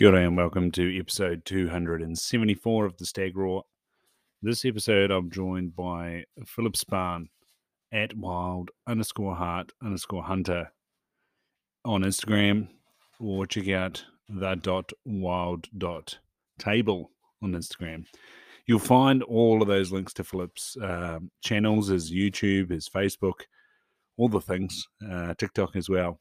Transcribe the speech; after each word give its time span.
Good 0.00 0.12
day 0.12 0.24
and 0.24 0.34
welcome 0.34 0.70
to 0.70 0.98
episode 0.98 1.44
274 1.44 2.86
of 2.86 2.96
the 2.96 3.04
Stag 3.04 3.36
Roar. 3.36 3.64
This 4.40 4.64
episode, 4.64 5.10
I'm 5.10 5.30
joined 5.30 5.76
by 5.76 6.24
Philipp 6.46 6.72
Spahn 6.72 7.26
at 7.92 8.16
wild 8.16 8.70
underscore 8.86 9.34
heart 9.34 9.72
underscore 9.84 10.22
hunter 10.22 10.72
on 11.84 12.00
Instagram, 12.02 12.68
or 13.18 13.46
check 13.46 13.68
out 13.68 14.02
the 14.26 14.54
dot 14.54 14.90
wild 15.04 15.66
dot 15.76 16.18
table 16.58 17.10
on 17.42 17.52
Instagram. 17.52 18.06
You'll 18.64 18.78
find 18.78 19.22
all 19.24 19.60
of 19.60 19.68
those 19.68 19.92
links 19.92 20.14
to 20.14 20.24
Philipp's 20.24 20.78
um 20.82 21.30
channels, 21.42 21.88
his 21.88 22.10
YouTube, 22.10 22.70
his 22.70 22.88
Facebook, 22.88 23.42
all 24.16 24.30
the 24.30 24.40
things, 24.40 24.82
uh, 25.06 25.34
TikTok 25.34 25.76
as 25.76 25.90
well, 25.90 26.18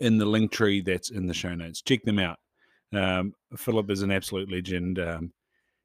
in 0.00 0.16
the 0.16 0.24
link 0.24 0.52
tree 0.52 0.80
that's 0.80 1.10
in 1.10 1.26
the 1.26 1.34
show 1.34 1.54
notes. 1.54 1.82
Check 1.82 2.04
them 2.04 2.18
out. 2.18 2.38
Um, 2.92 3.34
Philipp 3.56 3.90
is 3.90 4.02
an 4.02 4.12
absolute 4.12 4.50
legend. 4.50 4.98
Um, 4.98 5.32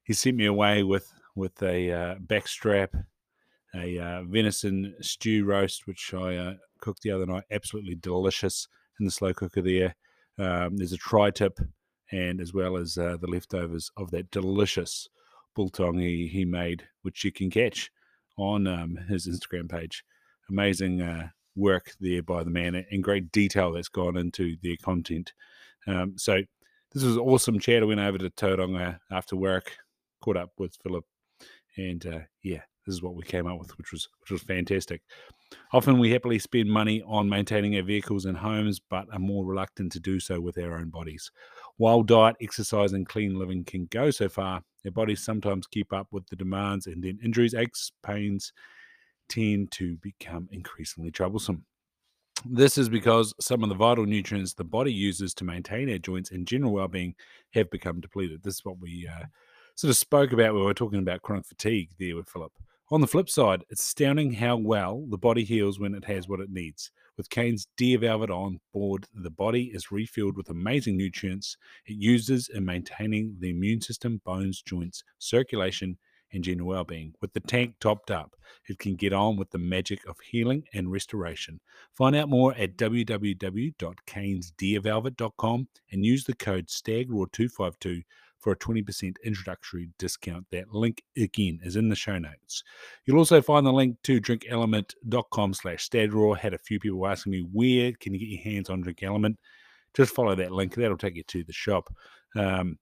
he 0.02 0.12
sent 0.12 0.36
me 0.36 0.46
away 0.46 0.82
with 0.82 1.12
with 1.34 1.62
a 1.62 1.92
uh, 1.92 2.14
backstrap, 2.16 2.88
a 3.74 3.98
uh, 3.98 4.22
venison 4.24 4.94
stew 5.00 5.44
roast, 5.44 5.86
which 5.86 6.12
I 6.12 6.36
uh, 6.36 6.54
cooked 6.80 7.02
the 7.02 7.12
other 7.12 7.26
night. 7.26 7.44
Absolutely 7.50 7.94
delicious 7.94 8.66
in 8.98 9.04
the 9.04 9.10
slow 9.10 9.32
cooker 9.32 9.62
there. 9.62 9.94
Um, 10.38 10.76
there's 10.76 10.92
a 10.92 10.98
tri 10.98 11.30
tip, 11.30 11.58
and 12.10 12.40
as 12.40 12.52
well 12.52 12.76
as 12.76 12.98
uh, 12.98 13.16
the 13.20 13.26
leftovers 13.26 13.90
of 13.96 14.10
that 14.10 14.30
delicious 14.30 15.08
biltong 15.54 15.98
he, 15.98 16.28
he 16.28 16.44
made, 16.44 16.84
which 17.02 17.24
you 17.24 17.32
can 17.32 17.50
catch 17.50 17.90
on 18.36 18.66
um, 18.66 18.96
his 19.08 19.26
Instagram 19.26 19.68
page. 19.68 20.04
Amazing 20.48 21.02
uh, 21.02 21.28
work 21.56 21.92
there 22.00 22.22
by 22.22 22.44
the 22.44 22.50
man 22.50 22.84
and 22.90 23.02
great 23.02 23.32
detail 23.32 23.72
that's 23.72 23.88
gone 23.88 24.16
into 24.16 24.56
their 24.62 24.76
content. 24.82 25.32
Um, 25.86 26.14
so 26.16 26.42
this 26.92 27.02
was 27.02 27.16
awesome 27.16 27.58
chat. 27.58 27.82
I 27.82 27.86
went 27.86 28.00
over 28.00 28.18
to 28.18 28.30
Tauranga 28.30 28.98
after 29.10 29.36
work, 29.36 29.76
caught 30.22 30.36
up 30.36 30.52
with 30.58 30.76
Philipp, 30.82 31.04
and 31.76 32.04
uh, 32.06 32.20
yeah, 32.42 32.62
this 32.86 32.94
is 32.94 33.02
what 33.02 33.14
we 33.14 33.22
came 33.22 33.46
up 33.46 33.58
with, 33.58 33.76
which 33.78 33.92
was 33.92 34.08
which 34.20 34.30
was 34.30 34.42
fantastic. 34.42 35.02
Often 35.72 35.98
we 35.98 36.10
happily 36.10 36.38
spend 36.38 36.70
money 36.70 37.02
on 37.06 37.28
maintaining 37.28 37.76
our 37.76 37.82
vehicles 37.82 38.24
and 38.24 38.36
homes, 38.36 38.80
but 38.80 39.06
are 39.12 39.18
more 39.18 39.44
reluctant 39.44 39.92
to 39.92 40.00
do 40.00 40.20
so 40.20 40.40
with 40.40 40.58
our 40.58 40.78
own 40.78 40.90
bodies. 40.90 41.30
While 41.76 42.02
diet, 42.02 42.36
exercise, 42.40 42.92
and 42.92 43.06
clean 43.06 43.38
living 43.38 43.64
can 43.64 43.86
go 43.90 44.10
so 44.10 44.28
far, 44.28 44.62
our 44.84 44.90
bodies 44.90 45.22
sometimes 45.22 45.66
keep 45.66 45.92
up 45.92 46.08
with 46.10 46.26
the 46.28 46.36
demands, 46.36 46.86
and 46.86 47.02
then 47.02 47.18
injuries, 47.22 47.54
aches, 47.54 47.92
pains 48.02 48.52
tend 49.28 49.70
to 49.72 49.96
become 49.98 50.48
increasingly 50.50 51.10
troublesome. 51.10 51.64
This 52.44 52.78
is 52.78 52.88
because 52.88 53.34
some 53.40 53.62
of 53.62 53.68
the 53.68 53.74
vital 53.74 54.06
nutrients 54.06 54.54
the 54.54 54.64
body 54.64 54.92
uses 54.92 55.34
to 55.34 55.44
maintain 55.44 55.90
our 55.90 55.98
joints 55.98 56.30
and 56.30 56.46
general 56.46 56.72
well-being 56.72 57.14
have 57.52 57.70
become 57.70 58.00
depleted. 58.00 58.42
This 58.42 58.56
is 58.56 58.64
what 58.64 58.78
we 58.78 59.08
uh, 59.08 59.24
sort 59.74 59.90
of 59.90 59.96
spoke 59.96 60.32
about 60.32 60.52
when 60.52 60.60
we 60.60 60.66
were 60.66 60.74
talking 60.74 61.00
about 61.00 61.22
chronic 61.22 61.46
fatigue 61.46 61.90
there 61.98 62.16
with 62.16 62.28
Philipp. 62.28 62.52
On 62.90 63.00
the 63.00 63.06
flip 63.06 63.28
side, 63.28 63.64
it's 63.68 63.82
astounding 63.82 64.32
how 64.32 64.56
well 64.56 65.04
the 65.10 65.18
body 65.18 65.44
heals 65.44 65.78
when 65.78 65.94
it 65.94 66.04
has 66.06 66.28
what 66.28 66.40
it 66.40 66.50
needs. 66.50 66.90
With 67.18 67.28
Canes 67.28 67.66
Deer 67.76 67.98
Velvet 67.98 68.30
on 68.30 68.60
board, 68.72 69.06
the 69.12 69.30
body 69.30 69.72
is 69.74 69.90
refilled 69.90 70.36
with 70.36 70.48
amazing 70.48 70.96
nutrients 70.96 71.56
it 71.86 71.96
uses 71.98 72.48
in 72.48 72.64
maintaining 72.64 73.36
the 73.40 73.50
immune 73.50 73.80
system, 73.80 74.22
bones, 74.24 74.62
joints, 74.62 75.02
circulation, 75.18 75.98
and 76.32 76.44
general 76.44 76.68
well-being. 76.68 77.14
With 77.20 77.32
the 77.32 77.40
tank 77.40 77.74
topped 77.80 78.10
up, 78.10 78.36
it 78.68 78.78
can 78.78 78.96
get 78.96 79.12
on 79.12 79.36
with 79.36 79.50
the 79.50 79.58
magic 79.58 80.06
of 80.06 80.16
healing 80.20 80.64
and 80.74 80.92
restoration. 80.92 81.60
Find 81.94 82.16
out 82.16 82.28
more 82.28 82.54
at 82.54 82.76
www.canesdeervelvet.com 82.76 85.68
and 85.92 86.04
use 86.04 86.24
the 86.24 86.34
code 86.34 86.66
STAGROAR252 86.66 88.02
for 88.38 88.52
a 88.52 88.56
20% 88.56 89.16
introductory 89.24 89.90
discount. 89.98 90.46
That 90.50 90.72
link 90.72 91.02
again 91.16 91.60
is 91.62 91.76
in 91.76 91.88
the 91.88 91.96
show 91.96 92.18
notes. 92.18 92.62
You'll 93.04 93.18
also 93.18 93.42
find 93.42 93.66
the 93.66 93.72
link 93.72 93.96
to 94.04 94.20
drinklmnt.com 94.20 95.54
slash 95.54 95.88
stagroar. 95.88 96.38
Had 96.38 96.54
a 96.54 96.58
few 96.58 96.78
people 96.78 97.06
asking 97.06 97.32
me 97.32 97.46
where 97.52 97.92
can 97.92 98.14
you 98.14 98.20
get 98.20 98.28
your 98.28 98.42
hands 98.42 98.70
on 98.70 98.80
Drink 98.80 98.98
LMNT. 98.98 99.36
Just 99.94 100.14
follow 100.14 100.34
that 100.34 100.52
link. 100.52 100.74
That'll 100.74 100.96
take 100.96 101.16
you 101.16 101.24
to 101.24 101.44
the 101.44 101.52
shop. 101.52 101.92
Um, 102.36 102.78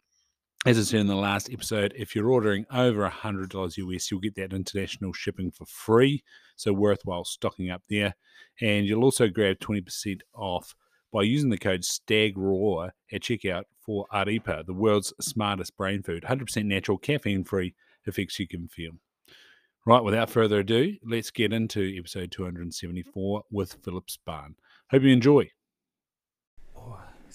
as 0.67 0.79
I 0.79 0.83
said 0.83 1.01
in 1.01 1.07
the 1.07 1.15
last 1.15 1.49
episode, 1.53 1.95
if 1.97 2.17
you're 2.17 2.31
ordering 2.31 2.67
over 2.73 3.09
$100 3.09 3.77
US, 3.77 4.11
you'll 4.11 4.21
get 4.21 4.35
that 4.35 4.53
international 4.53 5.13
shipping 5.13 5.53
for 5.53 5.65
free. 5.65 6.25
So 6.57 6.73
worthwhile 6.73 7.25
stocking 7.25 7.71
up 7.71 7.83
there. 7.89 8.17
And 8.61 8.85
you'll 8.85 9.05
also 9.05 9.29
grab 9.29 9.59
20% 9.61 10.21
off 10.35 10.75
by 11.13 11.23
using 11.23 11.51
the 11.51 11.57
code 11.57 11.85
STAGROAR 11.85 12.91
at 13.13 13.23
checkout 13.23 13.63
for 13.81 14.07
Arepa, 14.13 14.67
the 14.67 14.75
world's 14.75 15.15
smartest 15.21 15.77
brain 15.77 16.03
food. 16.03 16.25
100% 16.25 16.65
natural, 16.65 16.99
caffeine 16.99 17.45
free, 17.45 17.75
effects 18.07 18.41
you 18.41 18.49
can 18.49 18.67
feel. 18.67 18.91
Right, 19.87 20.03
without 20.03 20.31
further 20.31 20.59
ado, 20.59 20.97
let's 21.05 21.31
get 21.31 21.53
into 21.53 21.95
episode 21.97 22.33
274 22.33 23.45
with 23.53 23.77
Philipp 23.85 24.07
Spahn. 24.09 24.55
Hope 24.91 25.03
you 25.03 25.11
enjoy. 25.11 25.49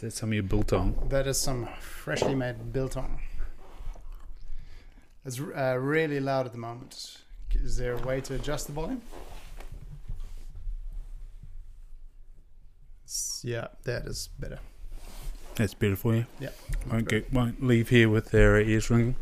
Is 0.01 0.06
that 0.06 0.13
some 0.13 0.29
of 0.29 0.34
your 0.34 0.41
biltong? 0.41 0.95
That 1.09 1.28
is 1.28 1.39
some 1.39 1.69
freshly 1.79 2.34
made 2.34 2.73
biltong. 2.73 3.19
It's 5.23 5.39
uh, 5.39 5.78
really 5.79 6.19
loud 6.19 6.47
at 6.47 6.53
the 6.53 6.57
moment. 6.57 7.19
Is 7.53 7.78
there 7.78 7.94
a 7.94 8.01
way 8.01 8.19
to 8.22 8.34
adjust 8.34 8.66
the 8.66 8.73
volume? 8.73 9.03
Yeah, 13.44 13.67
that 13.84 14.07
is 14.07 14.29
better. 14.39 14.57
That's 15.53 15.75
better 15.75 15.95
for 15.95 16.16
you. 16.16 16.25
Yeah. 16.39 16.50
Won't 16.91 17.07
get, 17.07 17.31
won't 17.31 17.63
leave 17.63 17.89
here 17.89 18.09
with 18.09 18.31
their 18.31 18.59
ears 18.59 18.89
ringing. 18.89 19.16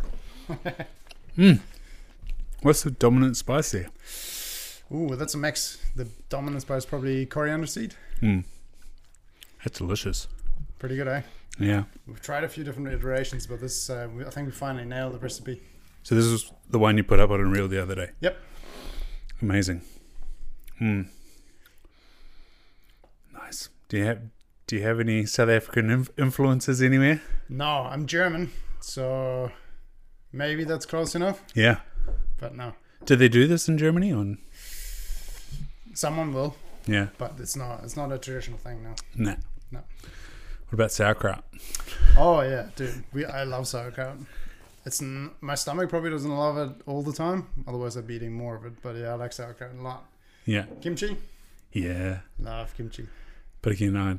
mm. 1.38 1.60
What's 2.62 2.84
the 2.84 2.92
dominant 2.92 3.36
spice 3.36 3.74
there? 3.74 3.90
Ooh, 4.96 5.18
that's 5.18 5.34
a 5.34 5.38
mix. 5.38 5.78
The 5.98 6.08
dominant 6.30 6.62
spice 6.62 6.86
probably 6.86 7.26
coriander 7.26 7.68
seed. 7.68 7.96
Mm. 8.22 8.46
That's 9.62 9.78
delicious. 9.78 10.30
Pretty 10.80 10.96
good, 10.96 11.08
eh? 11.08 11.22
Yeah. 11.60 11.84
We've 12.08 12.22
tried 12.22 12.44
a 12.46 12.48
few 12.50 12.64
different 12.64 12.88
iterations, 12.88 13.46
but 13.46 13.60
this, 13.60 13.90
uh, 13.90 14.08
we, 14.16 14.26
I 14.26 14.30
think 14.30 14.48
we 14.48 14.52
finally 14.54 14.86
nailed 14.86 15.14
the 15.14 15.20
recipe. 15.20 15.62
So 16.04 16.16
this 16.16 16.26
is 16.26 16.52
the 16.70 16.80
one 16.80 16.96
you 16.98 17.04
put 17.04 17.20
up 17.20 17.30
on 17.32 17.42
Unreal 17.42 17.68
the 17.68 17.82
other 17.82 17.96
day. 17.96 18.12
Yep. 18.22 18.38
Amazing. 19.42 19.82
Hmm. 20.78 21.02
Nice. 23.34 23.70
Do 23.90 23.98
you 23.98 24.06
have 24.06 24.20
Do 24.68 24.76
you 24.78 24.84
have 24.84 25.00
any 25.00 25.26
South 25.26 25.50
African 25.50 25.90
inf- 25.90 26.10
influences 26.18 26.82
anywhere? 26.82 27.22
No, 27.50 27.66
I'm 27.66 28.06
German, 28.06 28.52
so 28.80 29.52
maybe 30.32 30.64
that's 30.64 30.86
close 30.86 31.16
enough. 31.16 31.44
Yeah. 31.56 31.80
But 32.38 32.56
no, 32.56 32.74
Do 33.06 33.16
they 33.18 33.28
do 33.28 33.48
this 33.48 33.68
in 33.68 33.78
Germany? 33.78 34.14
Or 34.14 34.38
someone 35.94 36.34
will, 36.34 36.56
yeah. 36.88 37.08
but 37.18 37.34
it's 37.40 37.56
not. 37.56 37.84
It's 37.84 37.98
not 37.98 38.12
a 38.12 38.18
traditional 38.18 38.58
thing 38.58 38.84
now. 38.84 38.96
Nah. 39.16 39.36
No. 39.72 39.82
What 40.70 40.74
about 40.74 40.92
sauerkraut? 40.92 41.44
Oh 42.18 42.42
yeah, 42.42 42.68
dude. 42.76 43.04
We 43.14 43.26
I 43.26 43.44
love 43.44 43.68
sauerkraut. 43.68 44.18
It's 44.86 45.02
n- 45.02 45.32
my 45.42 45.56
stomach 45.56 45.90
probably 45.90 46.12
doesn't 46.12 46.30
love 46.32 46.58
it 46.58 46.70
all 46.86 47.02
the 47.02 47.14
time. 47.14 47.48
Otherwise, 47.68 47.98
I'd 47.98 48.08
be 48.08 48.16
eating 48.16 48.34
more 48.34 48.56
of 48.56 48.66
it. 48.66 48.74
But 48.82 48.96
yeah, 48.96 49.12
I 49.12 49.16
like 49.16 49.34
sauerkraut 49.34 49.72
a 49.78 49.82
lot. 49.82 50.06
Yeah. 50.46 50.66
Kimchi, 50.82 51.18
Yeah. 51.74 52.20
love 52.40 52.74
kimchi. 52.76 53.08
But 53.62 53.74
again, 53.74 53.98
I, 53.98 54.18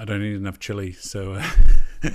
I 0.00 0.04
don't 0.06 0.22
eat 0.22 0.34
enough 0.36 0.58
chili, 0.58 0.92
so 0.92 1.34
uh, 1.34 1.44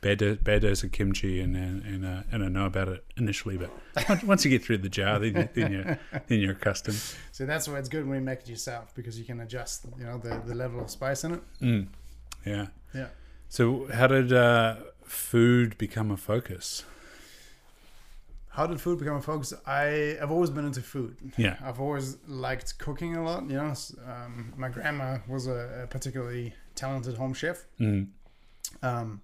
bad 0.00 0.18
do- 0.18 0.36
bad 0.36 0.62
dose 0.62 0.84
of 0.84 0.92
kimchi, 0.92 1.40
and 1.40 1.56
and 1.56 1.82
and, 1.84 2.04
uh, 2.06 2.22
and 2.30 2.44
I 2.44 2.48
know 2.48 2.66
about 2.66 2.88
it 2.88 3.04
initially, 3.16 3.56
but 3.56 3.70
once- 4.24 4.44
you 4.44 4.50
get 4.50 4.62
through 4.64 4.78
the 4.78 4.88
jar, 4.88 5.18
then 5.18 5.48
then 5.54 5.72
you're 5.72 5.98
then 6.28 6.38
you're 6.40 6.52
accustomed. 6.52 7.00
So 7.32 7.46
that's 7.46 7.66
why 7.66 7.78
it's 7.78 7.88
good 7.88 8.06
when 8.06 8.18
you 8.20 8.24
make 8.24 8.40
it 8.40 8.48
yourself 8.48 8.94
because 8.94 9.18
you 9.18 9.24
can 9.24 9.40
adjust, 9.40 9.86
you 9.98 10.04
know, 10.04 10.18
the, 10.18 10.40
the 10.46 10.54
level 10.54 10.80
of 10.80 10.88
spice 10.90 11.24
in 11.24 11.34
it. 11.34 11.40
Mm. 11.60 11.86
Yeah. 12.46 12.66
Yeah. 12.94 13.08
So, 13.48 13.86
how 13.92 14.06
did 14.08 14.32
uh, 14.32 14.76
food 15.04 15.78
become 15.78 16.10
a 16.10 16.16
focus? 16.16 16.84
How 18.50 18.66
did 18.68 18.80
food 18.80 18.98
become 19.00 19.16
a 19.16 19.22
focus? 19.22 19.52
I 19.66 20.16
have 20.20 20.30
always 20.30 20.50
been 20.50 20.64
into 20.64 20.80
food. 20.80 21.16
Yeah. 21.36 21.56
I've 21.64 21.80
always 21.80 22.16
liked 22.28 22.78
cooking 22.78 23.16
a 23.16 23.24
lot. 23.24 23.42
You 23.50 23.56
know, 23.56 23.74
um, 24.06 24.52
my 24.56 24.68
grandma 24.68 25.18
was 25.28 25.48
a, 25.48 25.82
a 25.82 25.86
particularly 25.88 26.54
talented 26.76 27.16
home 27.16 27.34
chef. 27.34 27.64
Mm. 27.80 28.08
Um, 28.82 29.22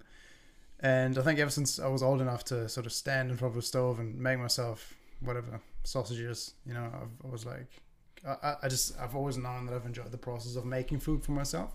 and 0.80 1.16
I 1.16 1.22
think 1.22 1.38
ever 1.38 1.50
since 1.50 1.78
I 1.78 1.86
was 1.86 2.02
old 2.02 2.20
enough 2.20 2.44
to 2.46 2.68
sort 2.68 2.86
of 2.86 2.92
stand 2.92 3.30
in 3.30 3.36
front 3.36 3.54
of 3.54 3.58
a 3.58 3.62
stove 3.62 4.00
and 4.00 4.18
make 4.18 4.38
myself 4.40 4.94
whatever 5.20 5.60
sausages, 5.84 6.54
you 6.66 6.74
know, 6.74 6.90
I've, 6.92 7.26
I 7.28 7.30
was 7.30 7.46
like, 7.46 7.68
I- 8.26 8.56
I 8.62 8.68
just 8.68 8.98
I've 8.98 9.14
always 9.14 9.36
known 9.38 9.66
that 9.66 9.74
I've 9.74 9.86
enjoyed 9.86 10.10
the 10.10 10.18
process 10.18 10.56
of 10.56 10.64
making 10.64 10.98
food 11.00 11.22
for 11.22 11.32
myself. 11.32 11.70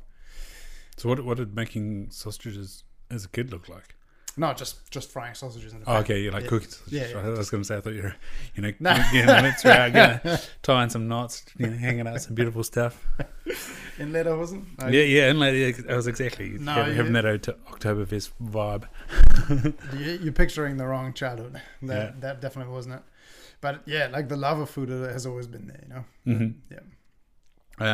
So, 0.97 1.09
what 1.09 1.23
what 1.25 1.37
did 1.37 1.55
making 1.55 2.09
sausages 2.11 2.83
as 3.11 3.25
a 3.25 3.29
kid 3.29 3.51
look 3.51 3.67
like? 3.69 3.95
No, 4.37 4.53
just 4.53 4.89
just 4.91 5.09
frying 5.11 5.33
sausages 5.33 5.71
in 5.73 5.79
the 5.79 5.85
Oh, 5.89 5.93
pan. 5.93 6.03
okay, 6.03 6.21
you 6.21 6.29
like 6.31 6.43
Yeah. 6.43 6.49
cooking. 6.49 6.69
Yeah, 6.87 7.07
yeah. 7.07 7.17
I 7.19 7.29
was 7.29 7.49
going 7.49 7.63
to 7.63 7.67
say 7.67 7.77
I 7.77 7.81
thought 7.81 7.93
you 7.93 8.01
were, 8.03 8.15
you 8.55 8.63
know, 8.63 8.71
No. 8.81 8.93
getting 9.13 9.27
the 9.27 9.41
mitts 9.41 9.65
out, 9.65 9.93
getting, 9.93 10.37
tying 10.61 10.89
some 10.89 11.07
knots, 11.07 11.45
you 11.57 11.67
know, 11.67 11.77
hanging 11.77 12.05
out 12.05 12.19
some 12.21 12.35
beautiful 12.35 12.63
stuff. 12.63 13.01
In 13.97 14.11
leather, 14.11 14.35
wasn't? 14.37 14.67
Yeah, 14.81 15.03
yeah, 15.03 15.31
like, 15.31 15.89
I 15.89 15.95
was 15.95 16.07
exactly 16.07 16.49
No, 16.49 16.73
having, 16.73 16.95
having 16.97 17.13
that 17.13 17.23
Oktoberfest 17.23 18.31
vibe. 18.43 18.83
You- 19.97 20.19
You're 20.21 20.33
picturing 20.33 20.75
the 20.75 20.85
wrong 20.85 21.13
childhood. 21.13 21.61
That 21.83 21.95
Yeah. 22.07 22.11
that 22.19 22.41
definitely 22.41 22.73
wasn't 22.73 22.95
it. 22.95 23.01
But 23.61 23.83
yeah, 23.85 24.07
like 24.11 24.27
the 24.27 24.35
love 24.37 24.59
of 24.59 24.69
food 24.69 24.89
has 24.89 25.25
always 25.25 25.47
been 25.47 25.67
there, 25.67 25.79
you 25.81 25.89
know. 25.93 26.05
Mhm. 26.27 26.55
Yeah. 26.69 26.79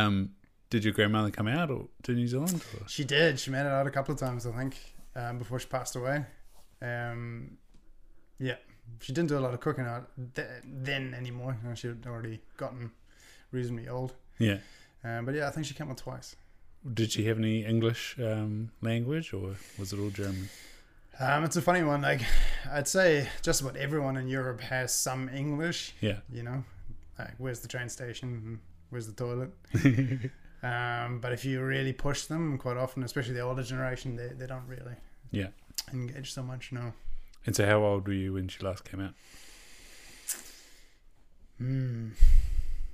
Um, 0.05 0.31
did 0.71 0.85
your 0.85 0.93
grandmother 0.93 1.29
come 1.29 1.47
out 1.47 1.69
or 1.69 1.87
to 2.03 2.13
New 2.13 2.27
Zealand? 2.27 2.63
Or? 2.73 2.87
She 2.87 3.03
did. 3.03 3.39
She 3.39 3.51
made 3.51 3.61
it 3.61 3.67
out 3.67 3.85
a 3.85 3.91
couple 3.91 4.13
of 4.13 4.19
times, 4.19 4.47
I 4.47 4.51
think, 4.53 4.77
um, 5.15 5.37
before 5.37 5.59
she 5.59 5.67
passed 5.67 5.95
away. 5.95 6.25
Um, 6.81 7.57
yeah, 8.39 8.55
she 9.01 9.13
didn't 9.13 9.29
do 9.29 9.37
a 9.37 9.41
lot 9.41 9.53
of 9.53 9.59
cooking 9.59 9.85
out 9.85 10.09
th- 10.33 10.47
then 10.63 11.13
anymore. 11.13 11.57
You 11.61 11.69
know, 11.69 11.75
she 11.75 11.87
had 11.87 12.05
already 12.07 12.39
gotten 12.57 12.89
reasonably 13.51 13.89
old. 13.89 14.13
Yeah. 14.39 14.57
Um, 15.03 15.25
but 15.25 15.35
yeah, 15.35 15.47
I 15.47 15.51
think 15.51 15.67
she 15.67 15.73
came 15.73 15.89
out 15.89 15.97
twice. 15.97 16.37
Did 16.93 17.11
she 17.11 17.25
have 17.25 17.37
any 17.37 17.63
English 17.65 18.15
um, 18.17 18.71
language 18.81 19.33
or 19.33 19.55
was 19.77 19.93
it 19.93 19.99
all 19.99 20.09
German? 20.09 20.49
Um, 21.19 21.43
it's 21.43 21.57
a 21.57 21.61
funny 21.61 21.83
one. 21.83 22.01
Like, 22.01 22.21
I'd 22.71 22.87
say 22.87 23.27
just 23.43 23.61
about 23.61 23.75
everyone 23.75 24.15
in 24.15 24.27
Europe 24.27 24.61
has 24.61 24.93
some 24.93 25.29
English. 25.29 25.93
Yeah. 25.99 26.19
You 26.31 26.43
know, 26.43 26.63
like 27.19 27.33
where's 27.37 27.59
the 27.59 27.67
train 27.67 27.89
station? 27.89 28.61
Where's 28.89 29.05
the 29.05 29.13
toilet? 29.13 29.51
Um, 30.63 31.19
but 31.19 31.31
if 31.33 31.43
you 31.43 31.61
really 31.61 31.93
push 31.93 32.25
them, 32.25 32.57
quite 32.57 32.77
often, 32.77 33.03
especially 33.03 33.33
the 33.33 33.39
older 33.41 33.63
generation, 33.63 34.15
they, 34.15 34.27
they 34.27 34.45
don't 34.47 34.67
really 34.67 34.95
Yeah. 35.31 35.47
engage 35.91 36.33
so 36.33 36.43
much. 36.43 36.71
No. 36.71 36.93
and 37.45 37.55
so, 37.55 37.65
how 37.65 37.83
old 37.83 38.07
were 38.07 38.13
you 38.13 38.33
when 38.33 38.47
she 38.47 38.63
last 38.63 38.83
came 38.85 38.99
out? 39.01 39.13
Hmm. 41.57 42.09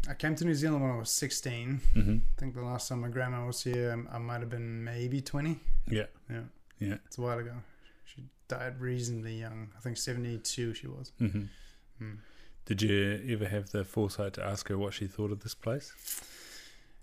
I 0.09 0.13
came 0.13 0.35
to 0.35 0.45
New 0.45 0.53
Zealand 0.55 0.81
when 0.83 0.91
I 0.91 0.97
was 0.97 1.09
16. 1.11 1.81
hmm 1.93 2.17
I 2.37 2.39
think 2.39 2.55
the 2.55 2.61
last 2.61 2.87
time 2.87 3.01
my 3.01 3.09
grandma 3.09 3.45
was 3.45 3.61
here, 3.63 3.91
um, 3.91 4.07
I 4.11 4.17
might 4.19 4.39
have 4.39 4.49
been 4.49 4.83
maybe 4.83 5.21
20. 5.21 5.59
Yeah. 5.89 6.03
Yeah. 6.29 6.41
Yeah. 6.79 6.95
It's 7.05 7.17
a 7.17 7.21
while 7.21 7.39
ago. 7.39 7.53
She 8.05 8.23
died 8.47 8.79
reasonably 8.79 9.39
young. 9.39 9.69
I 9.77 9.81
think 9.81 9.97
72 9.97 10.73
she 10.73 10.87
was. 10.87 11.11
hmm 11.19 11.43
Hmm. 11.99 12.13
Did 12.65 12.81
you 12.83 13.21
ever 13.29 13.47
have 13.47 13.71
the 13.71 13.83
foresight 13.83 14.33
to 14.33 14.45
ask 14.45 14.67
her 14.67 14.77
what 14.77 14.93
she 14.93 15.07
thought 15.07 15.31
of 15.31 15.39
this 15.41 15.55
place? 15.55 15.91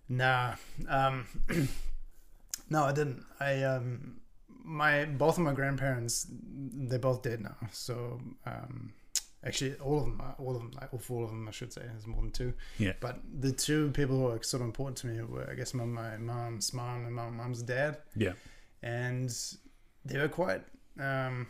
Nah. 0.09 0.55
Um, 0.89 1.27
no, 2.71 2.85
I 2.85 2.93
didn't. 2.93 3.25
I 3.41 3.63
um, 3.63 4.17
my 4.63 5.05
both 5.05 5.39
of 5.39 5.45
my 5.45 5.53
grandparents, 5.53 6.27
they're 6.31 6.99
both 6.99 7.23
dead 7.23 7.41
now. 7.43 7.57
So 7.73 8.21
um, 8.47 8.93
actually, 9.45 9.75
all 9.77 9.99
of 9.99 10.05
them, 10.05 10.21
are- 10.21 10.35
all 10.39 10.55
of 10.57 10.63
them, 10.63 10.73
like 10.81 10.93
all 10.93 10.99
four 10.99 11.25
of 11.25 11.31
them, 11.31 11.47
I 11.49 11.51
should 11.51 11.73
say, 11.73 11.83
there's 11.83 12.07
more 12.07 12.23
than 12.23 12.31
two. 12.31 12.53
Yeah. 12.79 12.93
But 13.01 13.21
the 13.41 13.53
two 13.53 13.91
people 13.93 14.19
who 14.19 14.29
are 14.29 14.43
sort 14.43 14.61
of 14.63 14.67
important 14.67 14.97
to 14.99 15.07
me 15.07 15.23
were, 15.23 15.49
I 15.51 15.55
guess, 15.55 15.75
my 15.75 15.85
my 15.85 16.17
mom's 16.17 16.73
mom 16.73 17.07
and 17.07 17.15
my 17.15 17.29
mom's 17.31 17.63
dad, 17.63 17.99
Yeah. 18.17 18.33
and 18.83 19.35
they 20.05 20.19
were 20.19 20.29
quite 20.29 20.63
um, 21.01 21.47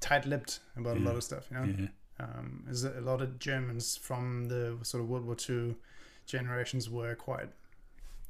tight-lipped 0.00 0.60
about 0.76 0.96
a 0.96 1.00
lot 1.00 1.16
of 1.16 1.24
stuff. 1.24 1.44
You 1.50 1.56
know, 1.56 1.64
Yeah. 1.78 1.86
um, 2.20 2.62
there's 2.66 2.84
a 2.84 3.00
lot 3.00 3.20
of 3.22 3.38
Germans 3.38 3.96
from 3.96 4.46
the 4.48 4.78
sort 4.82 5.02
of 5.02 5.08
World 5.08 5.24
War 5.26 5.36
II 5.48 5.74
generations 6.26 6.90
were 6.90 7.14
quite 7.14 7.48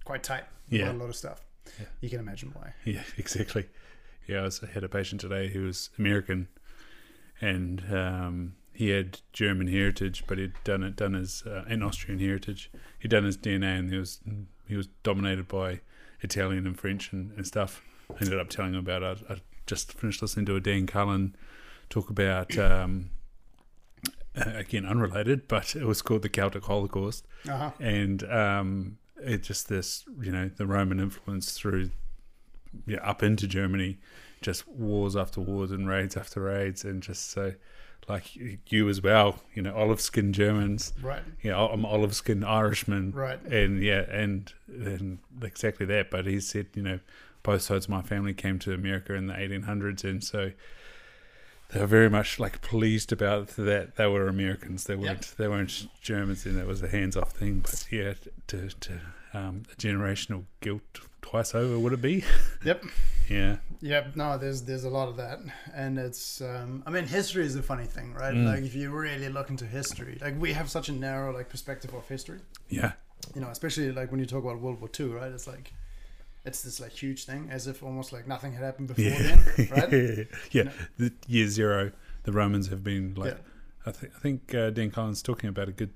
quite 0.05 0.23
tight 0.23 0.45
Yeah. 0.69 0.91
a 0.91 0.95
lot 0.95 1.09
of 1.09 1.17
stuff. 1.17 1.43
Yeah. 1.79 1.87
You 2.01 2.11
can 2.11 2.21
imagine 2.21 2.51
why. 2.55 2.73
Yeah, 2.85 3.03
exactly. 3.19 3.67
Yeah, 4.27 4.41
I, 4.41 4.43
was, 4.43 4.63
I 4.63 4.67
had 4.67 4.85
a 4.85 4.89
patient 4.89 5.21
today 5.21 5.49
who 5.49 5.65
was 5.65 5.91
American, 5.99 6.49
and 7.41 7.83
um, 7.93 8.55
he 8.73 8.91
had 8.91 9.21
German 9.33 9.69
heritage, 9.69 10.25
but 10.27 10.39
he'd 10.39 10.53
done 10.65 10.83
it 10.83 10.97
done 10.97 11.15
his 11.15 11.43
uh, 11.47 11.65
and 11.69 11.83
Austrian 11.85 12.21
heritage. 12.21 12.71
He'd 12.99 13.11
done 13.11 13.25
his 13.25 13.37
DNA, 13.39 13.79
and 13.79 13.91
he 13.93 13.99
was 13.99 14.21
he 14.67 14.77
was 14.77 14.89
dominated 15.03 15.49
by 15.49 15.81
Italian 16.21 16.67
and 16.67 16.79
French 16.79 17.13
and, 17.13 17.33
and 17.37 17.47
stuff. 17.47 17.83
I 18.11 18.15
ended 18.25 18.39
up 18.39 18.49
telling 18.51 18.73
him 18.75 18.81
about. 18.81 19.03
it. 19.03 19.19
I, 19.29 19.35
I 19.35 19.37
just 19.67 19.93
finished 19.95 20.21
listening 20.23 20.47
to 20.47 20.57
a 20.57 20.61
Dan 20.61 20.87
Carlin 20.87 21.35
talk 21.91 22.11
about. 22.11 22.57
Um, 22.59 23.11
again, 24.35 24.87
unrelated, 24.87 25.49
but 25.49 25.75
it 25.75 25.85
was 25.85 26.01
called 26.03 26.23
the 26.23 26.29
Celtic 26.29 26.65
Holocaust 26.65 27.27
Uh 27.49 27.57
huh. 27.57 27.71
and 27.81 28.23
um, 28.31 28.99
it 29.23 29.43
just 29.43 29.69
this 29.69 30.05
you 30.21 30.33
know 30.33 30.49
the 30.49 30.67
Roman 30.67 31.01
influence 31.01 31.53
through 31.53 31.91
yeah 32.87 32.99
up 32.99 33.23
into 33.23 33.47
Germany, 33.47 33.99
just 34.43 34.67
wars 34.69 35.17
after 35.17 35.41
wars 35.41 35.71
and 35.71 35.89
raids 35.89 36.17
after 36.17 36.43
raids, 36.43 36.85
and 36.85 37.03
just 37.03 37.31
so 37.31 37.55
like 38.09 38.25
you 38.71 38.89
as 38.89 39.03
well, 39.03 39.43
you 39.55 39.61
know, 39.61 39.75
olive 39.75 40.01
skinned 40.01 40.33
Germans, 40.35 40.95
Right. 41.03 41.23
you 41.43 41.51
know, 41.51 41.69
I'm 41.69 41.85
olive 41.85 42.15
skinned 42.15 42.43
Irishman, 42.45 43.13
Right. 43.13 43.43
and 43.45 43.83
yeah, 43.83 44.07
and 44.11 44.51
and 44.67 45.19
exactly 45.43 45.85
that. 45.87 46.11
But 46.11 46.25
he 46.27 46.41
said, 46.41 46.69
you 46.75 46.83
know, 46.83 47.01
both 47.43 47.63
sides 47.63 47.85
of 47.87 47.91
my 47.91 48.01
family 48.03 48.33
came 48.33 48.59
to 48.61 48.73
America 48.73 49.13
in 49.15 49.27
the 49.27 49.35
1800s, 49.35 50.05
and 50.05 50.25
so 50.25 50.53
they 51.69 51.81
were 51.81 51.87
very 51.87 52.09
much 52.09 52.39
like 52.39 52.63
pleased 52.63 53.13
about 53.13 53.49
that. 53.49 53.97
They 53.97 54.07
were 54.07 54.27
Americans. 54.27 54.85
They 54.85 54.97
weren't. 54.97 55.35
They 55.37 55.49
weren't 55.49 55.89
Germans, 56.01 56.47
and 56.47 56.57
that 56.57 56.67
was 56.67 56.83
a 56.83 56.89
hands-off 56.89 57.33
thing. 57.33 57.61
But 57.61 57.85
yeah, 57.91 58.15
to 58.49 58.69
to 58.69 59.01
um, 59.35 59.65
a 59.73 59.77
generational 59.77 60.45
guilt 60.61 61.01
twice 61.21 61.55
over 61.55 61.79
would 61.79 61.93
it 61.93 62.01
be? 62.01 62.25
Yep. 62.65 62.85
yeah. 63.29 63.57
Yep. 63.83 64.17
No, 64.17 64.39
there's 64.39 64.63
there's 64.63 64.85
a 64.85 64.91
lot 64.91 65.09
of 65.09 65.17
that, 65.19 65.41
and 65.75 65.99
it's. 65.99 66.41
Um, 66.41 66.83
I 66.87 66.91
mean, 66.91 67.07
history 67.07 67.45
is 67.45 67.55
a 67.55 67.63
funny 67.63 67.85
thing, 67.85 68.15
right? 68.15 68.35
Mm. 68.35 68.47
Like 68.47 68.65
if 68.65 68.75
you 68.75 68.91
really 68.91 69.29
look 69.29 69.51
into 69.51 69.67
history, 69.67 70.19
like 70.23 70.41
we 70.41 70.55
have 70.55 70.71
such 70.71 70.89
a 70.89 70.93
narrow 70.93 71.35
like 71.35 71.51
perspective 71.51 71.93
of 71.93 72.09
history. 72.09 72.41
Yeah. 72.71 72.93
You 73.35 73.43
know, 73.43 73.49
especially 73.49 73.93
like 73.93 74.11
when 74.11 74.21
you 74.21 74.27
talk 74.27 74.43
about 74.43 74.61
World 74.61 74.81
War 74.81 74.91
II, 74.99 75.07
right? 75.09 75.31
It's 75.31 75.47
like. 75.47 75.73
It's 76.49 76.63
this 76.63 76.81
like 76.81 76.91
huge 76.93 77.25
thing, 77.25 77.49
as 77.51 77.67
if 77.67 77.83
almost 77.83 78.13
like 78.13 78.27
nothing 78.27 78.53
had 78.53 78.65
happened 78.65 78.89
before 78.89 79.05
Yeah. 79.05 79.37
then, 79.57 79.69
right? 79.71 80.29
yeah. 80.51 80.63
No. 80.65 80.73
The 80.99 81.13
year 81.29 81.47
zero, 81.49 81.93
the 82.25 82.33
Romans 82.33 82.69
have 82.69 82.83
been 82.83 83.15
like. 83.15 83.35
Yeah. 83.35 83.39
I 83.87 83.91
think 83.93 84.13
I 84.17 84.19
think 84.19 84.55
uh, 84.55 84.71
Dan 84.71 84.91
Carlin 84.91 85.15
talking 85.15 85.49
about 85.49 85.69
a 85.69 85.73
good 85.73 85.93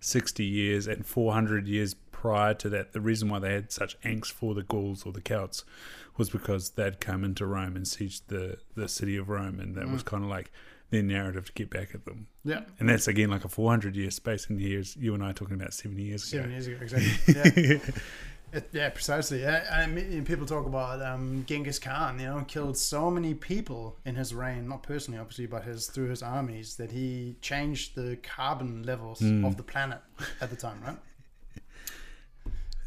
sixty 0.00 0.44
years 0.44 0.86
and 0.86 1.06
four 1.06 1.32
hundred 1.32 1.66
years 1.66 1.94
prior 1.94 2.52
to 2.54 2.68
that. 2.70 2.92
The 2.92 3.00
reason 3.00 3.28
why 3.28 3.38
they 3.38 3.52
had 3.54 3.72
such 3.72 3.98
angst 4.02 4.32
for 4.32 4.54
the 4.54 4.62
Gauls 4.62 5.06
or 5.06 5.12
the 5.12 5.20
Celts 5.22 5.64
was 6.16 6.30
because 6.30 6.70
they'd 6.70 7.00
come 7.00 7.24
into 7.24 7.46
Rome 7.46 7.76
and 7.76 7.86
sieged 7.86 8.22
the 8.28 8.58
the 8.74 8.88
city 8.88 9.16
of 9.16 9.28
Rome, 9.28 9.60
and 9.60 9.76
that 9.76 9.88
was 9.88 10.02
kind 10.02 10.24
of 10.24 10.30
like 10.30 10.50
their 10.90 11.02
narrative 11.02 11.46
to 11.46 11.52
get 11.52 11.68
back 11.70 11.94
at 11.94 12.04
them. 12.04 12.26
Yeah. 12.44 12.60
And 12.78 12.88
that's 12.88 13.08
again 13.08 13.30
like 13.30 13.44
a 13.44 13.48
four 13.48 13.70
hundred 13.70 13.96
year 13.96 14.10
space. 14.10 14.46
And 14.48 14.60
here's 14.60 14.96
you 14.96 15.14
and 15.14 15.22
I 15.24 15.32
talking 15.32 15.54
about 15.54 15.72
seventy 15.74 16.02
years 16.02 16.24
Seven 16.24 16.46
ago. 16.46 16.52
years 16.52 16.66
ago, 16.66 16.78
exactly. 16.82 17.64
Yeah. 17.74 17.78
It, 18.52 18.68
yeah, 18.72 18.88
precisely. 18.90 19.42
Yeah, 19.42 19.64
I 19.72 19.86
mean, 19.86 20.24
people 20.24 20.46
talk 20.46 20.66
about 20.66 21.02
um, 21.02 21.44
Genghis 21.46 21.78
Khan. 21.78 22.18
You 22.20 22.26
know, 22.26 22.44
killed 22.46 22.76
so 22.78 23.10
many 23.10 23.34
people 23.34 23.96
in 24.04 24.14
his 24.14 24.32
reign, 24.34 24.68
not 24.68 24.82
personally, 24.82 25.18
obviously, 25.18 25.46
but 25.46 25.64
his 25.64 25.88
through 25.88 26.08
his 26.08 26.22
armies, 26.22 26.76
that 26.76 26.92
he 26.92 27.36
changed 27.40 27.94
the 27.96 28.16
carbon 28.22 28.82
levels 28.84 29.20
Mm. 29.20 29.46
of 29.46 29.56
the 29.56 29.62
planet 29.62 29.98
at 30.40 30.50
the 30.50 30.56
time, 30.56 30.80
right? 30.86 30.96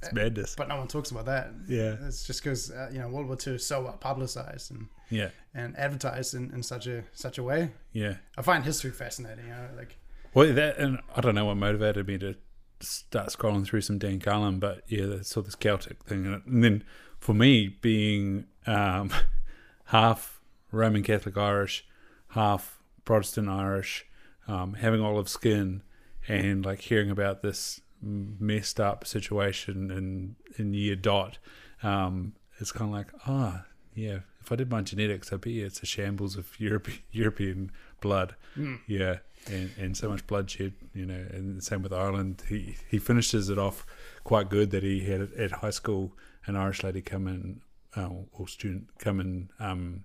It's 0.01 0.13
madness. 0.13 0.55
But 0.55 0.69
no 0.69 0.77
one 0.77 0.87
talks 0.87 1.11
about 1.11 1.25
that. 1.25 1.51
Yeah. 1.67 1.97
It's 2.07 2.25
just 2.25 2.41
because 2.41 2.71
uh, 2.71 2.89
you 2.91 2.99
know 2.99 3.09
World 3.09 3.27
War 3.27 3.37
II 3.45 3.55
is 3.55 3.65
so 3.65 3.83
well 3.83 3.97
publicized 3.99 4.71
and, 4.71 4.87
Yeah. 5.09 5.29
and 5.53 5.77
advertised 5.77 6.35
in, 6.35 6.51
in 6.53 6.63
such 6.63 6.87
a 6.87 7.03
such 7.11 7.37
a 7.37 7.43
way. 7.43 7.71
Yeah. 7.91 8.13
I 8.37 8.41
find 8.41 8.63
history 8.63 8.91
fascinating. 8.91 9.43
You 9.47 9.51
know, 9.51 9.67
like 9.75 9.97
Well, 10.33 10.53
that 10.53 10.77
and 10.77 10.99
I 11.17 11.19
don't 11.19 11.35
know 11.35 11.43
what 11.45 11.55
motivated 11.57 12.07
me 12.07 12.17
to 12.19 12.35
start 12.81 13.29
scrolling 13.29 13.65
through 13.65 13.81
some 13.81 13.97
Dan 13.97 14.19
Carlin, 14.19 14.59
but 14.59 14.83
yeah, 14.87 15.05
I 15.19 15.21
saw 15.21 15.41
this 15.41 15.55
Celtic 15.55 16.03
thing, 16.03 16.25
and 16.25 16.63
then 16.63 16.83
for 17.19 17.33
me 17.33 17.67
being 17.81 18.45
um, 18.65 19.11
half 19.85 20.41
Roman 20.71 21.03
Catholic 21.03 21.37
Irish, 21.37 21.85
half 22.29 22.79
Protestant 23.05 23.49
Irish, 23.49 24.05
um, 24.47 24.73
having 24.75 25.01
olive 25.01 25.29
skin, 25.29 25.81
and 26.27 26.65
like 26.65 26.81
hearing 26.81 27.09
about 27.09 27.41
this 27.41 27.81
messed 28.01 28.79
up 28.79 29.05
situation 29.05 29.91
in 29.91 30.35
in 30.57 30.73
year 30.73 30.95
dot, 30.95 31.37
um, 31.83 32.33
it's 32.59 32.71
kind 32.71 32.89
of 32.89 32.95
like 32.95 33.07
ah. 33.27 33.65
yeah, 33.93 34.19
if 34.41 34.51
I 34.51 34.55
did 34.55 34.69
my 34.71 34.81
genetics, 34.81 35.33
I'd 35.33 35.41
be 35.41 35.61
it's 35.61 35.81
a 35.83 35.85
shambles 35.85 36.37
of 36.37 36.59
Europe, 36.59 36.87
European 37.11 37.71
blood. 38.01 38.35
mm, 38.55 38.79
Yeah, 38.87 39.17
and, 39.49 39.71
and 39.77 39.97
so 39.97 40.09
much 40.09 40.25
bloodshed, 40.27 40.73
you 40.93 41.05
know, 41.05 41.25
and 41.31 41.57
the 41.57 41.61
same 41.61 41.81
with 41.81 41.93
Ireland. 41.93 42.43
He 42.47 42.75
he 42.89 42.99
finishes 42.99 43.49
it 43.49 43.57
off 43.57 43.85
quite 44.23 44.49
good 44.49 44.71
that 44.71 44.83
he 44.83 45.01
had 45.01 45.21
at 45.33 45.51
high 45.51 45.69
school 45.71 46.13
an 46.45 46.55
Irish 46.55 46.83
lady 46.83 47.01
come 47.01 47.27
in, 47.27 47.61
uh, 47.95 48.09
or 48.31 48.47
student 48.47 48.87
come 48.99 49.19
in, 49.19 49.49
um, 49.59 50.03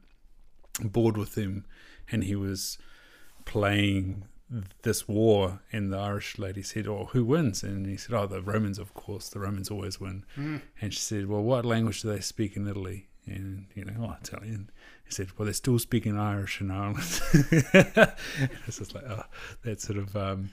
board 0.83 1.17
with 1.17 1.37
him, 1.37 1.65
and 2.11 2.25
he 2.25 2.35
was 2.37 2.79
playing 3.45 4.25
this 4.83 5.09
war, 5.09 5.61
and 5.73 5.93
the 5.93 5.99
Irish 5.99 6.39
lady 6.39 6.63
said, 6.63 6.87
"Oh, 6.87 7.07
who 7.13 7.25
wins?" 7.25 7.63
And 7.63 7.87
he 7.87 7.97
said, 7.97 8.15
"Oh, 8.15 8.27
the 8.27 8.43
Romans, 8.43 8.79
of 8.79 8.95
course. 8.95 9.29
The 9.29 9.41
Romans 9.41 9.71
always 9.71 10.01
win." 10.01 10.25
mm, 10.37 10.61
And 10.81 10.93
she 10.93 11.01
said, 11.01 11.27
"Well, 11.27 11.43
what 11.43 11.65
language 11.65 12.03
do 12.03 12.09
they 12.09 12.21
speak 12.21 12.57
in 12.57 12.69
Italy?" 12.69 13.09
And, 13.27 13.67
you 13.75 13.85
know, 13.87 13.95
oh, 14.01 14.17
Italian. 14.23 14.71
Said, 15.15 15.39
well, 15.39 15.45
they're 15.45 15.55
still 15.55 15.79
speaking 15.79 16.19
Irish 16.19 16.61
in 16.61 16.71
Ireland. 16.71 16.99
it's 17.33 18.79
just 18.79 18.95
like, 18.95 19.05
oh, 19.09 19.23
that 19.63 19.81
sort 19.81 19.99
of, 19.99 20.17
um, 20.17 20.51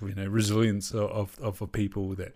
you 0.00 0.14
know, 0.14 0.26
resilience 0.26 0.92
of, 0.92 1.10
of, 1.10 1.38
of 1.40 1.62
a 1.62 1.66
people 1.66 2.14
that 2.14 2.34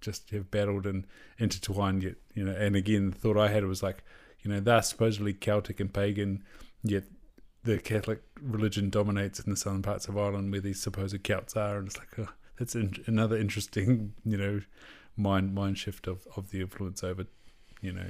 just 0.00 0.30
have 0.30 0.50
battled 0.50 0.86
and 0.86 1.06
intertwined 1.38 2.02
yet, 2.02 2.14
you 2.34 2.44
know, 2.44 2.52
and 2.52 2.74
again, 2.74 3.10
the 3.10 3.16
thought 3.16 3.36
I 3.36 3.48
had 3.48 3.64
was 3.64 3.82
like, 3.82 4.02
you 4.42 4.50
know, 4.50 4.60
they're 4.60 4.82
supposedly 4.82 5.34
Celtic 5.34 5.80
and 5.80 5.92
pagan, 5.92 6.42
yet 6.82 7.04
the 7.64 7.78
Catholic 7.78 8.22
religion 8.40 8.88
dominates 8.90 9.38
in 9.38 9.50
the 9.50 9.56
southern 9.56 9.82
parts 9.82 10.08
of 10.08 10.16
Ireland 10.16 10.50
where 10.50 10.60
these 10.60 10.80
supposed 10.80 11.22
Celts 11.22 11.56
are, 11.56 11.78
and 11.78 11.88
it's 11.88 11.98
like, 11.98 12.18
oh, 12.18 12.32
that's 12.58 12.74
in, 12.74 12.94
another 13.06 13.36
interesting, 13.36 14.14
you 14.24 14.36
know, 14.36 14.60
mind 15.16 15.54
mind 15.54 15.76
shift 15.76 16.06
of, 16.06 16.26
of 16.36 16.50
the 16.50 16.60
influence 16.60 17.04
over, 17.04 17.26
you 17.82 17.92
know, 17.92 18.06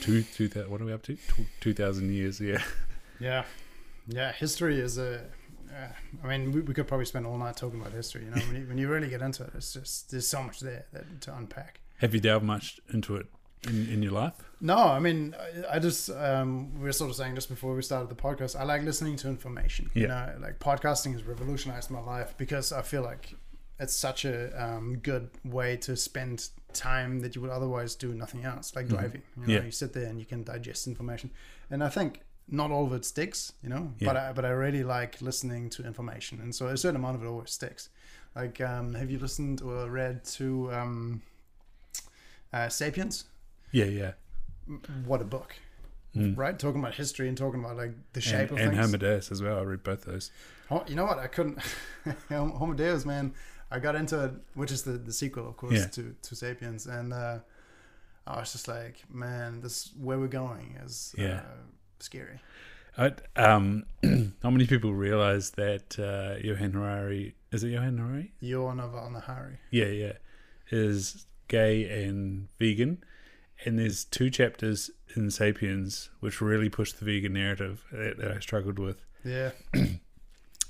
two 0.00 0.22
two 0.22 0.48
thousand. 0.48 0.70
What 0.70 0.80
are 0.80 0.84
we 0.84 0.92
up 0.92 1.02
to? 1.04 1.16
Two 1.60 1.74
thousand 1.74 2.12
years. 2.12 2.40
Yeah. 2.40 2.62
Yeah, 3.18 3.44
yeah. 4.06 4.32
History 4.32 4.80
is 4.80 4.98
a. 4.98 5.20
Uh, 5.70 5.88
I 6.24 6.26
mean, 6.26 6.52
we, 6.52 6.62
we 6.62 6.74
could 6.74 6.88
probably 6.88 7.06
spend 7.06 7.26
all 7.26 7.38
night 7.38 7.56
talking 7.56 7.80
about 7.80 7.92
history. 7.92 8.24
You 8.24 8.30
know, 8.30 8.42
when 8.46 8.56
you, 8.56 8.66
when 8.66 8.78
you 8.78 8.88
really 8.88 9.08
get 9.08 9.22
into 9.22 9.44
it, 9.44 9.50
it's 9.54 9.72
just 9.72 10.10
there's 10.10 10.26
so 10.26 10.42
much 10.42 10.60
there 10.60 10.86
that, 10.92 11.20
to 11.22 11.36
unpack. 11.36 11.80
Have 11.98 12.14
you 12.14 12.20
delved 12.20 12.44
much 12.44 12.80
into 12.92 13.16
it 13.16 13.26
in, 13.68 13.88
in 13.88 14.02
your 14.02 14.12
life? 14.12 14.32
No, 14.60 14.76
I 14.76 14.98
mean, 14.98 15.36
I, 15.38 15.76
I 15.76 15.78
just 15.78 16.10
um, 16.10 16.74
we 16.74 16.84
were 16.84 16.92
sort 16.92 17.10
of 17.10 17.16
saying 17.16 17.34
just 17.34 17.48
before 17.48 17.74
we 17.74 17.82
started 17.82 18.08
the 18.08 18.14
podcast. 18.14 18.58
I 18.58 18.64
like 18.64 18.82
listening 18.82 19.16
to 19.16 19.28
information. 19.28 19.90
You 19.94 20.08
know, 20.08 20.34
like 20.40 20.58
podcasting 20.58 21.12
has 21.12 21.24
revolutionized 21.24 21.90
my 21.90 22.00
life 22.00 22.34
because 22.36 22.72
I 22.72 22.82
feel 22.82 23.02
like 23.02 23.34
it's 23.80 23.96
such 23.96 24.24
a 24.24 24.36
um, 24.62 24.98
good 24.98 25.30
way 25.44 25.76
to 25.78 25.96
spend 25.96 26.50
time 26.72 27.20
that 27.20 27.34
you 27.34 27.40
would 27.40 27.50
otherwise 27.50 27.94
do 27.96 28.14
nothing 28.14 28.44
else, 28.44 28.76
like 28.76 28.86
driving. 28.88 29.22
You 29.36 29.46
know, 29.46 29.52
Yeah. 29.54 29.64
you 29.64 29.70
sit 29.72 29.92
there 29.92 30.06
and 30.06 30.18
you 30.20 30.26
can 30.26 30.44
digest 30.44 30.86
information, 30.86 31.30
and 31.70 31.82
I 31.82 31.88
think 31.88 32.20
not 32.52 32.70
all 32.70 32.84
of 32.86 32.92
it 32.92 33.04
sticks, 33.04 33.52
you 33.62 33.68
know. 33.68 33.92
Yeah. 33.98 34.08
But 34.08 34.16
I, 34.16 34.32
but 34.32 34.44
I 34.44 34.50
really 34.50 34.84
like 34.84 35.20
listening 35.22 35.70
to 35.70 35.84
information, 35.86 36.40
and 36.40 36.54
so 36.54 36.66
a 36.68 36.76
certain 36.76 36.96
amount 36.96 37.16
of 37.16 37.22
it 37.24 37.26
always 37.26 37.50
sticks. 37.50 37.88
Like, 38.36 38.60
um, 38.60 38.94
have 38.94 39.10
you 39.10 39.18
listened 39.18 39.60
or 39.62 39.90
read 39.90 40.24
to 40.36 40.72
um, 40.72 41.22
uh, 42.52 42.68
*Sapiens*? 42.68 43.24
Yeah, 43.72 43.86
yeah. 43.86 44.12
What 45.04 45.20
a 45.20 45.24
book, 45.24 45.56
Mm. 46.14 46.36
right? 46.36 46.56
Talking 46.58 46.80
about 46.80 46.94
history 46.94 47.28
and 47.28 47.36
talking 47.38 47.60
about 47.64 47.76
like 47.76 47.92
the 48.12 48.20
shape 48.20 48.50
And, 48.50 48.52
of 48.52 48.58
and 48.58 48.70
things. 48.72 48.84
Homo 48.86 48.98
Deus 48.98 49.32
as 49.32 49.42
well. 49.42 49.58
I 49.58 49.62
read 49.62 49.82
both 49.82 50.04
those. 50.04 50.30
Oh, 50.70 50.84
you 50.86 50.94
know 50.94 51.04
what? 51.04 51.18
I 51.18 51.26
couldn't. 51.26 51.58
Homo 52.28 52.74
Deus, 52.74 53.04
man. 53.04 53.34
I 53.70 53.78
got 53.78 53.94
into 53.94 54.24
it, 54.24 54.32
which 54.54 54.72
is 54.72 54.82
the, 54.82 54.92
the 54.92 55.12
sequel, 55.12 55.48
of 55.48 55.56
course, 55.56 55.74
Yeah. 55.74 55.86
to, 55.86 56.14
to 56.22 56.34
Sapiens, 56.36 56.86
and 56.86 57.12
uh, 57.12 57.38
I 58.26 58.40
was 58.40 58.52
just 58.52 58.68
like, 58.68 58.96
man, 59.12 59.60
this 59.60 59.90
where 59.98 60.18
we're 60.18 60.26
going 60.28 60.76
is 60.84 61.14
uh, 61.18 61.40
scary. 62.00 62.40
I, 62.98 63.12
um, 63.36 63.84
not 64.02 64.50
many 64.50 64.66
people 64.66 64.92
realize 64.92 65.50
that 65.52 65.98
uh, 65.98 66.38
Johan 66.44 66.72
Harari 66.72 67.34
is 67.52 67.64
it 67.64 67.68
Johan 67.70 67.98
Harari? 67.98 68.32
Naval 68.74 69.10
Nahari. 69.10 69.58
Yeah, 69.70 69.86
yeah, 69.86 70.12
is 70.70 71.26
gay 71.48 72.04
and 72.04 72.48
vegan, 72.58 73.02
and 73.64 73.78
there's 73.78 74.04
two 74.04 74.30
chapters 74.30 74.90
in 75.16 75.30
*Sapiens* 75.30 76.10
which 76.20 76.40
really 76.40 76.68
push 76.68 76.92
the 76.92 77.04
vegan 77.04 77.32
narrative 77.34 77.84
that, 77.92 78.18
that 78.18 78.30
I 78.32 78.40
struggled 78.40 78.78
with. 78.78 79.04
Yeah, 79.24 79.50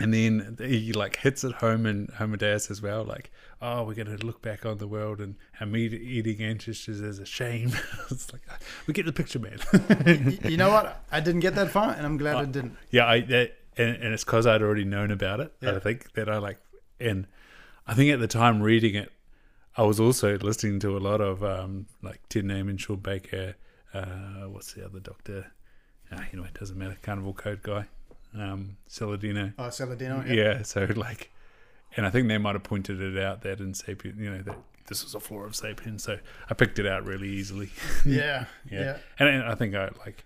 And 0.01 0.15
then 0.15 0.57
he 0.59 0.93
like 0.93 1.17
hits 1.17 1.45
it 1.45 1.53
home 1.57 1.85
in 1.87 2.09
Homo 2.17 2.37
Deus 2.37 2.71
as 2.71 2.81
well, 2.81 3.05
like, 3.05 3.31
oh, 3.61 3.85
we're 3.85 3.95
gonna 3.95 4.17
look 4.17 4.41
back 4.41 4.65
on 4.65 4.79
the 4.79 4.89
world 4.89 5.21
and 5.21 5.37
our 5.61 5.67
meat 5.67 5.93
eating 5.93 6.41
ancestors 6.41 7.01
as 7.01 7.19
a 7.19 7.27
shame. 7.27 7.73
it's 8.11 8.33
like 8.33 8.43
we 8.87 8.95
get 8.95 9.07
the 9.07 9.13
picture, 9.13 9.39
man. 9.39 9.59
You 10.45 10.57
know 10.57 10.71
what? 10.71 11.05
I 11.13 11.21
didn't 11.21 11.41
get 11.41 11.55
that 11.57 11.71
far, 11.71 11.93
and 11.93 12.07
I'm 12.07 12.17
glad 12.17 12.37
I 12.37 12.45
didn't. 12.47 12.77
yeah, 12.91 13.07
I 13.07 13.21
that, 13.21 13.57
and, 13.77 13.97
and 13.97 14.15
it's 14.15 14.25
because 14.25 14.47
I'd 14.47 14.63
already 14.63 14.85
known 14.85 15.11
about 15.11 15.41
it. 15.41 15.53
Yeah. 15.61 15.77
I 15.77 15.79
think 15.81 16.13
that 16.15 16.29
I 16.29 16.39
like, 16.39 16.59
and 16.99 17.27
I 17.87 17.95
think 17.95 18.11
at 18.11 18.21
the 18.21 18.29
time 18.29 18.63
reading 18.63 18.95
it, 18.95 19.13
I 19.77 19.83
was 19.83 20.01
also 20.01 20.39
listening 20.39 20.81
to 20.81 20.97
a 20.97 20.99
lot 21.01 21.21
of 21.21 21.45
um 21.45 21.87
like 22.03 22.21
Ted 22.29 22.45
Naiman, 22.45 22.79
Sean 22.79 22.97
Baker, 22.97 23.55
uh, 23.95 24.45
what's 24.49 24.73
the 24.73 24.85
other 24.85 25.01
doctor? 25.01 25.53
Ah, 26.13 26.25
you 26.33 26.39
know, 26.39 26.45
it 26.45 26.55
doesn't 26.55 26.77
matter. 26.77 26.97
Carnivore 27.03 27.35
Code 27.35 27.63
guy, 27.63 27.87
um, 28.39 28.77
Saladino. 28.89 29.53
Oh, 29.59 29.65
Saladino. 29.65 30.25
yeah. 30.29 30.63
so 30.63 30.87
like 30.97 31.31
and 31.97 32.07
i 32.07 32.11
think 32.11 32.29
they 32.29 32.39
might 32.39 32.55
have 32.55 32.63
pointed 32.63 33.01
it 33.01 33.21
out 33.23 33.43
that 33.43 33.59
in 33.61 33.73
sapien 33.73 34.17
you 34.19 34.31
know 34.31 34.43
that 34.43 34.57
this 34.87 35.03
was 35.05 35.15
a 35.15 35.21
flaw 35.21 35.41
of 35.41 35.53
sapien 35.53 36.01
so 36.01 36.19
i 36.49 36.55
picked 36.55 36.79
it 36.79 36.87
out 36.87 37.05
really 37.05 37.29
easily 37.29 37.71
yeah, 38.07 38.45
Yeah. 38.71 38.81
yeah. 38.81 38.97
and, 39.19 39.29
and 39.29 39.43
i 39.45 39.55
think 39.57 39.75
i 39.75 39.89
like 40.05 40.25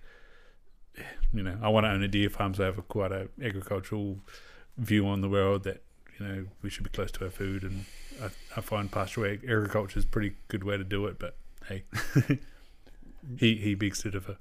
you 1.33 1.43
know 1.43 1.57
i 1.63 1.69
want 1.69 1.85
to 1.85 1.89
own 1.91 2.03
a 2.03 2.09
deer 2.09 2.29
farm 2.31 2.55
so 2.55 2.63
i 2.63 2.67
have 2.67 2.79
a 2.79 2.83
quite 2.83 3.13
a 3.13 3.29
agricultural 3.43 4.19
view 4.77 5.07
on 5.07 5.21
the 5.23 5.29
world 5.29 5.65
that 5.65 5.83
you 6.19 6.27
know 6.27 6.45
we 6.63 6.69
should 6.71 6.85
be 6.85 6.91
close 6.91 7.11
to 7.13 7.25
our 7.25 7.31
food 7.31 7.63
and 7.63 7.87
i, 8.23 8.27
I 8.57 8.61
find 8.61 8.91
pastoral 8.93 9.33
agriculture 9.33 9.99
is 9.99 10.05
a 10.05 10.09
pretty 10.09 10.37
good 10.49 10.65
way 10.65 10.77
to 10.77 10.85
do 10.85 11.07
it 11.07 11.19
but 11.19 11.37
hey 11.69 11.85
he 13.39 13.57
he 13.57 13.75
begs 13.75 14.03
to 14.03 14.11
differ 14.11 14.37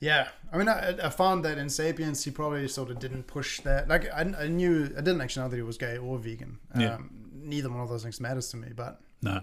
Yeah, 0.00 0.28
I 0.52 0.56
mean, 0.56 0.68
I, 0.68 0.96
I 1.04 1.10
found 1.10 1.44
that 1.44 1.58
in 1.58 1.68
*Sapiens* 1.68 2.24
he 2.24 2.30
probably 2.30 2.66
sort 2.68 2.90
of 2.90 2.98
didn't 2.98 3.24
push 3.24 3.60
that. 3.60 3.86
Like, 3.86 4.10
I, 4.12 4.22
I 4.44 4.48
knew 4.48 4.84
I 4.96 5.02
didn't 5.02 5.20
actually 5.20 5.44
know 5.44 5.50
that 5.50 5.56
he 5.56 5.62
was 5.62 5.76
gay 5.76 5.98
or 5.98 6.18
vegan. 6.18 6.58
Um, 6.74 6.80
Yeah. 6.80 6.98
Neither 7.42 7.70
one 7.70 7.80
of 7.80 7.88
those 7.88 8.02
things 8.02 8.20
matters 8.20 8.48
to 8.50 8.56
me, 8.56 8.68
but 8.74 9.00
no 9.22 9.42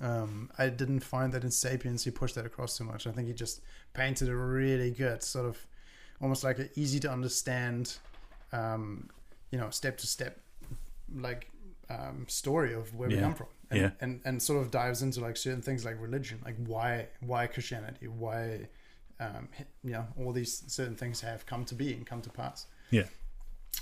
um, 0.00 0.50
I 0.58 0.68
didn't 0.68 1.00
find 1.00 1.32
that 1.32 1.42
in 1.44 1.50
*Sapiens* 1.50 2.04
he 2.04 2.10
pushed 2.10 2.34
that 2.34 2.46
across 2.46 2.76
too 2.76 2.84
much. 2.84 3.06
I 3.06 3.12
think 3.12 3.28
he 3.28 3.34
just 3.34 3.60
painted 3.94 4.28
a 4.28 4.34
really 4.36 4.90
good 4.90 5.22
sort 5.22 5.46
of, 5.46 5.66
almost 6.20 6.44
like 6.44 6.58
an 6.58 6.68
easy 6.76 7.00
to 7.00 7.10
understand, 7.10 7.96
um, 8.52 9.08
you 9.50 9.58
know, 9.58 9.70
step 9.70 9.96
to 9.98 10.06
step, 10.06 10.38
like 11.14 11.50
um, 11.88 12.26
story 12.28 12.74
of 12.74 12.94
where 12.94 13.08
we 13.08 13.16
come 13.18 13.34
from. 13.34 13.46
And, 13.70 13.80
Yeah. 13.80 13.90
and 14.00 14.20
and 14.24 14.42
sort 14.42 14.60
of 14.62 14.70
dives 14.70 15.02
into 15.02 15.20
like 15.20 15.36
certain 15.36 15.62
things 15.62 15.84
like 15.84 16.00
religion, 16.00 16.40
like 16.44 16.56
why 16.66 17.08
why 17.20 17.46
Christianity, 17.46 18.06
why 18.06 18.68
um, 19.20 19.48
you 19.84 19.92
know 19.92 20.06
all 20.18 20.32
these 20.32 20.62
certain 20.66 20.96
things 20.96 21.20
have 21.20 21.46
come 21.46 21.64
to 21.64 21.74
be 21.74 21.92
and 21.92 22.06
come 22.06 22.22
to 22.22 22.30
pass. 22.30 22.66
Yeah. 22.90 23.04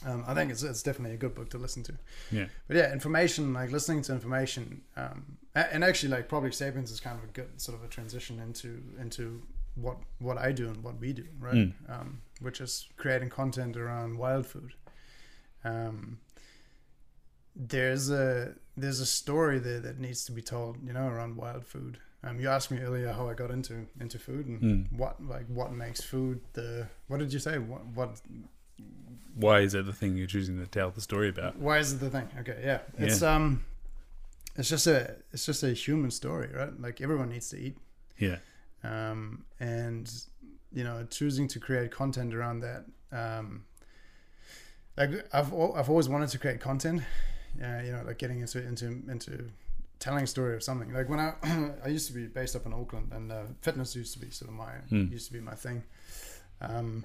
Um, 0.04 0.24
I 0.26 0.34
think 0.34 0.50
it's, 0.50 0.62
it's 0.62 0.82
definitely 0.82 1.14
a 1.14 1.18
good 1.18 1.34
book 1.34 1.50
to 1.50 1.58
listen 1.58 1.82
to. 1.84 1.94
yeah 2.30 2.46
But 2.66 2.76
yeah, 2.76 2.92
information, 2.92 3.54
like 3.54 3.70
listening 3.70 4.02
to 4.02 4.12
information, 4.12 4.82
um, 4.96 5.38
and 5.54 5.84
actually, 5.84 6.10
like 6.10 6.28
probably 6.28 6.50
Sapiens 6.50 6.90
is 6.90 7.00
kind 7.00 7.16
of 7.16 7.24
a 7.24 7.32
good 7.32 7.60
sort 7.60 7.78
of 7.78 7.84
a 7.84 7.88
transition 7.88 8.40
into 8.40 8.82
into 9.00 9.42
what 9.76 9.98
what 10.18 10.36
I 10.38 10.52
do 10.52 10.68
and 10.68 10.82
what 10.82 10.98
we 10.98 11.12
do, 11.12 11.24
right? 11.38 11.54
Mm. 11.54 11.72
Um, 11.88 12.20
which 12.40 12.60
is 12.60 12.88
creating 12.96 13.30
content 13.30 13.76
around 13.76 14.18
wild 14.18 14.46
food. 14.46 14.74
Um, 15.64 16.18
there's 17.56 18.10
a 18.10 18.54
there's 18.76 19.00
a 19.00 19.06
story 19.06 19.58
there 19.58 19.80
that 19.80 19.98
needs 19.98 20.24
to 20.26 20.32
be 20.32 20.42
told, 20.42 20.84
you 20.84 20.92
know, 20.92 21.06
around 21.06 21.36
wild 21.36 21.64
food. 21.66 21.98
Um, 22.26 22.40
you 22.40 22.48
asked 22.48 22.70
me 22.70 22.78
earlier 22.78 23.12
how 23.12 23.28
I 23.28 23.34
got 23.34 23.50
into 23.50 23.86
into 24.00 24.18
food 24.18 24.46
and 24.46 24.60
Mm. 24.62 24.92
what 24.98 25.22
like 25.26 25.46
what 25.48 25.72
makes 25.72 26.00
food 26.00 26.40
the 26.54 26.86
what 27.08 27.18
did 27.20 27.32
you 27.32 27.38
say 27.38 27.58
what 27.58 27.84
what 27.94 28.10
why 29.34 29.60
is 29.60 29.74
it 29.74 29.84
the 29.86 29.92
thing 29.92 30.16
you're 30.16 30.26
choosing 30.26 30.58
to 30.58 30.66
tell 30.66 30.90
the 30.90 31.00
story 31.00 31.28
about 31.28 31.56
Why 31.58 31.78
is 31.78 31.92
it 31.92 32.00
the 32.00 32.10
thing? 32.10 32.28
Okay, 32.40 32.60
yeah. 32.64 32.78
It's 32.98 33.22
um 33.22 33.64
it's 34.56 34.68
just 34.68 34.86
a 34.86 35.16
it's 35.32 35.44
just 35.44 35.62
a 35.62 35.72
human 35.72 36.10
story, 36.10 36.48
right? 36.54 36.78
Like 36.80 37.00
everyone 37.00 37.28
needs 37.30 37.48
to 37.50 37.58
eat. 37.58 37.76
yeah 38.18 38.38
Um 38.82 39.44
and 39.60 40.10
you 40.72 40.82
know, 40.84 41.06
choosing 41.10 41.46
to 41.48 41.60
create 41.60 41.90
content 41.90 42.34
around 42.34 42.60
that 42.60 42.84
um 43.12 43.64
like 44.96 45.10
I've 45.32 45.52
I've 45.52 45.90
always 45.90 46.08
wanted 46.08 46.28
to 46.30 46.38
create 46.38 46.60
content. 46.60 47.02
Uh, 47.62 47.80
you 47.84 47.92
know, 47.92 48.02
like 48.06 48.18
getting 48.18 48.40
into 48.40 48.58
into 48.64 48.86
into 48.86 49.50
telling 49.98 50.24
a 50.24 50.26
story 50.26 50.54
of 50.56 50.62
something. 50.62 50.92
Like 50.92 51.08
when 51.08 51.20
I 51.20 51.34
I 51.84 51.88
used 51.88 52.06
to 52.08 52.12
be 52.14 52.26
based 52.26 52.54
up 52.56 52.66
in 52.66 52.72
Auckland 52.72 53.12
and 53.12 53.32
uh, 53.32 53.42
fitness 53.62 53.94
used 53.96 54.12
to 54.14 54.18
be 54.18 54.30
sort 54.30 54.50
of 54.50 54.56
my 54.56 54.72
Hmm. 54.88 55.06
used 55.12 55.26
to 55.28 55.32
be 55.32 55.40
my 55.40 55.54
thing. 55.54 55.82
Um 56.60 57.04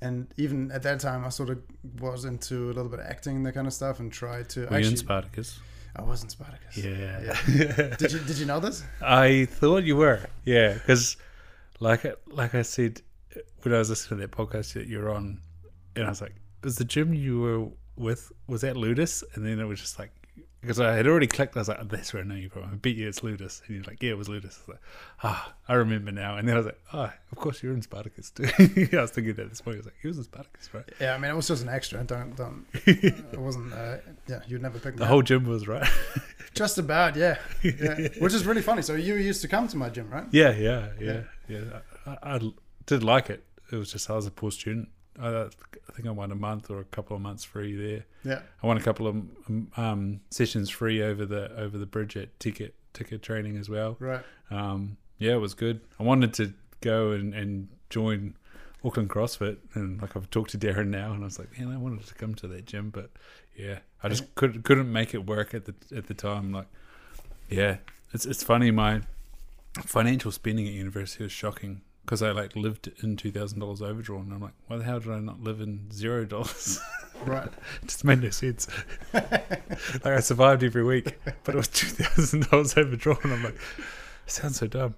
and 0.00 0.26
even 0.36 0.70
at 0.70 0.82
that 0.82 1.00
time, 1.00 1.24
I 1.24 1.30
sort 1.30 1.48
of 1.50 1.62
was 2.00 2.24
into 2.26 2.64
a 2.70 2.72
little 2.74 2.88
bit 2.90 3.00
of 3.00 3.06
acting, 3.06 3.36
and 3.36 3.46
that 3.46 3.52
kind 3.54 3.66
of 3.66 3.72
stuff, 3.72 4.00
and 4.00 4.12
tried 4.12 4.48
to. 4.50 4.66
were 4.66 4.78
you 4.78 4.88
in 4.88 4.96
Spartacus 4.96 5.58
I 5.96 6.02
was 6.02 6.22
in 6.24 6.28
Spartacus. 6.28 6.76
yeah 6.76 7.36
yeah. 7.48 7.96
Did 7.96 8.12
you 8.12 8.18
Did 8.20 8.38
you 8.38 8.46
know 8.46 8.60
this? 8.60 8.82
I 9.00 9.46
thought 9.46 9.84
you 9.84 9.96
were, 9.96 10.20
yeah, 10.44 10.74
because 10.74 11.16
like 11.80 12.04
like 12.26 12.54
I 12.54 12.62
said 12.62 13.00
when 13.62 13.74
I 13.74 13.78
was 13.78 13.88
listening 13.90 14.20
to 14.20 14.26
that 14.26 14.36
podcast 14.36 14.74
that 14.74 14.88
you're 14.88 15.10
on, 15.10 15.40
and 15.96 16.04
I 16.04 16.08
was 16.08 16.20
like, 16.20 16.34
"Was 16.64 16.76
the 16.76 16.84
gym 16.84 17.14
you 17.14 17.40
were 17.40 17.68
with 17.96 18.30
was 18.48 18.60
that 18.62 18.76
Ludus?" 18.76 19.22
And 19.34 19.46
then 19.46 19.60
it 19.60 19.64
was 19.64 19.80
just 19.80 19.98
like 19.98 20.10
because 20.64 20.80
I 20.80 20.94
had 20.94 21.06
already 21.06 21.26
clicked, 21.26 21.56
I 21.56 21.60
was 21.60 21.68
like, 21.68 21.78
oh, 21.80 21.84
"That's 21.84 22.12
where 22.12 22.22
I 22.22 22.26
know 22.26 22.34
you 22.34 22.48
from." 22.48 22.64
I 22.64 22.74
bet 22.74 22.94
you 22.94 23.06
it's 23.08 23.22
Ludus, 23.22 23.62
and 23.66 23.76
you're 23.76 23.84
like, 23.84 24.02
"Yeah, 24.02 24.10
it 24.10 24.18
was 24.18 24.28
Ludus." 24.28 24.58
I 24.58 24.60
was 24.60 24.68
like, 24.68 24.80
"Ah, 25.22 25.54
I 25.68 25.74
remember 25.74 26.10
now." 26.10 26.36
And 26.36 26.48
then 26.48 26.54
I 26.54 26.58
was 26.58 26.66
like, 26.66 26.80
"Oh, 26.92 27.10
of 27.32 27.38
course 27.38 27.62
you're 27.62 27.72
in 27.74 27.82
Spartacus 27.82 28.30
too." 28.30 28.44
I 28.96 29.00
was 29.00 29.10
thinking 29.10 29.34
that 29.34 29.42
at 29.42 29.50
this 29.50 29.60
point. 29.60 29.76
I 29.76 29.78
was 29.78 29.86
like, 29.86 29.96
"He 30.00 30.08
was 30.08 30.18
in 30.18 30.24
Spartacus, 30.24 30.72
right?" 30.72 30.84
Yeah, 31.00 31.14
I 31.14 31.18
mean, 31.18 31.30
it 31.30 31.34
was 31.36 31.48
just 31.48 31.62
an 31.62 31.68
extra. 31.68 32.02
Don't 32.04 32.34
don't. 32.36 32.66
it 32.86 33.38
wasn't. 33.38 33.72
Uh, 33.72 33.98
yeah, 34.26 34.40
you'd 34.46 34.62
never 34.62 34.78
pick. 34.78 34.96
The 34.96 35.04
up. 35.04 35.08
whole 35.10 35.22
gym 35.22 35.44
was 35.44 35.68
right. 35.68 35.88
Just 36.54 36.78
about, 36.78 37.16
yeah. 37.16 37.38
yeah. 37.62 38.08
Which 38.20 38.32
is 38.32 38.46
really 38.46 38.62
funny. 38.62 38.82
So 38.82 38.94
you 38.94 39.16
used 39.16 39.42
to 39.42 39.48
come 39.48 39.66
to 39.66 39.76
my 39.76 39.88
gym, 39.88 40.08
right? 40.08 40.24
yeah, 40.30 40.54
yeah, 40.54 40.90
yeah, 41.00 41.22
yeah. 41.48 41.80
I, 42.06 42.36
I 42.36 42.40
did 42.86 43.02
like 43.02 43.28
it. 43.28 43.44
It 43.72 43.76
was 43.76 43.90
just 43.90 44.08
I 44.08 44.14
was 44.14 44.26
a 44.26 44.30
poor 44.30 44.52
student. 44.52 44.88
I, 45.20 45.42
I 45.44 45.92
think 45.92 46.08
I 46.08 46.10
won 46.10 46.32
a 46.32 46.36
month 46.36 46.70
or 46.70 46.80
a 46.80 46.84
couple 46.84 47.16
of 47.16 47.22
months 47.22 47.44
free 47.44 47.74
there. 47.74 48.04
Yeah. 48.24 48.40
I 48.62 48.66
won 48.66 48.76
a 48.76 48.80
couple 48.80 49.06
of 49.06 49.14
um, 49.48 49.68
um, 49.76 50.20
sessions 50.30 50.70
free 50.70 51.02
over 51.02 51.24
the 51.24 51.54
over 51.56 51.78
the 51.78 51.86
bridge 51.86 52.16
at 52.16 52.38
ticket 52.40 52.74
ticket 52.92 53.22
training 53.22 53.56
as 53.56 53.68
well. 53.68 53.96
Right. 53.98 54.22
Um, 54.50 54.96
yeah, 55.18 55.34
it 55.34 55.40
was 55.40 55.54
good. 55.54 55.80
I 55.98 56.02
wanted 56.02 56.34
to 56.34 56.52
go 56.80 57.12
and, 57.12 57.34
and 57.34 57.68
join 57.90 58.34
Auckland 58.84 59.08
CrossFit, 59.08 59.58
and 59.74 60.00
like 60.02 60.16
I've 60.16 60.30
talked 60.30 60.50
to 60.50 60.58
Darren 60.58 60.88
now, 60.88 61.12
and 61.12 61.22
I 61.22 61.24
was 61.24 61.38
like, 61.38 61.58
man, 61.58 61.72
I 61.72 61.78
wanted 61.78 62.06
to 62.06 62.14
come 62.14 62.34
to 62.36 62.48
that 62.48 62.66
gym, 62.66 62.90
but 62.90 63.10
yeah, 63.56 63.78
I 64.02 64.08
just 64.08 64.34
couldn't 64.34 64.62
couldn't 64.64 64.92
make 64.92 65.14
it 65.14 65.26
work 65.26 65.54
at 65.54 65.64
the 65.64 65.74
at 65.96 66.06
the 66.06 66.14
time. 66.14 66.52
Like, 66.52 66.66
yeah, 67.48 67.78
it's 68.12 68.26
it's 68.26 68.42
funny. 68.42 68.70
My 68.70 69.02
financial 69.84 70.30
spending 70.30 70.66
at 70.66 70.72
university 70.72 71.24
was 71.24 71.32
shocking 71.32 71.80
because 72.04 72.22
I 72.22 72.30
like 72.32 72.54
lived 72.56 72.90
in 73.02 73.16
two 73.16 73.30
thousand 73.30 73.60
dollars 73.60 73.82
overdrawn. 73.82 74.22
And 74.24 74.34
I'm 74.34 74.40
like, 74.40 74.54
why 74.66 74.76
the 74.76 74.84
hell 74.84 75.00
did 75.00 75.10
I 75.12 75.20
not 75.20 75.40
live 75.42 75.60
in 75.60 75.90
zero 75.92 76.24
dollars? 76.24 76.80
Right. 77.24 77.46
it 77.46 77.52
just 77.86 78.04
made 78.04 78.20
no 78.20 78.30
sense. 78.30 78.66
like 79.14 80.04
I 80.04 80.20
survived 80.20 80.62
every 80.64 80.82
week, 80.84 81.16
but 81.44 81.54
it 81.54 81.56
was 81.56 81.68
two 81.68 81.86
thousand 81.86 82.50
dollars 82.50 82.76
overdrawn. 82.76 83.18
I'm 83.24 83.42
like, 83.44 83.56
sounds 84.26 84.58
so 84.58 84.66
dumb. 84.66 84.96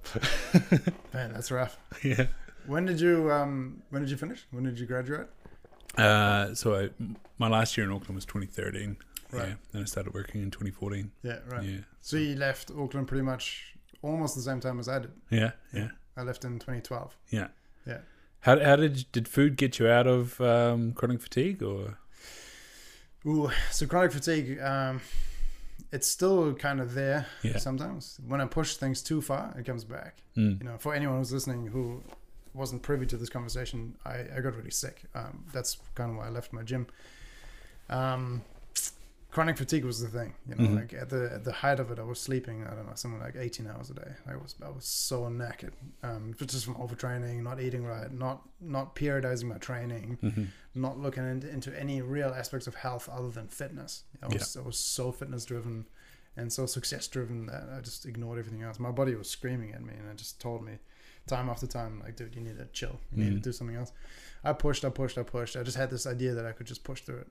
Man, 1.13 1.33
that's 1.35 1.51
rough. 1.51 1.77
yeah. 2.03 2.27
When 2.67 2.87
did 2.87 3.01
you 3.01 3.31
um 3.31 3.83
when 3.91 4.03
did 4.03 4.11
you 4.11 4.17
finish? 4.17 4.47
When 4.51 4.65
did 4.65 4.79
you 4.79 4.87
graduate? 4.87 5.29
Uh, 5.97 6.55
so 6.55 6.75
I, 6.75 6.89
my 7.39 7.49
last 7.49 7.77
year 7.77 7.87
in 7.87 7.93
Auckland 7.93 8.17
was 8.17 8.25
2013. 8.25 8.97
Right. 9.31 9.49
Yeah. 9.49 9.55
Then 9.73 9.83
I 9.83 9.85
started 9.85 10.15
working 10.15 10.43
in 10.43 10.51
2014. 10.51 11.11
Yeah, 11.23 11.39
right. 11.47 11.63
Yeah. 11.65 11.79
So 12.01 12.17
you 12.17 12.35
left 12.37 12.71
Auckland 12.77 13.09
pretty 13.09 13.23
much 13.23 13.75
almost 14.03 14.35
the 14.37 14.43
same 14.43 14.61
time 14.61 14.79
as 14.81 14.89
I 14.89 15.01
did. 15.01 15.13
Yeah. 15.31 15.53
Yeah. 15.73 15.89
I 16.17 16.23
left 16.23 16.45
in 16.45 16.59
2012. 16.59 17.17
Yeah. 17.31 17.49
Yeah. 17.87 17.99
How 18.41 18.59
how 18.63 18.77
did 18.77 19.07
did 19.13 19.29
food 19.29 19.57
get 19.57 19.79
you 19.79 19.89
out 19.89 20.07
of 20.07 20.41
um, 20.41 20.93
chronic 20.93 21.21
fatigue 21.21 21.63
or? 21.63 21.99
Ooh, 23.27 23.51
so 23.73 23.87
chronic 23.87 24.13
fatigue, 24.13 24.61
um, 24.61 25.01
it's 25.91 26.07
still 26.09 26.55
kind 26.55 26.81
of 26.81 26.95
there 26.95 27.27
Yeah. 27.43 27.59
sometimes. 27.59 28.21
When 28.27 28.41
I 28.41 28.45
push 28.47 28.77
things 28.77 29.03
too 29.03 29.21
far, 29.21 29.53
it 29.59 29.65
comes 29.67 29.85
back. 29.85 30.19
Mm. 30.37 30.61
You 30.63 30.69
know, 30.69 30.79
for 30.79 30.95
anyone 30.95 31.19
who's 31.19 31.33
listening 31.33 31.67
who 31.67 32.03
wasn't 32.55 32.83
privy 32.83 33.05
to 33.07 33.17
this 33.17 33.29
conversation, 33.29 33.97
I, 34.05 34.21
I 34.37 34.41
got 34.41 34.55
really 34.57 34.71
sick. 34.71 35.03
Um, 35.15 35.45
that's 35.53 35.79
kind 35.97 36.11
of 36.13 36.17
why 36.19 36.27
I 36.27 36.31
left 36.31 36.53
my 36.53 36.63
gym. 36.63 36.87
Um, 37.91 38.43
chronic 39.37 39.59
fatigue 39.59 39.85
was 39.85 40.01
the 40.01 40.09
thing. 40.09 40.33
You 40.49 40.55
know, 40.55 40.65
Mhm. 40.69 40.77
like 40.81 40.95
at 40.95 41.11
the 41.11 41.23
at 41.37 41.45
the 41.45 41.53
height 41.53 41.79
of 41.79 41.91
it, 41.91 41.99
I 41.99 42.07
was 42.13 42.19
sleeping. 42.19 42.59
I 42.67 42.73
don't 42.75 42.87
know, 42.89 42.95
something 42.95 43.21
like 43.21 43.37
eighteen 43.37 43.67
hours 43.67 43.91
a 43.91 43.95
day. 43.95 44.13
I 44.27 44.35
was 44.37 44.55
I 44.63 44.71
was 44.71 44.87
so 44.87 45.17
knackered, 45.39 45.75
um, 46.03 46.35
just 46.53 46.65
from 46.65 46.77
overtraining, 46.77 47.43
not 47.43 47.61
eating 47.61 47.85
right, 47.85 48.11
not 48.11 48.39
not 48.61 48.97
periodizing 48.97 49.45
my 49.55 49.59
training, 49.59 50.09
hmm 50.23 50.45
not 50.87 50.99
looking 50.99 51.25
into, 51.33 51.49
into 51.57 51.71
any 51.85 52.03
real 52.03 52.31
aspects 52.43 52.67
of 52.67 52.75
health 52.87 53.09
other 53.09 53.31
than 53.31 53.49
fitness. 53.49 54.05
I 54.23 54.29
was 54.29 54.57
I 54.57 54.63
was 54.71 54.79
so 54.79 55.13
fitness 55.13 55.45
driven 55.45 55.87
and 56.39 56.51
so 56.53 56.65
success 56.67 57.07
driven 57.09 57.39
that 57.47 57.65
I 57.77 57.81
just 57.81 58.05
ignored 58.07 58.39
everything 58.39 58.63
else. 58.63 58.79
My 58.79 58.91
body 59.01 59.15
was 59.15 59.29
screaming 59.29 59.73
at 59.73 59.83
me 59.83 59.95
and 60.01 60.07
it 60.11 60.17
just 60.17 60.41
told 60.41 60.61
me 60.69 60.75
time 61.27 61.49
after 61.51 61.67
time, 61.67 62.01
like, 62.05 62.15
dude, 62.17 62.35
you 62.37 62.43
need 62.43 62.57
to 62.59 62.67
chill. 62.79 63.01
You 63.11 63.25
need 63.25 63.33
Mhm. 63.33 63.37
to 63.43 63.49
do 63.49 63.53
something 63.53 63.77
else. 63.77 63.93
I 64.45 64.53
pushed, 64.53 64.85
I 64.85 64.91
pushed, 64.91 65.17
I 65.19 65.23
pushed. 65.25 65.57
I 65.57 65.63
just 65.63 65.77
had 65.83 65.91
this 65.91 66.07
idea 66.07 66.33
that 66.35 66.47
I 66.47 66.53
could 66.53 66.67
just 66.67 66.85
push 66.85 67.01
through 67.03 67.21
it. 67.25 67.29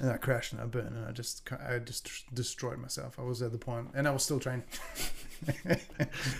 And 0.00 0.10
I 0.10 0.16
crashed 0.16 0.52
and 0.52 0.60
I 0.62 0.64
burned 0.64 0.96
and 0.96 1.04
I 1.06 1.12
just 1.12 1.48
I 1.52 1.78
just 1.78 2.08
destroyed 2.34 2.78
myself. 2.78 3.18
I 3.18 3.22
was 3.22 3.42
at 3.42 3.52
the 3.52 3.58
point 3.58 3.88
and 3.94 4.08
I 4.08 4.10
was 4.10 4.22
still 4.22 4.40
training. 4.40 4.64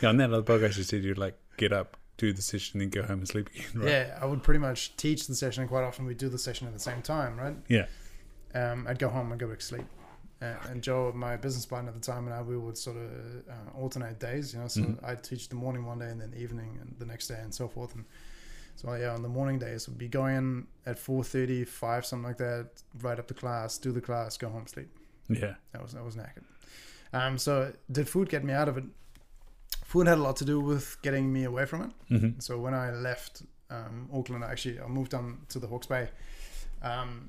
Yeah. 0.00 0.08
On 0.10 0.16
that 0.18 0.32
other 0.32 0.42
podcast, 0.42 0.76
you 0.76 0.84
said 0.84 1.02
you'd 1.02 1.18
like 1.18 1.36
get 1.56 1.72
up, 1.72 1.96
do 2.18 2.32
the 2.32 2.40
session, 2.42 2.78
then 2.78 2.88
go 2.88 3.02
home 3.02 3.18
and 3.18 3.28
sleep 3.28 3.48
again. 3.48 3.66
Right. 3.74 3.88
Yeah, 3.90 4.18
I 4.20 4.26
would 4.26 4.42
pretty 4.44 4.60
much 4.60 4.96
teach 4.96 5.26
the 5.26 5.34
session. 5.34 5.62
and 5.62 5.68
Quite 5.70 5.82
often, 5.82 6.06
we'd 6.06 6.18
do 6.18 6.28
the 6.28 6.38
session 6.38 6.68
at 6.68 6.72
the 6.72 6.78
same 6.78 7.02
time, 7.02 7.36
right? 7.36 7.56
Yeah. 7.68 7.86
Um, 8.54 8.86
I'd 8.88 9.00
go 9.00 9.08
home 9.08 9.32
and 9.32 9.40
go 9.40 9.48
back 9.48 9.58
to 9.58 9.64
sleep. 9.64 9.84
Uh, 10.40 10.54
and 10.70 10.82
Joe, 10.82 11.12
my 11.14 11.36
business 11.36 11.66
partner 11.66 11.88
at 11.90 11.94
the 11.94 12.00
time, 12.00 12.26
and 12.26 12.34
I, 12.34 12.42
we 12.42 12.56
would 12.56 12.78
sort 12.78 12.96
of 12.96 13.02
uh, 13.50 13.76
alternate 13.76 14.20
days. 14.20 14.54
You 14.54 14.60
know, 14.60 14.68
so 14.68 14.82
Mhm. 14.82 15.04
I'd 15.04 15.22
teach 15.24 15.48
the 15.48 15.56
morning 15.56 15.84
one 15.84 15.98
day, 15.98 16.06
and 16.08 16.20
then 16.20 16.30
the 16.30 16.40
evening, 16.40 16.78
and 16.80 16.94
the 16.98 17.06
next 17.06 17.26
day, 17.26 17.38
and 17.42 17.52
so 17.52 17.66
forth. 17.68 17.94
And 17.96 18.04
so 18.82 18.94
yeah, 18.94 19.14
on 19.14 19.22
the 19.22 19.28
morning 19.28 19.58
days, 19.58 19.88
would 19.88 19.98
be 19.98 20.08
going 20.08 20.66
at 20.86 20.98
4:30, 20.98 21.66
5, 21.66 22.04
something 22.06 22.26
like 22.26 22.38
that. 22.38 22.70
Right 23.00 23.18
up 23.18 23.28
to 23.28 23.34
class, 23.34 23.78
do 23.78 23.92
the 23.92 24.00
class, 24.00 24.36
go 24.36 24.48
home, 24.48 24.66
sleep. 24.66 24.88
Yeah. 25.28 25.54
That 25.72 25.82
was 25.82 25.92
that 25.92 26.04
was 26.04 26.16
knackered. 26.16 26.44
Um, 27.12 27.38
so 27.38 27.72
did 27.90 28.08
food 28.08 28.28
get 28.28 28.42
me 28.44 28.52
out 28.52 28.68
of 28.68 28.76
it? 28.78 28.84
Food 29.84 30.06
had 30.06 30.18
a 30.18 30.22
lot 30.22 30.36
to 30.36 30.44
do 30.44 30.58
with 30.60 30.96
getting 31.02 31.32
me 31.32 31.44
away 31.44 31.66
from 31.66 31.82
it. 31.82 31.90
hmm 32.08 32.30
So 32.40 32.58
when 32.58 32.74
I 32.74 32.90
left 32.90 33.42
um, 33.70 34.08
Auckland, 34.12 34.44
actually, 34.44 34.80
I 34.80 34.86
moved 34.88 35.14
on 35.14 35.38
to 35.50 35.58
the 35.58 35.66
Hawke's 35.66 35.86
Bay. 35.86 36.08
Um, 36.82 37.28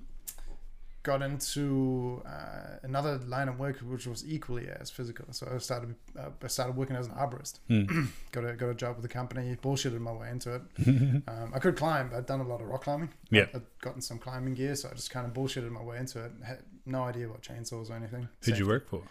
got 1.03 1.21
into 1.21 2.21
uh, 2.25 2.77
another 2.83 3.17
line 3.27 3.49
of 3.49 3.59
work 3.59 3.77
which 3.79 4.07
was 4.07 4.25
equally 4.25 4.67
as 4.79 4.89
physical. 4.89 5.25
So 5.31 5.51
I 5.53 5.57
started 5.57 5.95
uh, 6.17 6.29
I 6.41 6.47
started 6.47 6.75
working 6.75 6.95
as 6.95 7.07
an 7.07 7.13
arborist. 7.13 7.59
Mm. 7.69 8.07
got 8.31 8.45
a 8.45 8.53
got 8.53 8.69
a 8.69 8.73
job 8.73 8.95
with 8.95 9.03
the 9.03 9.09
company. 9.09 9.55
Bullshitted 9.61 9.99
my 9.99 10.13
way 10.13 10.29
into 10.29 10.55
it. 10.55 10.61
Um, 11.27 11.51
I 11.53 11.59
could 11.59 11.75
climb. 11.75 12.11
I'd 12.15 12.25
done 12.25 12.39
a 12.41 12.47
lot 12.47 12.61
of 12.61 12.67
rock 12.67 12.83
climbing. 12.83 13.09
Yeah. 13.29 13.45
I'd, 13.53 13.61
gotten 13.81 14.01
some 14.01 14.19
climbing 14.19 14.53
gear, 14.55 14.75
so 14.75 14.89
I 14.89 14.93
just 14.93 15.09
kind 15.09 15.25
of 15.25 15.33
bullshitted 15.33 15.69
my 15.69 15.81
way 15.81 15.97
into 15.97 16.23
it. 16.23 16.31
Had 16.43 16.59
no 16.85 17.03
idea 17.03 17.25
about 17.27 17.41
chainsaws 17.41 17.89
or 17.89 17.95
anything. 17.95 18.27
Who'd 18.41 18.57
you 18.57 18.67
work 18.67 18.87
for? 18.87 19.03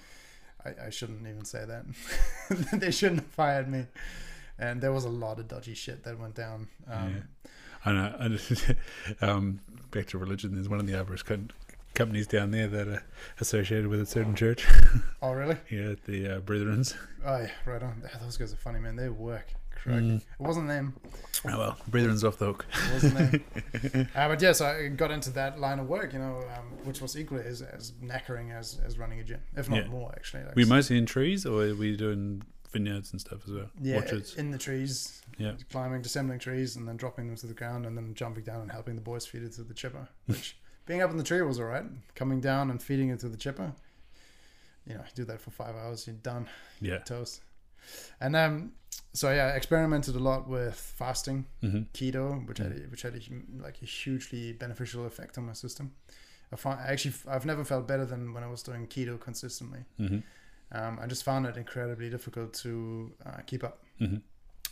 I, 0.64 0.86
I 0.86 0.90
shouldn't 0.90 1.26
even 1.26 1.44
say 1.44 1.64
that. 1.64 1.84
they 2.80 2.90
shouldn't 2.90 3.20
have 3.20 3.30
fired 3.30 3.68
me. 3.68 3.86
And 4.58 4.80
there 4.80 4.92
was 4.92 5.04
a 5.04 5.10
lot 5.10 5.38
of 5.38 5.48
dodgy 5.48 5.74
shit 5.74 6.04
that 6.04 6.18
went 6.18 6.34
down. 6.34 6.68
Um, 6.90 7.24
I 7.84 7.92
know. 7.92 8.14
I 8.18 8.28
just, 8.28 8.74
um, 9.20 9.60
back 9.90 10.06
to 10.08 10.18
religion. 10.18 10.54
There's 10.54 10.68
one 10.68 10.80
of 10.80 10.86
the 10.86 10.92
arborist 10.92 11.24
co- 11.24 11.38
companies 11.94 12.26
down 12.26 12.50
there 12.50 12.68
that 12.68 12.88
are 12.88 13.02
associated 13.40 13.88
with 13.88 14.00
a 14.00 14.06
certain 14.06 14.34
church. 14.34 14.66
Oh, 15.20 15.32
really? 15.32 15.56
yeah, 15.70 15.94
the 16.06 16.36
uh, 16.36 16.40
Brethrens. 16.40 16.94
Oh, 17.24 17.38
yeah, 17.38 17.50
right 17.66 17.82
on. 17.82 18.02
Those 18.22 18.36
guys 18.36 18.52
are 18.52 18.56
funny, 18.56 18.78
man. 18.80 18.96
They 18.96 19.08
work. 19.08 19.46
Mm. 19.84 20.18
It 20.18 20.24
wasn't 20.38 20.68
them. 20.68 20.94
Oh 21.44 21.58
well, 21.58 21.76
Brethren's 21.88 22.22
off 22.22 22.38
the 22.38 22.46
hook. 22.46 22.66
It 22.72 22.92
wasn't 22.92 23.14
them. 23.82 24.08
uh, 24.14 24.28
but 24.28 24.40
yes, 24.40 24.60
I 24.60 24.86
got 24.86 25.10
into 25.10 25.30
that 25.30 25.58
line 25.58 25.80
of 25.80 25.88
work, 25.88 26.12
you 26.12 26.20
know, 26.20 26.44
um, 26.56 26.66
which 26.84 27.00
was 27.00 27.18
equally 27.18 27.44
as, 27.44 27.62
as 27.62 27.90
knackering 28.00 28.56
as, 28.56 28.78
as 28.86 28.96
running 28.96 29.18
a 29.18 29.24
gym, 29.24 29.40
if 29.56 29.68
not 29.68 29.78
Yeah. 29.78 29.88
more, 29.88 30.12
actually. 30.14 30.44
Like, 30.44 30.54
Were 30.54 30.66
mostly 30.66 30.98
in 30.98 31.06
trees, 31.06 31.44
or 31.44 31.56
were 31.56 31.84
you 31.84 31.96
doing 31.96 32.42
vineyards 32.72 33.10
and 33.10 33.20
stuff 33.20 33.40
as 33.44 33.52
well? 33.52 33.66
yeah, 33.80 33.96
Orchards. 33.96 34.36
in 34.36 34.52
the 34.52 34.58
trees, 34.58 35.20
Yeah. 35.36 35.54
climbing, 35.72 36.02
dissembling 36.02 36.38
trees, 36.38 36.76
and 36.76 36.86
then 36.86 36.96
dropping 36.96 37.26
them 37.26 37.36
to 37.38 37.48
the 37.48 37.54
ground, 37.54 37.84
and 37.84 37.96
then 37.96 38.14
jumping 38.14 38.44
down 38.44 38.60
and 38.60 38.70
helping 38.70 38.94
the 38.94 39.00
boys 39.02 39.26
feed 39.26 39.42
it 39.42 39.52
to 39.54 39.64
the 39.64 39.74
chipper. 39.74 40.08
Which 40.26 40.56
being 40.86 41.02
up 41.02 41.10
in 41.10 41.16
the 41.16 41.22
tree 41.24 41.42
was 41.42 41.58
all 41.58 41.66
right. 41.66 41.84
Coming 42.14 42.40
down 42.40 42.70
and 42.70 42.82
feeding 42.82 43.10
it 43.10 43.20
to 43.20 43.28
the 43.28 43.36
chipper, 43.36 43.72
you 44.86 44.94
know, 44.94 45.00
you 45.00 45.12
do 45.14 45.24
that 45.24 45.40
for 45.40 45.50
five 45.50 45.74
hours, 45.76 46.06
you're 46.06 46.16
done, 46.16 46.48
Yeah. 46.80 46.98
toast. 46.98 47.40
And 48.20 48.36
um, 48.36 48.72
so 49.12 49.30
yeah, 49.32 49.46
I 49.46 49.50
experimented 49.56 50.14
a 50.14 50.18
lot 50.18 50.48
with 50.48 50.74
fasting, 50.76 51.46
hmm 51.60 51.82
keto, 51.94 52.46
which 52.46 52.58
had 52.58 52.72
a, 52.72 52.80
which 52.90 53.02
had 53.02 53.14
a, 53.14 53.20
like 53.62 53.82
a 53.82 53.84
hugely 53.86 54.52
beneficial 54.52 55.06
effect 55.06 55.38
on 55.38 55.46
my 55.46 55.52
system. 55.52 55.92
I 56.52 56.56
found 56.56 56.80
I 56.80 56.92
actually 56.92 57.14
I've 57.28 57.46
never 57.46 57.64
felt 57.64 57.88
better 57.88 58.04
than 58.04 58.34
when 58.34 58.42
I 58.44 58.48
was 58.48 58.62
doing 58.62 58.86
keto 58.86 59.18
consistently. 59.18 59.80
hmm 59.98 60.18
Um, 60.72 60.98
I 61.02 61.06
just 61.06 61.22
found 61.24 61.46
it 61.46 61.56
incredibly 61.56 62.08
difficult 62.10 62.54
to 62.62 63.12
uh, 63.26 63.40
keep 63.46 63.62
up. 63.64 63.82
hmm 63.98 64.16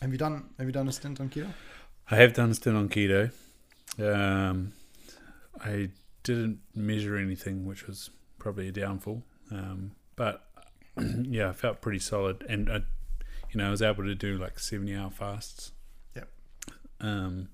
Have 0.01 0.13
you 0.13 0.19
done 0.19 0.51
Have 0.59 0.67
you 0.67 0.73
done 0.73 0.89
a 0.89 0.93
stint 0.93 1.21
on 1.21 1.29
keto? 1.29 1.53
I 2.11 2.17
have 2.17 2.33
done 2.33 2.51
a 2.51 2.55
stint 2.55 2.77
on 2.77 2.89
keto. 2.89 3.31
Um, 3.99 4.73
I 5.65 5.91
didn't 6.23 6.61
measure 6.75 7.17
anything, 7.17 7.65
which 7.67 7.87
was 7.87 8.11
probably 8.39 8.69
a 8.69 8.73
downfall. 8.73 9.23
Um, 9.51 9.93
but 10.17 10.47
yeah, 11.23 11.49
I 11.51 11.53
felt 11.53 11.81
pretty 11.81 11.99
solid, 11.99 12.45
and 12.49 12.71
I, 12.71 12.77
you 13.51 13.57
know, 13.59 13.67
I 13.69 13.71
was 13.71 13.83
able 13.83 14.05
to 14.05 14.15
do 14.15 14.37
like 14.39 14.59
seventy-hour 14.59 15.11
fasts. 15.11 15.73
Yep. 16.17 16.29
Um, 17.01 17.49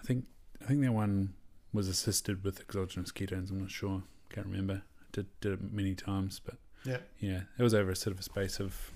I 0.00 0.02
think 0.04 0.24
I 0.62 0.66
think 0.66 0.80
that 0.82 0.92
one 0.92 1.34
was 1.72 1.88
assisted 1.88 2.44
with 2.44 2.60
exogenous 2.60 3.10
ketones. 3.12 3.50
I'm 3.50 3.58
not 3.60 3.70
sure. 3.70 4.02
Can't 4.30 4.46
remember. 4.46 4.82
Did 5.12 5.26
did 5.40 5.52
it 5.52 5.72
many 5.72 5.94
times, 5.94 6.40
but 6.44 6.56
Yeah. 6.84 6.98
yeah, 7.18 7.42
it 7.58 7.62
was 7.62 7.74
over 7.74 7.90
a 7.90 7.96
sort 7.96 8.12
of 8.14 8.20
a 8.20 8.22
space 8.22 8.60
of 8.60 8.92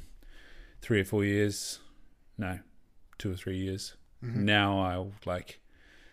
three 0.81 1.01
or 1.01 1.05
four 1.05 1.25
years. 1.25 1.81
No, 2.38 2.59
two 3.18 3.33
or 3.33 3.35
three 3.37 3.57
years 3.59 3.94
Mhm. 4.22 4.37
now 4.37 4.79
I'll 4.81 5.12
like 5.27 5.61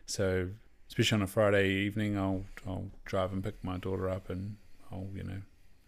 so 0.06 0.50
especially 0.94 1.16
on 1.16 1.22
a 1.24 1.28
Friday 1.28 1.70
evening 1.72 2.16
I'll 2.18 2.44
I'll 2.68 2.86
drive 3.04 3.34
and 3.34 3.44
pick 3.44 3.64
my 3.64 3.78
daughter 3.78 4.08
up 4.08 4.30
and 4.30 4.58
I'll 4.92 5.08
you 5.16 5.24
know 5.24 5.42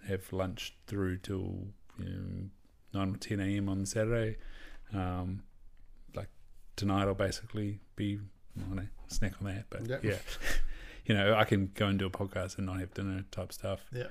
have 0.08 0.34
lunch 0.34 0.74
through 0.88 1.18
till 1.20 1.68
you 2.00 2.06
know, 2.10 2.50
nine 2.94 3.14
or 3.14 3.18
ten 3.18 3.40
a.m. 3.40 3.70
on 3.70 3.86
Saturday. 3.86 4.38
Um, 4.94 5.44
like 6.16 6.30
tonight 6.76 7.04
I'll 7.04 7.14
basically 7.14 7.80
be 7.96 8.20
I 8.58 8.62
don't 8.62 8.76
know 8.78 8.88
snack 9.08 9.34
on 9.40 9.48
that, 9.54 9.66
but 9.70 9.88
Yep. 9.88 10.04
yeah, 10.04 10.18
you 11.06 11.14
know 11.14 11.36
I 11.36 11.44
can 11.44 11.70
go 11.76 11.86
and 11.86 12.00
do 12.00 12.08
a 12.08 12.10
podcast 12.10 12.58
and 12.58 12.66
not 12.66 12.80
have 12.80 12.92
dinner 12.96 13.24
type 13.30 13.54
stuff. 13.54 13.82
Yeah. 13.94 14.08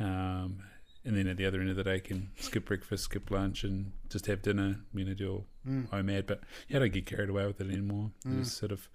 Um, 0.00 0.62
and 1.04 1.16
then 1.16 1.26
at 1.26 1.36
the 1.36 1.44
other 1.46 1.60
end 1.60 1.70
of 1.70 1.76
the 1.76 1.84
day 1.84 1.96
I 1.96 2.00
can 2.00 2.30
skip 2.38 2.64
breakfast, 2.66 3.04
skip 3.04 3.30
lunch, 3.30 3.64
and 3.64 3.92
just 4.08 4.26
have 4.26 4.40
dinner. 4.42 4.80
You 4.94 5.04
know, 5.04 5.14
do 5.14 5.30
all 5.30 5.46
Mm. 5.68 5.86
OMAD. 5.90 6.26
But 6.26 6.40
yeah, 6.68 6.78
I 6.78 6.80
don't 6.80 6.92
get 6.94 7.04
carried 7.04 7.28
away 7.28 7.46
with 7.46 7.60
it 7.60 7.68
anymore. 7.70 8.10
Mm. 8.26 8.40
It's 8.40 8.52
sort 8.52 8.72
of 8.72 8.88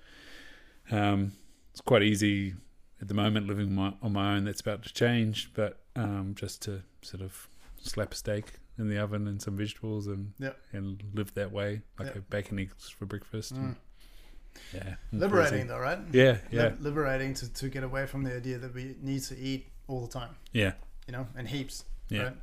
um, 0.90 1.34
it's 1.74 1.82
quite 1.82 2.04
easy 2.04 2.54
at 3.02 3.08
the 3.10 3.14
moment 3.14 3.48
living 3.48 3.74
my, 3.76 3.94
on 4.02 4.14
my 4.14 4.36
own. 4.36 4.46
That's 4.46 4.62
about 4.62 4.84
to 4.84 4.94
change, 4.94 5.52
but 5.54 5.80
um, 5.96 6.34
just 6.38 6.62
to 6.64 6.82
sort 7.02 7.22
of 7.22 7.48
slap 7.82 8.14
a 8.14 8.16
steak 8.16 8.46
in 8.78 8.88
the 8.90 8.98
oven 8.98 9.28
and 9.28 9.42
some 9.42 9.58
vegetables 9.58 10.08
and 10.08 10.34
Yep. 10.40 10.58
and 10.72 11.04
live 11.14 11.34
that 11.36 11.52
way, 11.52 11.82
like 12.00 12.08
Yep. 12.08 12.16
a 12.16 12.20
bacon 12.22 12.60
eggs 12.60 12.90
for 12.90 13.06
breakfast. 13.06 13.54
Mm. 13.54 13.58
and- 13.58 13.76
yeah, 14.74 14.96
Liberating 15.12 15.52
crazy. 15.52 15.68
though, 15.68 15.80
right? 15.80 16.00
Yeah, 16.12 16.38
yeah, 16.52 16.64
Lib- 16.66 16.82
liberating 16.82 17.34
to, 17.36 17.52
to 17.54 17.70
get 17.70 17.84
away 17.84 18.06
from 18.06 18.24
the 18.24 18.36
idea 18.36 18.60
that 18.60 18.74
we 18.74 18.96
need 19.02 19.22
to 19.24 19.38
eat 19.38 19.68
all 19.88 20.02
the 20.02 20.08
time, 20.08 20.36
yeah, 20.52 20.74
you 21.08 21.12
know, 21.12 21.28
and 21.36 21.48
heaps. 21.48 21.86
yeah. 22.10 22.24
Right? 22.24 22.36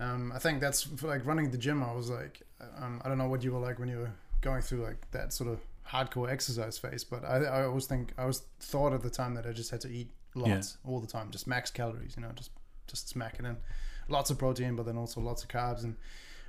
Um, 0.00 0.32
I 0.32 0.38
think 0.38 0.60
that's 0.60 0.82
for 0.84 1.08
like 1.08 1.26
running 1.26 1.50
the 1.50 1.58
gym. 1.58 1.82
I 1.82 1.92
was 1.92 2.08
like, 2.10 2.42
um, 2.78 3.00
I 3.04 3.08
don't 3.08 3.18
know 3.18 3.28
what 3.28 3.42
you 3.44 3.52
were 3.52 3.58
like 3.60 3.78
when 3.80 3.88
you 3.88 3.98
were 3.98 4.10
going 4.40 4.62
through 4.62 4.82
like 4.84 5.10
that 5.12 5.32
sort 5.32 5.50
of 5.50 5.60
hardcore 5.90 6.30
exercise 6.30 6.78
phase, 6.78 7.04
but 7.04 7.24
I, 7.24 7.36
I 7.44 7.64
always 7.64 7.86
think 7.86 8.12
I 8.18 8.24
was 8.24 8.42
thought 8.60 8.92
at 8.92 9.02
the 9.02 9.10
time 9.10 9.34
that 9.34 9.46
I 9.46 9.52
just 9.52 9.70
had 9.70 9.80
to 9.82 9.88
eat 9.88 10.10
lots 10.34 10.78
all 10.84 11.00
the 11.00 11.06
time, 11.06 11.30
just 11.30 11.46
max 11.46 11.70
calories, 11.70 12.14
you 12.16 12.22
know, 12.22 12.30
just 12.34 12.50
just 12.86 13.08
smack 13.08 13.36
it 13.38 13.44
in, 13.44 13.56
lots 14.08 14.30
of 14.30 14.38
protein, 14.38 14.76
but 14.76 14.84
then 14.86 14.96
also 14.96 15.20
lots 15.20 15.42
of 15.42 15.48
carbs, 15.48 15.84
and 15.84 15.96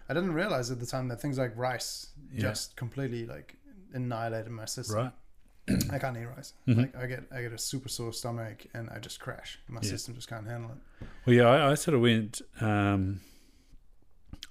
I 0.10 0.14
didn't 0.14 0.34
realize 0.34 0.70
at 0.72 0.80
the 0.80 0.86
time 0.86 1.08
that 1.10 1.22
things 1.22 1.38
like 1.38 1.54
rice 1.56 2.08
Yeah. 2.34 2.42
just 2.42 2.76
completely 2.76 3.26
like 3.26 3.56
annihilated 3.94 4.52
my 4.52 4.66
system. 4.66 4.96
Right. 4.98 5.12
I 5.92 5.98
can't 5.98 6.16
eat 6.18 6.26
rice. 6.26 6.54
Mhm. 6.68 6.78
Like 6.78 6.96
I 6.96 7.06
get 7.08 7.24
I 7.32 7.42
get 7.42 7.52
a 7.54 7.58
super 7.58 7.90
sore 7.90 8.14
stomach 8.14 8.66
and 8.74 8.90
I 8.90 9.00
just 9.00 9.20
crash. 9.20 9.60
My 9.68 9.80
Yeah. 9.82 9.90
system 9.90 10.14
just 10.16 10.28
can't 10.30 10.46
handle 10.48 10.72
it. 10.72 11.08
Well, 11.26 11.36
yeah, 11.36 11.48
I, 11.48 11.72
I 11.72 11.76
sort 11.76 11.96
of 11.96 12.02
went. 12.02 12.42
Um, 12.62 13.22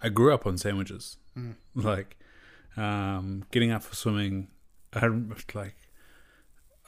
I 0.02 0.08
grew 0.08 0.34
up 0.34 0.46
on 0.46 0.58
sandwiches, 0.58 1.16
Mm. 1.36 1.54
like 1.74 2.16
um, 2.76 3.44
getting 3.52 3.70
up 3.70 3.82
for 3.82 3.94
swimming. 3.94 4.48
I 4.94 5.07
like. 5.54 5.76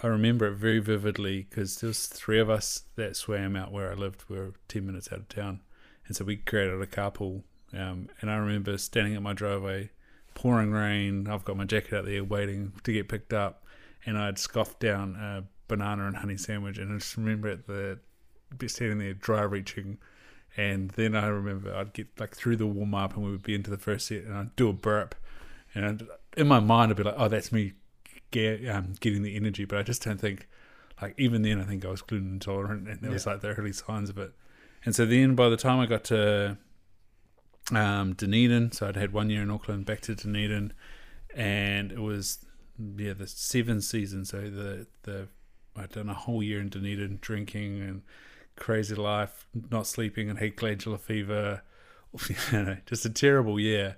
I 0.03 0.09
remember 0.09 0.47
it 0.49 0.57
very 0.57 0.79
vividly 0.79 1.47
because 1.49 1.81
there 1.81 1.89
was 1.89 2.07
three 2.07 2.39
of 2.39 2.51
us 2.51 2.83
that 2.97 3.17
swam 3.17 3.57
out 3.57 3.73
where 3.73 3.91
I 3.91 3.95
lived. 3.95 4.25
We 4.29 4.37
were 4.37 4.53
ten 4.69 4.87
minutes 4.87 5.09
out 5.13 5.21
of 5.21 5.29
town, 5.29 5.61
and 6.07 6.17
so 6.17 6.25
we 6.25 6.37
created 6.37 6.81
a 6.81 6.87
carpool. 6.87 7.43
Um, 7.73 8.09
and 8.21 8.31
I 8.31 8.37
remember 8.37 8.77
standing 8.79 9.17
at 9.17 9.23
my 9.23 9.33
driveway, 9.33 9.91
pouring 10.35 10.71
rain. 10.73 11.29
I've 11.29 11.45
got 11.45 11.57
my 11.57 11.65
jacket 11.65 11.95
out 11.95 12.05
there 12.05 12.23
waiting 12.25 12.73
to 12.85 12.93
get 12.93 13.09
picked 13.09 13.33
up, 13.33 13.65
and 14.05 14.19
I'd 14.19 14.39
scoffed 14.39 14.81
down 14.81 15.17
a 15.17 15.45
banana 15.69 16.07
and 16.07 16.17
honey 16.17 16.37
sandwich. 16.37 16.79
And 16.79 16.93
I 16.93 16.99
just 16.99 17.17
remember 17.17 17.49
at 17.49 17.67
the 17.67 17.99
be 18.57 18.69
standing 18.69 18.99
there 18.99 19.15
dry 19.15 19.43
reaching 19.43 19.99
and 20.57 20.91
then 20.91 21.15
I 21.15 21.27
remember 21.27 21.75
I'd 21.75 21.93
get 21.93 22.09
like 22.19 22.35
through 22.35 22.57
the 22.57 22.67
warm 22.67 22.95
up 22.95 23.15
and 23.15 23.25
we 23.25 23.31
would 23.31 23.43
be 23.43 23.55
into 23.55 23.71
the 23.71 23.79
first 23.79 24.07
set 24.07 24.25
and 24.25 24.35
I'd 24.35 24.57
do 24.57 24.69
a 24.69 24.73
burp 24.73 25.15
and 25.75 25.85
I'd, 25.85 26.03
in 26.37 26.47
my 26.47 26.61
mind 26.61 26.91
I'd 26.91 26.97
be 26.97 27.03
like 27.03 27.17
oh 27.19 27.29
that's 27.29 27.53
me 27.53 27.73
get, 28.31 28.67
um, 28.69 28.95
getting 29.01 29.23
the 29.23 29.37
energy 29.37 29.65
but 29.65 29.79
I 29.79 29.83
just 29.83 30.03
don't 30.03 30.21
think 30.21 30.49
like 31.01 31.15
even 31.19 31.43
then 31.43 31.61
I 31.61 31.65
think 31.65 31.85
I 31.85 31.91
was 31.91 32.03
gluten 32.03 32.33
intolerant 32.35 32.89
and 32.89 33.01
there 33.01 33.11
was 33.11 33.27
like 33.27 33.41
the 33.41 33.49
early 33.49 33.73
signs 33.73 34.11
of 34.11 34.19
it 34.19 34.33
and 34.85 34.95
so 34.95 35.05
then 35.07 35.35
by 35.35 35.49
the 35.49 35.57
time 35.57 35.81
I 35.81 35.87
got 35.87 36.05
to 36.05 36.59
um, 37.73 38.15
Dunedin 38.15 38.73
so 38.73 38.89
I'd 38.89 38.97
had 38.97 39.13
one 39.13 39.31
year 39.31 39.43
in 39.43 39.51
Auckland 39.51 39.87
back 39.87 40.01
to 40.03 40.15
Dunedin 40.15 40.73
and 41.35 41.93
it 41.93 42.01
was 42.01 42.45
yeah 42.99 43.13
the 43.15 43.27
seventh 43.27 43.85
season 43.85 44.25
so 44.25 44.41
the 44.41 44.87
the 45.03 45.29
I'd 45.77 45.91
done 45.91 46.09
a 46.09 46.15
whole 46.15 46.43
year 46.43 46.61
in 46.61 46.69
Dunedin 46.69 47.19
drinking 47.21 47.81
and 47.81 48.03
crazy 48.57 48.95
life, 48.95 49.47
not 49.71 49.87
sleeping, 49.87 50.29
and 50.29 50.39
had 50.39 50.57
glandular 50.57 50.99
fever. 50.99 51.63
You 52.51 52.63
know, 52.63 52.77
just 52.87 53.05
a 53.05 53.11
terrible 53.11 53.61
year, 53.61 53.97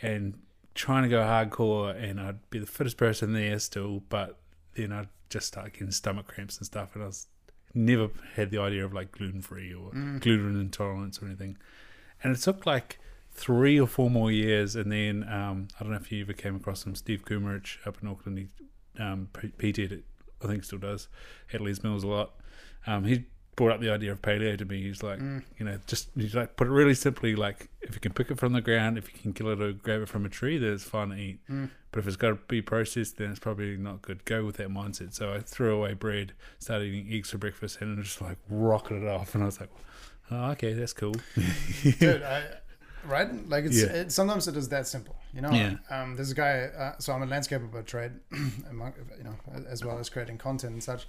and 0.00 0.36
trying 0.74 1.02
to 1.04 1.08
go 1.08 1.20
hardcore. 1.20 1.94
And 2.02 2.20
I'd 2.20 2.48
be 2.50 2.58
the 2.58 2.66
fittest 2.66 2.96
person 2.96 3.32
there 3.32 3.58
still, 3.58 4.02
but 4.08 4.38
then 4.74 4.92
I'd 4.92 5.08
just 5.30 5.46
start 5.46 5.72
getting 5.72 5.90
stomach 5.90 6.26
cramps 6.26 6.58
and 6.58 6.66
stuff. 6.66 6.94
And 6.94 7.02
I 7.02 7.06
was 7.06 7.26
never 7.74 8.10
had 8.34 8.50
the 8.50 8.58
idea 8.58 8.84
of 8.84 8.92
like 8.92 9.12
gluten 9.12 9.40
free 9.42 9.72
or 9.72 9.90
Mm. 9.92 10.20
gluten 10.20 10.60
intolerance 10.60 11.22
or 11.22 11.26
anything. 11.26 11.56
And 12.22 12.34
it 12.34 12.40
took 12.40 12.66
like 12.66 12.98
three 13.34 13.80
or 13.80 13.86
four 13.86 14.10
more 14.10 14.30
years, 14.30 14.76
and 14.76 14.92
then 14.92 15.26
um, 15.28 15.68
I 15.80 15.82
don't 15.82 15.92
know 15.92 15.98
if 15.98 16.12
you 16.12 16.20
ever 16.22 16.34
came 16.34 16.54
across 16.54 16.84
him, 16.86 16.94
Steve 16.94 17.24
Kumarich 17.24 17.78
up 17.86 17.96
in 18.02 18.08
Auckland. 18.08 18.38
He 18.38 18.48
um, 19.02 19.28
PT 19.58 19.78
it, 19.78 20.04
I 20.44 20.46
think 20.48 20.64
still 20.64 20.78
does 20.78 21.08
at 21.52 21.62
Les 21.62 21.82
Mills 21.82 22.04
a 22.04 22.08
lot. 22.08 22.34
Um, 22.86 23.04
he 23.04 23.24
brought 23.54 23.72
up 23.72 23.80
the 23.80 23.90
idea 23.90 24.10
of 24.12 24.22
paleo 24.22 24.56
to 24.56 24.64
me. 24.64 24.82
He's 24.82 25.02
like, 25.02 25.18
Mm. 25.18 25.42
you 25.58 25.64
know, 25.66 25.78
just 25.86 26.08
he's 26.16 26.34
like 26.34 26.56
put 26.56 26.66
it 26.66 26.70
really 26.70 26.94
simply, 26.94 27.34
like 27.36 27.68
if 27.82 27.94
you 27.94 28.00
can 28.00 28.12
pick 28.12 28.30
it 28.30 28.38
from 28.38 28.52
the 28.54 28.60
ground, 28.62 28.96
if 28.98 29.12
you 29.12 29.18
can 29.20 29.32
kill 29.34 29.48
it 29.48 29.60
or 29.60 29.72
grab 29.72 30.00
it 30.02 30.08
from 30.08 30.24
a 30.24 30.28
tree, 30.30 30.56
then 30.58 30.72
it's 30.72 30.84
fine 30.84 31.10
to 31.10 31.16
eat. 31.16 31.38
Mm. 31.50 31.68
But 31.90 31.98
if 32.00 32.06
it's 32.06 32.16
got 32.16 32.28
to 32.30 32.38
be 32.48 32.62
processed, 32.62 33.18
then 33.18 33.30
it's 33.30 33.38
probably 33.40 33.76
not 33.76 34.00
good. 34.00 34.24
Go 34.24 34.44
with 34.46 34.56
that 34.56 34.68
mindset. 34.70 35.12
So 35.12 35.34
I 35.34 35.40
threw 35.40 35.76
away 35.76 35.92
bread, 35.92 36.32
started 36.58 36.86
eating 36.86 37.12
eggs 37.12 37.30
for 37.30 37.36
breakfast, 37.38 37.82
and 37.82 38.02
just 38.02 38.22
like 38.22 38.38
rocketed 38.48 39.02
it 39.02 39.08
off. 39.10 39.34
And 39.34 39.42
I 39.42 39.46
was 39.46 39.60
like, 39.60 39.68
oh, 40.30 40.52
okay, 40.52 40.72
that's 40.72 40.94
cool. 40.94 41.14
Dude, 41.82 42.22
I, 42.22 42.44
right? 43.06 43.28
Like 43.50 43.66
it's 43.66 43.76
Yeah. 43.82 43.88
it, 43.88 44.12
sometimes 44.12 44.48
it 44.48 44.56
is 44.56 44.70
that 44.70 44.86
simple, 44.86 45.16
you 45.34 45.42
know. 45.42 45.50
Yeah. 45.50 45.74
Um, 45.90 46.16
there's 46.16 46.30
a 46.30 46.34
guy. 46.34 46.70
Uh, 46.74 46.94
so 46.98 47.12
I'm 47.12 47.22
a 47.22 47.26
landscaper 47.26 47.70
by 47.70 47.82
trade, 47.82 48.12
among, 48.70 48.94
you 49.18 49.24
know, 49.24 49.34
as 49.68 49.84
well 49.84 49.98
as 49.98 50.08
creating 50.08 50.38
content 50.38 50.72
and 50.72 50.82
such. 50.82 51.06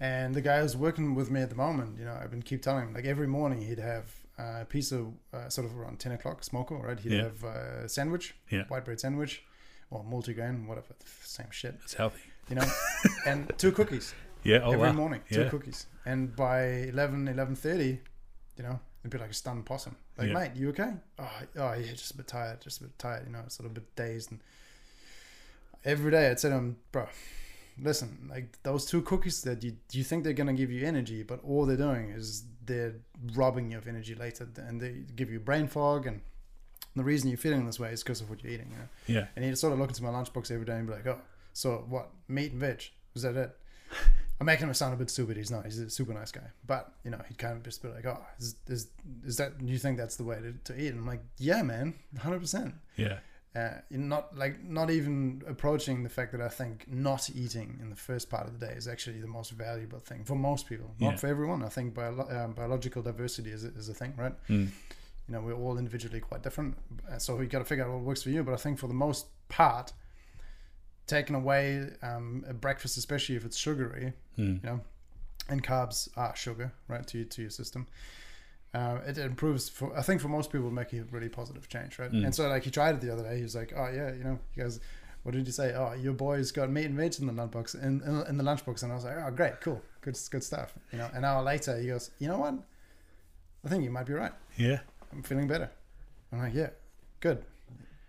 And 0.00 0.34
the 0.34 0.40
guy 0.40 0.60
who's 0.62 0.76
working 0.76 1.14
with 1.14 1.30
me 1.30 1.42
at 1.42 1.50
the 1.50 1.56
moment, 1.56 1.98
you 1.98 2.04
know, 2.06 2.14
I've 2.20 2.30
been 2.30 2.42
keep 2.42 2.62
telling 2.62 2.88
him 2.88 2.94
like 2.94 3.04
every 3.04 3.26
morning 3.26 3.60
he'd 3.60 3.78
have 3.78 4.06
a 4.38 4.64
piece 4.64 4.92
of 4.92 5.12
uh, 5.34 5.48
sort 5.50 5.66
of 5.66 5.76
around 5.78 5.98
ten 6.00 6.12
o'clock 6.12 6.42
smoker, 6.42 6.74
right? 6.76 6.98
He'd 6.98 7.12
Yeah. 7.12 7.24
have 7.24 7.44
a 7.44 7.88
sandwich, 7.88 8.34
Yeah. 8.50 8.64
white 8.68 8.84
bread 8.86 8.98
sandwich, 9.00 9.42
or 9.90 10.02
multigrain, 10.02 10.66
whatever, 10.66 10.94
same 11.24 11.50
shit, 11.50 11.74
It's 11.84 11.94
healthy. 11.94 12.22
you 12.48 12.54
know, 12.56 12.66
and 13.26 13.52
two 13.58 13.72
cookies 13.72 14.14
Yeah. 14.42 14.60
Oh 14.64 14.72
every 14.72 14.86
wow. 14.88 14.92
morning, 14.94 15.20
two 15.30 15.42
Yeah. 15.42 15.48
cookies. 15.50 15.86
And 16.06 16.34
by 16.34 16.62
11, 16.94 17.26
11.30, 17.28 18.00
you 18.56 18.62
know, 18.62 18.80
it'd 19.02 19.10
be 19.10 19.18
like 19.18 19.30
a 19.30 19.34
stunned 19.34 19.66
possum. 19.66 19.96
Like, 20.16 20.28
Yeah. 20.28 20.34
mate, 20.34 20.52
you 20.54 20.70
okay? 20.70 20.94
Oh, 21.18 21.30
oh, 21.56 21.72
yeah, 21.74 21.92
just 21.92 22.12
a 22.12 22.16
bit 22.16 22.26
tired, 22.26 22.62
just 22.62 22.80
a 22.80 22.84
bit 22.84 22.98
tired, 22.98 23.26
you 23.26 23.32
know, 23.32 23.44
sort 23.48 23.66
of 23.66 23.72
a 23.72 23.80
bit 23.80 23.94
dazed. 23.96 24.30
And 24.30 24.40
every 25.84 26.10
day 26.10 26.30
I'd 26.30 26.40
say 26.40 26.48
to 26.48 26.54
him, 26.54 26.76
bro, 26.92 27.06
listen, 27.82 28.28
like 28.30 28.58
those 28.62 28.86
two 28.86 29.02
cookies 29.02 29.42
that 29.42 29.62
you, 29.62 29.76
you 29.92 30.04
think 30.04 30.24
they're 30.24 30.32
going 30.32 30.46
to 30.46 30.52
give 30.52 30.70
you 30.70 30.86
energy, 30.86 31.22
but 31.22 31.40
all 31.44 31.66
they're 31.66 31.76
doing 31.76 32.10
is 32.10 32.44
they're 32.64 32.94
robbing 33.34 33.70
you 33.70 33.78
of 33.78 33.86
energy 33.86 34.14
later 34.14 34.48
and 34.56 34.80
they 34.80 35.04
give 35.16 35.30
you 35.30 35.40
brain 35.40 35.66
fog. 35.66 36.06
And 36.06 36.20
the 36.96 37.04
reason 37.04 37.28
you're 37.28 37.38
feeling 37.38 37.66
this 37.66 37.80
way 37.80 37.92
is 37.92 38.02
because 38.02 38.20
of 38.20 38.30
what 38.30 38.42
you're 38.42 38.52
eating, 38.52 38.70
you 38.70 38.76
know. 38.76 39.20
Yeah. 39.20 39.26
And 39.36 39.44
he'd 39.44 39.58
sort 39.58 39.72
of 39.72 39.78
look 39.78 39.90
into 39.90 40.02
my 40.02 40.10
lunchbox 40.10 40.50
every 40.50 40.66
day 40.66 40.76
and 40.76 40.86
be 40.86 40.92
like, 40.92 41.06
"Oh, 41.06 41.20
so 41.52 41.84
what? 41.88 42.10
Meat 42.28 42.52
and 42.52 42.60
veg? 42.60 42.84
Was 43.14 43.22
that 43.22 43.36
it?" 43.36 43.56
I'm 44.40 44.46
making 44.46 44.68
him 44.68 44.74
sound 44.74 44.94
a 44.94 44.96
bit 44.96 45.10
stupid. 45.10 45.36
He's 45.36 45.50
not. 45.50 45.66
He's 45.66 45.78
a 45.78 45.90
super 45.90 46.14
nice 46.14 46.32
guy. 46.32 46.48
But 46.66 46.94
you 47.04 47.10
know, 47.10 47.20
he'd 47.28 47.36
kind 47.36 47.56
of 47.56 47.62
just 47.62 47.82
be 47.82 47.88
like, 47.88 48.06
"Oh, 48.06 48.24
is 48.38 48.56
is, 48.68 48.88
is 49.24 49.36
that? 49.36 49.58
Do 49.58 49.66
you 49.70 49.78
think 49.78 49.98
that's 49.98 50.16
the 50.16 50.24
way 50.24 50.36
to, 50.36 50.72
to 50.72 50.80
eat?" 50.80 50.88
And 50.88 51.00
I'm 51.00 51.06
like, 51.06 51.22
"Yeah, 51.38 51.62
man, 51.62 51.94
hundred 52.18 52.40
percent." 52.40 52.74
Yeah. 52.96 53.18
Uh, 53.56 53.70
not 53.90 54.36
like 54.38 54.62
not 54.62 54.90
even 54.90 55.42
approaching 55.48 56.04
the 56.04 56.08
fact 56.08 56.30
that 56.30 56.40
I 56.40 56.48
think 56.48 56.86
not 56.88 57.28
eating 57.34 57.78
in 57.82 57.90
the 57.90 57.96
first 57.96 58.30
part 58.30 58.46
of 58.46 58.52
the 58.58 58.64
day 58.64 58.74
is 58.74 58.86
actually 58.86 59.20
the 59.20 59.26
most 59.26 59.50
valuable 59.50 59.98
thing 59.98 60.22
for 60.24 60.36
most 60.36 60.68
people, 60.68 60.94
not 61.00 61.10
Yeah. 61.10 61.16
for 61.16 61.26
everyone. 61.26 61.64
I 61.64 61.68
think 61.68 61.92
bio- 61.92 62.28
um, 62.30 62.52
biological 62.52 63.02
diversity 63.02 63.50
is 63.50 63.64
a, 63.64 63.68
is 63.74 63.88
a 63.88 63.94
thing, 63.94 64.14
right? 64.16 64.34
Mm. 64.48 64.68
you 65.26 65.32
know 65.34 65.40
we're 65.42 65.54
all 65.64 65.78
individually 65.78 66.20
quite 66.20 66.42
different 66.42 66.76
Uh, 67.10 67.18
so 67.18 67.34
we 67.36 67.46
got 67.46 67.58
to 67.60 67.64
figure 67.64 67.84
out 67.84 67.90
what 67.92 68.02
works 68.02 68.22
for 68.24 68.30
you 68.30 68.42
but 68.42 68.52
i 68.52 68.56
think 68.56 68.78
for 68.78 68.88
the 68.88 68.94
most 69.06 69.26
part 69.48 69.92
taking 71.06 71.36
away 71.36 71.90
um, 72.02 72.44
a 72.48 72.54
breakfast 72.54 72.96
especially 72.96 73.36
if 73.36 73.44
it's 73.44 73.56
sugary 73.56 74.12
Mm. 74.38 74.62
you 74.62 74.70
know 74.70 74.80
and 75.48 75.62
carbs 75.62 76.08
are 76.16 76.34
sugar 76.36 76.72
right 76.88 77.06
to, 77.08 77.24
to 77.24 77.42
your 77.42 77.50
system 77.50 77.86
uh, 78.74 78.98
it 79.06 79.18
improves 79.18 79.68
for 79.68 79.96
i 79.98 80.02
think 80.02 80.20
for 80.20 80.28
most 80.28 80.50
people 80.52 80.70
make 80.70 80.92
a 80.92 81.02
really 81.10 81.28
positive 81.28 81.68
change 81.68 81.98
right 81.98 82.12
Mm. 82.12 82.24
and 82.26 82.34
so 82.34 82.48
like 82.48 82.62
he 82.64 82.70
tried 82.70 82.94
it 82.96 83.00
the 83.00 83.12
other 83.12 83.22
day 83.24 83.36
he 83.36 83.42
was 83.42 83.54
like 83.54 83.72
oh 83.76 83.88
yeah 83.92 84.12
you 84.12 84.22
know 84.24 84.38
you 84.54 84.62
guys 84.62 84.78
what 85.22 85.32
did 85.34 85.46
you 85.46 85.52
say 85.52 85.74
oh 85.74 85.92
your 85.94 86.12
boy's 86.12 86.50
got 86.52 86.70
meat 86.70 86.86
and 86.86 86.96
veg 86.96 87.14
in 87.20 87.26
the 87.26 87.32
lunchbox 87.32 87.74
in, 87.82 88.00
in, 88.02 88.26
in 88.28 88.36
the 88.36 88.44
lunchbox 88.44 88.82
and 88.82 88.92
i 88.92 88.94
was 88.94 89.04
like 89.04 89.16
oh 89.18 89.30
great 89.30 89.60
cool 89.60 89.82
good 90.02 90.16
good 90.30 90.44
stuff 90.44 90.72
you 90.92 90.98
know 90.98 91.10
an 91.14 91.24
hour 91.24 91.42
later 91.42 91.78
he 91.80 91.88
goes 91.88 92.10
you 92.20 92.28
know 92.28 92.38
what 92.38 92.54
i 93.64 93.68
think 93.68 93.82
you 93.84 93.90
might 93.90 94.06
be 94.06 94.12
right 94.14 94.32
Yeah. 94.56 94.80
I'm 95.12 95.24
feeling 95.24 95.48
better. 95.48 95.68
I'm 96.32 96.38
like, 96.38 96.54
yeah, 96.54 96.70
good. 97.18 97.44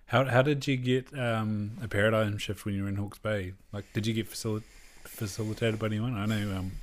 How 0.06 0.24
how 0.26 0.44
did 0.44 0.68
you 0.68 0.78
get 0.78 1.12
um, 1.18 1.72
a 1.82 1.88
paradigm 1.88 2.38
shift 2.38 2.64
when 2.64 2.76
you 2.76 2.84
were 2.84 2.90
in 2.90 2.96
Hawke's 2.98 3.18
Bay? 3.18 3.54
Like, 3.74 3.86
did 3.94 4.06
you 4.06 4.14
get 4.14 4.30
facil- 4.30 4.62
facilitated 5.04 5.80
by 5.80 5.88
anyone? 5.88 6.14
I 6.16 6.28
know 6.28 6.56
um, 6.58 6.74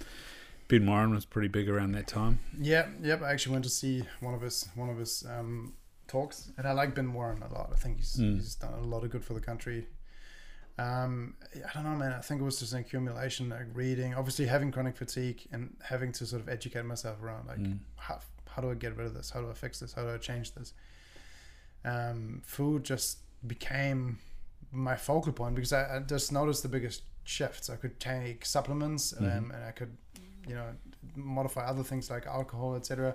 Ben 0.68 0.86
Warren 0.86 1.14
was 1.14 1.24
pretty 1.24 1.48
big 1.48 1.68
around 1.68 1.92
that 1.92 2.06
time. 2.06 2.40
Yeah, 2.58 2.88
yep. 3.02 3.22
I 3.22 3.32
actually 3.32 3.52
went 3.52 3.64
to 3.64 3.70
see 3.70 4.04
one 4.20 4.34
of 4.34 4.42
his 4.42 4.68
one 4.74 4.90
of 4.90 4.98
his 4.98 5.24
um, 5.28 5.72
talks, 6.06 6.50
and 6.58 6.66
I 6.66 6.72
like 6.72 6.94
Ben 6.94 7.12
Warren 7.14 7.42
a 7.42 7.52
lot. 7.52 7.70
I 7.72 7.76
think 7.76 7.96
he's 7.98 8.16
Mm. 8.16 8.34
he's 8.36 8.54
done 8.54 8.74
a 8.74 8.80
lot 8.82 9.02
of 9.04 9.10
good 9.10 9.24
for 9.24 9.32
the 9.34 9.40
country. 9.40 9.86
Um, 10.78 11.34
I 11.56 11.72
don't 11.74 11.84
know, 11.84 11.96
man. 11.96 12.12
I 12.12 12.20
think 12.20 12.40
it 12.40 12.44
was 12.44 12.60
just 12.60 12.72
an 12.72 12.80
accumulation, 12.80 13.48
like 13.48 13.66
reading, 13.72 14.14
obviously 14.14 14.46
having 14.46 14.70
chronic 14.70 14.96
fatigue, 14.96 15.40
and 15.50 15.74
having 15.82 16.12
to 16.12 16.26
sort 16.26 16.42
of 16.42 16.48
educate 16.48 16.84
myself 16.84 17.22
around 17.22 17.46
like 17.48 17.58
Mm. 17.58 17.78
how 17.96 18.20
how 18.50 18.62
do 18.62 18.70
I 18.70 18.74
get 18.74 18.96
rid 18.96 19.06
of 19.06 19.14
this? 19.14 19.30
How 19.30 19.40
do 19.40 19.50
I 19.50 19.54
fix 19.54 19.80
this? 19.80 19.92
How 19.94 20.02
do 20.02 20.10
I 20.10 20.18
change 20.18 20.52
this? 20.54 20.74
Um, 21.84 22.42
food 22.44 22.84
just 22.84 23.18
became 23.46 24.18
my 24.72 24.96
focal 24.96 25.32
point 25.32 25.54
because 25.54 25.72
I, 25.72 25.96
I 25.96 25.98
just 26.00 26.32
noticed 26.32 26.62
the 26.62 26.68
biggest 26.68 27.02
shifts. 27.24 27.70
I 27.70 27.76
could 27.76 28.00
take 28.00 28.44
supplements 28.44 29.14
um, 29.16 29.24
Mhm. 29.24 29.54
and 29.54 29.64
I 29.64 29.70
could, 29.70 29.96
you 30.48 30.54
know, 30.54 30.68
modify 31.14 31.64
other 31.66 31.82
things 31.82 32.10
like 32.10 32.26
alcohol, 32.26 32.74
etc. 32.76 33.14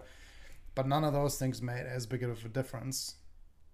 But 0.75 0.87
none 0.87 1.03
of 1.03 1.13
those 1.13 1.37
things 1.37 1.61
made 1.61 1.85
as 1.85 2.05
big 2.05 2.23
of 2.23 2.43
a 2.45 2.49
difference 2.49 3.15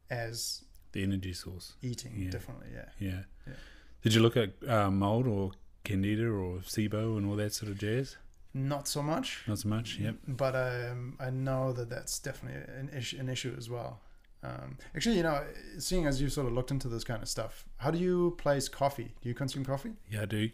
as 0.10 0.63
The 0.91 1.04
energy 1.04 1.34
source. 1.34 1.74
eating 1.82 2.13
Yeah. 2.17 2.30
differently. 2.32 2.67
Yeah. 2.74 2.89
Yeah. 3.00 3.22
Yeah. 3.48 3.54
Did 4.02 4.13
you 4.13 4.22
look 4.22 4.38
at 4.38 4.52
uh, 4.67 4.89
mold 4.89 5.28
or 5.28 5.52
candida 5.84 6.26
or 6.28 6.60
SIBO 6.60 7.17
and 7.17 7.26
all 7.28 7.36
that 7.36 7.54
sort 7.54 7.72
of 7.72 7.78
jazz? 7.78 8.17
Not 8.54 8.88
so 8.88 9.04
much. 9.04 9.43
Not 9.48 9.60
so 9.60 9.69
much. 9.69 9.98
Yep. 10.00 10.15
But 10.28 10.56
um, 10.56 11.15
I 11.19 11.30
know 11.30 11.72
that 11.74 11.89
that's 11.89 12.17
definitely 12.19 12.62
an 12.80 12.89
issue, 12.98 13.17
an 13.19 13.30
issue 13.30 13.54
as 13.58 13.69
well. 13.69 14.02
Um, 14.41 14.78
actually, 14.95 15.17
you 15.17 15.24
know, 15.24 15.43
seeing 15.78 16.06
as 16.08 16.22
you've 16.22 16.32
sort 16.32 16.48
of 16.48 16.54
looked 16.54 16.72
into 16.72 16.88
this 16.88 17.04
kind 17.04 17.22
of 17.22 17.30
stuff, 17.30 17.65
how 17.78 17.91
do 17.91 17.98
you 18.00 18.36
place 18.39 18.67
coffee? 18.69 19.13
Do 19.22 19.30
you 19.30 19.36
consume 19.36 19.65
coffee? 19.65 19.91
Yeah, 20.10 20.22
I 20.24 20.26
do. 20.26 20.50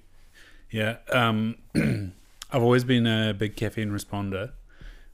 Yeah. 0.71 0.97
Um, 1.13 1.55
I've 2.55 2.63
always 2.63 2.85
been 2.85 3.05
a 3.05 3.33
big 3.33 3.57
caffeine 3.57 3.89
responder, 3.89 4.53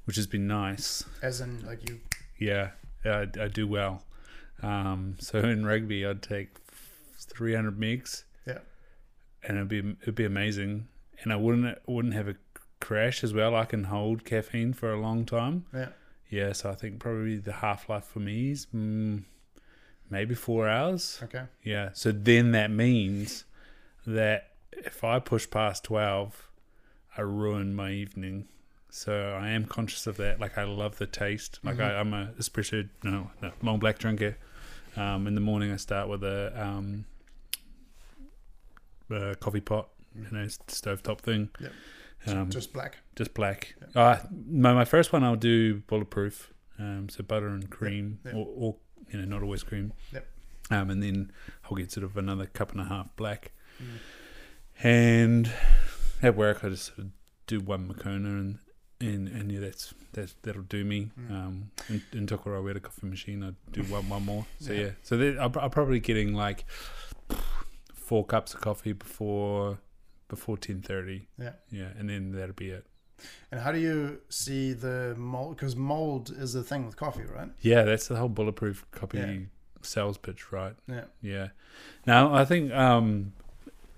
which 0.05 0.15
has 0.15 0.27
been 0.27 0.45
nice. 0.45 1.03
As 1.23 1.41
in, 1.41 1.65
like 1.65 1.89
you? 1.89 1.99
Yeah, 2.37 2.69
I, 3.03 3.25
I 3.39 3.47
do 3.47 3.67
well. 3.67 4.03
Um, 4.61 5.15
so 5.17 5.39
in 5.39 5.65
rugby, 5.65 6.05
I'd 6.05 6.21
take 6.21 6.49
300 7.17 7.79
megs. 7.79 8.25
Yeah. 8.45 8.59
And 9.43 9.57
it'd 9.57 9.69
be 9.69 9.95
it'd 10.03 10.13
be 10.13 10.25
amazing, 10.25 10.87
and 11.23 11.33
I 11.33 11.35
wouldn't 11.35 11.79
wouldn't 11.87 12.13
have 12.13 12.27
a 12.27 12.35
crash 12.79 13.23
as 13.23 13.33
well. 13.33 13.55
I 13.55 13.65
can 13.65 13.85
hold 13.85 14.23
caffeine 14.23 14.73
for 14.73 14.93
a 14.93 15.01
long 15.01 15.25
time. 15.25 15.65
Yeah. 15.73 15.89
Yeah, 16.29 16.53
so 16.53 16.69
I 16.69 16.75
think 16.75 16.99
probably 16.99 17.37
the 17.37 17.53
half 17.53 17.89
life 17.89 18.05
for 18.05 18.19
me 18.19 18.51
is 18.51 18.67
mm, 18.67 19.23
maybe 20.11 20.35
four 20.35 20.69
hours. 20.69 21.19
Okay. 21.23 21.45
Yeah. 21.63 21.89
So 21.93 22.11
then 22.11 22.51
that 22.51 22.69
means 22.69 23.45
that 24.05 24.51
if 24.73 25.03
I 25.03 25.17
push 25.17 25.49
past 25.49 25.83
12, 25.85 26.50
I 27.17 27.21
ruin 27.21 27.73
my 27.75 27.91
evening. 27.91 28.47
So 28.89 29.37
I 29.41 29.49
am 29.49 29.65
conscious 29.65 30.05
of 30.07 30.17
that. 30.17 30.39
Like 30.39 30.57
I 30.57 30.63
love 30.63 30.97
the 30.97 31.05
taste. 31.07 31.59
Like 31.63 31.77
Mhm. 31.77 31.83
I, 31.91 31.99
I'm 31.99 32.13
a 32.13 32.33
espresso, 32.39 32.89
no, 33.03 33.31
no, 33.41 33.51
long 33.61 33.79
black 33.79 33.97
drinker. 33.99 34.37
Um, 34.97 35.27
in 35.27 35.35
the 35.35 35.41
morning, 35.41 35.71
I 35.71 35.77
start 35.77 36.09
with 36.09 36.23
a, 36.23 36.51
um, 36.61 37.05
a 39.09 39.35
coffee 39.35 39.61
pot, 39.61 39.89
you 40.15 40.27
know, 40.31 40.45
stovetop 40.67 41.19
thing. 41.19 41.49
Yep. 41.59 41.71
Um, 42.27 42.49
Just 42.51 42.71
black. 42.71 42.97
just 43.15 43.33
black. 43.33 43.73
Uh, 43.95 44.17
my 44.47 44.73
my 44.73 44.85
first 44.85 45.11
one 45.11 45.23
I'll 45.23 45.35
do 45.35 45.79
bulletproof, 45.87 46.53
um, 46.77 47.09
so 47.09 47.23
butter 47.23 47.47
and 47.47 47.67
cream, 47.69 48.19
yep. 48.23 48.35
Or, 48.35 48.45
or 48.55 48.75
you 49.11 49.17
know 49.19 49.25
not 49.25 49.41
always 49.41 49.63
cream. 49.63 49.93
Yep. 50.13 50.27
Um, 50.69 50.89
and 50.91 51.01
then 51.01 51.31
I'll 51.65 51.75
get 51.77 51.91
sort 51.91 52.03
of 52.03 52.17
another 52.17 52.45
cup 52.45 52.71
and 52.73 52.79
a 52.81 52.83
half 52.85 53.15
black, 53.15 53.51
Mm. 53.81 54.83
and 54.83 55.51
at 56.21 56.35
work 56.35 56.63
I 56.63 56.69
just 56.69 56.85
sort 56.87 56.99
of 56.99 57.07
do 57.47 57.59
one 57.59 57.87
Makona 57.87 58.25
and 58.39 58.59
and 58.99 59.27
and 59.27 59.51
yeah 59.51 59.59
that's 59.59 59.93
that's 60.13 60.35
that'll 60.43 60.61
do 60.63 60.83
me. 60.85 61.09
Mm. 61.19 61.31
Um, 61.31 61.71
in, 61.89 62.01
in 62.13 62.27
Tokoro 62.27 62.61
we 62.63 62.69
had 62.69 62.77
a 62.77 62.81
coffee 62.81 63.07
machine. 63.07 63.43
I 63.43 63.51
do 63.71 63.81
one 63.83 64.07
one 64.09 64.25
more. 64.25 64.45
So 64.59 64.73
Yeah. 64.73 64.81
yeah, 64.81 64.89
so 65.03 65.15
I'm, 65.39 65.51
I'm 65.57 65.69
probably 65.71 65.99
getting 65.99 66.33
like 66.35 66.65
four 67.93 68.25
cups 68.25 68.53
of 68.53 68.61
coffee 68.61 68.93
before 68.93 69.79
before 70.27 70.57
ten 70.57 70.81
thirty. 70.81 71.27
Yeah. 71.39 71.53
Yeah, 71.71 71.87
and 71.97 72.09
then 72.09 72.31
that'll 72.33 72.53
be 72.55 72.69
it. 72.69 72.85
And 73.51 73.61
how 73.61 73.71
do 73.71 73.79
you 73.79 74.19
see 74.29 74.73
the 74.73 75.15
mold? 75.17 75.55
Because 75.55 75.75
mold 75.75 76.31
is 76.35 76.53
the 76.53 76.63
thing 76.63 76.85
with 76.85 76.95
coffee, 76.95 77.23
right? 77.23 77.49
Yeah, 77.61 77.83
that's 77.83 78.07
the 78.07 78.15
whole 78.15 78.29
bulletproof 78.29 78.85
coffee 78.91 79.17
Yeah. 79.19 79.37
sales 79.81 80.17
pitch, 80.17 80.51
right? 80.51 80.75
Yeah. 80.87 81.05
Yeah. 81.21 81.47
Now 82.05 82.33
I 82.33 82.45
think 82.45 82.71
um, 82.73 83.33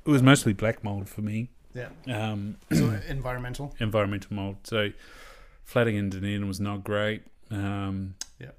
it 0.05 0.09
was 0.09 0.21
mostly 0.21 0.53
black 0.53 0.83
mold 0.83 1.07
for 1.09 1.21
me, 1.21 1.49
Yeah. 1.73 1.89
um, 2.07 2.57
So 2.71 2.99
environmental. 3.07 3.73
environmental 3.79 4.33
mold. 4.35 4.57
So 4.63 4.89
flooding 5.63 5.95
in 5.95 6.09
Dunedin 6.09 6.47
was 6.47 6.59
not 6.59 6.83
great. 6.83 7.23
Um, 7.51 8.15
Yeah. 8.39 8.51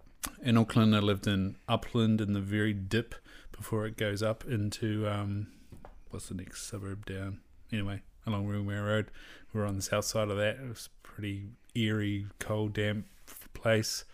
In 0.42 0.56
Auckland, 0.56 0.94
I 0.96 1.00
lived 1.00 1.26
in 1.26 1.56
Upland 1.68 2.20
in 2.20 2.32
the 2.32 2.40
very 2.40 2.72
dip 2.72 3.14
before 3.52 3.86
it 3.86 3.96
goes 3.96 4.22
up 4.22 4.44
into 4.46 5.06
um, 5.08 5.48
what's 6.10 6.28
the 6.28 6.34
next 6.34 6.66
suburb 6.66 7.06
down? 7.06 7.40
Anyway, 7.72 8.02
along 8.26 8.46
Remuera 8.48 8.86
Road. 8.86 9.10
We 9.52 9.60
were 9.60 9.66
on 9.66 9.76
the 9.76 9.82
south 9.82 10.04
side 10.06 10.28
of 10.30 10.36
that. 10.38 10.56
It 10.56 10.68
was 10.68 10.88
pretty 11.02 11.48
eerie, 11.74 12.26
cold, 12.38 12.72
damp 12.72 13.06
place. 13.52 14.04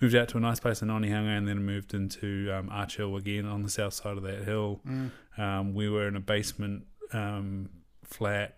Moved 0.00 0.14
out 0.14 0.28
to 0.28 0.36
a 0.36 0.40
nice 0.40 0.60
place 0.60 0.80
in 0.80 0.88
Onehunga 0.88 1.36
and 1.36 1.48
then 1.48 1.64
moved 1.64 1.92
into 1.92 2.50
um, 2.54 2.68
Arch 2.70 2.96
Hill 2.96 3.16
again 3.16 3.44
on 3.46 3.62
the 3.64 3.68
south 3.68 3.94
side 3.94 4.16
of 4.16 4.22
that 4.22 4.44
hill. 4.44 4.80
Mm. 4.86 5.10
Um, 5.36 5.74
we 5.74 5.88
were 5.90 6.06
in 6.06 6.14
a 6.16 6.20
basement 6.20 6.86
um, 7.12 7.68
flat. 8.08 8.54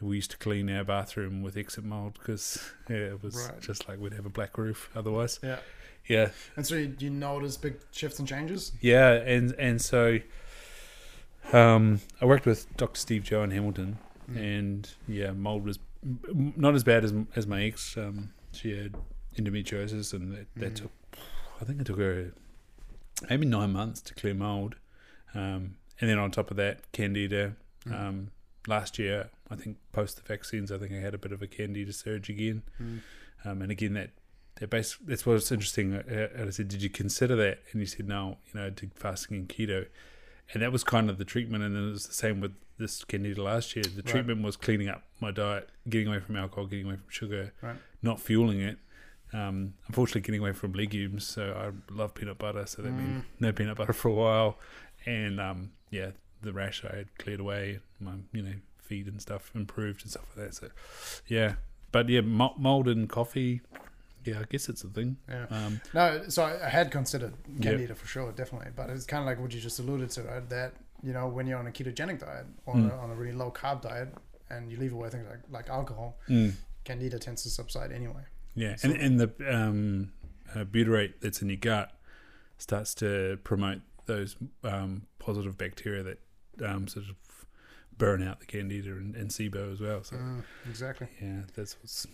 We 0.00 0.16
used 0.16 0.30
to 0.30 0.38
clean 0.38 0.70
our 0.70 0.82
bathroom 0.84 1.42
with 1.42 1.56
exit 1.58 1.84
mold 1.84 2.14
because 2.14 2.58
yeah, 2.88 2.96
it 2.96 3.22
was 3.22 3.36
Right. 3.50 3.60
just 3.60 3.86
like 3.88 3.98
we'd 3.98 4.14
have 4.14 4.24
a 4.26 4.30
black 4.30 4.56
roof 4.56 4.88
otherwise. 4.94 5.38
Yeah. 5.42 5.58
Yeah, 6.08 6.30
And 6.56 6.66
so 6.66 6.74
you, 6.76 6.96
you 6.98 7.10
notice 7.10 7.56
big 7.58 7.76
shifts 7.92 8.18
and 8.18 8.26
changes? 8.26 8.72
yeah, 8.80 9.12
and 9.12 9.52
and 9.58 9.80
so 9.80 10.18
um, 11.52 12.00
I 12.20 12.24
worked 12.24 12.46
with 12.46 12.74
Dr. 12.76 12.98
Steve 12.98 13.22
Joe 13.24 13.42
in 13.42 13.50
Hamilton, 13.50 13.98
Mm. 14.30 14.36
and 14.36 14.90
yeah, 15.08 15.32
mold 15.32 15.64
was 15.64 15.78
not 16.32 16.74
as 16.74 16.84
bad 16.84 17.04
as 17.04 17.12
as 17.36 17.46
my 17.46 17.62
ex. 17.64 17.96
Um, 17.96 18.32
she 18.52 18.76
had 18.76 18.94
endometriosis, 19.36 20.12
and 20.14 20.32
that, 20.32 20.46
that 20.56 20.72
Mm. 20.74 20.76
took 20.76 20.90
I 21.60 21.64
think 21.64 21.80
it 21.80 21.86
took 21.86 21.98
her 21.98 22.32
maybe 23.28 23.44
nine 23.46 23.72
months 23.72 24.00
to 24.02 24.14
clear 24.14 24.34
mold, 24.34 24.76
um, 25.34 25.76
and 26.00 26.08
then 26.08 26.18
on 26.18 26.30
top 26.30 26.50
of 26.50 26.56
that, 26.56 26.90
candida. 26.92 27.56
Mm. 27.86 28.00
Um, 28.00 28.30
last 28.66 28.98
year, 28.98 29.30
I 29.50 29.56
think 29.56 29.78
post 29.92 30.16
the 30.16 30.22
vaccines, 30.22 30.70
I 30.70 30.78
think 30.78 30.92
I 30.92 30.96
had 30.96 31.14
a 31.14 31.18
bit 31.18 31.32
of 31.32 31.42
a 31.42 31.46
candida 31.46 31.92
surge 31.92 32.28
again, 32.28 32.62
Mm. 32.80 33.00
um, 33.44 33.62
and 33.62 33.70
again 33.72 33.94
that. 33.94 34.10
that 34.56 34.68
base, 34.68 34.96
that's 35.06 35.24
what's 35.24 35.50
interesting. 35.50 35.94
Uh, 35.94 36.28
and 36.34 36.48
I 36.48 36.50
said, 36.50 36.68
"Did 36.68 36.82
you 36.82 36.90
consider 36.90 37.34
that?" 37.36 37.60
And 37.72 37.80
you 37.80 37.86
said, 37.86 38.06
"No." 38.06 38.36
You 38.52 38.60
know, 38.60 38.66
I 38.66 38.70
did 38.70 38.92
fasting 38.94 39.36
and 39.38 39.48
keto, 39.48 39.86
and 40.52 40.62
that 40.62 40.70
was 40.72 40.84
kind 40.84 41.08
of 41.08 41.16
the 41.16 41.24
treatment. 41.24 41.64
And 41.64 41.74
then 41.76 41.88
it 41.88 41.90
was 41.92 42.06
the 42.08 42.12
same 42.12 42.40
with 42.40 42.52
this 42.76 43.02
candida 43.04 43.42
last 43.42 43.74
year. 43.74 43.84
The 43.84 44.02
Right. 44.02 44.06
treatment 44.06 44.42
was 44.42 44.56
cleaning 44.56 44.88
up 44.88 45.02
my 45.20 45.30
diet, 45.30 45.70
getting 45.88 46.08
away 46.08 46.20
from 46.20 46.36
alcohol, 46.36 46.66
getting 46.66 46.84
away 46.86 46.96
from 46.96 47.08
sugar, 47.08 47.52
Right. 47.62 47.76
not 48.02 48.20
fueling 48.20 48.60
it. 48.60 48.78
Um, 49.32 49.74
unfortunately, 49.86 50.22
getting 50.22 50.40
away 50.40 50.52
from 50.52 50.72
legumes. 50.72 51.26
So 51.26 51.52
I 51.54 51.94
love 51.94 52.14
peanut 52.14 52.36
butter. 52.38 52.66
So 52.66 52.82
that 52.82 52.90
meant 52.90 53.08
Mm. 53.08 53.24
no 53.38 53.52
peanut 53.52 53.76
butter 53.78 53.92
for 53.94 54.08
a 54.08 54.14
while, 54.14 54.58
and 55.06 55.40
um, 55.40 55.72
yeah, 55.90 56.10
the 56.42 56.52
rash 56.52 56.84
I 56.84 56.96
had 56.96 57.18
cleared 57.18 57.40
away. 57.40 57.80
My 58.00 58.12
you 58.32 58.42
know 58.42 58.54
feed 58.78 59.06
and 59.06 59.20
stuff 59.20 59.50
improved 59.54 60.02
and 60.02 60.10
stuff 60.10 60.24
like 60.36 60.46
that. 60.48 60.54
So 60.54 60.68
yeah, 61.26 61.54
but 61.92 62.08
yeah, 62.08 62.20
mold 62.22 62.88
and 62.88 63.08
coffee. 63.08 63.60
Yeah, 64.24 64.40
I 64.40 64.44
guess 64.50 64.68
it's 64.68 64.84
a 64.84 64.88
thing. 64.88 65.16
Yeah. 65.28 65.46
Um, 65.50 65.80
No, 65.94 66.24
so 66.28 66.44
I 66.44 66.68
had 66.68 66.90
considered 66.90 67.32
candida 67.62 67.94
for 67.94 68.06
sure, 68.06 68.30
definitely. 68.32 68.70
But 68.76 68.90
it's 68.90 69.06
kind 69.06 69.22
of 69.22 69.26
like 69.26 69.40
what 69.40 69.54
you 69.54 69.60
just 69.60 69.78
alluded 69.78 70.10
to, 70.10 70.22
right? 70.24 70.46
That 70.50 70.74
you 71.02 71.14
know, 71.14 71.26
when 71.28 71.46
you're 71.46 71.58
on 71.58 71.66
a 71.66 71.70
ketogenic 71.70 72.18
diet 72.20 72.44
or 72.66 72.74
Mm. 72.74 73.02
on 73.02 73.10
a 73.10 73.14
really 73.14 73.32
low 73.32 73.50
carb 73.50 73.80
diet, 73.80 74.12
and 74.50 74.70
you 74.70 74.76
leave 74.76 74.92
away 74.92 75.08
things 75.08 75.26
like 75.30 75.40
like 75.50 75.70
alcohol, 75.70 76.18
mm, 76.28 76.52
candida 76.84 77.18
tends 77.18 77.42
to 77.44 77.48
subside 77.50 77.92
anyway. 77.92 78.22
yeah, 78.54 78.76
So- 78.76 78.90
and 78.90 79.00
and 79.00 79.20
the 79.20 79.30
um, 79.56 80.12
uh, 80.54 80.64
butyrate 80.64 81.14
that's 81.20 81.40
in 81.40 81.48
your 81.48 81.56
gut 81.56 81.92
starts 82.58 82.94
to 82.96 83.38
promote 83.44 83.80
those 84.06 84.36
um, 84.64 85.06
positive 85.18 85.56
bacteria 85.56 86.02
that 86.02 86.18
um, 86.62 86.86
sort 86.88 87.06
of 87.08 87.16
burn 87.98 88.22
out 88.26 88.40
the 88.40 88.46
candida 88.46 88.90
and, 88.92 89.14
and 89.14 89.30
SIBO 89.30 89.72
as 89.72 89.80
well. 89.80 90.02
So 90.02 90.16
Mm, 90.16 90.42
exactly. 90.68 91.08
yeah, 91.20 91.42
that's 91.54 91.76
what's 91.80 92.06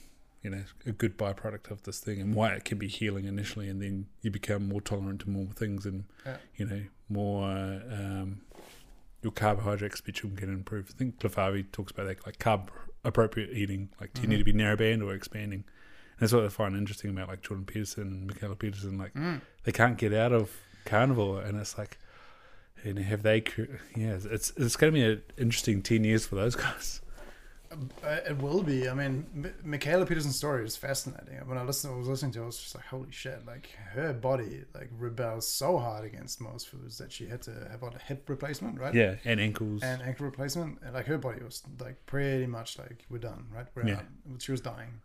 you 0.42 0.50
know 0.50 0.62
a 0.84 0.92
good 0.92 1.16
byproduct 1.18 1.70
of 1.70 1.82
this 1.84 2.00
thing, 2.00 2.20
and 2.20 2.34
why 2.34 2.52
it 2.54 2.64
can 2.64 2.78
be 2.78 2.88
healing 2.88 3.24
initially, 3.24 3.68
and 3.68 3.80
then 3.82 4.06
you 4.22 4.30
become 4.30 4.68
more 4.68 4.80
tolerant 4.80 5.20
to 5.22 5.30
more 5.30 5.46
things, 5.54 5.86
and 5.86 6.04
Yeah. 6.24 6.36
you 6.56 6.66
know 6.66 6.82
more 7.08 7.46
um, 7.90 8.40
your 9.22 9.32
carbohydrate 9.32 9.96
spectrum 9.96 10.36
can 10.36 10.48
improve. 10.52 10.90
I 10.94 10.98
think 10.98 11.18
Clafavi 11.18 11.70
talks 11.72 11.90
about 11.92 12.06
that, 12.06 12.24
like 12.26 12.38
carb 12.38 12.68
appropriate 13.04 13.50
eating. 13.50 13.88
Like, 14.00 14.12
do 14.14 14.22
you 14.22 14.28
need 14.28 14.36
Mhm. 14.36 14.38
to 14.40 14.44
be 14.44 14.52
narrowband 14.52 15.04
or 15.04 15.14
expanding? 15.14 15.60
And 16.18 16.20
that's 16.20 16.32
what 16.32 16.44
I 16.44 16.48
find 16.48 16.76
interesting 16.76 17.10
about 17.10 17.28
like 17.28 17.42
Jordan 17.42 17.64
Peterson 17.66 18.02
and 18.04 18.30
Mikhaila 18.30 18.58
Peterson. 18.58 18.98
Like, 18.98 19.14
Mm. 19.14 19.40
they 19.64 19.72
can't 19.72 19.96
get 19.98 20.12
out 20.12 20.32
of 20.32 20.50
carnivore, 20.84 21.42
and 21.42 21.58
it's 21.58 21.76
like. 21.78 21.98
And 22.86 22.98
have 23.00 23.22
they? 23.22 23.42
Yeah, 23.96 24.18
it's 24.30 24.52
it's 24.56 24.76
going 24.76 24.92
to 24.92 24.98
be 24.98 25.04
an 25.04 25.22
interesting 25.36 25.82
ten 25.82 26.04
years 26.04 26.24
for 26.26 26.36
those 26.36 26.54
guys. 26.54 27.00
Uh, 27.72 28.18
it 28.28 28.38
will 28.40 28.62
be. 28.62 28.88
I 28.88 28.94
mean, 28.94 29.26
M- 29.34 29.54
Mikhaila 29.78 30.06
Peterson's 30.08 30.36
story 30.36 30.64
is 30.64 30.76
fascinating. 30.76 31.34
When 31.46 31.58
I 31.58 31.64
listened, 31.64 31.92
I 31.94 31.98
was 31.98 32.06
listening 32.06 32.30
to, 32.32 32.40
it, 32.40 32.42
I 32.44 32.46
was 32.46 32.58
just 32.58 32.74
like, 32.76 32.84
"Holy 32.84 33.10
shit!" 33.10 33.44
Like 33.44 33.70
her 33.92 34.12
body 34.12 34.62
like 34.72 34.88
rebels 34.96 35.48
so 35.48 35.76
hard 35.76 36.04
against 36.04 36.40
most 36.40 36.68
foods 36.68 36.96
that 36.98 37.10
she 37.10 37.26
had 37.26 37.42
to 37.42 37.50
have 37.70 37.82
a 37.82 37.90
hip 38.06 38.28
replacement, 38.28 38.78
right? 38.78 38.94
Yeah, 38.94 39.16
and 39.24 39.40
ankles. 39.40 39.82
And 39.82 40.00
ankle 40.00 40.26
replacement, 40.26 40.78
and 40.84 40.94
like 40.94 41.06
her 41.06 41.18
body 41.18 41.42
was 41.42 41.64
like 41.80 42.06
pretty 42.06 42.46
much 42.46 42.78
like 42.78 43.04
we're 43.10 43.18
done, 43.18 43.46
right? 43.52 43.66
We're 43.74 43.88
Yeah. 43.88 43.94
out. 43.96 44.04
She 44.38 44.52
was 44.52 44.60
dying, 44.60 45.00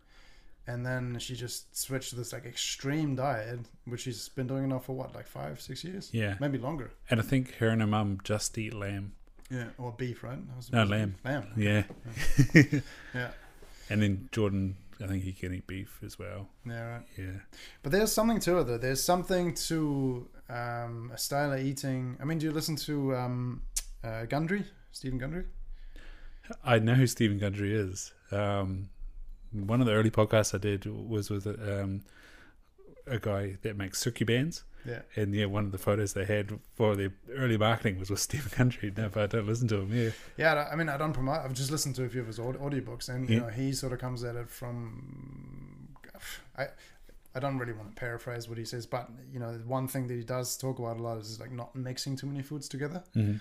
and 0.66 0.84
then 0.86 1.18
she 1.18 1.34
just 1.34 1.76
switched 1.76 2.10
to 2.10 2.16
this 2.16 2.32
like 2.32 2.44
extreme 2.46 3.16
diet, 3.16 3.60
which 3.86 4.02
she's 4.02 4.28
been 4.28 4.46
doing 4.46 4.68
now 4.68 4.78
for 4.78 4.94
what, 4.94 5.14
like 5.14 5.26
five, 5.26 5.60
six 5.60 5.82
years, 5.84 6.10
Yeah. 6.12 6.36
maybe 6.40 6.58
longer. 6.58 6.90
And 7.10 7.20
I 7.20 7.22
think 7.22 7.54
her 7.56 7.68
and 7.68 7.80
her 7.80 7.86
mum 7.86 8.20
just 8.24 8.56
eat 8.58 8.74
lamb. 8.74 9.12
Yeah, 9.50 9.66
or 9.76 9.92
beef, 9.92 10.22
right? 10.24 10.38
No, 10.38 10.54
was 10.56 10.72
lamb. 10.72 11.16
Lamb. 11.24 11.46
Yeah. 11.56 11.82
Yeah, 13.14 13.30
And 13.90 14.00
then 14.00 14.28
Jordan, 14.32 14.76
I 15.02 15.06
think 15.06 15.24
he 15.24 15.32
can 15.32 15.52
eat 15.52 15.66
beef 15.66 15.98
as 16.04 16.18
well. 16.18 16.48
yeah, 16.66 16.82
right. 16.94 17.02
Yeah. 17.18 17.40
But 17.82 17.92
there's 17.92 18.12
something 18.12 18.40
to 18.40 18.58
it 18.58 18.64
though. 18.64 18.78
There's 18.78 19.02
something 19.02 19.54
to 19.68 20.28
um, 20.48 21.10
a 21.12 21.18
style 21.18 21.52
of 21.52 21.60
eating. 21.60 22.16
I 22.20 22.24
mean, 22.24 22.38
do 22.38 22.46
you 22.46 22.52
listen 22.52 22.76
to 22.76 23.14
um, 23.16 23.62
uh, 24.04 24.24
Gundry, 24.26 24.64
Steven 24.92 25.18
Gundry? 25.18 25.44
I 26.64 26.78
know 26.78 26.94
who 26.94 27.06
Steven 27.06 27.38
Gundry 27.38 27.74
is. 27.74 28.12
Um, 28.30 28.88
one 29.52 29.80
of 29.80 29.86
the 29.86 29.92
early 29.92 30.10
podcasts 30.10 30.54
I 30.54 30.58
did 30.58 30.86
was 30.86 31.30
with 31.30 31.46
um, 31.46 32.02
a 33.06 33.18
guy 33.18 33.56
that 33.62 33.76
makes 33.76 34.02
suki 34.04 34.26
bands. 34.26 34.64
Yeah. 34.84 35.02
And 35.14 35.32
yeah, 35.32 35.44
one 35.46 35.64
of 35.64 35.70
the 35.72 35.78
photos 35.78 36.12
they 36.12 36.24
had 36.24 36.58
for 36.74 36.96
their 36.96 37.12
early 37.36 37.56
marketing 37.56 37.98
was 38.00 38.10
with 38.10 38.18
Steven 38.28 38.50
Gundry. 38.56 38.92
No, 38.96 39.08
but 39.08 39.22
I 39.22 39.26
don't 39.26 39.46
listen 39.46 39.68
to 39.68 39.76
him. 39.82 39.94
Yeah. 39.94 40.10
Yeah, 40.36 40.68
I 40.72 40.74
mean, 40.74 40.88
I 40.88 40.96
don't 40.96 41.12
promote. 41.12 41.40
I've 41.44 41.52
just 41.52 41.70
listened 41.70 41.94
to 41.96 42.04
a 42.04 42.08
few 42.08 42.20
of 42.20 42.26
his 42.26 42.38
audiobooks, 42.40 43.08
and 43.08 43.28
you 43.28 43.36
Yeah. 43.36 43.42
know, 43.42 43.48
he 43.48 43.72
sort 43.72 43.92
of 43.92 43.98
comes 44.00 44.24
at 44.24 44.34
it 44.34 44.48
from. 44.50 45.88
I, 46.56 46.66
I 47.34 47.40
don't 47.40 47.58
really 47.58 47.72
want 47.72 47.90
to 47.90 47.96
paraphrase 47.96 48.48
what 48.48 48.58
he 48.58 48.64
says, 48.64 48.86
but 48.86 49.08
you 49.32 49.38
know, 49.40 49.52
one 49.66 49.88
thing 49.88 50.06
that 50.08 50.14
he 50.14 50.22
does 50.24 50.56
talk 50.56 50.78
about 50.78 50.98
a 50.98 51.02
lot 51.02 51.18
is 51.18 51.40
like 51.40 51.50
not 51.52 51.74
mixing 51.74 52.16
too 52.16 52.26
many 52.26 52.42
foods 52.42 52.68
together, 52.68 53.02
Mm-hmm. 53.16 53.36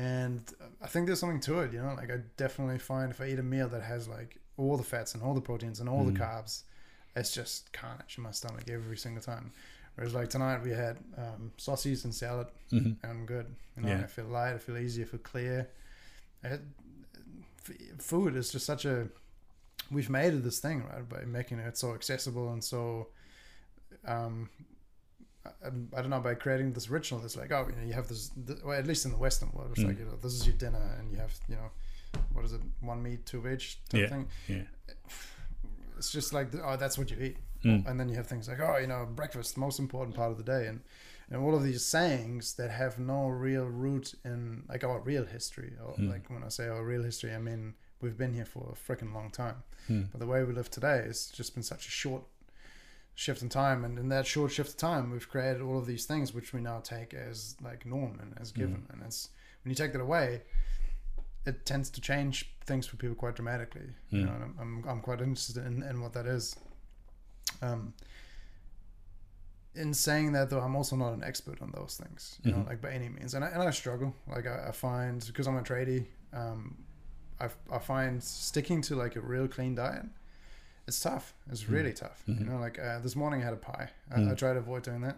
and 0.00 0.42
I 0.80 0.86
think 0.86 1.06
there's 1.06 1.20
something 1.20 1.40
to 1.40 1.60
it. 1.60 1.72
You 1.72 1.82
know, 1.82 1.94
like 1.96 2.10
I 2.10 2.18
definitely 2.36 2.78
find 2.78 3.10
if 3.10 3.20
I 3.20 3.26
eat 3.26 3.38
a 3.38 3.42
meal 3.42 3.68
that 3.68 3.82
has 3.82 4.08
like 4.08 4.38
all 4.60 4.76
the 4.76 4.82
fats 4.94 5.14
and 5.14 5.22
all 5.22 5.34
the 5.34 5.40
proteins 5.50 5.80
and 5.80 5.88
all 5.88 6.04
Mm. 6.04 6.12
the 6.12 6.20
carbs, 6.24 6.62
it's 7.16 7.32
just 7.34 7.72
carnage 7.72 8.14
in 8.18 8.22
my 8.22 8.30
stomach 8.40 8.64
every 8.70 8.96
single 8.96 9.22
time. 9.22 9.52
Whereas 9.94 10.14
like 10.14 10.28
tonight 10.30 10.62
we 10.62 10.70
had 10.70 10.96
um, 11.16 11.52
sausage 11.56 12.04
and 12.04 12.14
salad, 12.14 12.46
Mm-hmm. 12.72 12.92
and 13.02 13.10
I'm 13.12 13.26
good. 13.26 13.46
You 13.76 13.82
know, 13.82 13.88
Yeah. 13.88 14.02
I 14.04 14.06
feel 14.06 14.26
light. 14.26 14.54
I 14.54 14.58
feel 14.58 14.78
easy. 14.78 15.02
I 15.02 15.06
feel 15.06 15.20
clear. 15.20 15.68
It, 16.44 16.60
food 17.98 18.36
is 18.36 18.50
just 18.52 18.66
such 18.66 18.84
a. 18.84 19.08
We've 19.90 20.10
made 20.10 20.32
it 20.34 20.44
this 20.44 20.60
thing, 20.60 20.84
right? 20.90 21.06
By 21.08 21.22
making 21.24 21.58
it 21.58 21.76
so 21.76 21.94
accessible 21.94 22.52
and 22.52 22.62
so. 22.62 23.08
Um, 24.06 24.48
I, 25.64 25.68
I 25.96 26.00
don't 26.00 26.10
know 26.10 26.20
by 26.20 26.34
creating 26.34 26.72
this 26.72 26.88
ritual. 26.90 27.24
It's 27.24 27.36
like 27.36 27.50
oh, 27.52 27.66
you 27.68 27.76
know, 27.76 27.86
you 27.86 27.92
have 27.94 28.08
this. 28.08 28.30
th- 28.46 28.60
Well, 28.64 28.78
at 28.78 28.86
least 28.86 29.04
in 29.04 29.10
the 29.10 29.16
Western 29.18 29.50
world, 29.52 29.70
it's 29.72 29.80
Mm. 29.82 29.88
like 29.88 29.98
you 29.98 30.04
know, 30.04 30.16
this 30.22 30.32
is 30.34 30.46
your 30.46 30.56
dinner, 30.56 30.84
and 30.98 31.10
you 31.10 31.18
have 31.18 31.34
you 31.48 31.56
know, 31.56 31.70
what 32.32 32.44
is 32.44 32.52
it? 32.52 32.60
One 32.80 33.02
meat, 33.02 33.26
two 33.26 33.40
veg 33.40 33.60
type 33.88 34.00
Yeah. 34.00 34.08
thing. 34.08 34.28
Yeah. 34.48 34.62
It's 35.98 36.10
just 36.10 36.32
like 36.32 36.48
oh, 36.64 36.76
that's 36.76 36.98
what 36.98 37.10
you 37.10 37.18
eat 37.20 37.36
Mm. 37.62 37.86
and 37.86 38.00
then 38.00 38.08
you 38.08 38.14
have 38.14 38.26
things 38.26 38.48
like 38.48 38.58
oh 38.58 38.78
you 38.78 38.86
know 38.86 39.06
breakfast 39.14 39.58
most 39.58 39.78
important 39.78 40.16
part 40.16 40.30
of 40.30 40.38
the 40.38 40.42
day 40.42 40.66
and 40.66 40.80
and 41.28 41.42
all 41.42 41.54
of 41.54 41.62
these 41.62 41.84
sayings 41.84 42.54
that 42.54 42.70
have 42.70 42.98
no 42.98 43.28
real 43.28 43.66
root 43.66 44.14
in 44.24 44.62
like 44.66 44.82
our 44.82 44.98
real 45.00 45.26
history 45.26 45.74
or 45.84 45.92
Hmm. 45.92 46.08
like 46.08 46.30
when 46.30 46.42
i 46.42 46.48
say 46.48 46.68
our 46.68 46.82
real 46.82 47.02
history 47.02 47.34
i 47.34 47.38
mean 47.38 47.74
we've 48.00 48.16
been 48.16 48.32
here 48.32 48.46
for 48.46 48.72
a 48.72 48.74
freaking 48.74 49.12
long 49.12 49.30
time 49.30 49.62
Mm. 49.90 50.08
but 50.10 50.20
the 50.20 50.26
way 50.26 50.42
we 50.42 50.54
live 50.54 50.70
today 50.70 51.02
has 51.06 51.26
just 51.26 51.52
been 51.52 51.62
such 51.62 51.86
a 51.86 51.90
short 51.90 52.22
shift 53.14 53.42
in 53.42 53.50
time 53.50 53.84
and 53.84 53.98
in 53.98 54.08
that 54.08 54.26
short 54.26 54.52
shift 54.52 54.70
of 54.70 54.76
time 54.78 55.10
we've 55.10 55.28
created 55.28 55.60
all 55.60 55.76
of 55.76 55.84
these 55.84 56.06
things 56.06 56.32
which 56.32 56.54
we 56.54 56.62
now 56.62 56.80
take 56.80 57.12
as 57.12 57.56
like 57.62 57.84
norm 57.84 58.18
and 58.22 58.32
as 58.40 58.52
given 58.52 58.86
and 58.90 59.02
it's 59.02 59.28
when 59.62 59.68
you 59.70 59.76
take 59.76 59.92
that 59.92 60.00
away 60.00 60.40
it 61.46 61.64
tends 61.64 61.90
to 61.90 62.00
change 62.00 62.50
things 62.64 62.86
for 62.86 62.96
people 62.96 63.14
quite 63.16 63.34
dramatically 63.36 63.88
you 64.10 64.18
Mm. 64.20 64.26
know 64.26 64.32
and 64.34 64.42
I'm, 64.44 64.54
I'm, 64.60 64.88
I'm 64.88 65.00
quite 65.00 65.20
interested 65.20 65.56
in, 65.58 65.82
in 65.82 66.00
what 66.02 66.12
that 66.12 66.26
is 66.26 66.56
um, 67.62 67.94
in 69.74 69.94
saying 69.94 70.32
that 70.32 70.50
though 70.50 70.60
i'm 70.60 70.74
also 70.76 70.96
not 70.96 71.12
an 71.12 71.22
expert 71.22 71.62
on 71.62 71.70
those 71.74 71.96
things 72.02 72.38
you 72.44 72.50
know 72.50 72.58
Mhm. 72.58 72.66
like 72.66 72.80
by 72.82 72.90
any 72.90 73.08
means 73.08 73.34
and 73.34 73.44
i, 73.44 73.48
and 73.48 73.62
I 73.62 73.70
struggle 73.70 74.14
like 74.28 74.46
I, 74.46 74.68
I 74.68 74.72
find 74.72 75.24
because 75.26 75.46
i'm 75.46 75.56
a 75.56 75.62
tradie 75.62 76.06
um, 76.32 76.76
I, 77.40 77.48
I 77.72 77.78
find 77.78 78.22
sticking 78.22 78.82
to 78.82 78.94
like 78.96 79.16
a 79.16 79.20
real 79.20 79.48
clean 79.48 79.74
diet 79.74 80.06
it's 80.86 81.00
tough 81.00 81.34
it's 81.50 81.64
Mm. 81.64 81.72
really 81.72 81.92
tough 81.92 82.22
you 82.26 82.34
Mhm. 82.34 82.46
know 82.48 82.58
like 82.58 82.78
uh, 82.78 82.98
this 83.00 83.14
morning 83.14 83.40
i 83.42 83.44
had 83.44 83.54
a 83.54 83.56
pie 83.70 83.88
I, 84.10 84.14
Mm. 84.18 84.32
I 84.32 84.34
tried 84.34 84.54
to 84.54 84.58
avoid 84.58 84.82
doing 84.82 85.02
that 85.02 85.16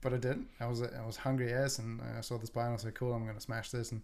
but 0.00 0.14
i 0.14 0.16
did 0.16 0.38
i 0.60 0.66
was 0.66 0.82
i 0.82 1.04
was 1.06 1.16
hungry 1.18 1.52
as 1.52 1.78
and 1.78 2.00
i 2.18 2.22
saw 2.22 2.38
this 2.38 2.50
pie 2.50 2.62
and 2.62 2.70
i 2.70 2.72
was 2.72 2.84
like 2.84 2.94
cool 2.94 3.12
i'm 3.12 3.26
gonna 3.26 3.40
smash 3.40 3.70
this 3.70 3.92
and 3.92 4.00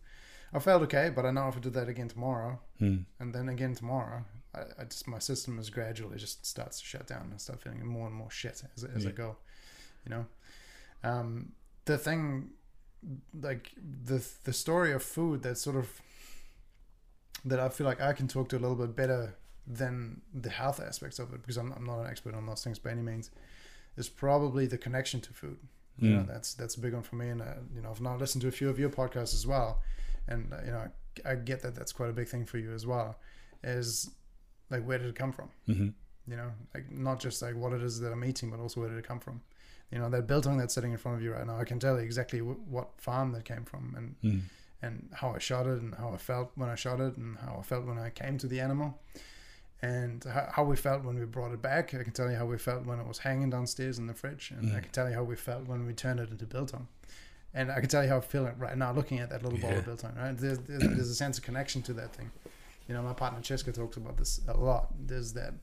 i 0.52 0.58
felt 0.58 0.82
okay 0.82 1.10
but 1.14 1.24
i 1.26 1.30
know 1.30 1.48
if 1.48 1.56
i 1.56 1.60
do 1.60 1.70
that 1.70 1.88
again 1.88 2.08
tomorrow 2.08 2.58
Mm. 2.80 3.04
and 3.20 3.34
then 3.34 3.48
again 3.48 3.74
tomorrow, 3.74 4.22
I, 4.54 4.60
I 4.80 4.84
just 4.84 5.08
my 5.08 5.18
system 5.18 5.58
is 5.58 5.70
gradually 5.70 6.18
just 6.18 6.44
starts 6.44 6.78
to 6.80 6.84
shut 6.84 7.06
down 7.06 7.28
and 7.30 7.40
start 7.40 7.60
feeling 7.62 7.84
more 7.86 8.06
and 8.06 8.14
more 8.14 8.30
shit 8.30 8.62
as, 8.76 8.84
as 8.84 9.06
I 9.06 9.12
go, 9.12 9.36
you 10.04 10.10
know. 10.10 10.26
Um, 11.02 11.52
the 11.86 11.96
thing, 11.96 12.50
like 13.48 13.72
the 14.04 14.22
the 14.44 14.52
story 14.52 14.92
of 14.92 15.02
food 15.02 15.42
that 15.42 15.56
sort 15.56 15.76
of 15.76 15.88
that 17.44 17.60
I 17.60 17.68
feel 17.68 17.86
like 17.86 18.00
I 18.00 18.12
can 18.12 18.28
talk 18.28 18.48
to 18.50 18.56
a 18.56 18.62
little 18.64 18.76
bit 18.76 18.94
better 18.96 19.36
than 19.66 20.20
the 20.34 20.50
health 20.50 20.80
aspects 20.80 21.18
of 21.18 21.32
it 21.32 21.40
because 21.42 21.56
I'm, 21.56 21.72
I'm 21.72 21.84
not 21.86 22.00
an 22.00 22.06
expert 22.08 22.34
on 22.34 22.46
those 22.46 22.62
things 22.64 22.78
by 22.78 22.90
any 22.90 23.02
means. 23.02 23.30
Is 23.96 24.08
probably 24.10 24.66
the 24.66 24.76
connection 24.78 25.20
to 25.22 25.32
food. 25.32 25.58
You 25.98 26.10
know, 26.10 26.22
Mm. 26.24 26.26
that's 26.26 26.52
that's 26.52 26.74
a 26.74 26.80
big 26.80 26.92
one 26.92 27.02
for 27.02 27.16
me, 27.16 27.30
and 27.30 27.40
uh, 27.40 27.54
you 27.74 27.80
know, 27.80 27.90
I've 27.90 28.02
now 28.02 28.16
listened 28.18 28.42
to 28.42 28.48
a 28.48 28.52
few 28.52 28.68
of 28.68 28.78
your 28.78 28.90
podcasts 28.90 29.32
as 29.32 29.46
well, 29.46 29.80
and 30.28 30.52
you 30.64 30.72
know, 30.72 30.84
I, 31.24 31.32
I 31.32 31.34
get 31.36 31.62
that 31.62 31.74
that's 31.74 31.92
quite 31.92 32.10
a 32.10 32.12
big 32.12 32.28
thing 32.28 32.44
for 32.46 32.58
you 32.58 32.72
as 32.72 32.86
well. 32.86 33.18
Is 33.64 34.10
like 34.70 34.84
where 34.84 34.98
did 34.98 35.08
it 35.08 35.14
come 35.16 35.32
from? 35.32 35.48
Mm-hmm. 35.68 35.88
You 36.30 36.36
know, 36.36 36.50
like 36.74 36.90
not 36.90 37.20
just 37.20 37.40
like 37.42 37.54
what 37.56 37.72
it 37.72 37.82
is 37.82 38.00
that 38.00 38.12
I'm 38.12 38.24
eating, 38.24 38.50
but 38.50 38.58
also 38.60 38.80
where 38.80 38.88
did 38.88 38.98
it 38.98 39.06
come 39.06 39.20
from? 39.20 39.40
You 39.92 39.98
know, 40.00 40.10
that 40.10 40.26
biltong 40.26 40.56
that's 40.58 40.74
sitting 40.74 40.90
in 40.92 40.98
front 40.98 41.16
of 41.16 41.22
you 41.22 41.32
right 41.32 41.46
now, 41.46 41.58
I 41.58 41.64
can 41.64 41.78
tell 41.78 41.94
you 41.94 42.00
exactly 42.04 42.40
w- 42.40 42.58
what 42.68 42.88
farm 43.00 43.30
that 43.32 43.44
came 43.44 43.64
from, 43.64 43.94
and 43.96 44.16
Mm. 44.24 44.40
and 44.82 45.08
how 45.14 45.32
I 45.34 45.38
shot 45.38 45.66
it, 45.66 45.80
and 45.80 45.94
how 45.94 46.10
I 46.12 46.16
felt 46.16 46.50
when 46.56 46.68
I 46.68 46.74
shot 46.74 47.00
it, 47.00 47.16
and 47.16 47.36
how 47.38 47.56
I 47.60 47.62
felt 47.62 47.86
when 47.86 47.96
I 47.98 48.10
came 48.10 48.36
to 48.38 48.48
the 48.48 48.58
animal, 48.60 48.98
and 49.82 50.24
how, 50.24 50.48
how 50.52 50.64
we 50.64 50.76
felt 50.76 51.04
when 51.04 51.18
we 51.18 51.24
brought 51.26 51.52
it 51.52 51.62
back. 51.62 51.94
I 51.94 52.02
can 52.02 52.12
tell 52.12 52.30
you 52.30 52.36
how 52.36 52.46
we 52.46 52.58
felt 52.58 52.84
when 52.86 52.98
it 52.98 53.06
was 53.06 53.18
hanging 53.18 53.50
downstairs 53.50 53.98
in 53.98 54.06
the 54.06 54.14
fridge, 54.14 54.50
and 54.50 54.72
I 54.72 54.80
Mm. 54.80 54.82
can 54.82 54.92
tell 54.92 55.08
you 55.08 55.14
how 55.14 55.22
we 55.22 55.36
felt 55.36 55.66
when 55.68 55.86
we 55.86 55.92
turned 55.92 56.18
it 56.20 56.30
into 56.30 56.46
biltong. 56.46 56.88
And 57.56 57.72
I 57.72 57.80
can 57.80 57.88
tell 57.88 58.02
you 58.04 58.08
how 58.10 58.18
I 58.18 58.20
feel 58.20 58.44
right 58.58 58.76
now 58.76 58.92
looking 58.92 59.18
at 59.18 59.30
that 59.30 59.42
little 59.42 59.58
ball 59.58 59.70
of 59.70 59.76
Yeah. 59.76 59.82
biltong. 59.82 60.14
Right, 60.16 60.36
there's, 60.36 60.58
there's, 60.60 60.82
there's 60.82 61.10
a 61.10 61.14
sense 61.14 61.38
of 61.38 61.44
connection 61.44 61.80
to 61.82 61.92
that 61.94 62.14
thing. 62.14 62.30
You 62.86 62.94
know, 62.94 63.02
my 63.02 63.14
partner 63.14 63.40
Cheska 63.40 63.72
talks 63.74 63.96
about 63.96 64.16
this 64.18 64.40
a 64.46 64.56
lot. 64.56 64.88
There's 65.06 65.32
that 65.32 65.54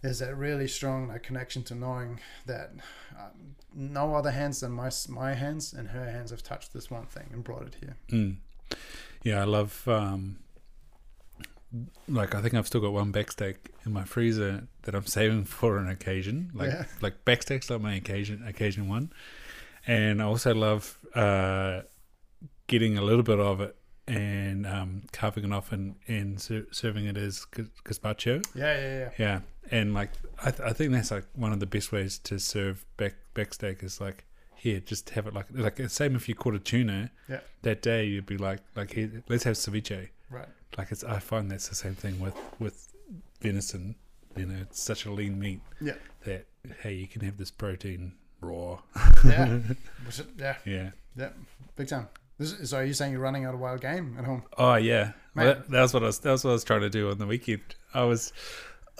there's 0.00 0.20
that 0.20 0.36
really 0.36 0.68
strong 0.68 1.08
like 1.08 1.24
connection 1.24 1.64
to 1.64 1.74
knowing 1.74 2.20
that 2.46 2.70
um, 3.18 3.56
no 3.74 4.14
other 4.14 4.30
hands 4.30 4.60
than 4.60 4.70
my 4.72 4.90
my 5.08 5.34
hands 5.34 5.72
and 5.72 5.88
her 5.88 6.08
hands 6.10 6.30
have 6.30 6.42
touched 6.44 6.72
this 6.72 6.88
one 6.90 7.06
thing 7.06 7.28
and 7.32 7.42
brought 7.42 7.66
it 7.66 7.76
here. 7.80 7.96
Mm. 8.10 8.36
Yeah, 9.24 9.40
I 9.42 9.44
love. 9.44 9.86
Um, 9.88 10.38
like 12.08 12.34
I 12.34 12.40
think 12.40 12.54
I've 12.54 12.66
still 12.66 12.80
got 12.80 12.92
one 12.92 13.10
back 13.10 13.30
steak 13.32 13.70
in 13.84 13.92
my 13.92 14.04
freezer 14.04 14.66
that 14.82 14.94
I'm 14.94 15.06
saving 15.06 15.44
for 15.58 15.78
an 15.78 15.88
occasion. 15.88 16.50
Like 16.54 16.70
Yeah. 16.70 16.84
like 17.02 17.24
back 17.24 17.42
steaks 17.42 17.68
like 17.68 17.80
my 17.80 17.94
occasion 17.94 18.44
occasion 18.46 18.88
one, 18.88 19.10
and 19.88 20.22
I 20.22 20.26
also 20.26 20.54
love 20.54 20.98
uh, 21.14 21.80
getting 22.68 22.96
a 22.98 23.02
little 23.02 23.24
bit 23.24 23.40
of 23.40 23.60
it 23.60 23.74
and 24.06 24.66
um, 24.66 25.02
carving 25.12 25.44
it 25.44 25.52
off 25.52 25.72
and 25.72 25.96
and 26.06 26.40
ser- 26.40 26.66
serving 26.70 27.06
it 27.06 27.16
as 27.16 27.44
gaz- 27.46 27.70
gazpacho. 27.84 28.44
Yeah, 28.54 28.78
yeah, 28.80 28.98
yeah. 28.98 29.10
Yeah, 29.18 29.40
and 29.70 29.94
like 29.94 30.10
I, 30.44 30.50
th- 30.52 30.68
I 30.68 30.72
think 30.72 30.92
that's 30.92 31.10
like 31.10 31.24
one 31.34 31.52
of 31.52 31.58
the 31.60 31.66
best 31.66 31.90
ways 31.90 32.18
to 32.20 32.38
serve 32.38 32.84
back 32.96 33.14
back 33.34 33.52
steak 33.54 33.82
is 33.82 34.00
like 34.00 34.24
here, 34.54 34.80
just 34.80 35.10
have 35.10 35.26
it 35.26 35.34
like 35.34 35.46
like 35.52 35.78
same 35.90 36.14
if 36.16 36.28
you 36.28 36.34
caught 36.34 36.54
a 36.54 36.58
tuna. 36.58 37.10
Yeah. 37.28 37.40
That 37.62 37.82
day 37.82 38.04
you'd 38.06 38.26
be 38.26 38.36
like 38.38 38.60
like 38.76 38.92
here, 38.92 39.22
let's 39.28 39.44
have 39.44 39.56
ceviche. 39.56 40.08
Right. 40.30 40.48
Like 40.76 40.92
it's 40.92 41.04
I 41.04 41.18
find 41.18 41.50
that's 41.50 41.68
the 41.68 41.74
same 41.74 41.94
thing 41.94 42.20
with 42.20 42.34
with 42.58 42.92
venison. 43.40 43.94
You 44.36 44.46
know, 44.46 44.56
it's 44.60 44.80
such 44.80 45.06
a 45.06 45.10
lean 45.12 45.38
meat. 45.38 45.60
Yeah. 45.80 45.94
That 46.24 46.46
hey, 46.82 46.94
you 46.94 47.06
can 47.08 47.22
have 47.22 47.36
this 47.38 47.50
protein 47.50 48.12
raw. 48.40 48.78
Yeah. 49.24 49.58
Was 50.06 50.20
it- 50.20 50.28
yeah, 50.38 50.56
Yeah. 50.64 50.90
yeah. 51.16 51.28
Big 51.76 51.88
time. 51.88 52.08
This 52.38 52.52
is, 52.52 52.70
so 52.70 52.78
are 52.78 52.84
you 52.84 52.92
saying 52.94 53.12
you're 53.12 53.20
running 53.20 53.44
out 53.44 53.54
of 53.54 53.60
wild 53.60 53.80
game 53.80 54.14
at 54.18 54.24
home? 54.24 54.44
Oh 54.56 54.76
yeah, 54.76 55.12
well, 55.34 55.46
that, 55.46 55.70
that 55.70 55.80
was 55.82 55.94
what 55.94 56.02
I 56.04 56.06
was. 56.06 56.18
That 56.20 56.30
was 56.32 56.44
what 56.44 56.50
I 56.50 56.52
was 56.54 56.64
trying 56.64 56.80
to 56.82 56.90
do 56.90 57.10
on 57.10 57.18
the 57.18 57.26
weekend. 57.26 57.62
I 57.92 58.04
was, 58.04 58.32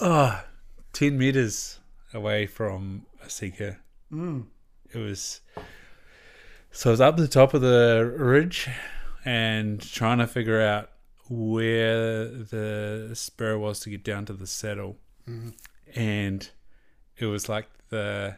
oh, 0.01 0.42
10 0.92 1.16
meters 1.16 1.79
away 2.12 2.46
from 2.46 3.07
a 3.24 3.31
sika. 3.31 3.79
Mm. 4.12 4.46
It 4.93 4.99
was, 4.99 5.41
so 6.72 6.91
I 6.91 6.93
was 6.93 7.01
up 7.01 7.16
the 7.16 7.28
top 7.28 7.55
of 7.55 7.61
the 7.61 8.12
ridge 8.16 8.68
and 9.24 9.80
trying 9.80 10.18
to 10.18 10.26
figure 10.26 10.61
out 10.61 10.91
where 11.28 12.24
the 12.26 13.11
spur 13.14 13.57
was 13.59 13.80
to 13.80 13.91
get 13.91 14.03
down 14.03 14.24
to 14.26 14.32
the 14.32 14.47
saddle, 14.47 14.97
Mm. 15.28 15.53
and 15.95 16.51
it 17.18 17.26
was 17.26 17.49
like 17.49 17.68
the, 17.91 18.36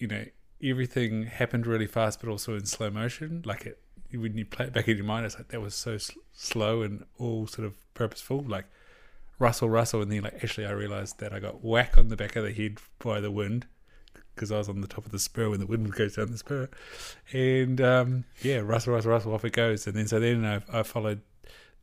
you 0.00 0.08
know, 0.08 0.24
everything 0.62 1.24
happened 1.24 1.66
really 1.66 1.86
fast, 1.86 2.20
but 2.20 2.28
also 2.28 2.56
in 2.56 2.66
slow 2.66 2.90
motion. 2.90 3.42
Like 3.44 3.66
it, 3.66 3.80
when 4.12 4.36
you 4.36 4.44
play 4.44 4.66
it 4.66 4.72
back 4.72 4.88
in 4.88 4.96
your 4.96 5.06
mind, 5.06 5.26
it's 5.26 5.36
like 5.36 5.48
that 5.48 5.60
was 5.60 5.74
so 5.74 5.92
s- 5.92 6.10
slow 6.32 6.82
and 6.82 7.04
all 7.18 7.46
sort 7.46 7.66
of 7.66 7.74
purposeful. 7.94 8.40
Like 8.40 8.64
Russell, 9.38 9.70
Russell, 9.70 10.02
and 10.02 10.10
then 10.10 10.22
like 10.22 10.42
actually 10.42 10.66
I 10.66 10.72
realized 10.72 11.20
that 11.20 11.32
I 11.32 11.38
got 11.38 11.62
whack 11.62 11.96
on 11.98 12.08
the 12.08 12.16
back 12.16 12.34
of 12.34 12.44
the 12.44 12.52
head 12.52 12.78
by 12.98 13.20
the 13.20 13.30
wind 13.30 13.66
because 14.34 14.50
I 14.50 14.58
was 14.58 14.68
on 14.68 14.80
the 14.80 14.88
top 14.88 15.04
of 15.04 15.12
the 15.12 15.18
spur 15.18 15.50
when 15.50 15.60
the 15.60 15.66
wind 15.66 15.92
goes 15.96 16.16
down 16.16 16.30
the 16.32 16.38
spur, 16.38 16.68
and 17.32 17.80
um, 17.80 18.24
yeah, 18.42 18.58
Russell, 18.58 18.94
Russell, 18.94 19.12
Russell, 19.12 19.34
off 19.34 19.44
it 19.44 19.52
goes, 19.52 19.86
and 19.86 19.94
then 19.94 20.08
so 20.08 20.18
then 20.18 20.44
I, 20.44 20.80
I 20.80 20.82
followed 20.82 21.20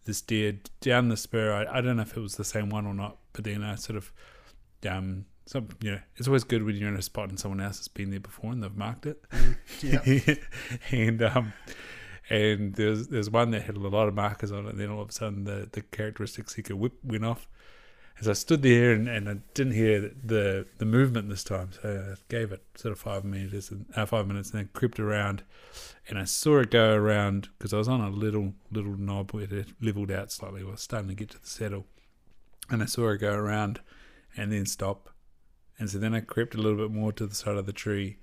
this 0.05 0.21
deer 0.21 0.57
down 0.81 1.09
the 1.09 1.17
spur. 1.17 1.53
I, 1.53 1.77
I 1.77 1.81
don't 1.81 1.97
know 1.97 2.01
if 2.01 2.17
it 2.17 2.21
was 2.21 2.35
the 2.35 2.43
same 2.43 2.69
one 2.69 2.87
or 2.87 2.93
not, 2.95 3.17
but 3.33 3.43
then 3.43 3.63
I 3.63 3.75
sort 3.75 3.97
of 3.97 4.11
um 4.87 5.25
some 5.47 5.69
you 5.81 5.91
know 5.91 5.99
it's 6.17 6.27
always 6.27 6.43
good 6.43 6.63
when 6.63 6.75
you're 6.75 6.89
in 6.89 6.97
a 6.97 7.01
spot 7.01 7.29
and 7.29 7.39
someone 7.39 7.61
else 7.61 7.77
has 7.77 7.87
been 7.87 8.11
there 8.11 8.19
before 8.19 8.51
and 8.51 8.61
they've 8.61 8.75
marked 8.75 9.05
it. 9.05 9.23
Yeah. 9.81 10.01
and 10.91 11.23
um 11.23 11.53
and 12.29 12.75
there's 12.75 13.07
there's 13.07 13.29
one 13.29 13.51
that 13.51 13.63
had 13.63 13.77
a 13.77 13.79
lot 13.79 14.07
of 14.07 14.13
markers 14.13 14.51
on 14.51 14.65
it 14.65 14.71
and 14.71 14.79
then 14.79 14.89
all 14.89 15.01
of 15.01 15.09
a 15.09 15.13
sudden 15.13 15.45
the 15.45 15.69
the 15.71 15.81
characteristic 15.81 16.49
sika 16.49 16.75
whip 16.75 16.93
went 17.03 17.25
off. 17.25 17.47
As 18.19 18.27
I 18.27 18.33
stood 18.33 18.63
there 18.63 18.93
and, 18.93 19.07
and 19.07 19.29
I 19.29 19.35
didn't 19.53 19.73
hear 19.73 20.11
the 20.23 20.65
the 20.79 20.85
movement 20.85 21.29
this 21.29 21.43
time, 21.43 21.69
so 21.71 22.15
I 22.15 22.21
gave 22.29 22.51
it 22.51 22.63
sort 22.75 22.91
of 22.91 22.99
five 22.99 23.23
minutes 23.23 23.69
and 23.69 23.85
uh, 23.95 24.07
five 24.07 24.27
minutes, 24.27 24.49
and 24.49 24.59
then 24.59 24.69
crept 24.73 24.99
around, 24.99 25.43
and 26.09 26.17
I 26.17 26.23
saw 26.23 26.57
it 26.61 26.71
go 26.71 26.95
around 26.95 27.49
because 27.59 27.75
I 27.75 27.77
was 27.77 27.87
on 27.87 28.01
a 28.01 28.09
little 28.09 28.55
little 28.71 28.97
knob 28.97 29.33
where 29.33 29.43
it 29.43 29.67
leveled 29.79 30.09
out 30.09 30.31
slightly. 30.31 30.61
I 30.61 30.65
was 30.65 30.81
starting 30.81 31.09
to 31.09 31.13
get 31.13 31.29
to 31.29 31.39
the 31.39 31.47
saddle, 31.47 31.85
and 32.71 32.81
I 32.81 32.87
saw 32.87 33.09
it 33.09 33.19
go 33.19 33.35
around, 33.35 33.81
and 34.35 34.51
then 34.51 34.65
stop, 34.65 35.11
and 35.79 35.89
so 35.89 35.97
then 35.97 36.13
I 36.13 36.21
crept 36.21 36.55
a 36.55 36.57
little 36.57 36.77
bit 36.77 36.91
more 36.91 37.11
to 37.13 37.25
the 37.25 37.35
side 37.35 37.57
of 37.57 37.65
the 37.65 37.73
tree, 37.73 38.17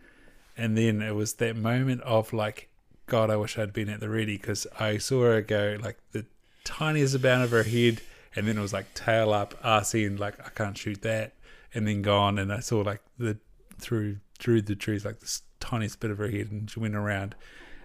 and 0.56 0.76
then 0.76 1.02
it 1.02 1.14
was 1.14 1.34
that 1.34 1.56
moment 1.56 2.00
of 2.02 2.32
like, 2.32 2.68
God, 3.06 3.30
I 3.30 3.36
wish 3.36 3.58
I'd 3.58 3.72
been 3.72 3.88
at 3.88 4.00
the 4.00 4.08
ready 4.08 4.36
because 4.36 4.66
I 4.78 4.98
saw 4.98 5.22
her 5.22 5.40
go 5.40 5.76
like 5.80 5.98
the 6.12 6.26
tiniest 6.64 7.14
amount 7.14 7.44
of 7.44 7.50
her 7.50 7.62
head, 7.62 8.00
and 8.34 8.48
then 8.48 8.58
it 8.58 8.62
was 8.62 8.72
like 8.72 8.94
tail 8.94 9.32
up, 9.32 9.60
arsey, 9.62 10.06
and 10.06 10.18
like 10.18 10.38
I 10.44 10.50
can't 10.50 10.76
shoot 10.76 11.02
that, 11.02 11.34
and 11.72 11.86
then 11.86 12.02
gone, 12.02 12.38
and 12.38 12.52
I 12.52 12.60
saw 12.60 12.80
like 12.80 13.02
the 13.18 13.38
through 13.78 14.18
through 14.38 14.62
the 14.62 14.74
trees 14.74 15.04
like 15.04 15.20
this 15.20 15.42
tiniest 15.60 16.00
bit 16.00 16.10
of 16.10 16.18
her 16.18 16.28
head, 16.28 16.50
and 16.50 16.70
she 16.70 16.80
went 16.80 16.94
around, 16.94 17.34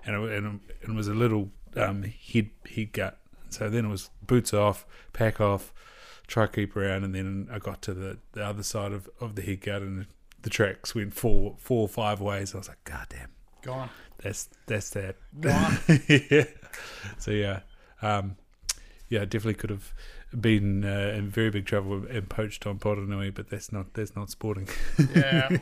and 0.05 0.15
it, 0.15 0.31
and 0.37 0.59
it 0.81 0.89
was 0.89 1.07
a 1.07 1.13
little 1.13 1.51
um, 1.75 2.03
head 2.03 2.49
head 2.73 2.93
gut. 2.93 3.17
So 3.49 3.69
then 3.69 3.85
it 3.85 3.89
was 3.89 4.09
boots 4.25 4.53
off, 4.53 4.85
pack 5.11 5.41
off, 5.41 5.73
try 6.29 6.47
keep 6.47 6.75
around, 6.77 7.03
and 7.03 7.13
then 7.13 7.49
I 7.51 7.59
got 7.59 7.81
to 7.83 7.93
the, 7.93 8.17
the 8.33 8.45
other 8.45 8.63
side 8.63 8.91
of, 8.93 9.09
of 9.19 9.35
the 9.35 9.41
head 9.41 9.61
gut, 9.61 9.81
and 9.81 10.05
the 10.41 10.49
tracks 10.49 10.95
went 10.95 11.13
four 11.13 11.55
four 11.57 11.81
or 11.81 11.89
five 11.89 12.21
ways. 12.21 12.53
I 12.55 12.59
was 12.59 12.67
like, 12.69 12.83
God 12.85 13.07
damn, 13.09 13.29
Go 13.63 13.73
on. 13.73 13.89
that's 14.21 14.47
that's 14.67 14.89
that. 14.91 15.15
Go 15.39 15.49
on. 15.51 15.77
yeah. 16.07 16.43
So 17.17 17.31
yeah, 17.31 17.61
um, 18.01 18.37
yeah, 19.09 19.25
definitely 19.25 19.55
could 19.55 19.71
have 19.71 19.93
been 20.39 20.85
uh, 20.85 21.13
in 21.17 21.29
very 21.29 21.49
big 21.49 21.65
trouble 21.65 22.05
and 22.05 22.29
poached 22.29 22.67
on 22.67 22.77
Poronui, 22.79 23.33
but 23.33 23.49
that's 23.49 23.71
not 23.71 23.93
that's 23.95 24.15
not 24.15 24.29
sporting. 24.29 24.67
Yeah. 25.15 25.57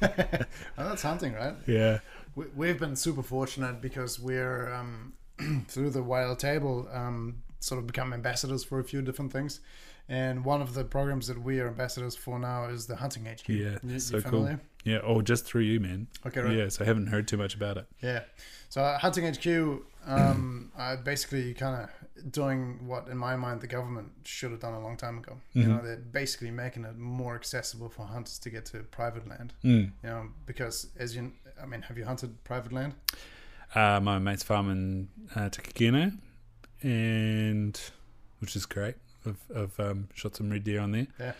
well, 0.00 0.46
that's 0.78 1.02
hunting, 1.02 1.34
right? 1.34 1.54
yeah. 1.66 1.98
We, 2.34 2.44
we've 2.54 2.78
been 2.78 2.96
super 2.96 3.22
fortunate 3.22 3.80
because 3.80 4.20
we're 4.20 4.72
um, 4.72 5.14
through 5.68 5.90
the 5.90 6.02
wild 6.02 6.38
table 6.38 6.88
um, 6.92 7.42
sort 7.60 7.78
of 7.80 7.86
become 7.86 8.12
ambassadors 8.12 8.62
for 8.62 8.78
a 8.78 8.84
few 8.84 9.02
different 9.02 9.32
things. 9.32 9.60
And 10.08 10.44
one 10.44 10.62
of 10.62 10.74
the 10.74 10.84
programs 10.84 11.26
that 11.26 11.42
we 11.42 11.58
are 11.60 11.66
ambassadors 11.66 12.14
for 12.14 12.38
now 12.38 12.66
is 12.66 12.86
the 12.86 12.94
Hunting 12.96 13.24
HQ. 13.26 13.48
Yeah, 13.48 13.78
You- 13.82 13.94
you 13.94 13.98
so 13.98 14.20
cool. 14.20 14.58
Yeah, 14.84 14.98
or 14.98 15.20
just 15.20 15.44
through 15.44 15.62
you, 15.62 15.80
man. 15.80 16.06
Okay, 16.24 16.40
right. 16.40 16.56
Yeah, 16.56 16.68
so 16.68 16.84
I 16.84 16.86
haven't 16.86 17.08
heard 17.08 17.26
too 17.26 17.36
much 17.36 17.56
about 17.56 17.76
it. 17.76 17.86
Yeah. 18.00 18.22
So 18.68 18.82
uh, 18.82 18.98
Hunting 18.98 19.24
HQ, 19.26 19.82
um, 20.06 20.70
I 20.78 20.94
basically 20.94 21.52
kind 21.54 21.82
of 21.88 22.30
doing 22.30 22.86
what, 22.86 23.08
in 23.08 23.16
my 23.18 23.34
mind, 23.34 23.60
the 23.62 23.66
government 23.66 24.12
should 24.24 24.52
have 24.52 24.60
done 24.60 24.74
a 24.74 24.80
long 24.80 24.96
time 24.96 25.18
ago. 25.18 25.38
You 25.54 25.64
Mhm. 25.64 25.68
know, 25.68 25.82
they're 25.82 25.96
basically 25.96 26.52
making 26.52 26.84
it 26.84 26.96
more 26.96 27.34
accessible 27.34 27.88
for 27.88 28.06
hunters 28.06 28.38
to 28.38 28.48
get 28.50 28.64
to 28.66 28.84
private 28.84 29.26
land. 29.26 29.54
Mm. 29.64 29.90
You 30.04 30.08
know, 30.08 30.28
because 30.46 30.86
as 30.96 31.16
you, 31.16 31.32
I 31.60 31.66
mean, 31.66 31.82
have 31.82 31.98
you 31.98 32.04
hunted 32.04 32.44
private 32.44 32.72
land? 32.72 32.94
Uh, 33.74 33.98
my 34.00 34.20
mate's 34.20 34.44
farm 34.44 34.70
in 34.70 35.08
uh, 35.34 35.48
Takakino, 35.50 36.16
and 36.82 37.80
which 38.38 38.54
is 38.54 38.66
great. 38.66 38.94
I've, 39.26 39.56
I've 39.56 39.80
um, 39.80 40.08
shot 40.14 40.36
some 40.36 40.50
red 40.50 40.64
deer 40.64 40.80
on 40.80 40.92
there. 40.92 41.06
Yeah. 41.18 41.32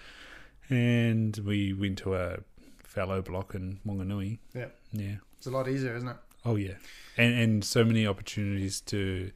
And 0.68 1.37
we 1.39 1.72
went 1.72 1.99
to 1.99 2.14
a 2.14 2.39
fallow 2.82 3.22
block 3.22 3.55
in 3.55 3.78
Wanganui. 3.87 4.39
Yeah. 4.55 4.66
Yeah. 4.93 5.16
It's 5.39 5.47
a 5.47 5.51
lot 5.51 5.68
easier, 5.68 5.95
isn't 5.97 6.09
it? 6.09 6.16
Oh 6.45 6.57
yeah. 6.57 6.74
And 7.16 7.34
and 7.34 7.64
so 7.64 7.84
many 7.84 8.07
opportunities 8.07 8.80
to 8.82 9.30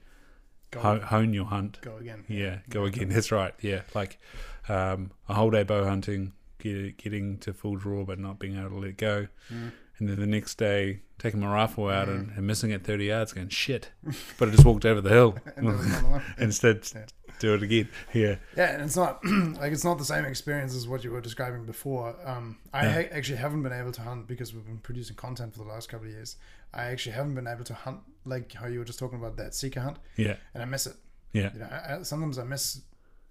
Go, 0.70 0.80
ho- 0.80 1.01
hone 1.01 1.32
your 1.34 1.46
hunt. 1.46 1.80
go 1.82 1.96
again. 1.96 2.24
Yeah, 2.28 2.59
go 2.68 2.84
again. 2.84 3.09
That's 3.11 3.32
right. 3.32 3.53
Yeah, 3.61 3.82
like 3.92 4.20
um, 4.68 5.11
a 5.28 5.34
whole 5.34 5.51
day 5.51 5.64
bow 5.64 5.84
hunting, 5.84 6.32
get, 6.61 6.96
getting 6.96 7.38
to 7.38 7.53
full 7.53 7.74
draw 7.74 8.05
but 8.05 8.20
not 8.20 8.38
being 8.38 8.57
able 8.57 8.70
to 8.70 8.78
let 8.78 8.96
go, 8.96 9.26
Mm. 9.53 9.72
and 9.98 10.09
then 10.09 10.20
the 10.20 10.28
next 10.28 10.59
day 10.59 11.01
taking 11.18 11.40
my 11.40 11.53
rifle 11.53 11.88
out 11.88 12.07
Mm. 12.07 12.11
and, 12.16 12.32
and 12.36 12.46
missing 12.46 12.70
it 12.70 12.84
thirty 12.84 13.07
yards, 13.07 13.32
going 13.32 13.48
shit. 13.48 13.90
but 14.38 14.48
I 14.48 14.53
just 14.53 14.64
walked 14.64 14.84
over 14.86 15.01
the 15.01 15.11
hill 15.11 15.36
And 15.57 15.66
there 15.66 15.76
was 15.76 15.86
another 15.86 16.07
one. 16.09 16.22
Yeah. 16.38 16.44
instead. 16.44 16.88
Yeah. 16.94 17.05
Do 17.41 17.55
it 17.55 17.62
again. 17.62 17.88
Yeah. 18.14 18.36
Yeah, 18.57 18.74
and 18.74 18.82
it's 18.82 18.97
not 18.97 19.24
like 19.24 19.72
it's 19.72 19.84
not 19.84 19.99
the 19.99 20.05
same 20.05 20.24
experience 20.24 20.74
as 20.76 20.86
what 20.86 21.03
you 21.03 21.11
were 21.11 21.20
describing 21.20 21.64
before. 21.66 22.14
Um, 22.24 22.59
I 22.72 22.86
ha- 22.88 23.09
actually 23.11 23.38
haven't 23.38 23.62
been 23.64 23.72
able 23.72 23.93
to 23.93 24.03
hunt 24.03 24.28
because 24.28 24.55
we've 24.55 24.64
been 24.64 24.78
producing 24.78 25.16
content 25.16 25.53
for 25.55 25.61
the 25.64 25.68
last 25.68 25.88
couple 25.88 26.07
of 26.07 26.12
years. 26.12 26.36
I 26.72 26.84
actually 26.84 27.12
haven't 27.12 27.34
been 27.34 27.49
able 27.49 27.64
to 27.64 27.74
hunt 27.74 28.01
like 28.24 28.53
how 28.53 28.66
you 28.68 28.78
were 28.78 28.84
just 28.84 28.99
talking 29.01 29.18
about 29.18 29.36
that 29.38 29.55
sika 29.55 29.80
hunt, 29.80 29.97
Yeah. 30.16 30.36
and 30.55 30.62
I 30.62 30.66
miss 30.66 30.86
it. 30.86 30.95
Yeah. 31.32 31.51
You 31.53 31.61
know, 31.61 31.66
I, 31.70 31.97
I, 31.97 32.03
sometimes 32.03 32.38
I 32.38 32.45
miss 32.45 32.82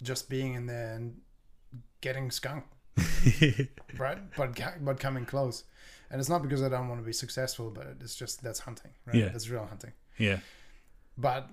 just 0.02 0.28
being 0.28 0.54
in 0.54 0.66
there 0.66 0.94
and 0.94 1.16
getting 2.00 2.30
skunked, 2.30 2.74
right? 3.98 4.18
But 4.36 4.58
but 4.84 4.98
coming 5.00 5.24
close, 5.24 5.64
and 6.10 6.20
it's 6.20 6.28
not 6.28 6.42
because 6.42 6.62
I 6.62 6.68
don't 6.68 6.88
want 6.88 7.00
to 7.00 7.06
be 7.06 7.12
successful, 7.12 7.70
but 7.70 7.96
it's 8.00 8.14
just 8.14 8.42
that's 8.42 8.60
hunting, 8.60 8.90
right? 9.06 9.14
Yeah. 9.16 9.28
That's 9.28 9.48
real 9.48 9.66
hunting. 9.66 9.92
yeah. 10.18 10.38
But 11.18 11.48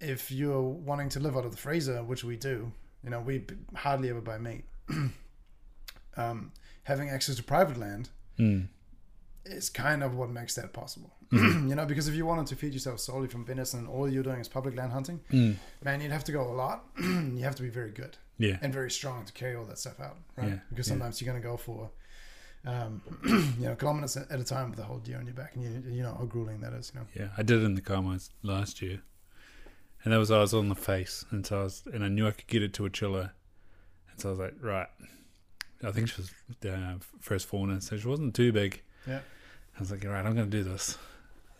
if 0.00 0.30
you're 0.30 0.60
wanting 0.60 1.08
to 1.10 1.20
live 1.20 1.36
out 1.36 1.44
of 1.44 1.50
the 1.52 1.56
freezer, 1.58 2.02
which 2.02 2.24
we 2.24 2.36
do, 2.36 2.72
you 3.04 3.10
know, 3.10 3.20
we 3.20 3.44
hardly 3.74 4.10
ever 4.10 4.20
buy 4.20 4.38
meat. 4.38 4.64
um, 6.16 6.52
having 6.84 7.08
access 7.08 7.36
to 7.36 7.42
private 7.42 7.76
land 7.76 8.10
Mm. 8.38 8.68
is 9.44 9.68
kind 9.68 10.02
of 10.02 10.14
what 10.14 10.30
makes 10.30 10.54
that 10.54 10.72
possible. 10.72 11.12
Mm-hmm. 11.30 11.68
you 11.68 11.74
know, 11.74 11.84
because 11.84 12.08
if 12.08 12.14
you 12.14 12.24
wanted 12.24 12.46
to 12.46 12.56
feed 12.56 12.72
yourself 12.72 13.00
solely 13.00 13.28
from 13.28 13.44
venison 13.44 13.80
and 13.80 13.88
all 13.88 14.08
you're 14.08 14.22
doing 14.22 14.40
is 14.40 14.48
public 14.48 14.74
land 14.76 14.92
hunting, 14.92 15.20
Mm. 15.30 15.56
man, 15.84 16.00
you'd 16.00 16.10
have 16.10 16.24
to 16.24 16.32
go 16.32 16.42
a 16.50 16.54
lot. 16.54 16.84
you 17.00 17.40
have 17.42 17.54
to 17.56 17.62
be 17.62 17.68
very 17.68 17.90
good 17.90 18.16
Yeah. 18.38 18.56
and 18.62 18.72
very 18.72 18.90
strong 18.90 19.26
to 19.26 19.32
carry 19.34 19.54
all 19.56 19.66
that 19.66 19.78
stuff 19.78 20.00
out, 20.00 20.16
right? 20.36 20.48
Yeah, 20.48 20.58
Because 20.70 20.86
yeah. 20.88 20.92
sometimes 20.92 21.20
you're 21.20 21.30
going 21.30 21.42
to 21.42 21.46
go 21.48 21.56
for, 21.58 21.90
um, 22.64 23.02
you 23.58 23.66
know, 23.66 23.74
kilometers 23.74 24.16
at 24.16 24.40
a 24.40 24.44
time 24.44 24.70
with 24.70 24.78
a 24.78 24.84
whole 24.84 24.98
deer 24.98 25.18
on 25.18 25.26
your 25.26 25.34
back, 25.34 25.54
and 25.54 25.62
you, 25.64 25.92
you 25.96 26.02
know 26.02 26.14
how 26.18 26.24
grueling 26.24 26.60
that 26.62 26.72
is. 26.72 26.90
You 26.94 27.00
know, 27.00 27.06
Yeah. 27.14 27.28
I 27.36 27.42
did 27.42 27.60
it 27.62 27.64
in 27.66 27.74
the 27.74 27.82
Kaimais 27.82 28.30
last 28.42 28.80
year, 28.80 29.02
and 30.04 30.12
that 30.12 30.18
was 30.18 30.30
I 30.30 30.38
was 30.40 30.54
on 30.54 30.68
the 30.68 30.74
face, 30.74 31.24
and 31.30 31.46
so 31.46 31.60
I 31.60 31.62
was, 31.64 31.82
and 31.92 32.04
I 32.04 32.08
knew 32.08 32.26
I 32.26 32.30
could 32.32 32.46
get 32.46 32.62
it 32.62 32.72
to 32.74 32.86
a 32.86 32.90
chiller, 32.90 33.32
and 34.10 34.20
so 34.20 34.28
I 34.28 34.32
was 34.32 34.38
like, 34.38 34.54
right. 34.60 34.88
I 35.82 35.92
think 35.92 36.08
she 36.08 36.20
was 36.20 36.30
uh, 36.70 36.94
first 37.20 37.46
fauna, 37.46 37.80
so 37.80 37.96
she 37.96 38.06
wasn't 38.06 38.34
too 38.34 38.52
big. 38.52 38.82
Yeah. 39.06 39.20
I 39.76 39.80
was 39.80 39.90
like, 39.90 40.04
all 40.04 40.10
right, 40.10 40.26
I'm 40.26 40.34
going 40.34 40.50
to 40.50 40.56
do 40.56 40.62
this. 40.62 40.98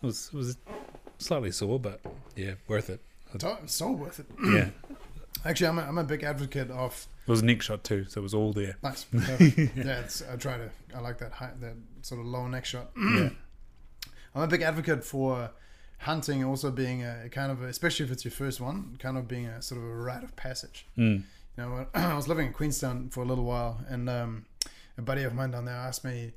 It 0.01 0.05
was 0.05 0.29
it 0.31 0.37
was 0.37 0.57
slightly 1.17 1.51
sore, 1.51 1.79
but 1.79 2.01
yeah, 2.35 2.53
worth 2.67 2.89
it. 2.89 3.01
It's 3.33 3.73
so 3.73 3.91
worth 3.91 4.19
it. 4.19 4.25
Yeah. 4.43 4.69
Actually, 5.45 5.67
I'm 5.67 5.79
a, 5.79 5.81
I'm 5.83 5.97
a 5.97 6.03
big 6.03 6.21
advocate 6.23 6.69
of 6.69 7.07
It 7.25 7.31
was 7.31 7.41
a 7.41 7.45
neck 7.45 7.63
shot 7.63 7.83
too, 7.83 8.05
so 8.05 8.19
it 8.19 8.23
was 8.23 8.33
all 8.35 8.53
there. 8.53 8.77
nice. 8.83 9.07
yeah, 9.11 10.01
it's, 10.01 10.21
I 10.21 10.35
try 10.35 10.57
to. 10.57 10.69
I 10.95 10.99
like 10.99 11.17
that 11.19 11.31
high, 11.31 11.51
that 11.61 11.73
sort 12.03 12.21
of 12.21 12.27
low 12.27 12.47
neck 12.47 12.65
shot. 12.65 12.91
yeah. 12.97 13.29
I'm 14.35 14.43
a 14.43 14.47
big 14.47 14.61
advocate 14.61 15.03
for 15.03 15.49
hunting 16.01 16.43
also 16.43 16.71
being 16.71 17.03
a 17.03 17.29
kind 17.29 17.51
of, 17.51 17.61
a, 17.61 17.67
especially 17.67 18.05
if 18.05 18.11
it's 18.11 18.25
your 18.25 18.31
first 18.31 18.59
one, 18.59 18.97
kind 18.99 19.17
of 19.17 19.27
being 19.27 19.45
a 19.45 19.61
sort 19.61 19.79
of 19.79 19.87
a 19.87 19.95
rite 19.95 20.23
of 20.23 20.35
passage. 20.35 20.87
Mm. 20.97 21.23
You 21.57 21.63
know, 21.63 21.87
I 21.93 22.15
was 22.15 22.27
living 22.27 22.47
in 22.47 22.53
Queenstown 22.53 23.09
for 23.09 23.21
a 23.21 23.25
little 23.25 23.43
while, 23.43 23.83
and 23.87 24.09
um, 24.09 24.45
a 24.97 25.01
buddy 25.01 25.23
of 25.23 25.33
mine 25.33 25.51
down 25.51 25.65
there 25.65 25.75
asked 25.75 26.03
me. 26.03 26.33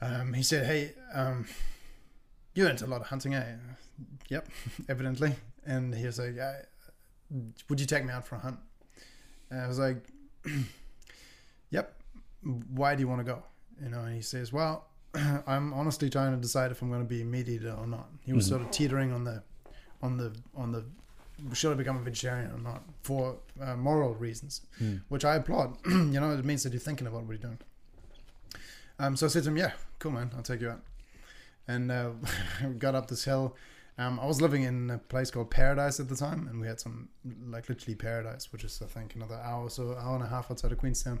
Um, 0.00 0.32
he 0.32 0.42
said, 0.42 0.64
"Hey, 0.66 0.92
um, 1.12 1.46
you 2.54 2.64
went 2.64 2.82
a 2.82 2.86
lot 2.86 3.00
of 3.00 3.08
hunting, 3.08 3.34
eh?" 3.34 3.56
Yep, 4.28 4.48
evidently. 4.88 5.34
And 5.66 5.94
he 5.94 6.06
was 6.06 6.18
like, 6.18 6.38
I, 6.38 6.54
"Would 7.68 7.80
you 7.80 7.86
take 7.86 8.04
me 8.04 8.12
out 8.12 8.26
for 8.26 8.36
a 8.36 8.38
hunt?" 8.38 8.58
And 9.50 9.60
I 9.60 9.66
was 9.66 9.78
like, 9.78 10.06
"Yep." 11.70 11.96
Why 12.72 12.94
do 12.94 13.00
you 13.02 13.08
want 13.08 13.20
to 13.20 13.24
go? 13.24 13.42
You 13.82 13.90
know, 13.90 14.00
and 14.00 14.14
he 14.14 14.22
says, 14.22 14.52
"Well, 14.52 14.86
I'm 15.46 15.72
honestly 15.72 16.08
trying 16.10 16.32
to 16.34 16.40
decide 16.40 16.70
if 16.70 16.82
I'm 16.82 16.88
going 16.88 17.02
to 17.02 17.08
be 17.08 17.22
a 17.22 17.24
meat 17.24 17.48
eater 17.48 17.72
or 17.78 17.86
not." 17.86 18.08
He 18.22 18.32
was 18.32 18.46
Mhm. 18.46 18.48
sort 18.48 18.62
of 18.62 18.70
teetering 18.70 19.12
on 19.12 19.24
the, 19.24 19.42
on 20.02 20.16
the, 20.16 20.32
on 20.54 20.72
the, 20.72 20.84
should 21.54 21.72
I 21.72 21.74
become 21.74 21.96
a 21.96 22.00
vegetarian 22.02 22.50
or 22.52 22.58
not 22.58 22.82
for 23.02 23.38
uh, 23.60 23.74
moral 23.76 24.14
reasons 24.14 24.60
Mm. 24.80 25.00
which 25.08 25.24
I 25.24 25.36
applaud. 25.36 25.76
you 25.86 26.20
know, 26.20 26.30
it 26.32 26.44
means 26.44 26.62
that 26.64 26.72
you're 26.72 26.80
thinking 26.80 27.06
about 27.06 27.22
what 27.24 27.30
you're 27.30 27.38
doing. 27.38 27.58
Um, 28.98 29.16
so 29.16 29.26
I 29.26 29.28
said 29.30 29.44
to 29.44 29.48
him, 29.50 29.56
"Yeah, 29.56 29.72
cool, 29.98 30.12
man. 30.12 30.30
I'll 30.36 30.42
take 30.42 30.60
you 30.60 30.70
out." 30.70 30.82
And 31.66 31.90
uh, 31.90 32.10
we 32.64 32.74
got 32.78 32.94
up 32.94 33.08
this 33.08 33.24
hill. 33.24 33.56
Um, 33.98 34.18
I 34.20 34.26
was 34.26 34.40
living 34.40 34.62
in 34.62 34.90
a 34.90 34.98
place 34.98 35.30
called 35.30 35.50
Paradise 35.50 36.00
at 36.00 36.08
the 36.08 36.16
time, 36.16 36.48
and 36.48 36.60
we 36.60 36.66
had 36.66 36.80
some 36.80 37.08
like 37.48 37.68
literally 37.68 37.94
Paradise, 37.94 38.52
which 38.52 38.64
is 38.64 38.80
I 38.82 38.86
think 38.86 39.14
another 39.14 39.36
hour 39.36 39.64
or 39.64 39.70
so, 39.70 39.96
hour 39.98 40.14
and 40.14 40.24
a 40.24 40.28
half 40.28 40.50
outside 40.50 40.72
of 40.72 40.78
Queenstown. 40.78 41.20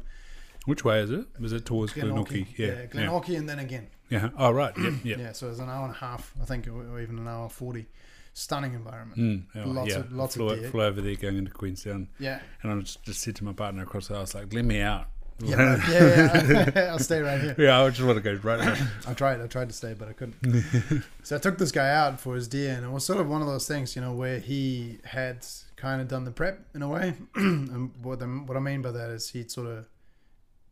Which 0.66 0.84
way 0.84 1.00
is 1.00 1.10
it? 1.10 1.26
Was 1.38 1.52
it 1.52 1.64
towards 1.64 1.92
Glenorchy? 1.94 2.46
Yeah. 2.56 2.66
yeah, 2.66 2.86
Glenorchy, 2.86 3.36
and 3.38 3.48
then 3.48 3.58
again. 3.58 3.88
Yeah. 4.10 4.28
Oh, 4.36 4.50
right. 4.50 4.76
Yep. 4.76 4.92
Yep. 5.04 5.18
Yeah, 5.18 5.32
so 5.32 5.48
it's 5.50 5.58
an 5.60 5.68
hour 5.70 5.86
and 5.86 5.94
a 5.94 5.98
half, 5.98 6.32
I 6.40 6.44
think, 6.44 6.66
or 6.68 6.82
or 6.92 7.00
even 7.00 7.18
an 7.18 7.28
hour 7.28 7.48
forty. 7.48 7.86
Stunning 8.32 8.74
environment. 8.74 9.18
Mm, 9.18 9.64
oh, 9.66 9.68
Lots 9.70 9.90
yeah. 9.90 9.96
of- 9.98 10.12
lots 10.12 10.36
flew, 10.36 10.50
of 10.50 10.60
deer. 10.60 10.70
flew 10.70 10.82
over 10.84 11.00
there 11.00 11.16
going 11.16 11.36
into 11.36 11.50
Queenstown, 11.50 12.08
Yeah, 12.20 12.40
and 12.62 12.72
I 12.72 12.78
just, 12.80 13.02
just 13.02 13.20
said 13.20 13.34
to 13.36 13.44
my 13.44 13.52
partner 13.52 13.82
across 13.82 14.06
the 14.06 14.14
house, 14.14 14.34
like, 14.34 14.52
"Let 14.54 14.64
me 14.64 14.80
out." 14.80 15.08
yeah, 15.40 15.56
right. 15.56 15.88
yeah, 15.88 16.70
yeah. 16.76 16.80
I'll 16.92 16.98
stay 17.00 17.20
right 17.20 17.40
here. 17.40 17.56
yeah, 17.58 17.82
I 17.82 17.88
just 17.90 18.02
want 18.02 18.16
to 18.18 18.22
go 18.22 18.38
right 18.42 18.60
now. 18.60 18.76
I 19.08 19.14
tried. 19.14 19.40
I 19.40 19.48
tried 19.48 19.68
to 19.70 19.74
stay, 19.74 19.94
but 19.98 20.08
I 20.08 20.12
couldn't. 20.12 21.02
so 21.24 21.36
I 21.36 21.38
took 21.40 21.58
this 21.58 21.72
guy 21.72 21.90
out 21.92 22.20
for 22.20 22.36
his 22.36 22.46
deer, 22.46 22.74
and 22.76 22.84
it 22.86 22.90
was 22.90 23.04
sort 23.04 23.20
of 23.20 23.28
one 23.28 23.40
of 23.40 23.48
those 23.48 23.66
things, 23.66 23.96
you 23.96 24.02
know, 24.02 24.12
where 24.12 24.38
he 24.38 24.98
had 25.04 25.44
kind 25.76 26.00
of 26.00 26.06
done 26.06 26.24
the 26.24 26.30
prep 26.30 26.64
in 26.74 26.82
a 26.82 26.88
way. 26.88 27.14
and 27.34 27.90
what, 28.02 28.20
the, 28.20 28.26
what 28.26 28.56
I 28.56 28.60
mean 28.60 28.80
by 28.80 28.92
that 28.92 29.10
is 29.10 29.30
he'd 29.30 29.50
sort 29.50 29.66
of 29.66 29.86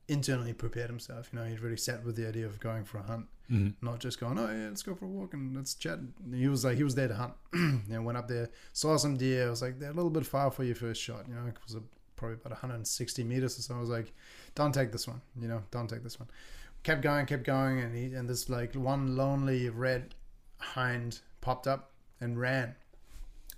internally 0.08 0.52
prepared 0.52 0.88
himself. 0.90 1.28
You 1.32 1.38
know, 1.38 1.44
he'd 1.44 1.60
really 1.60 1.76
sat 1.76 2.04
with 2.04 2.16
the 2.16 2.26
idea 2.26 2.46
of 2.46 2.58
going 2.60 2.84
for 2.84 2.98
a 2.98 3.02
hunt, 3.02 3.26
Mhm. 3.50 3.74
not 3.82 3.98
just 4.00 4.18
going, 4.18 4.38
oh 4.38 4.50
yeah, 4.50 4.68
let's 4.68 4.82
go 4.82 4.94
for 4.94 5.04
a 5.04 5.08
walk 5.08 5.34
and 5.34 5.54
let's 5.54 5.74
chat. 5.74 5.98
He 6.32 6.48
was 6.48 6.64
like, 6.64 6.76
he 6.76 6.82
was 6.84 6.94
there 6.94 7.08
to 7.08 7.14
hunt. 7.14 7.34
know, 7.88 8.02
went 8.02 8.18
up 8.18 8.28
there, 8.28 8.48
saw 8.72 8.96
some 8.96 9.16
deer. 9.16 9.46
I 9.46 9.50
was 9.50 9.62
like, 9.62 9.78
they're 9.78 9.90
a 9.90 9.94
little 9.94 10.10
bit 10.10 10.26
far 10.26 10.50
for 10.50 10.64
your 10.64 10.74
first 10.74 11.00
shot. 11.02 11.26
You 11.28 11.34
know, 11.34 11.46
it 11.46 11.56
was 11.64 11.74
a, 11.74 11.82
probably 12.16 12.34
about 12.34 12.52
160 12.52 13.24
meters 13.24 13.58
or 13.58 13.62
so. 13.62 13.74
I 13.76 13.80
was 13.80 13.90
like, 13.90 14.12
don't 14.54 14.72
take 14.74 14.92
this 14.92 15.06
one. 15.06 15.20
You 15.40 15.48
know, 15.48 15.62
don't 15.70 15.88
take 15.88 16.02
this 16.02 16.18
one. 16.18 16.28
Kept 16.82 17.02
going, 17.02 17.26
kept 17.26 17.44
going, 17.44 17.80
and 17.80 17.94
he 17.94 18.14
and 18.14 18.28
this 18.28 18.48
like 18.48 18.74
one 18.74 19.16
lonely 19.16 19.68
red 19.68 20.14
hind 20.58 21.20
popped 21.40 21.66
up 21.66 21.90
and 22.20 22.38
ran, 22.40 22.74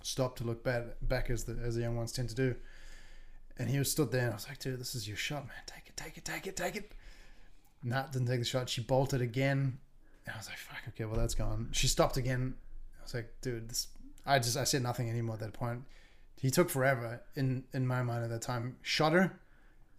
stopped 0.03 0.39
to 0.39 0.43
look 0.43 0.63
back 0.63 0.83
back 1.01 1.29
as 1.29 1.43
the 1.45 1.53
as 1.63 1.75
the 1.75 1.81
young 1.81 1.95
ones 1.95 2.11
tend 2.11 2.29
to 2.29 2.35
do. 2.35 2.55
And 3.57 3.69
he 3.69 3.77
was 3.77 3.91
stood 3.91 4.11
there, 4.11 4.21
and 4.23 4.31
I 4.31 4.35
was 4.35 4.47
like, 4.47 4.57
dude, 4.59 4.79
this 4.79 4.95
is 4.95 5.07
your 5.07 5.17
shot, 5.17 5.45
man. 5.45 5.55
Take 5.67 5.87
it, 5.87 5.90
take 6.03 6.17
it, 6.17 6.25
take 6.25 6.47
it, 6.47 6.55
take 6.55 6.75
it. 6.75 6.91
Nat 7.83 8.11
didn't 8.11 8.27
take 8.27 8.39
the 8.39 8.45
shot. 8.45 8.69
She 8.69 8.81
bolted 8.81 9.21
again. 9.21 9.79
And 10.25 10.35
I 10.35 10.37
was 10.37 10.47
like, 10.47 10.57
fuck, 10.57 10.81
okay, 10.89 11.05
well, 11.05 11.19
that's 11.19 11.33
gone. 11.33 11.69
She 11.71 11.87
stopped 11.87 12.17
again. 12.17 12.55
I 12.99 13.03
was 13.03 13.13
like, 13.13 13.33
dude, 13.41 13.69
this. 13.69 13.87
I 14.25 14.37
just, 14.37 14.55
I 14.55 14.65
said 14.65 14.83
nothing 14.83 15.09
anymore 15.09 15.35
at 15.35 15.41
that 15.41 15.53
point. 15.53 15.83
He 16.39 16.51
took 16.51 16.69
forever 16.69 17.21
in 17.35 17.63
in 17.73 17.87
my 17.87 18.03
mind 18.03 18.23
at 18.23 18.29
that 18.29 18.41
time. 18.41 18.77
Shot 18.81 19.13
her. 19.13 19.39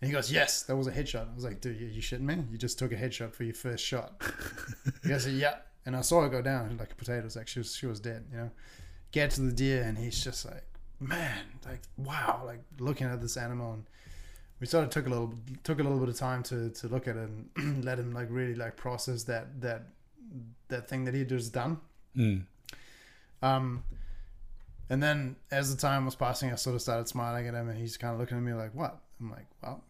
And 0.01 0.09
he 0.09 0.13
goes, 0.13 0.33
yes, 0.33 0.65
that 0.65 0.77
was 0.77 0.89
a 0.89 0.93
headshot. 0.93 1.31
I 1.31 1.35
was 1.35 1.45
like, 1.45 1.61
dude, 1.61 1.81
you, 1.81 1.87
you 1.87 2.03
shitting 2.03 2.23
me? 2.23 2.43
You 2.51 2.59
just 2.59 2.77
took 2.77 2.91
a 2.91 2.97
headshot 2.97 3.33
for 3.35 3.45
your 3.45 3.55
first 3.55 3.85
shot. 3.85 4.21
he 5.03 5.09
goes, 5.09 5.29
yeah. 5.29 5.57
And 5.87 5.95
I 5.95 6.01
saw 6.01 6.23
her 6.23 6.29
go 6.29 6.43
down 6.43 6.77
like 6.77 6.91
a 6.91 6.95
potato. 6.97 7.27
It 7.27 7.37
like 7.37 7.47
she 7.47 7.61
was, 7.61 7.75
she 7.77 7.87
was 7.87 8.01
dead, 8.01 8.25
you 8.31 8.37
know. 8.37 8.51
Get 9.13 9.31
to 9.33 9.43
the 9.43 9.53
deer, 9.53 9.83
and 9.83 9.97
he's 9.97 10.23
just 10.23 10.45
like, 10.45 10.65
man, 10.99 11.45
like 11.65 11.83
wow, 11.97 12.43
like 12.45 12.63
looking 12.79 13.07
at 13.07 13.21
this 13.21 13.37
animal, 13.37 13.75
and 13.75 13.85
we 14.63 14.69
sort 14.69 14.85
of 14.85 14.91
took 14.91 15.07
a 15.07 15.09
little 15.09 15.35
took 15.65 15.81
a 15.81 15.83
little 15.83 15.99
bit 15.99 16.09
of 16.09 16.17
time 16.17 16.41
to 16.45 16.71
to 16.71 16.87
look 16.87 17.09
at 17.09 17.17
it 17.17 17.29
and 17.57 17.85
let 17.85 17.99
him 17.99 18.13
like 18.13 18.29
really 18.31 18.55
like 18.55 18.77
process 18.77 19.25
that 19.25 19.61
that 19.61 19.89
that 20.69 20.89
thing 20.89 21.05
that 21.05 21.15
he 21.15 21.25
just 21.25 21.53
done. 21.53 21.81
Mm. 22.17 22.45
Um, 23.43 23.83
and 24.89 25.03
then 25.03 25.35
as 25.51 25.75
the 25.75 25.81
time 25.81 26.05
was 26.05 26.15
passing, 26.15 26.53
I 26.53 26.55
sort 26.55 26.77
of 26.77 26.83
started 26.83 27.09
smiling 27.09 27.49
at 27.49 27.55
him, 27.55 27.69
and 27.71 27.77
he's 27.77 27.97
kind 27.97 28.15
of 28.15 28.21
looking 28.21 28.37
at 28.37 28.43
me 28.45 28.53
like, 28.53 28.73
"What?" 28.73 29.01
I'm 29.21 29.33
like, 29.33 29.47
"Well," 29.61 29.83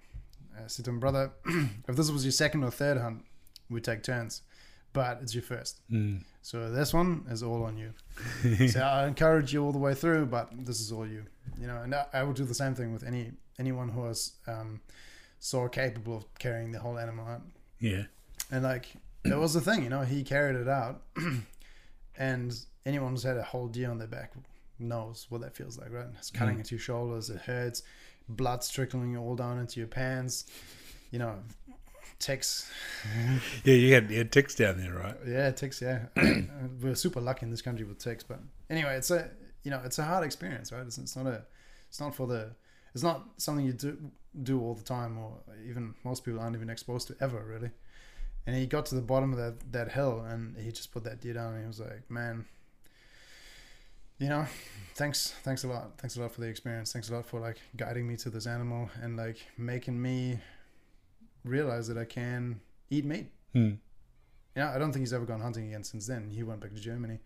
I 0.56 0.66
said 0.68 0.86
to 0.86 0.90
him, 0.90 1.00
"Brother, 1.00 1.32
if 1.86 1.94
this 1.94 2.10
was 2.10 2.24
your 2.24 2.32
second 2.32 2.64
or 2.64 2.70
third 2.70 2.96
hunt, 2.96 3.26
we 3.68 3.82
take 3.82 4.02
turns, 4.02 4.40
but 4.94 5.18
it's 5.20 5.34
your 5.34 5.42
first. 5.42 5.80
Mm. 5.90 6.24
So 6.42 6.70
this 6.70 6.92
one 6.92 7.24
is 7.30 7.42
all 7.42 7.62
on 7.64 7.76
you. 7.78 7.92
so 8.68 8.80
I 8.80 9.06
encourage 9.06 9.52
you 9.54 9.64
all 9.64 9.72
the 9.72 9.78
way 9.78 9.94
through, 9.94 10.26
but 10.26 10.50
this 10.66 10.80
is 10.80 10.90
all 10.92 11.06
you. 11.06 11.24
You 11.60 11.66
know, 11.68 11.76
and 11.82 11.94
I, 11.94 12.06
I 12.12 12.22
would 12.24 12.36
do 12.36 12.44
the 12.44 12.54
same 12.54 12.74
thing 12.74 12.92
with 12.92 13.04
any 13.04 13.32
anyone 13.58 13.88
who 13.88 14.00
was 14.00 14.32
um, 14.48 14.80
so 15.38 15.68
capable 15.68 16.16
of 16.16 16.34
carrying 16.38 16.72
the 16.72 16.78
whole 16.80 16.98
animal 16.98 17.26
out. 17.26 17.42
Yeah. 17.78 18.04
And 18.50 18.64
like 18.64 18.86
it 19.24 19.38
was 19.38 19.54
the 19.54 19.60
thing, 19.60 19.84
you 19.84 19.88
know, 19.88 20.02
he 20.02 20.24
carried 20.24 20.56
it 20.56 20.68
out, 20.68 21.02
and 22.16 22.58
anyone 22.84 23.12
who's 23.12 23.22
had 23.22 23.36
a 23.36 23.42
whole 23.42 23.68
deer 23.68 23.90
on 23.90 23.98
their 23.98 24.08
back 24.08 24.32
knows 24.78 25.26
what 25.28 25.40
that 25.42 25.54
feels 25.54 25.78
like, 25.78 25.92
right? 25.92 26.06
It's 26.18 26.30
cutting 26.30 26.56
Mm. 26.56 26.58
into 26.60 26.74
your 26.74 26.80
shoulders, 26.80 27.30
it 27.30 27.40
hurts, 27.42 27.82
blood's 28.28 28.68
trickling 28.68 29.16
all 29.16 29.36
down 29.36 29.58
into 29.58 29.78
your 29.78 29.86
pants, 29.86 30.46
you 31.12 31.18
know, 31.20 31.36
ticks. 32.22 32.70
Yeah, 33.64 33.74
you 33.74 33.94
had, 33.94 34.10
you 34.10 34.18
had 34.18 34.32
ticks 34.32 34.54
down 34.54 34.78
there, 34.78 34.94
right? 34.94 35.16
Yeah, 35.26 35.50
ticks. 35.50 35.82
Yeah, 35.82 36.06
we're 36.80 36.94
super 36.94 37.20
lucky 37.20 37.44
in 37.44 37.50
this 37.50 37.62
country 37.62 37.84
with 37.84 37.98
ticks, 37.98 38.24
but 38.24 38.40
anyway, 38.70 38.96
it's 38.96 39.10
a 39.10 39.30
you 39.64 39.70
know 39.70 39.80
it's 39.84 39.98
a 39.98 40.04
hard 40.04 40.24
experience, 40.24 40.72
right? 40.72 40.86
It's, 40.86 40.98
it's 40.98 41.16
not 41.16 41.26
a 41.26 41.42
it's 41.88 42.00
not 42.00 42.14
for 42.14 42.26
the 42.26 42.50
it's 42.94 43.02
not 43.02 43.28
something 43.36 43.66
you 43.66 43.72
do 43.72 43.98
do 44.42 44.60
all 44.60 44.74
the 44.74 44.84
time, 44.84 45.18
or 45.18 45.38
even 45.68 45.94
most 46.04 46.24
people 46.24 46.40
aren't 46.40 46.56
even 46.56 46.70
exposed 46.70 47.08
to 47.08 47.16
ever 47.20 47.44
really. 47.44 47.70
And 48.46 48.56
he 48.56 48.66
got 48.66 48.86
to 48.86 48.94
the 48.94 49.02
bottom 49.02 49.32
of 49.32 49.38
that 49.38 49.72
that 49.72 49.92
hill, 49.92 50.24
and 50.26 50.56
he 50.56 50.70
just 50.72 50.92
put 50.92 51.04
that 51.04 51.20
deer 51.20 51.34
down, 51.34 51.54
and 51.54 51.62
he 51.62 51.66
was 51.66 51.80
like, 51.80 52.10
"Man, 52.10 52.44
you 54.22 54.28
know, 54.28 54.46
thanks, 54.94 55.34
thanks 55.42 55.64
a 55.64 55.68
lot, 55.68 55.98
thanks 55.98 56.16
a 56.16 56.20
lot 56.20 56.30
for 56.32 56.40
the 56.40 56.46
experience, 56.46 56.92
thanks 56.92 57.10
a 57.10 57.14
lot 57.14 57.26
for 57.26 57.40
like 57.40 57.56
guiding 57.76 58.06
me 58.06 58.16
to 58.16 58.30
this 58.30 58.46
animal 58.46 58.88
and 59.02 59.16
like 59.16 59.38
making 59.58 60.00
me 60.00 60.38
realize 61.44 61.88
that 61.88 61.98
I 61.98 62.04
can 62.04 62.60
eat 62.90 63.04
meat." 63.04 63.26
Mm. 63.54 63.78
Yeah, 64.56 64.74
I 64.74 64.78
don't 64.78 64.92
think 64.92 65.02
he's 65.02 65.12
ever 65.12 65.24
gone 65.24 65.40
hunting 65.40 65.66
again 65.68 65.84
since 65.84 66.06
then. 66.06 66.28
He 66.30 66.42
went 66.42 66.60
back 66.60 66.74
to 66.74 66.80
Germany, 66.80 67.18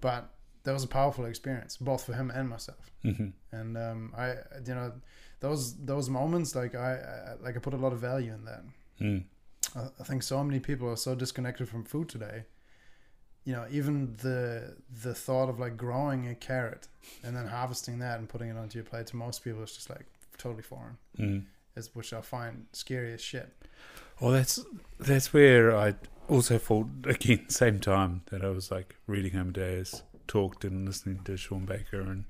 but 0.00 0.30
that 0.64 0.72
was 0.72 0.82
a 0.82 0.88
powerful 0.88 1.26
experience, 1.26 1.76
both 1.76 2.04
for 2.04 2.14
him 2.14 2.30
and 2.30 2.48
myself. 2.48 2.90
hmm 3.02 3.28
And 3.52 3.76
um, 3.76 4.12
I, 4.16 4.30
you 4.66 4.74
know, 4.74 4.92
those 5.40 5.76
those 5.84 6.08
moments, 6.08 6.54
like 6.54 6.74
I, 6.74 6.94
I, 6.94 7.44
like 7.44 7.56
I 7.56 7.60
put 7.60 7.74
a 7.74 7.76
lot 7.76 7.92
of 7.92 8.00
value 8.00 8.32
in 8.32 8.44
that. 8.46 8.62
Mm. 9.00 9.24
I, 9.76 9.80
I 10.00 10.04
think 10.04 10.22
so 10.22 10.42
many 10.42 10.60
people 10.60 10.88
are 10.88 10.96
so 10.96 11.14
disconnected 11.14 11.68
from 11.68 11.84
food 11.84 12.08
today. 12.08 12.44
You 13.44 13.52
know, 13.52 13.66
even 13.70 14.16
the 14.22 14.76
the 15.02 15.14
thought 15.14 15.50
of 15.50 15.60
like 15.60 15.76
growing 15.76 16.28
a 16.28 16.34
carrot 16.34 16.88
and 17.22 17.36
then 17.36 17.46
harvesting 17.46 17.98
that 17.98 18.18
and 18.18 18.26
putting 18.26 18.48
it 18.48 18.56
onto 18.56 18.78
your 18.78 18.86
plate 18.86 19.06
to 19.08 19.16
most 19.16 19.44
people 19.44 19.62
is 19.62 19.74
just 19.74 19.90
like 19.90 20.06
totally 20.38 20.62
foreign. 20.62 20.96
Mm. 21.18 21.44
Is 21.76 21.94
which 21.94 22.12
I 22.12 22.20
find 22.20 22.66
scary 22.72 23.12
as 23.14 23.20
shit. 23.20 23.48
Well, 24.20 24.30
that's 24.32 24.60
that's 24.98 25.32
where 25.32 25.76
I 25.76 25.94
also 26.28 26.58
felt 26.58 26.86
again 27.04 27.48
same 27.48 27.80
time 27.80 28.22
that 28.30 28.44
I 28.44 28.48
was 28.50 28.70
like 28.70 28.96
reading 29.06 29.34
Amadeus, 29.34 30.02
talked 30.28 30.64
and 30.64 30.86
listening 30.86 31.20
to 31.24 31.36
Shawn 31.36 31.64
Baker 31.64 32.00
and 32.00 32.24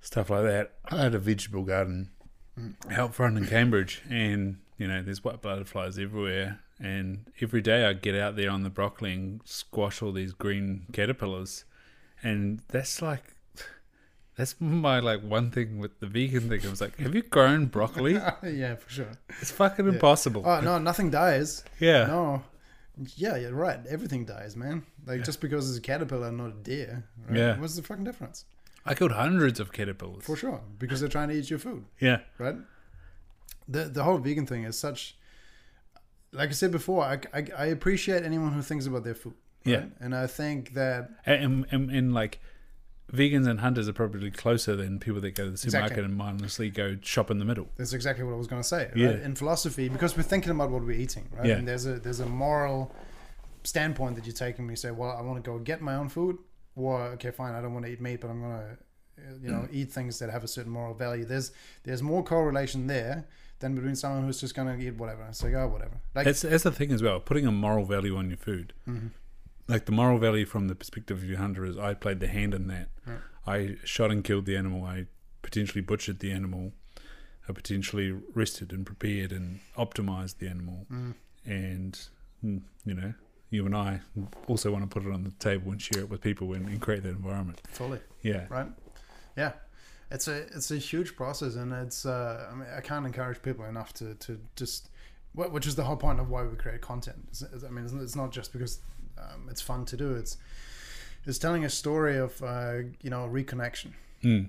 stuff 0.00 0.30
like 0.30 0.44
that. 0.44 0.72
I 0.90 1.02
had 1.02 1.14
a 1.14 1.18
vegetable 1.18 1.64
garden 1.64 2.10
Mm. 2.58 2.74
out 2.90 3.14
front 3.14 3.36
in 3.36 3.46
Cambridge, 3.46 4.00
and 4.08 4.56
you 4.78 4.88
know 4.88 5.02
there's 5.02 5.22
white 5.22 5.42
butterflies 5.42 5.98
everywhere. 5.98 6.60
And 6.80 7.30
every 7.42 7.60
day 7.60 7.84
I 7.84 7.92
get 7.92 8.14
out 8.14 8.36
there 8.36 8.48
on 8.50 8.62
the 8.62 8.70
broccoli 8.70 9.12
and 9.12 9.40
squash 9.44 10.00
all 10.00 10.10
these 10.12 10.32
green 10.32 10.86
caterpillars, 10.92 11.64
and 12.22 12.60
that's 12.68 13.02
like. 13.02 13.35
That's 14.36 14.54
my 14.60 14.98
like 15.00 15.22
one 15.22 15.50
thing 15.50 15.78
with 15.78 15.98
the 16.00 16.06
vegan 16.06 16.48
thing. 16.48 16.60
I 16.66 16.68
was 16.70 16.80
like, 16.80 16.96
"Have 16.98 17.14
you 17.14 17.22
grown 17.22 17.66
broccoli? 17.66 18.12
yeah, 18.42 18.74
for 18.76 18.90
sure. 18.90 19.12
It's 19.40 19.50
fucking 19.50 19.86
Yeah. 19.86 19.92
impossible." 19.92 20.42
Oh 20.44 20.60
no, 20.60 20.78
nothing 20.78 21.10
dies. 21.10 21.64
yeah, 21.80 22.06
No. 22.06 22.42
Yeah, 23.16 23.36
you're 23.36 23.52
right. 23.54 23.80
Everything 23.86 24.24
dies, 24.24 24.56
man. 24.56 24.82
Like 25.06 25.22
just 25.24 25.40
because 25.42 25.68
it's 25.68 25.78
a 25.78 25.82
caterpillar 25.82 26.32
not 26.32 26.46
a 26.48 26.52
deer. 26.62 27.04
Right? 27.28 27.38
Yeah. 27.38 27.58
What's 27.60 27.76
the 27.76 27.82
fucking 27.82 28.04
difference? 28.04 28.46
I 28.86 28.94
killed 28.94 29.12
hundreds 29.12 29.58
of 29.60 29.70
caterpillars. 29.72 30.24
For 30.24 30.36
sure. 30.36 30.60
Because 30.78 31.00
they're 31.00 31.08
trying 31.10 31.28
to 31.28 31.34
eat 31.34 31.50
your 31.50 31.58
food, 31.58 31.84
Yeah. 32.00 32.20
right? 32.38 32.56
The 33.68 33.84
the 33.84 34.02
whole 34.04 34.18
vegan 34.18 34.46
thing 34.46 34.64
is 34.64 34.78
such 34.78 35.16
like 36.32 36.48
I 36.50 36.52
said 36.52 36.70
before, 36.72 37.02
I, 37.04 37.20
I, 37.32 37.46
I 37.56 37.66
appreciate 37.66 38.22
anyone 38.22 38.52
who 38.52 38.62
thinks 38.62 38.86
about 38.86 39.04
their 39.04 39.14
food. 39.14 39.34
Right? 39.64 39.72
Yeah. 39.72 39.84
And 40.00 40.14
I 40.14 40.26
think 40.26 40.74
that 40.74 41.10
And, 41.24 41.66
and, 41.70 41.90
and 41.90 42.12
like 42.14 42.40
vegans 43.12 43.46
and 43.48 43.60
hunters 43.60 43.88
are 43.88 43.92
probably 43.92 44.30
closer 44.30 44.74
than 44.74 44.98
people 44.98 45.20
that 45.20 45.30
go 45.34 45.44
to 45.44 45.50
the 45.52 45.56
supermarket 45.56 45.92
Exactly. 45.98 46.04
and 46.04 46.16
mindlessly 46.16 46.70
go 46.70 46.96
shop 47.02 47.30
in 47.30 47.38
the 47.38 47.44
middle. 47.44 47.68
that's 47.76 47.92
exactly 47.92 48.24
what 48.24 48.32
I 48.34 48.36
was 48.36 48.46
going 48.48 48.62
to 48.62 48.66
say. 48.68 48.86
Right? 48.86 48.96
Yeah. 48.96 49.10
In 49.10 49.34
philosophy, 49.36 49.88
because 49.88 50.16
we're 50.16 50.22
thinking 50.24 50.50
about 50.50 50.70
what 50.70 50.82
we're 50.82 50.92
eating, 51.00 51.28
right? 51.32 51.46
Yeah. 51.46 51.54
And 51.56 51.68
there's 51.68 51.86
a 51.86 51.98
there's 52.00 52.20
a 52.20 52.26
moral 52.26 52.94
standpoint 53.62 54.16
that 54.16 54.26
you 54.26 54.32
take 54.32 54.58
and 54.58 54.68
you 54.70 54.76
say, 54.76 54.90
well, 54.90 55.16
I 55.16 55.22
want 55.22 55.42
to 55.42 55.50
go 55.50 55.58
get 55.58 55.80
my 55.80 55.94
own 55.94 56.08
food, 56.08 56.38
or 56.74 57.02
okay, 57.14 57.30
fine, 57.30 57.54
I 57.54 57.60
don't 57.60 57.74
want 57.74 57.84
to 57.86 57.92
eat 57.92 58.00
meat, 58.00 58.20
but 58.20 58.30
I'm 58.30 58.40
going 58.40 58.58
to, 58.58 58.76
you 59.42 59.50
know, 59.50 59.66
eat 59.72 59.90
things 59.90 60.18
that 60.18 60.30
have 60.30 60.44
a 60.44 60.48
certain 60.48 60.70
moral 60.72 60.94
value. 60.94 61.24
There's 61.24 61.52
there's 61.84 62.02
more 62.02 62.22
correlation 62.22 62.86
there 62.86 63.26
than 63.60 63.74
between 63.74 63.94
someone 63.96 64.24
who's 64.24 64.38
just 64.40 64.54
going 64.54 64.68
to 64.78 64.84
eat 64.86 64.94
whatever. 64.96 65.24
It's 65.28 65.42
like, 65.42 65.54
oh, 65.54 65.66
whatever. 65.68 65.98
Like, 66.14 66.26
That's, 66.26 66.42
that's 66.42 66.64
the 66.64 66.70
thing 66.72 66.92
as 66.92 67.02
well. 67.02 67.18
Putting 67.20 67.46
a 67.46 67.50
moral 67.52 67.86
value 67.86 68.14
on 68.16 68.28
your 68.28 68.36
food. 68.36 68.74
Mhm. 68.86 69.10
Like 69.68 69.86
the 69.86 69.92
moral 69.92 70.18
value 70.18 70.46
from 70.46 70.68
the 70.68 70.74
perspective 70.74 71.18
of 71.18 71.24
your 71.24 71.38
hunter 71.38 71.64
is 71.64 71.76
I 71.76 71.94
played 71.94 72.20
the 72.20 72.28
hand 72.28 72.54
in 72.54 72.68
that. 72.68 72.88
Right. 73.06 73.18
I 73.46 73.76
shot 73.84 74.10
and 74.10 74.22
killed 74.22 74.46
the 74.46 74.56
animal. 74.56 74.84
I 74.84 75.06
potentially 75.42 75.80
butchered 75.80 76.20
the 76.20 76.32
animal. 76.32 76.72
I 77.48 77.52
potentially 77.52 78.12
rested 78.34 78.72
and 78.72 78.84
prepared 78.84 79.32
and 79.32 79.60
optimized 79.76 80.38
the 80.38 80.48
animal. 80.48 80.86
Mm. 80.92 81.14
And, 81.44 82.00
mm, 82.44 82.62
you 82.84 82.94
know, 82.94 83.14
you 83.50 83.66
and 83.66 83.76
I 83.76 84.00
also 84.48 84.72
want 84.72 84.88
to 84.88 84.88
put 84.88 85.06
it 85.06 85.12
on 85.12 85.24
the 85.24 85.30
table 85.30 85.70
and 85.72 85.80
share 85.80 86.02
it 86.02 86.10
with 86.10 86.20
people 86.20 86.52
and, 86.52 86.68
and 86.68 86.80
create 86.80 87.02
that 87.04 87.10
environment. 87.10 87.62
Fully. 87.70 88.00
Yeah. 88.22 88.46
right? 88.48 88.66
Yeah, 89.36 89.52
it's 90.10 90.28
a 90.28 90.36
it's 90.54 90.70
a 90.70 90.78
huge 90.78 91.14
process, 91.16 91.56
and 91.56 91.72
it's 91.72 92.06
uh, 92.06 92.48
I 92.50 92.54
mean 92.54 92.68
I 92.76 92.80
can't 92.80 93.06
encourage 93.06 93.42
people 93.42 93.64
enough 93.66 93.92
to 93.94 94.14
to 94.14 94.40
just 94.56 94.88
which 95.34 95.66
is 95.66 95.74
the 95.74 95.84
whole 95.84 95.96
point 95.96 96.18
of 96.18 96.30
why 96.30 96.42
we 96.42 96.56
create 96.56 96.80
content. 96.80 97.28
I 97.66 97.70
mean, 97.70 97.86
it's 98.00 98.16
not 98.16 98.32
just 98.32 98.52
because 98.52 98.80
um, 99.18 99.48
it's 99.50 99.60
fun 99.60 99.84
to 99.86 99.96
do. 99.96 100.14
It's 100.14 100.36
it's 101.24 101.38
telling 101.38 101.64
a 101.64 101.70
story 101.70 102.16
of 102.16 102.42
uh, 102.42 102.74
you 103.02 103.10
know 103.10 103.28
reconnection. 103.28 103.92
Mm. 104.22 104.48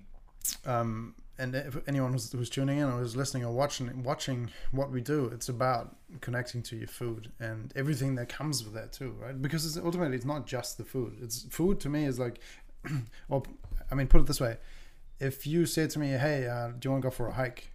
Um, 0.66 1.16
and 1.40 1.54
if 1.54 1.78
anyone 1.88 2.14
who's, 2.14 2.32
who's 2.32 2.50
tuning 2.50 2.80
in 2.80 2.86
or 2.86 3.00
who's 3.00 3.16
listening 3.16 3.44
or 3.44 3.52
watching 3.52 4.04
watching 4.04 4.50
what 4.72 4.92
we 4.92 5.02
do, 5.02 5.26
it's 5.26 5.50
about 5.50 5.96
connecting 6.22 6.64
to 6.64 6.76
your 6.76 6.88
food 6.88 7.32
and 7.40 7.72
everything 7.76 8.16
that 8.16 8.30
comes 8.30 8.64
with 8.64 8.74
that 8.74 8.92
too, 8.92 9.16
right? 9.22 9.40
Because 9.40 9.66
it's, 9.66 9.78
ultimately, 9.78 10.16
it's 10.16 10.26
not 10.26 10.48
just 10.48 10.78
the 10.78 10.84
food. 10.84 11.18
It's 11.22 11.44
food 11.50 11.80
to 11.82 11.90
me 11.90 12.06
is 12.06 12.18
like, 12.18 12.40
well, 13.28 13.46
I 13.92 13.96
mean, 13.96 14.08
put 14.08 14.22
it 14.22 14.28
this 14.28 14.42
way: 14.42 14.58
if 15.20 15.46
you 15.46 15.66
say 15.66 15.88
to 15.88 16.00
me, 16.00 16.10
"Hey, 16.10 16.48
uh, 16.48 16.70
do 16.70 16.88
you 16.88 16.92
want 16.92 17.04
to 17.04 17.08
go 17.08 17.12
for 17.12 17.28
a 17.28 17.34
hike?" 17.34 17.72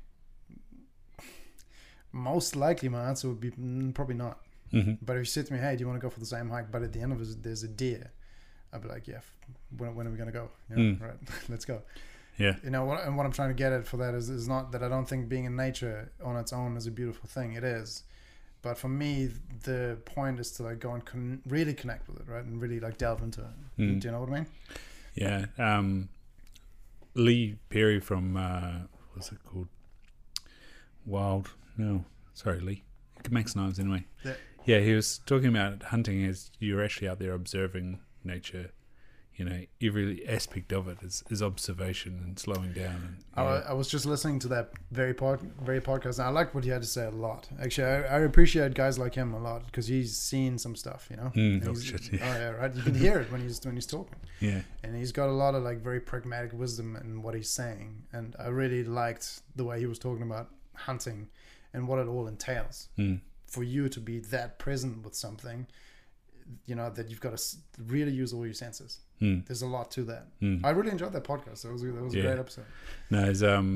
Most 2.11 2.57
likely, 2.57 2.89
my 2.89 3.09
answer 3.09 3.29
would 3.29 3.41
be 3.41 3.53
"Mm, 3.53 3.95
probably 3.95 4.17
not. 4.17 4.41
Hmm 4.73 4.93
But 5.03 5.17
if 5.17 5.21
you 5.21 5.25
said 5.27 5.47
to 5.47 5.53
me, 5.53 5.59
"Hey, 5.59 5.77
do 5.77 5.81
you 5.81 5.87
want 5.87 6.01
to 6.01 6.05
go 6.05 6.11
for 6.11 6.21
the 6.21 6.27
same 6.27 6.49
hike?" 6.51 6.71
But 6.71 6.83
at 6.83 6.93
the 6.93 7.01
end 7.01 7.13
of 7.13 7.21
it, 7.23 7.43
there's 7.43 7.63
a 7.63 7.69
deer, 7.69 8.11
I'd 8.73 8.83
be 8.83 8.89
like, 8.89 9.07
"Yeah, 9.07 9.21
when, 9.77 9.95
when 9.95 10.07
are 10.07 10.11
we 10.11 10.17
gonna 10.19 10.33
go? 10.33 10.51
You 10.71 10.77
know, 10.77 10.83
Mm. 10.83 11.01
Right, 11.01 11.19
let's 11.49 11.65
go." 11.65 11.83
Yeah. 12.39 12.57
You 12.65 12.71
know, 12.71 12.85
what, 12.87 13.05
and 13.05 13.17
what 13.17 13.27
I'm 13.27 13.33
trying 13.33 13.51
to 13.51 13.55
get 13.55 13.73
at 13.73 13.87
for 13.87 13.99
that 13.99 14.15
is, 14.15 14.31
is 14.31 14.49
not 14.49 14.73
that 14.73 14.83
I 14.83 14.89
don't 14.89 15.07
think 15.07 15.29
being 15.29 15.45
in 15.45 15.55
nature 15.55 16.11
on 16.25 16.37
its 16.39 16.53
own 16.53 16.77
is 16.79 16.87
a 16.87 16.91
beautiful 16.91 17.29
thing. 17.29 17.53
It 17.53 17.63
is, 17.63 18.05
but 18.63 18.79
for 18.79 18.89
me, 18.89 19.29
the 19.65 19.99
point 20.07 20.41
is 20.41 20.51
to 20.53 20.63
like 20.63 20.79
go 20.81 20.93
and 20.95 21.05
con- 21.05 21.43
really 21.47 21.75
connect 21.75 22.09
with 22.09 22.21
it, 22.21 22.27
right, 22.27 22.43
and 22.45 22.61
really 22.61 22.81
like 22.81 22.97
delve 22.97 23.23
into 23.23 23.43
it. 23.43 23.81
Mm. 23.83 24.01
Do 24.01 24.09
you 24.09 24.13
know 24.13 24.21
what 24.21 24.31
I 24.31 24.33
mean? 24.33 24.47
Yeah. 25.15 25.47
Um, 25.59 26.09
Lee 27.15 27.59
Perry 27.69 28.01
from 28.01 28.37
uh, 28.39 28.87
what's 29.13 29.31
it 29.31 29.39
called? 29.45 29.69
Wild. 31.05 31.51
No, 31.77 32.05
sorry, 32.35 32.61
Lee. 32.61 32.83
He 33.27 33.33
makes 33.33 33.55
knives 33.55 33.79
anyway. 33.79 34.05
Yeah. 34.25 34.35
Yeah, 34.65 34.79
he 34.81 34.93
was 34.95 35.19
talking 35.27 35.49
about 35.49 35.83
hunting 35.85 36.25
as 36.25 36.51
you're 36.59 36.85
actually 36.85 37.09
out 37.09 37.19
there 37.19 37.33
observing 37.33 38.01
nature. 38.25 38.71
You 39.35 39.47
know, 39.47 39.61
every 39.83 40.29
aspect 40.29 40.73
of 40.75 40.89
it 40.89 40.99
is, 41.03 41.25
is 41.31 41.43
observation 41.43 42.21
and 42.23 42.39
slowing 42.39 42.75
down. 42.75 43.17
And, 43.35 43.49
I. 43.49 43.71
I 43.71 43.73
was 43.73 43.89
just 43.89 44.05
listening 44.05 44.39
to 44.41 44.49
that 44.49 44.73
very 44.91 45.15
pod, 45.15 45.41
very 45.65 45.81
podcast, 45.81 46.19
and 46.19 46.29
I 46.29 46.29
liked 46.29 46.55
what 46.55 46.65
he 46.65 46.71
had 46.71 46.83
to 46.83 46.87
say 46.87 47.07
a 47.07 47.11
lot. 47.11 47.49
Actually, 47.61 47.87
I, 47.89 48.03
I 48.03 48.21
appreciate 48.21 48.75
guys 48.75 48.99
like 48.99 49.15
him 49.15 49.33
a 49.33 49.41
lot 49.41 49.65
because 49.65 49.87
he's 49.87 50.15
seen 50.17 50.59
some 50.59 50.77
stuff, 50.77 51.09
you 51.11 51.17
know. 51.17 51.33
Mm, 51.35 51.67
oh, 51.67 51.75
shit, 51.75 52.13
yeah. 52.13 52.19
oh 52.23 52.39
yeah, 52.39 52.49
right. 52.51 52.75
You 52.75 52.83
can 52.83 52.95
hear 52.95 53.21
it 53.21 53.33
when 53.33 53.41
he's 53.41 53.59
when 53.65 53.75
he's 53.75 53.87
talking. 53.87 54.17
yeah. 54.41 54.61
and 54.85 54.95
he's 54.95 55.13
got 55.13 55.29
a 55.31 55.33
lot 55.33 55.55
of 55.55 55.63
like 55.63 55.79
very 55.79 55.99
pragmatic 56.01 56.53
wisdom 56.53 56.95
in 56.97 57.23
what 57.23 57.35
he's 57.35 57.49
saying 57.49 58.03
and 58.13 58.35
i 58.39 58.49
really 58.49 58.83
liked 58.83 59.41
the 59.57 59.63
way 59.65 59.79
he 59.79 59.87
was 59.87 59.99
talking 59.99 60.23
about 60.23 60.49
hunting 60.75 61.29
and 61.73 61.87
what 61.89 61.99
it 62.01 62.07
all 62.09 62.27
entails 62.27 62.89
Mm, 62.99 63.21
for 63.53 63.63
you 63.63 63.89
to 63.89 64.01
be 64.01 64.17
that 64.35 64.59
present 64.59 65.05
with 65.05 65.15
something 65.15 65.67
you 66.67 66.75
know 66.79 66.89
that 66.91 67.09
you've 67.09 67.21
got 67.21 67.37
to 67.37 67.57
really 67.95 68.13
use 68.23 68.33
all 68.35 68.45
your 68.45 68.55
senses 68.67 69.01
mm, 69.21 69.39
there's 69.47 69.63
a 69.63 69.67
lot 69.67 69.91
to 69.91 70.03
that 70.05 70.25
mm. 70.41 70.59
i 70.65 70.71
really 70.71 70.91
enjoyed 70.91 71.13
that 71.13 71.25
podcast 71.33 71.63
that 71.63 71.73
was, 71.73 71.83
that 71.83 72.03
was 72.03 72.15
a 72.15 72.21
great 72.21 72.39
episode 72.39 72.65
No, 73.11 73.27
he's 73.29 73.43
um, 73.43 73.69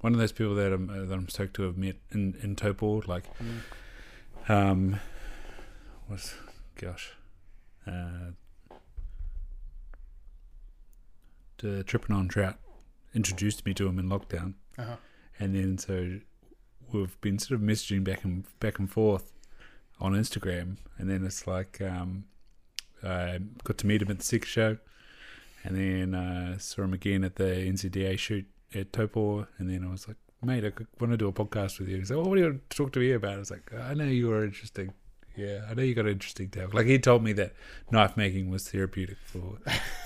one 0.00 0.12
of 0.14 0.20
those 0.20 0.32
people 0.32 0.54
that 0.54 0.72
I'm, 0.72 0.88
uh, 0.90 1.04
that 1.08 1.14
I'm 1.14 1.28
stoked 1.28 1.54
to 1.56 1.62
have 1.62 1.76
met 1.76 1.96
in, 2.12 2.36
in 2.42 2.54
Taupō. 2.56 3.08
Like, 3.08 3.24
Mm. 3.38 4.50
um, 4.56 5.00
what's, 6.06 6.34
gosh, 6.76 7.14
uh, 7.86 8.30
the 11.58 11.82
tripping 11.84 12.14
on 12.14 12.28
trout 12.28 12.58
introduced 13.14 13.66
me 13.66 13.74
to 13.74 13.88
him 13.88 13.98
in 13.98 14.08
lockdown, 14.08 14.54
uh-huh. 14.78 14.96
and 15.40 15.54
then 15.56 15.78
so 15.78 16.20
we've 16.92 17.20
been 17.20 17.38
sort 17.38 17.60
of 17.60 17.66
messaging 17.66 18.04
back 18.04 18.24
and 18.24 18.44
back 18.60 18.78
and 18.78 18.90
forth 18.90 19.32
on 20.00 20.12
Instagram, 20.12 20.76
and 20.98 21.10
then 21.10 21.24
it's 21.24 21.46
like 21.46 21.80
um, 21.80 22.24
I 23.02 23.38
got 23.64 23.78
to 23.78 23.86
meet 23.86 24.02
him 24.02 24.10
at 24.10 24.18
the 24.18 24.24
Six 24.24 24.48
Show, 24.48 24.78
and 25.64 25.76
then 25.76 26.14
uh, 26.14 26.58
saw 26.58 26.82
him 26.82 26.94
again 26.94 27.24
at 27.24 27.36
the 27.36 27.44
NZDA 27.44 28.18
shoot 28.18 28.46
at 28.74 28.92
Taupō, 28.92 29.46
and 29.58 29.70
then 29.70 29.84
I 29.84 29.90
was 29.90 30.06
like, 30.08 30.16
mate, 30.42 30.64
I 30.64 30.72
want 31.00 31.12
to 31.12 31.16
do 31.16 31.28
a 31.28 31.32
podcast 31.32 31.78
with 31.78 31.88
you. 31.88 31.96
He's 31.98 32.10
like, 32.10 32.18
oh, 32.18 32.28
what 32.28 32.36
do 32.36 32.42
you 32.42 32.46
want 32.48 32.70
to 32.70 32.76
talk 32.76 32.92
to 32.92 33.00
me 33.00 33.12
about? 33.12 33.34
I 33.34 33.38
was 33.38 33.50
like, 33.50 33.72
I 33.74 33.94
know 33.94 34.04
you 34.04 34.30
are 34.32 34.44
interesting. 34.44 34.92
Yeah, 35.38 35.60
I 35.70 35.74
know 35.74 35.82
you 35.82 35.94
got 35.94 36.06
an 36.06 36.12
interesting 36.12 36.48
talk. 36.50 36.74
Like 36.74 36.86
he 36.86 36.98
told 36.98 37.22
me 37.22 37.32
that 37.34 37.52
knife 37.90 38.16
making 38.16 38.50
was 38.50 38.68
therapeutic 38.68 39.16
for 39.24 39.58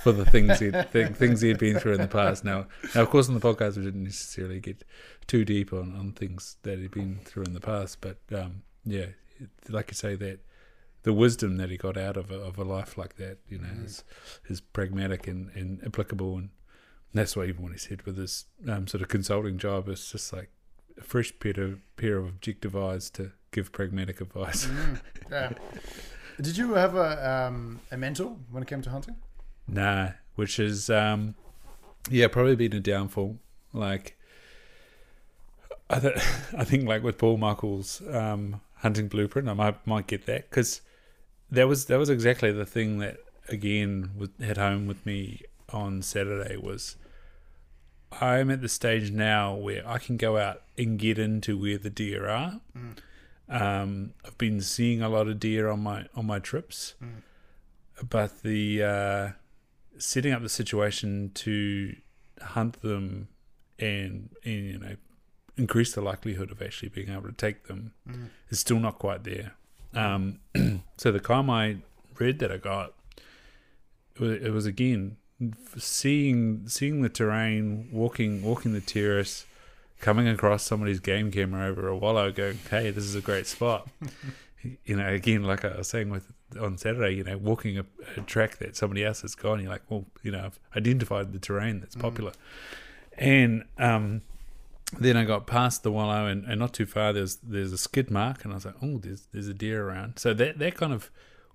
for 0.02 0.12
the 0.12 0.24
things 0.26 0.58
he 0.60 0.70
th- 0.92 1.14
things 1.16 1.40
he 1.40 1.48
had 1.48 1.58
been 1.58 1.78
through 1.78 1.94
in 1.94 2.00
the 2.02 2.06
past. 2.08 2.44
Now, 2.44 2.66
now 2.94 3.02
of 3.02 3.10
course, 3.10 3.28
on 3.28 3.34
the 3.34 3.40
podcast 3.40 3.76
we 3.78 3.84
didn't 3.84 4.04
necessarily 4.04 4.60
get 4.60 4.84
too 5.26 5.44
deep 5.44 5.72
on, 5.72 5.94
on 5.96 6.12
things 6.12 6.56
that 6.62 6.78
he'd 6.78 6.90
been 6.90 7.18
through 7.24 7.44
in 7.44 7.54
the 7.54 7.60
past, 7.60 8.00
but 8.00 8.18
um, 8.34 8.62
yeah, 8.84 9.06
like 9.68 9.90
you 9.90 9.94
say 9.94 10.14
that 10.16 10.40
the 11.04 11.12
wisdom 11.12 11.56
that 11.56 11.70
he 11.70 11.76
got 11.76 11.96
out 11.96 12.16
of 12.16 12.30
a, 12.30 12.36
of 12.38 12.58
a 12.58 12.64
life 12.64 12.96
like 12.98 13.16
that, 13.16 13.38
you 13.48 13.58
know, 13.58 13.68
Mm. 13.68 13.84
is 13.86 14.04
is 14.48 14.60
pragmatic 14.60 15.26
and, 15.26 15.50
and 15.54 15.82
applicable, 15.84 16.36
and 16.36 16.50
that's 17.14 17.34
why 17.36 17.44
even 17.46 17.62
when 17.62 17.72
he 17.72 17.78
said 17.78 18.02
with 18.02 18.16
his 18.18 18.44
um, 18.68 18.86
sort 18.86 19.02
of 19.02 19.08
consulting 19.08 19.58
job, 19.58 19.88
it's 19.88 20.12
just 20.12 20.32
like 20.32 20.50
a 20.98 21.02
fresh 21.02 21.32
pair 21.40 21.58
of 21.64 21.80
pair 21.96 22.18
of 22.18 22.26
objective 22.26 22.76
eyes 22.76 23.08
to 23.10 23.32
give 23.52 23.70
pragmatic 23.72 24.20
advice. 24.20 24.66
Mm, 24.66 25.00
yeah 25.30 25.52
did 26.40 26.56
you 26.56 26.74
have 26.74 26.94
a 26.96 27.30
um, 27.30 27.80
a 27.90 27.96
mentor 27.96 28.36
when 28.50 28.62
it 28.62 28.66
came 28.66 28.82
to 28.82 28.90
hunting 28.90 29.16
Nah, 29.68 30.10
which 30.34 30.58
is 30.58 30.90
um, 30.90 31.34
yeah, 32.10 32.28
probably 32.28 32.56
been 32.56 32.72
a 32.72 32.80
downfall. 32.80 33.38
Like, 33.72 34.18
I 35.88 36.00
th- 36.00 36.16
I 36.56 36.64
think 36.64 36.86
like 36.86 37.02
with 37.02 37.18
Paul 37.18 37.36
Michael's 37.36 38.02
um, 38.10 38.60
hunting 38.76 39.08
blueprint, 39.08 39.48
I 39.48 39.54
might 39.54 39.86
might 39.86 40.06
get 40.06 40.26
that 40.26 40.50
because 40.50 40.80
that 41.50 41.68
was 41.68 41.86
that 41.86 41.98
was 41.98 42.10
exactly 42.10 42.52
the 42.52 42.66
thing 42.66 42.98
that 42.98 43.18
again 43.48 44.10
with, 44.16 44.38
hit 44.40 44.56
home 44.56 44.86
with 44.86 45.04
me 45.06 45.42
on 45.70 46.02
Saturday 46.02 46.56
was. 46.56 46.96
I'm 48.20 48.50
at 48.50 48.60
the 48.60 48.68
stage 48.68 49.10
now 49.10 49.54
where 49.54 49.88
I 49.88 49.96
can 49.96 50.18
go 50.18 50.36
out 50.36 50.60
and 50.76 50.98
get 50.98 51.18
into 51.18 51.56
where 51.56 51.78
the 51.78 51.88
deer 51.88 52.28
are. 52.28 52.60
Mm. 52.76 52.98
Um, 53.52 54.14
I've 54.24 54.38
been 54.38 54.60
seeing 54.60 55.02
a 55.02 55.08
lot 55.08 55.28
of 55.28 55.38
deer 55.38 55.68
on 55.68 55.80
my 55.80 56.06
on 56.14 56.26
my 56.26 56.38
trips, 56.38 56.94
Mm. 57.02 58.08
but 58.08 58.42
the 58.42 58.82
uh, 58.82 59.28
setting 59.98 60.32
up 60.32 60.42
the 60.42 60.48
situation 60.48 61.30
to 61.34 61.94
hunt 62.40 62.80
them 62.82 63.28
and, 63.78 64.30
and 64.44 64.64
you 64.66 64.78
know 64.78 64.96
increase 65.56 65.92
the 65.94 66.00
likelihood 66.00 66.50
of 66.50 66.62
actually 66.62 66.88
being 66.88 67.10
able 67.10 67.28
to 67.28 67.32
take 67.32 67.64
them 67.66 67.92
Mm. 68.08 68.28
is 68.48 68.58
still 68.60 68.80
not 68.80 68.98
quite 68.98 69.22
there. 69.24 69.52
Um, 69.94 70.40
so 70.96 71.12
the 71.12 71.20
Kaimai 71.20 71.82
red 72.18 72.38
that 72.38 72.50
I 72.50 72.56
got, 72.56 72.94
it 74.16 74.20
was, 74.20 74.32
it 74.42 74.50
was 74.50 74.64
again 74.66 75.18
seeing 75.76 76.66
seeing 76.68 77.02
the 77.02 77.08
terrain, 77.10 77.88
walking 77.92 78.42
walking 78.42 78.72
the 78.72 78.80
terrace, 78.80 79.44
coming 80.02 80.28
across 80.28 80.62
somebody's 80.62 81.00
game 81.00 81.30
camera 81.30 81.66
over 81.68 81.88
a 81.88 81.96
wallow, 81.96 82.30
going, 82.30 82.58
"Hey, 82.70 82.90
this 82.90 83.04
is 83.04 83.14
a 83.14 83.22
great 83.22 83.46
spot." 83.46 83.88
you 84.84 84.96
know, 84.96 85.08
again, 85.08 85.42
like 85.44 85.64
I 85.64 85.78
was 85.78 85.88
saying 85.88 86.10
with 86.10 86.30
on 86.60 86.76
Saturday, 86.76 87.16
you 87.16 87.24
know, 87.24 87.38
walking 87.38 87.78
a, 87.78 87.86
a 88.18 88.20
track 88.20 88.58
that 88.58 88.76
somebody 88.76 89.02
else 89.04 89.22
has 89.22 89.34
gone, 89.34 89.60
you're 89.60 89.70
like, 89.70 89.82
well, 89.88 90.04
you 90.22 90.30
know, 90.30 90.44
I've 90.44 90.58
identified 90.76 91.32
the 91.32 91.38
terrain 91.38 91.80
that's 91.80 91.96
Mm. 91.96 92.00
popular, 92.02 92.32
and 93.16 93.64
um, 93.78 94.22
then 94.98 95.16
I 95.16 95.24
got 95.24 95.46
past 95.46 95.82
the 95.82 95.90
wallow, 95.90 96.26
and, 96.26 96.44
and 96.44 96.58
not 96.60 96.74
too 96.74 96.86
far 96.86 97.12
there's 97.12 97.36
there's 97.36 97.72
a 97.72 97.78
skid 97.78 98.10
mark, 98.10 98.44
and 98.44 98.52
I 98.52 98.56
was 98.56 98.66
like, 98.66 98.74
oh, 98.82 98.98
there's 98.98 99.28
there's 99.32 99.48
a 99.48 99.54
deer 99.54 99.88
around. 99.88 100.18
So 100.18 100.34
that 100.34 100.58
that 100.58 100.74
kind 100.76 100.92
of 100.92 101.10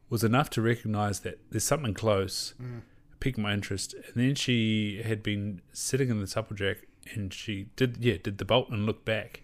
was 0.09 0.23
enough 0.23 0.49
to 0.51 0.61
recognise 0.61 1.19
that 1.19 1.37
there's 1.51 1.63
something 1.65 1.93
close, 1.93 2.53
Mm. 2.61 2.81
piqued 3.19 3.37
my 3.37 3.53
interest, 3.53 3.93
and 3.93 4.13
then 4.15 4.35
she 4.35 5.01
had 5.03 5.21
been 5.21 5.61
sitting 5.73 6.09
in 6.09 6.19
the 6.19 6.25
supplejack, 6.27 6.77
and 7.13 7.33
she 7.33 7.67
did 7.75 7.97
yeah 7.99 8.17
did 8.21 8.37
the 8.37 8.45
bolt 8.45 8.69
and 8.69 8.85
looked 8.85 9.05
back, 9.05 9.41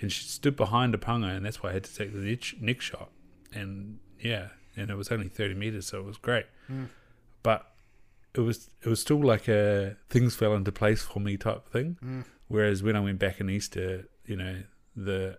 and 0.00 0.10
she 0.12 0.24
stood 0.24 0.56
behind 0.56 0.94
a 0.94 0.98
punga, 0.98 1.36
and 1.36 1.44
that's 1.46 1.62
why 1.62 1.70
I 1.70 1.72
had 1.74 1.84
to 1.84 1.94
take 1.94 2.12
the 2.12 2.20
neck, 2.20 2.42
neck 2.60 2.80
shot, 2.80 3.10
and 3.54 3.98
yeah, 4.20 4.48
and 4.76 4.90
it 4.90 4.96
was 4.96 5.10
only 5.10 5.28
thirty 5.28 5.54
meters, 5.54 5.86
so 5.86 5.98
it 6.00 6.04
was 6.04 6.16
great, 6.16 6.46
Mm. 6.70 6.88
but 7.42 7.72
it 8.34 8.40
was 8.40 8.70
it 8.82 8.88
was 8.88 9.00
still 9.00 9.20
like 9.22 9.46
a 9.48 9.96
things 10.08 10.34
fell 10.34 10.54
into 10.54 10.72
place 10.72 11.02
for 11.02 11.20
me 11.20 11.36
type 11.36 11.68
thing. 11.68 11.96
Mm. 12.02 12.24
Whereas 12.48 12.82
when 12.82 12.96
I 12.96 13.00
went 13.00 13.18
back 13.18 13.40
in 13.40 13.48
Easter, 13.50 14.08
you 14.26 14.36
know, 14.36 14.62
the 14.96 15.38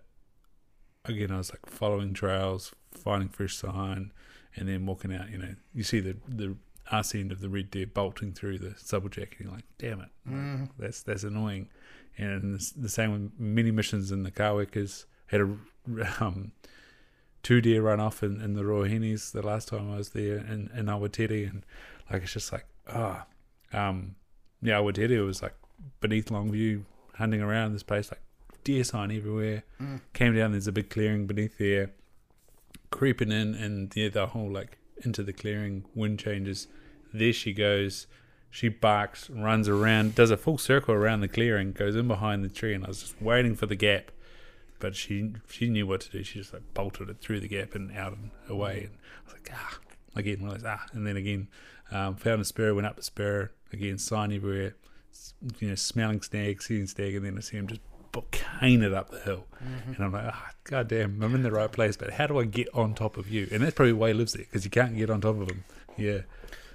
again 1.04 1.30
I 1.30 1.38
was 1.38 1.50
like 1.50 1.66
following 1.66 2.12
trails, 2.14 2.72
finding 2.92 3.28
fresh 3.28 3.56
sign, 3.56 4.12
and 4.56 4.68
then 4.68 4.86
walking 4.86 5.14
out. 5.14 5.30
You 5.30 5.38
know, 5.38 5.54
you 5.74 5.82
see 5.82 6.00
the 6.00 6.16
the 6.28 6.56
arse 6.92 7.14
end 7.14 7.32
of 7.32 7.40
the 7.40 7.48
red 7.48 7.70
deer 7.70 7.86
bolting 7.86 8.32
through 8.32 8.58
the 8.58 8.70
supplejack, 8.70 9.32
and 9.38 9.40
you're 9.40 9.52
like, 9.52 9.64
damn 9.78 10.00
it, 10.00 10.08
Mm. 10.28 10.68
that's 10.78 11.02
that's 11.02 11.24
annoying. 11.24 11.68
And 12.16 12.60
the 12.76 12.88
same 12.88 13.12
with 13.12 13.32
many 13.40 13.70
missions 13.70 14.12
in 14.12 14.22
the 14.22 14.30
Kawekas 14.30 15.04
had 15.26 15.40
a 15.40 15.48
um, 16.24 16.52
two 17.42 17.60
deer 17.60 17.82
run 17.82 18.00
off 18.00 18.22
in, 18.22 18.40
in 18.40 18.54
the 18.54 18.62
Ruahines 18.62 19.32
the 19.32 19.42
last 19.42 19.68
time 19.68 19.90
I 19.92 19.96
was 19.96 20.10
there 20.10 20.36
in, 20.38 20.70
in 20.76 20.86
Awatiri 20.86 21.48
and 21.50 21.64
like 22.10 22.22
it's 22.22 22.32
just 22.32 22.52
like 22.52 22.66
ah 22.88 23.26
um 23.72 24.14
yeah 24.62 24.74
Awatiri 24.78 25.24
was 25.26 25.42
like 25.42 25.54
beneath 26.00 26.26
Longview 26.30 26.84
hunting 27.16 27.42
around 27.42 27.72
this 27.72 27.82
place 27.82 28.10
like 28.10 28.22
deer 28.62 28.82
sign 28.84 29.10
everywhere 29.10 29.62
Mm. 29.80 30.00
came 30.14 30.34
down 30.36 30.52
there's 30.52 30.66
a 30.68 30.72
big 30.72 30.88
clearing 30.88 31.26
beneath 31.26 31.58
there 31.58 31.90
creeping 32.90 33.32
in 33.32 33.54
and 33.54 33.92
yeah 33.96 34.08
the 34.08 34.26
whole 34.28 34.50
like 34.50 34.78
into 35.02 35.22
the 35.22 35.32
clearing 35.32 35.84
wind 35.94 36.18
changes 36.18 36.68
there 37.14 37.32
she 37.32 37.52
goes. 37.52 38.06
She 38.50 38.68
barks 38.68 39.30
runs 39.30 39.68
around 39.68 40.14
does 40.14 40.30
a 40.30 40.36
full 40.36 40.58
circle 40.58 40.94
around 40.94 41.20
the 41.20 41.28
clearing 41.28 41.72
goes 41.72 41.96
in 41.96 42.08
behind 42.08 42.44
the 42.44 42.48
tree 42.48 42.74
and 42.74 42.84
i 42.84 42.88
was 42.88 43.00
just 43.00 43.22
waiting 43.22 43.54
for 43.54 43.66
the 43.66 43.76
gap. 43.76 44.10
But 44.80 44.96
she 44.96 45.32
she 45.48 45.68
knew 45.68 45.86
what 45.86 46.02
to 46.02 46.10
do. 46.10 46.22
She 46.24 46.40
just 46.40 46.52
like 46.52 46.62
bolted 46.74 47.08
it 47.08 47.20
through 47.20 47.40
the 47.40 47.48
gap 47.48 47.74
and 47.74 47.96
out 47.96 48.12
and 48.12 48.30
away. 48.48 48.88
And 48.88 48.98
i 49.22 49.24
was 49.24 49.34
like 49.34 49.50
ah 49.54 49.78
again 50.16 50.42
realized 50.42 50.66
ah 50.66 50.84
and 50.92 51.06
then 51.06 51.16
again 51.16 51.48
um, 51.90 52.16
found 52.16 52.40
a 52.40 52.44
spur 52.44 52.74
went 52.74 52.86
up 52.86 52.96
the 52.96 53.02
spur 53.02 53.50
again 53.72 53.98
sign 53.98 54.32
everywhere 54.32 54.74
you 55.58 55.68
know 55.68 55.74
smelling 55.74 56.20
stag 56.22 56.62
seeing 56.62 56.86
stag 56.86 57.14
and 57.14 57.24
then 57.24 57.36
i 57.36 57.40
see 57.40 57.56
him 57.56 57.66
just 57.66 57.80
cane 58.22 58.82
it 58.82 58.92
up 58.94 59.10
the 59.10 59.20
hill 59.20 59.46
Mhm. 59.62 59.96
and 59.96 60.04
I'm 60.04 60.12
like, 60.12 60.24
ah, 60.26 60.50
god 60.64 60.88
damn, 60.88 61.22
I'm 61.22 61.34
in 61.34 61.42
the 61.42 61.50
right 61.50 61.70
place, 61.70 61.96
but 61.96 62.10
how 62.12 62.26
do 62.26 62.38
I 62.38 62.44
get 62.44 62.68
on 62.74 62.94
top 62.94 63.16
of 63.16 63.28
you? 63.28 63.48
And 63.52 63.62
that's 63.62 63.74
probably 63.74 63.92
why 63.92 64.08
he 64.08 64.14
lives 64.14 64.32
there, 64.34 64.44
because 64.44 64.64
you 64.64 64.70
can't 64.70 64.96
get 64.96 65.10
on 65.10 65.20
top 65.20 65.40
of 65.40 65.50
him. 65.50 65.64
Yeah. 65.96 66.20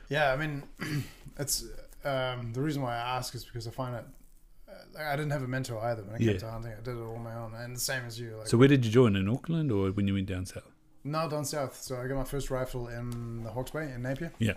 Yeah, 0.10 0.32
I 0.34 0.38
mean, 0.38 0.64
it's 1.40 1.66
um, 2.04 2.54
the 2.54 2.62
reason 2.62 2.82
why 2.82 2.96
I 2.96 3.18
ask 3.18 3.36
is 3.36 3.44
because 3.46 3.68
I 3.68 3.72
find 3.72 3.96
it. 3.96 4.06
Uh, 4.68 4.72
like, 4.94 5.06
I 5.06 5.16
didn't 5.16 5.32
have 5.32 5.44
a 5.44 5.48
mentor 5.48 5.80
either 5.84 6.04
when 6.04 6.16
it 6.16 6.22
Yeah. 6.22 6.32
came 6.34 6.40
to 6.42 6.52
hunting. 6.52 6.72
I 6.74 6.82
did 6.82 6.96
it 6.96 7.02
all 7.02 7.16
on 7.16 7.24
my 7.24 7.36
own, 7.36 7.54
and 7.56 7.76
the 7.76 7.80
same 7.80 8.04
as 8.06 8.20
you. 8.20 8.36
Like, 8.38 8.48
So 8.48 8.58
where 8.58 8.68
did 8.68 8.86
you 8.86 8.92
join, 8.92 9.16
in 9.16 9.28
Auckland 9.28 9.72
or 9.72 9.92
when 9.92 10.08
you 10.08 10.14
went 10.14 10.28
down 10.28 10.46
south? 10.46 10.64
no, 11.04 11.30
down 11.30 11.46
south. 11.46 11.76
So 11.82 11.96
I 11.98 12.08
got 12.08 12.16
my 12.18 12.24
first 12.24 12.50
rifle 12.50 12.88
in 12.88 13.44
the 13.44 13.52
Hawke's 13.52 13.72
Bay 13.72 13.92
in 13.92 14.02
Napier. 14.02 14.32
Yeah. 14.40 14.54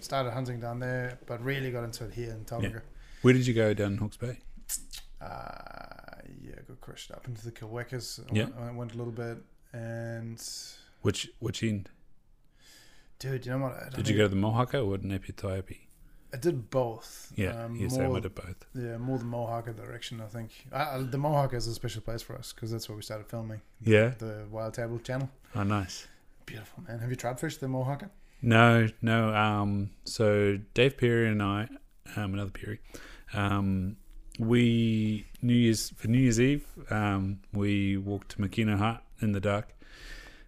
Started 0.00 0.32
hunting 0.32 0.60
down 0.60 0.80
there, 0.80 1.18
but 1.26 1.42
really 1.42 1.70
got 1.70 1.84
into 1.84 2.04
it 2.04 2.12
here 2.14 2.30
in 2.32 2.44
Tauranga. 2.44 2.82
Where 3.22 3.32
did 3.32 3.46
you 3.46 3.54
go 3.54 3.72
down 3.74 3.92
in 3.92 3.98
Hawke's 3.98 4.16
Bay? 4.18 4.38
Uh, 5.20 5.93
yeah, 6.44 6.54
got 6.68 6.80
crushed 6.80 7.10
up 7.10 7.26
into 7.26 7.42
the 7.44 7.52
Kawekas. 7.52 8.20
I 8.20 8.34
Yeah. 8.34 8.44
went, 8.44 8.56
I 8.56 8.70
went 8.72 8.94
a 8.94 8.98
little 8.98 9.12
bit, 9.12 9.38
and 9.72 10.40
Which 11.02 11.30
which 11.40 11.62
end? 11.62 11.90
dude, 13.18 13.46
you 13.46 13.52
know 13.52 13.58
what? 13.58 13.72
I 13.82 13.88
Did 13.90 14.08
you 14.08 14.16
go 14.16 14.24
to 14.24 14.28
the 14.28 14.36
Mohaka 14.36 14.84
or 14.86 14.98
Napier 14.98 15.34
Taihape? 15.34 15.78
I 16.32 16.36
did 16.36 16.68
both. 16.70 17.32
Yeah, 17.36 17.64
um, 17.64 17.76
yes, 17.76 17.96
I 17.96 18.02
more- 18.02 18.10
would 18.14 18.24
have 18.24 18.34
both. 18.34 18.66
Yeah, 18.74 18.96
more 18.98 19.18
the 19.18 19.24
Mohaka 19.24 19.74
direction, 19.76 20.20
I 20.20 20.26
think. 20.26 20.50
Uh, 20.72 20.98
the 20.98 21.16
Mohaka 21.16 21.54
is 21.54 21.66
a 21.68 21.74
special 21.74 22.02
place 22.02 22.22
for 22.22 22.34
us 22.36 22.52
because 22.52 22.72
that's 22.72 22.88
where 22.88 22.96
we 22.96 23.02
started 23.02 23.28
filming 23.28 23.60
Yeah. 23.80 24.08
the 24.18 24.46
Wild 24.50 24.74
Table 24.74 24.98
channel. 24.98 25.30
Oh, 25.54 25.62
nice. 25.62 26.08
Beautiful, 26.44 26.82
man. 26.82 26.98
Have 26.98 27.08
you 27.10 27.16
tried 27.16 27.38
fish 27.38 27.56
the 27.58 27.66
Mohaka? 27.68 28.10
No, 28.42 28.88
no. 29.00 29.32
Um, 29.34 29.90
so 30.04 30.58
Dave 30.74 30.98
Perry 30.98 31.28
and 31.28 31.40
I, 31.42 31.68
um, 32.16 32.34
another 32.34 32.50
Perry, 32.50 32.80
um, 33.32 33.96
we 34.38 35.26
New 35.42 35.54
Year's 35.54 35.90
for 35.90 36.08
New 36.08 36.18
Year's 36.18 36.40
Eve, 36.40 36.66
um, 36.90 37.40
we 37.52 37.96
walked 37.96 38.30
to 38.32 38.38
Makino 38.38 38.76
Hut 38.78 39.02
in 39.20 39.32
the 39.32 39.40
dark. 39.40 39.74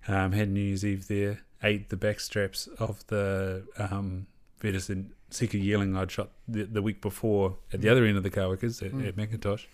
Um, 0.08 0.32
had 0.32 0.50
New 0.50 0.60
Year's 0.60 0.84
Eve 0.84 1.08
there. 1.08 1.40
Ate 1.62 1.88
the 1.88 1.96
backstraps 1.96 2.68
of 2.78 3.06
the 3.08 3.64
um, 3.78 4.26
venison 4.60 5.12
Sika 5.30 5.58
yearling 5.58 5.96
I'd 5.96 6.10
shot 6.12 6.30
the, 6.46 6.64
the 6.64 6.82
week 6.82 7.00
before 7.00 7.56
at 7.72 7.80
the 7.80 7.88
Mm. 7.88 7.92
other 7.92 8.04
end 8.04 8.16
of 8.16 8.22
the 8.22 8.30
Kawekas 8.30 8.84
at, 8.84 8.92
Mm. 8.92 9.08
at 9.08 9.16
Macintosh. 9.16 9.64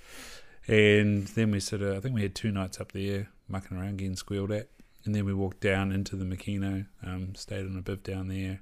And 0.69 1.27
then 1.29 1.51
we 1.51 1.61
sort 1.61 1.83
of, 1.83 1.97
I 1.97 2.01
think 2.01 2.15
we 2.15 2.23
had 2.23 2.35
two 2.35 2.51
nights 2.53 2.81
up 2.81 2.93
there 2.93 3.29
mucking 3.49 3.77
around 3.77 3.99
getting 3.99 4.17
squealed 4.17 4.53
at. 4.53 4.69
And 5.05 5.15
then 5.15 5.25
we 5.25 5.35
walked 5.35 5.61
down 5.61 5.91
into 5.93 6.15
the 6.17 6.25
Makino, 6.25 6.87
um, 7.05 7.35
stayed 7.35 7.67
on 7.67 7.77
a 7.77 7.83
biv 7.83 8.03
down 8.05 8.29
there, 8.29 8.61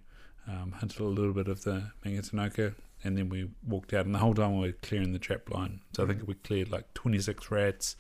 um, 0.49 0.73
hunted 0.73 0.99
a 1.01 1.05
little 1.05 1.35
bit 1.35 1.47
of 1.49 1.63
the 1.65 1.91
Mangatanoka, 2.05 2.75
and 3.05 3.17
then 3.17 3.29
we 3.29 3.49
walked 3.67 3.93
out. 3.95 4.07
And 4.07 4.15
the 4.15 4.19
whole 4.19 4.35
time 4.35 4.59
we 4.59 4.67
were 4.69 4.73
clearing 4.83 5.13
the 5.13 5.19
trap 5.19 5.51
line. 5.51 5.81
So 5.95 6.05
I 6.05 6.07
think 6.07 6.27
we 6.27 6.35
cleared 6.35 6.71
like 6.71 6.93
26 6.95 7.51
rats, 7.51 7.97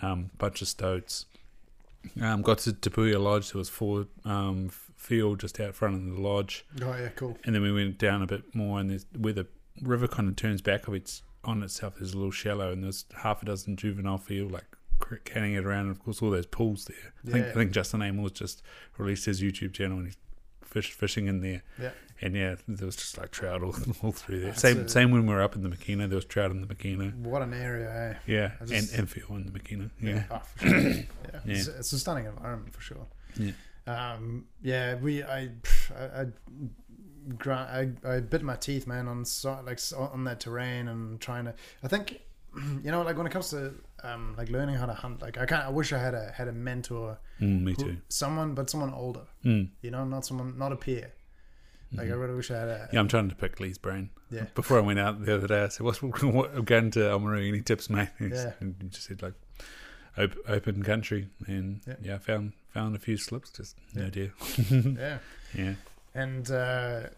um, 0.00 0.30
bunch 0.38 0.62
of 0.62 0.68
stoats. 0.68 1.26
Um, 2.20 2.42
got 2.42 2.58
to 2.58 2.72
Tapuia 2.72 3.22
Lodge. 3.22 3.52
There 3.52 3.58
was 3.58 3.68
four 3.68 4.06
um, 4.24 4.70
field 4.96 5.40
just 5.40 5.60
out 5.60 5.74
front 5.74 5.94
of 5.94 6.04
the 6.16 6.20
lodge. 6.20 6.64
Oh 6.82 6.94
yeah, 6.96 7.08
cool. 7.10 7.38
And 7.44 7.54
then 7.54 7.62
we 7.62 7.72
went 7.72 7.98
down 7.98 8.22
a 8.22 8.26
bit 8.26 8.54
more, 8.54 8.80
and 8.80 8.90
there's, 8.90 9.06
where 9.16 9.32
the 9.32 9.46
river 9.80 10.08
kind 10.08 10.28
of 10.28 10.34
turns 10.36 10.60
back 10.62 10.88
of 10.88 10.94
its 10.94 11.22
on 11.44 11.62
itself, 11.62 11.94
there's 11.96 12.12
a 12.12 12.16
little 12.16 12.30
shallow, 12.32 12.72
and 12.72 12.82
there's 12.84 13.04
half 13.22 13.42
a 13.42 13.46
dozen 13.46 13.76
juvenile 13.76 14.18
field 14.18 14.50
like 14.52 14.64
canning 15.24 15.54
it 15.54 15.64
around, 15.64 15.82
and 15.86 15.90
of 15.90 15.98
course 16.02 16.22
all 16.22 16.30
those 16.30 16.46
pools 16.46 16.84
there. 16.86 17.12
I 17.26 17.30
think 17.30 17.44
I 17.44 17.48
Yeah. 17.48 17.54
think 17.54 17.70
Justin 17.72 18.02
Amos 18.02 18.32
just 18.32 18.62
released 18.98 19.24
his 19.26 19.40
YouTube 19.42 19.72
channel 19.72 19.98
and 19.98 20.06
he's 20.06 20.16
fish 20.72 20.92
fishing 20.92 21.26
in 21.26 21.40
there. 21.40 21.62
Yeah. 21.80 21.90
And 22.20 22.36
yeah, 22.36 22.54
there 22.68 22.86
was 22.86 22.94
just 22.96 23.18
like 23.18 23.30
trout 23.32 23.62
all, 23.62 23.74
all 24.02 24.12
through 24.12 24.40
there. 24.40 24.50
That's 24.50 24.60
same 24.62 24.78
a- 24.80 24.88
same 24.88 25.10
when 25.10 25.26
we 25.26 25.34
were 25.34 25.42
up 25.42 25.56
in 25.56 25.62
the 25.62 25.68
Makina, 25.68 26.08
there 26.08 26.16
was 26.16 26.24
trout 26.24 26.50
in 26.50 26.60
the 26.60 26.66
Makina. 26.72 27.14
What 27.16 27.42
an 27.42 27.52
area, 27.52 27.90
eh? 27.90 28.18
Yeah, 28.26 28.52
just- 28.64 28.72
and 28.92 28.98
and 29.00 29.10
feel 29.10 29.26
in 29.36 29.44
the 29.44 29.50
Makina. 29.58 29.90
Yeah. 30.00 30.24
Oh, 30.30 30.42
for 30.56 30.68
sure. 30.68 30.78
yeah. 30.90 31.02
Yeah. 31.32 31.40
It's, 31.46 31.66
it's 31.68 31.92
a 31.92 31.98
stunning 31.98 32.26
environment 32.26 32.72
for 32.74 32.80
sure. 32.80 33.06
Yeah. 33.36 33.52
Um, 33.86 34.46
yeah, 34.62 34.94
we 34.94 35.22
I 35.24 35.50
I, 35.98 36.26
I, 37.46 37.50
I 37.50 37.88
I 38.04 38.20
bit 38.20 38.42
my 38.42 38.56
teeth, 38.56 38.86
man, 38.86 39.08
on 39.08 39.24
so, 39.24 39.58
like 39.66 39.80
on 39.96 40.24
that 40.24 40.40
terrain 40.40 40.88
and 40.88 41.20
trying 41.20 41.44
to. 41.46 41.54
I 41.82 41.88
think, 41.88 42.20
you 42.84 42.90
know, 42.90 43.02
like 43.02 43.16
when 43.16 43.26
it 43.26 43.32
comes 43.32 43.50
to 43.50 43.72
um, 44.04 44.34
like 44.36 44.50
learning 44.50 44.74
how 44.76 44.86
to 44.86 44.94
hunt, 44.94 45.22
like 45.22 45.38
I 45.38 45.46
kind 45.46 45.62
I 45.62 45.70
wish 45.70 45.92
I 45.92 45.98
had 45.98 46.14
a 46.14 46.30
had 46.32 46.48
a 46.48 46.52
mentor, 46.52 47.18
Mm, 47.40 47.62
me 47.62 47.72
who- 47.76 47.84
too. 47.84 47.96
someone, 48.08 48.54
but 48.54 48.68
someone 48.70 48.92
older. 48.92 49.22
Mm. 49.44 49.68
You 49.82 49.90
know, 49.90 50.04
not 50.04 50.24
someone, 50.26 50.56
not 50.58 50.72
a 50.72 50.76
peer. 50.76 51.12
Like 51.94 52.08
I 52.08 52.12
Mhm. 52.12 52.20
really 52.20 52.34
wish 52.34 52.50
I 52.50 52.58
had 52.58 52.68
a. 52.68 52.88
Yeah, 52.92 53.00
I'm 53.00 53.08
trying 53.08 53.28
to 53.28 53.34
pick 53.34 53.60
Lee's 53.60 53.76
brain. 53.78 54.10
Yeah. 54.30 54.44
Before 54.54 54.78
I 54.78 54.80
went 54.80 54.98
out 54.98 55.24
the 55.24 55.34
other 55.34 55.46
day, 55.46 55.64
I 55.64 55.68
said, 55.68 55.84
"What's 55.84 56.00
what, 56.02 56.64
going 56.64 56.90
to 56.92 57.00
Oamaru? 57.00 57.46
Any 57.46 57.60
tips, 57.60 57.90
mate?" 57.90 58.08
And 58.18 58.32
Yeah. 58.34 58.52
he 58.60 58.88
just 58.88 59.06
said 59.08 59.20
like 59.22 59.34
op- 60.16 60.36
open 60.48 60.82
country, 60.82 61.28
and 61.46 61.80
Yeah. 61.86 61.94
yeah, 62.02 62.14
I 62.14 62.18
found 62.18 62.52
found 62.70 62.96
a 62.96 62.98
few 62.98 63.16
slips. 63.18 63.50
Just 63.50 63.76
no 63.94 64.04
Yeah. 64.04 64.10
deer. 64.10 64.32
yeah. 64.70 65.18
Yeah. 65.54 65.74
And 66.14 66.50
uh, 66.50 67.08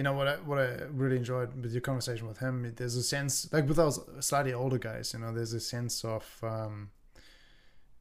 you 0.00 0.04
know 0.06 0.14
what 0.18 0.28
I 0.32 0.36
what 0.50 0.58
I 0.58 0.68
really 1.02 1.16
enjoyed 1.22 1.50
with 1.62 1.72
your 1.76 1.82
conversation 1.90 2.26
with 2.30 2.38
him, 2.38 2.54
there's 2.80 2.96
a 2.96 3.02
sense 3.02 3.32
like 3.54 3.66
with 3.68 3.76
those 3.76 3.96
slightly 4.28 4.54
older 4.62 4.78
guys, 4.78 5.12
you 5.12 5.18
know, 5.20 5.30
there's 5.38 5.52
a 5.52 5.60
sense 5.74 5.96
of 6.14 6.24
um, 6.42 6.74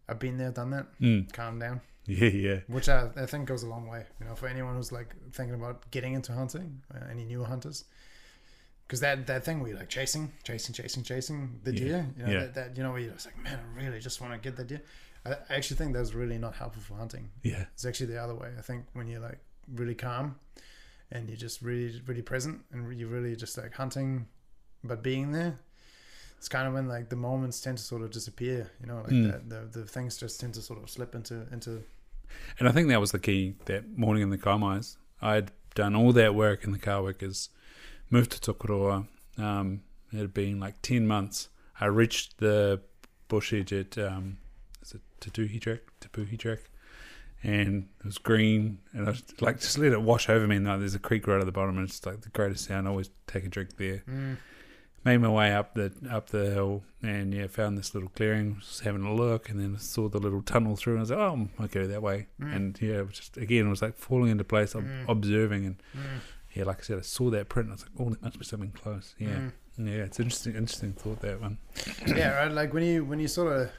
I've 0.07 0.19
been 0.25 0.37
there, 0.37 0.51
done 0.51 0.69
that, 0.75 0.85
Mm. 1.01 1.21
calm 1.33 1.59
down, 1.65 1.81
Yeah. 2.05 2.29
Yeah. 2.47 2.59
which 2.67 2.87
I, 2.89 3.09
I 3.23 3.25
think 3.31 3.47
goes 3.51 3.63
a 3.63 3.67
long 3.75 3.85
way, 3.93 4.03
you 4.19 4.25
know, 4.27 4.35
for 4.35 4.47
anyone 4.47 4.75
who's 4.77 4.91
like 4.99 5.13
thinking 5.33 5.55
about 5.61 5.89
getting 5.91 6.13
into 6.13 6.31
hunting, 6.41 6.81
uh, 6.93 7.05
any 7.11 7.25
new 7.25 7.43
hunters. 7.43 7.83
Because 8.87 9.01
that, 9.01 9.27
that 9.27 9.45
thing 9.45 9.59
where 9.59 9.69
you're 9.69 9.77
like 9.83 9.89
chasing, 9.89 10.31
chasing, 10.43 10.73
chasing, 10.73 11.03
chasing 11.03 11.59
the 11.65 11.73
Yeah. 11.73 11.79
deer, 11.83 12.07
you 12.17 12.23
know, 12.23 12.31
Yeah. 12.31 12.39
that, 12.45 12.53
that 12.55 12.77
you 12.77 12.83
know 12.83 12.91
where 12.93 13.01
you're 13.01 13.13
just 13.19 13.27
like, 13.27 13.37
man, 13.43 13.59
I 13.59 13.77
really 13.83 13.99
just 13.99 14.19
want 14.21 14.33
to 14.33 14.39
get 14.39 14.55
the 14.57 14.63
deer. 14.63 14.81
I, 15.25 15.31
I 15.49 15.55
actually 15.57 15.77
think 15.77 15.93
that's 15.93 16.13
really 16.15 16.37
not 16.39 16.55
helpful 16.55 16.81
for 16.81 16.95
hunting. 16.95 17.25
Yeah. 17.43 17.65
It's 17.75 17.85
actually 17.85 18.07
the 18.13 18.21
other 18.23 18.35
way. 18.35 18.49
I 18.57 18.61
think 18.61 18.85
when 18.93 19.07
you're 19.07 19.25
like 19.29 19.39
really 19.75 19.95
calm 19.95 20.35
and 21.11 21.27
you're 21.29 21.37
just 21.37 21.61
really, 21.61 22.01
really 22.05 22.21
present 22.21 22.61
and 22.71 22.93
you're 22.97 23.09
really 23.09 23.35
just 23.35 23.57
like 23.57 23.73
hunting, 23.73 24.27
but 24.83 25.01
being 25.03 25.31
there, 25.31 25.55
it's 26.37 26.47
kind 26.49 26.67
of 26.67 26.73
when 26.73 26.87
like 26.87 27.09
the 27.09 27.15
moments 27.15 27.59
tend 27.61 27.77
to 27.77 27.83
sort 27.83 28.01
of 28.01 28.11
disappear. 28.11 28.71
You 28.79 28.87
know, 28.87 28.97
like 29.01 29.11
Mm. 29.11 29.31
that, 29.31 29.49
the 29.49 29.79
the 29.79 29.85
things 29.87 30.17
just 30.17 30.39
tend 30.39 30.53
to 30.55 30.61
sort 30.61 30.81
of 30.81 30.89
slip 30.89 31.15
into 31.15 31.45
into. 31.51 31.83
And 32.59 32.67
I 32.69 32.71
think 32.71 32.87
that 32.89 32.99
was 32.99 33.11
the 33.11 33.19
key 33.19 33.55
that 33.65 33.97
morning 33.97 34.23
in 34.23 34.29
the 34.29 34.37
Kaimais. 34.37 34.97
I'd 35.21 35.51
done 35.75 35.95
all 35.95 36.13
that 36.13 36.35
work 36.35 36.63
in 36.63 36.71
the 36.71 36.79
Kawekas 36.79 37.49
moved 38.11 38.31
to 38.31 38.53
Tokoroa. 38.53 39.07
Um, 39.37 39.81
it 40.13 40.17
had 40.17 40.33
been 40.33 40.59
like 40.59 40.81
10 40.81 41.07
months. 41.07 41.49
I 41.79 41.85
reached 41.85 42.37
the 42.39 42.81
bush 43.27 43.53
edge 43.53 43.71
at, 43.73 43.97
um, 43.97 44.37
is 44.81 44.93
it 44.93 45.01
Tatuhi 45.21 45.59
track? 45.61 45.79
Tapuhi 46.01 46.37
track. 46.37 46.59
And 47.43 47.87
it 47.99 48.05
was 48.05 48.17
green. 48.17 48.79
And 48.93 49.05
I 49.07 49.11
was 49.11 49.23
like, 49.39 49.59
just 49.61 49.77
let 49.77 49.93
it 49.93 50.01
wash 50.01 50.27
over 50.29 50.45
me. 50.45 50.57
And 50.57 50.67
like, 50.67 50.79
there's 50.79 50.95
a 50.95 50.99
creek 50.99 51.25
right 51.27 51.39
at 51.39 51.45
the 51.45 51.51
bottom. 51.51 51.77
And 51.77 51.87
it's 51.87 52.05
like 52.05 52.21
the 52.21 52.29
greatest 52.29 52.65
sound. 52.65 52.87
I 52.87 52.91
always 52.91 53.09
take 53.27 53.45
a 53.45 53.49
drink 53.49 53.77
there 53.77 54.03
Mm. 54.09 54.37
made 55.05 55.17
my 55.19 55.29
way 55.29 55.53
up 55.53 55.73
the 55.75 55.93
up 56.11 56.29
the 56.29 56.49
hill 56.51 56.83
and 57.01 57.33
yeah 57.33 57.47
found 57.47 57.77
this 57.77 57.93
little 57.93 58.09
clearing 58.09 58.55
was 58.55 58.81
having 58.83 59.03
a 59.03 59.13
look 59.13 59.49
and 59.49 59.57
then 59.57 59.77
saw 59.79 60.09
the 60.09 60.17
little 60.19 60.41
tunnel 60.41 60.75
through 60.75 60.93
and 60.95 60.99
I 60.99 61.03
was 61.03 61.11
like 61.11 61.19
oh 61.19 61.49
I 61.63 61.67
go 61.67 61.87
that 61.87 62.01
way 62.01 62.27
Mm. 62.41 62.55
and 62.55 62.81
yeah 62.81 62.97
it 62.99 63.07
was 63.07 63.15
just 63.15 63.37
again 63.37 63.67
it 63.67 63.69
was 63.69 63.81
like 63.81 63.95
falling 63.95 64.29
into 64.29 64.43
place 64.43 64.73
Mm. 64.73 65.07
observing 65.07 65.65
and 65.67 65.75
Mm. 65.95 66.19
yeah 66.53 66.65
like 66.65 66.79
I 66.79 66.83
said 66.83 66.97
I 66.97 67.01
saw 67.03 67.29
that 67.29 67.47
print 67.47 67.67
and 67.69 67.73
I 67.73 67.75
was 67.75 67.83
like 67.83 67.91
oh 67.97 68.09
there 68.09 68.19
must 68.21 68.39
be 68.39 68.43
something 68.45 68.71
close 68.71 69.15
yeah 69.17 69.29
Mm. 69.29 69.51
yeah 69.77 70.03
it's 70.03 70.19
interesting 70.19 70.55
interesting 70.55 70.91
thought 70.91 71.21
that 71.21 71.39
one 71.39 71.57
yeah, 72.05 72.31
right. 72.43 72.51
Like 72.51 72.73
when 72.73 72.83
you 72.83 73.05
when 73.05 73.19
you 73.21 73.29
sort 73.29 73.55
of, 73.57 73.69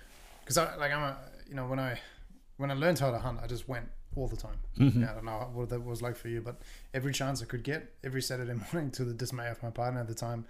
because 0.43 0.57
I 0.57 0.75
like 0.77 0.91
I'm 0.93 1.03
a 1.03 1.19
you 1.49 1.55
know 1.55 1.67
when 1.67 1.79
I 1.79 2.01
when 2.61 2.71
I 2.71 2.75
learned 2.75 2.99
how 2.99 3.11
to 3.11 3.19
hunt, 3.19 3.39
I 3.43 3.47
just 3.47 3.69
went 3.69 3.89
all 4.17 4.29
the 4.29 4.37
time. 4.37 4.59
Mhm. 4.79 5.01
Yeah, 5.01 5.11
I 5.11 5.15
don't 5.15 5.25
know 5.25 5.51
what 5.53 5.69
that 5.71 5.83
was 5.85 6.01
like 6.03 6.17
for 6.17 6.29
you, 6.29 6.41
but 6.41 6.57
every 6.99 7.13
chance 7.13 7.43
I 7.43 7.47
could 7.47 7.63
get, 7.63 7.81
every 8.05 8.23
Saturday 8.23 8.55
morning, 8.73 8.91
to 8.93 9.05
the 9.05 9.15
dismay 9.15 9.49
of 9.51 9.63
my 9.63 9.71
partner 9.71 10.01
at 10.01 10.09
the 10.09 10.15
time, 10.15 10.45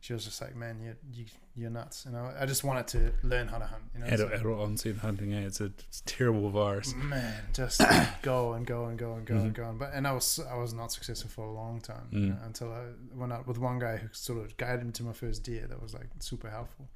she 0.00 0.12
was 0.12 0.24
just 0.24 0.40
like, 0.40 0.54
"Man, 0.54 0.74
you 0.80 0.94
you 1.12 1.24
you're 1.56 1.70
nuts." 1.70 2.04
You 2.06 2.12
know, 2.12 2.24
I 2.42 2.46
just 2.46 2.62
wanted 2.62 2.86
to 2.94 3.00
learn 3.32 3.48
how 3.48 3.58
to 3.58 3.66
hunt. 3.66 3.82
You 3.94 4.00
know, 4.00 4.06
like, 4.06 4.40
adult 4.40 4.60
onset 4.60 4.96
hunting, 4.98 5.32
eh? 5.34 5.40
It's 5.48 5.60
a, 5.60 5.66
it's 5.88 6.02
terrible 6.06 6.50
virus. 6.50 6.94
man, 6.94 7.42
just 7.52 7.80
go 8.22 8.52
and 8.52 8.64
go 8.64 8.84
and 8.86 8.96
go 8.98 9.14
and 9.14 9.26
go 9.26 9.34
and 9.36 9.52
go. 9.54 9.68
And, 9.70 9.78
but 9.78 9.90
and 9.94 10.06
I 10.06 10.12
was 10.12 10.38
I 10.54 10.56
was 10.56 10.72
not 10.72 10.92
successful 10.92 11.30
for 11.30 11.44
a 11.46 11.52
long 11.52 11.80
time 11.80 12.06
you 12.12 12.18
Mm. 12.20 12.28
know, 12.28 12.36
until 12.46 12.72
I 12.72 12.82
went 13.20 13.32
out 13.32 13.46
with 13.48 13.58
one 13.58 13.78
guy 13.80 13.96
who 13.96 14.08
sort 14.12 14.38
of 14.44 14.56
guided 14.56 14.84
me 14.86 14.92
to 14.92 15.02
my 15.02 15.12
first 15.12 15.42
deer. 15.42 15.66
That 15.66 15.80
was 15.82 15.94
like 15.94 16.08
super 16.20 16.48
helpful. 16.50 16.86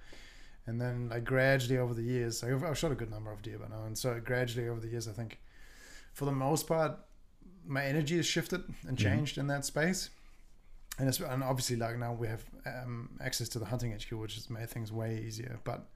And 0.66 0.80
then 0.80 1.08
like 1.08 1.24
gradually 1.24 1.78
over 1.78 1.92
the 1.94 2.02
years, 2.02 2.42
I've, 2.44 2.62
I've 2.62 2.78
shot 2.78 2.92
a 2.92 2.94
good 2.94 3.10
number 3.10 3.32
of 3.32 3.42
deer 3.42 3.58
by 3.58 3.68
now, 3.68 3.84
and 3.84 3.96
so 3.98 4.20
gradually 4.24 4.68
over 4.68 4.80
the 4.80 4.88
years, 4.88 5.08
I 5.08 5.12
think 5.12 5.40
for 6.12 6.24
the 6.24 6.32
most 6.32 6.68
part, 6.68 6.92
my 7.66 7.84
energy 7.84 8.16
has 8.16 8.26
shifted 8.26 8.62
and 8.86 8.96
Mhm. 8.96 9.00
changed 9.02 9.38
in 9.38 9.46
that 9.48 9.64
space. 9.64 10.10
And, 10.98 11.08
it's, 11.08 11.20
and 11.20 11.42
obviously, 11.42 11.76
like 11.76 11.96
now 11.98 12.12
we 12.12 12.28
have 12.28 12.44
um, 12.66 13.10
access 13.20 13.48
to 13.50 13.58
the 13.58 13.64
hunting 13.64 13.92
HQ, 13.92 14.12
which 14.20 14.34
has 14.34 14.50
made 14.50 14.68
things 14.70 14.92
way 14.92 15.22
easier. 15.26 15.58
But 15.64 15.86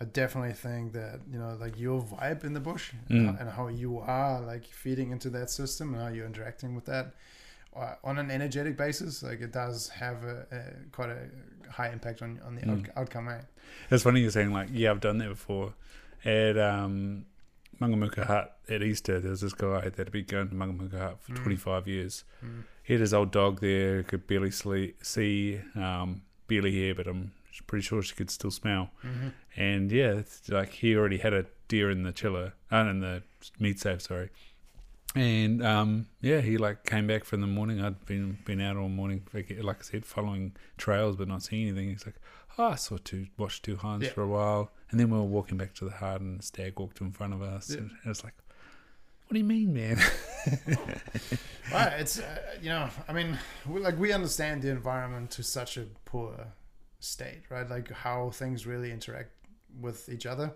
I 0.00 0.04
definitely 0.06 0.52
think 0.54 0.92
that 0.92 1.20
you 1.30 1.38
know, 1.38 1.56
like 1.60 1.78
your 1.78 2.00
vibe 2.02 2.44
in 2.44 2.52
the 2.54 2.60
bush 2.60 2.92
Mm. 3.10 3.40
and 3.40 3.50
how 3.50 3.68
you 3.68 3.98
are 3.98 4.40
like 4.40 4.64
feeding 4.64 5.10
into 5.10 5.28
that 5.30 5.50
system 5.50 5.92
and 5.92 6.02
how 6.02 6.08
you're 6.08 6.26
interacting 6.26 6.74
with 6.74 6.84
that 6.86 7.14
on 8.04 8.18
an 8.18 8.30
energetic 8.30 8.76
basis, 8.76 9.22
like 9.22 9.40
it 9.40 9.52
does 9.52 9.88
have 9.88 10.22
a, 10.24 10.46
a 10.52 10.90
quite 10.92 11.10
a 11.10 11.28
high 11.70 11.88
impact 11.90 12.22
on 12.22 12.40
on 12.46 12.54
the 12.56 12.62
Mm. 12.62 12.88
out, 12.90 12.96
outcome. 12.96 13.28
Right? 13.28 13.44
It's 13.90 14.02
funny 14.04 14.20
you're 14.20 14.30
saying 14.30 14.52
like, 14.52 14.68
yeah, 14.72 14.90
I've 14.90 15.00
done 15.00 15.18
that 15.18 15.28
before. 15.28 15.74
At 16.24 16.56
um, 16.58 17.26
Mangamuka 17.80 18.24
Hut 18.26 18.56
at 18.68 18.82
Easter, 18.82 19.20
there 19.20 19.30
was 19.32 19.40
this 19.40 19.52
guy 19.52 19.80
that 19.82 19.96
had 19.96 20.10
been 20.12 20.24
going 20.24 20.48
to 20.48 20.54
Mangamuka 20.54 20.98
Hut 20.98 21.18
for 21.20 21.32
Mm. 21.32 21.42
25 21.42 21.88
years. 21.88 22.24
Mm. 22.44 22.64
He 22.82 22.94
had 22.94 23.00
his 23.00 23.12
old 23.14 23.30
dog 23.32 23.60
there, 23.60 24.02
could 24.02 24.26
barely 24.26 24.50
sleep, 24.50 25.04
see, 25.04 25.60
um, 25.74 26.22
barely 26.48 26.70
hear, 26.70 26.94
but 26.94 27.06
I'm 27.06 27.32
pretty 27.66 27.82
sure 27.82 28.02
she 28.02 28.14
could 28.14 28.30
still 28.30 28.50
smell. 28.50 28.90
Mm-hmm. 29.04 29.28
And 29.56 29.90
yeah, 29.92 30.12
it's 30.14 30.48
like 30.48 30.70
he 30.70 30.94
already 30.96 31.18
had 31.18 31.32
a 31.32 31.46
deer 31.68 31.90
in 31.90 32.02
the 32.02 32.12
chiller, 32.12 32.52
uh, 32.70 32.76
in 32.90 33.00
the 33.00 33.22
meat 33.58 33.80
safe, 33.80 34.02
sorry. 34.02 34.28
And 35.14 35.64
um, 35.64 36.06
yeah, 36.20 36.40
he 36.40 36.56
like 36.58 36.84
came 36.84 37.06
back 37.06 37.24
from 37.24 37.40
the 37.40 37.46
morning. 37.46 37.80
I'd 37.80 38.04
been 38.06 38.38
been 38.44 38.60
out 38.60 38.76
all 38.76 38.88
morning, 38.88 39.22
like 39.32 39.50
I 39.80 39.82
said, 39.82 40.04
following 40.04 40.56
trails 40.76 41.14
but 41.16 41.28
not 41.28 41.42
seeing 41.42 41.68
anything. 41.68 41.90
He's 41.90 42.04
like, 42.04 42.16
oh, 42.58 42.70
I 42.70 42.74
saw 42.74 42.96
two, 43.02 43.26
watched 43.38 43.62
two 43.64 43.76
hinds 43.76 44.06
Yeah. 44.06 44.12
for 44.12 44.22
a 44.22 44.26
while, 44.28 44.72
and 44.90 44.98
then 44.98 45.10
we 45.10 45.16
were 45.18 45.22
walking 45.24 45.56
back 45.56 45.72
to 45.74 45.84
the 45.84 45.92
hut, 45.92 46.20
and 46.20 46.40
the 46.40 46.42
stag 46.42 46.78
walked 46.80 47.00
in 47.00 47.12
front 47.12 47.32
of 47.32 47.42
us, 47.42 47.70
Yeah. 47.70 47.78
and 47.78 47.90
it 48.04 48.08
was 48.08 48.24
like, 48.24 48.34
what 49.28 49.34
do 49.34 49.38
you 49.38 49.44
mean, 49.44 49.72
man? 49.72 49.98
Right, 51.72 51.92
it's 51.98 52.18
uh, 52.20 52.38
you 52.60 52.68
know, 52.68 52.88
I 53.08 53.12
mean, 53.12 53.38
we, 53.66 53.80
like 53.80 53.98
we 53.98 54.12
understand 54.12 54.62
the 54.62 54.70
environment 54.70 55.30
to 55.32 55.42
such 55.42 55.76
a 55.78 55.86
poor 56.04 56.46
state, 57.00 57.42
right? 57.48 57.68
Like 57.68 57.90
how 57.90 58.30
things 58.30 58.66
really 58.66 58.92
interact 58.92 59.30
with 59.80 60.08
each 60.08 60.26
other. 60.26 60.52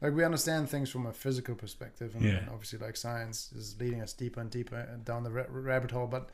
Like 0.00 0.14
we 0.14 0.24
understand 0.24 0.68
things 0.70 0.90
from 0.90 1.06
a 1.06 1.12
physical 1.12 1.54
perspective, 1.54 2.14
and, 2.14 2.24
Yeah. 2.24 2.36
and 2.38 2.48
obviously, 2.50 2.78
like 2.78 2.96
science 2.96 3.50
is 3.52 3.76
leading 3.80 4.00
us 4.00 4.12
deeper 4.12 4.40
and 4.40 4.50
deeper 4.50 4.86
down 5.04 5.24
the 5.24 5.30
ra- 5.30 5.46
rabbit 5.48 5.90
hole. 5.90 6.06
But 6.06 6.30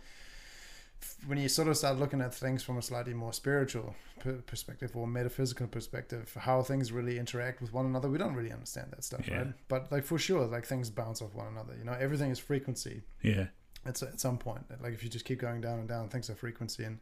when 1.26 1.38
you 1.38 1.48
sort 1.48 1.68
of 1.68 1.76
start 1.76 1.98
looking 1.98 2.20
at 2.20 2.34
things 2.34 2.62
from 2.62 2.78
a 2.78 2.82
slightly 2.82 3.12
more 3.14 3.32
spiritual 3.32 3.94
per- 4.20 4.40
perspective 4.46 4.96
or 4.96 5.06
metaphysical 5.06 5.66
perspective, 5.66 6.34
how 6.40 6.62
things 6.62 6.92
really 6.92 7.18
interact 7.18 7.60
with 7.60 7.72
one 7.72 7.84
another, 7.86 8.08
we 8.08 8.18
don't 8.18 8.34
really 8.34 8.52
understand 8.52 8.90
that 8.92 9.04
stuff, 9.04 9.26
Yeah. 9.28 9.38
right? 9.38 9.54
But 9.68 9.92
like 9.92 10.04
for 10.04 10.18
sure, 10.18 10.46
like 10.46 10.64
things 10.66 10.90
bounce 10.90 11.20
off 11.22 11.34
one 11.34 11.46
another. 11.46 11.74
You 11.76 11.84
know, 11.84 11.92
everything 11.92 12.30
is 12.30 12.38
frequency 12.38 13.02
yeah, 13.22 13.46
at, 13.86 14.02
at 14.02 14.20
some 14.20 14.38
point 14.38 14.64
like 14.82 14.92
if 14.94 15.02
you 15.04 15.10
just 15.10 15.24
keep 15.26 15.38
going 15.40 15.60
down 15.60 15.78
and 15.78 15.88
down 15.88 16.08
things 16.08 16.30
are 16.30 16.34
frequency 16.34 16.84
and 16.84 16.98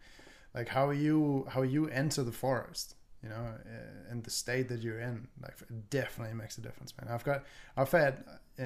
like 0.54 0.68
how 0.68 0.90
you 0.90 1.46
how 1.50 1.62
you 1.62 1.86
enter 1.88 2.22
the 2.24 2.32
forest 2.32 2.94
you 3.22 3.28
know 3.28 3.36
uh, 3.36 4.10
and 4.10 4.24
the 4.24 4.30
state 4.30 4.68
that 4.68 4.82
you're 4.82 5.00
in 5.00 5.26
like 5.42 5.54
definitely 5.90 6.34
makes 6.34 6.58
a 6.58 6.60
difference 6.60 6.92
man 7.00 7.12
i've 7.12 7.24
got 7.24 7.44
i've 7.76 7.90
had 7.90 8.24
uh, 8.60 8.64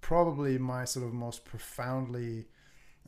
probably 0.00 0.58
my 0.58 0.84
sort 0.84 1.06
of 1.06 1.12
most 1.12 1.44
profoundly 1.44 2.46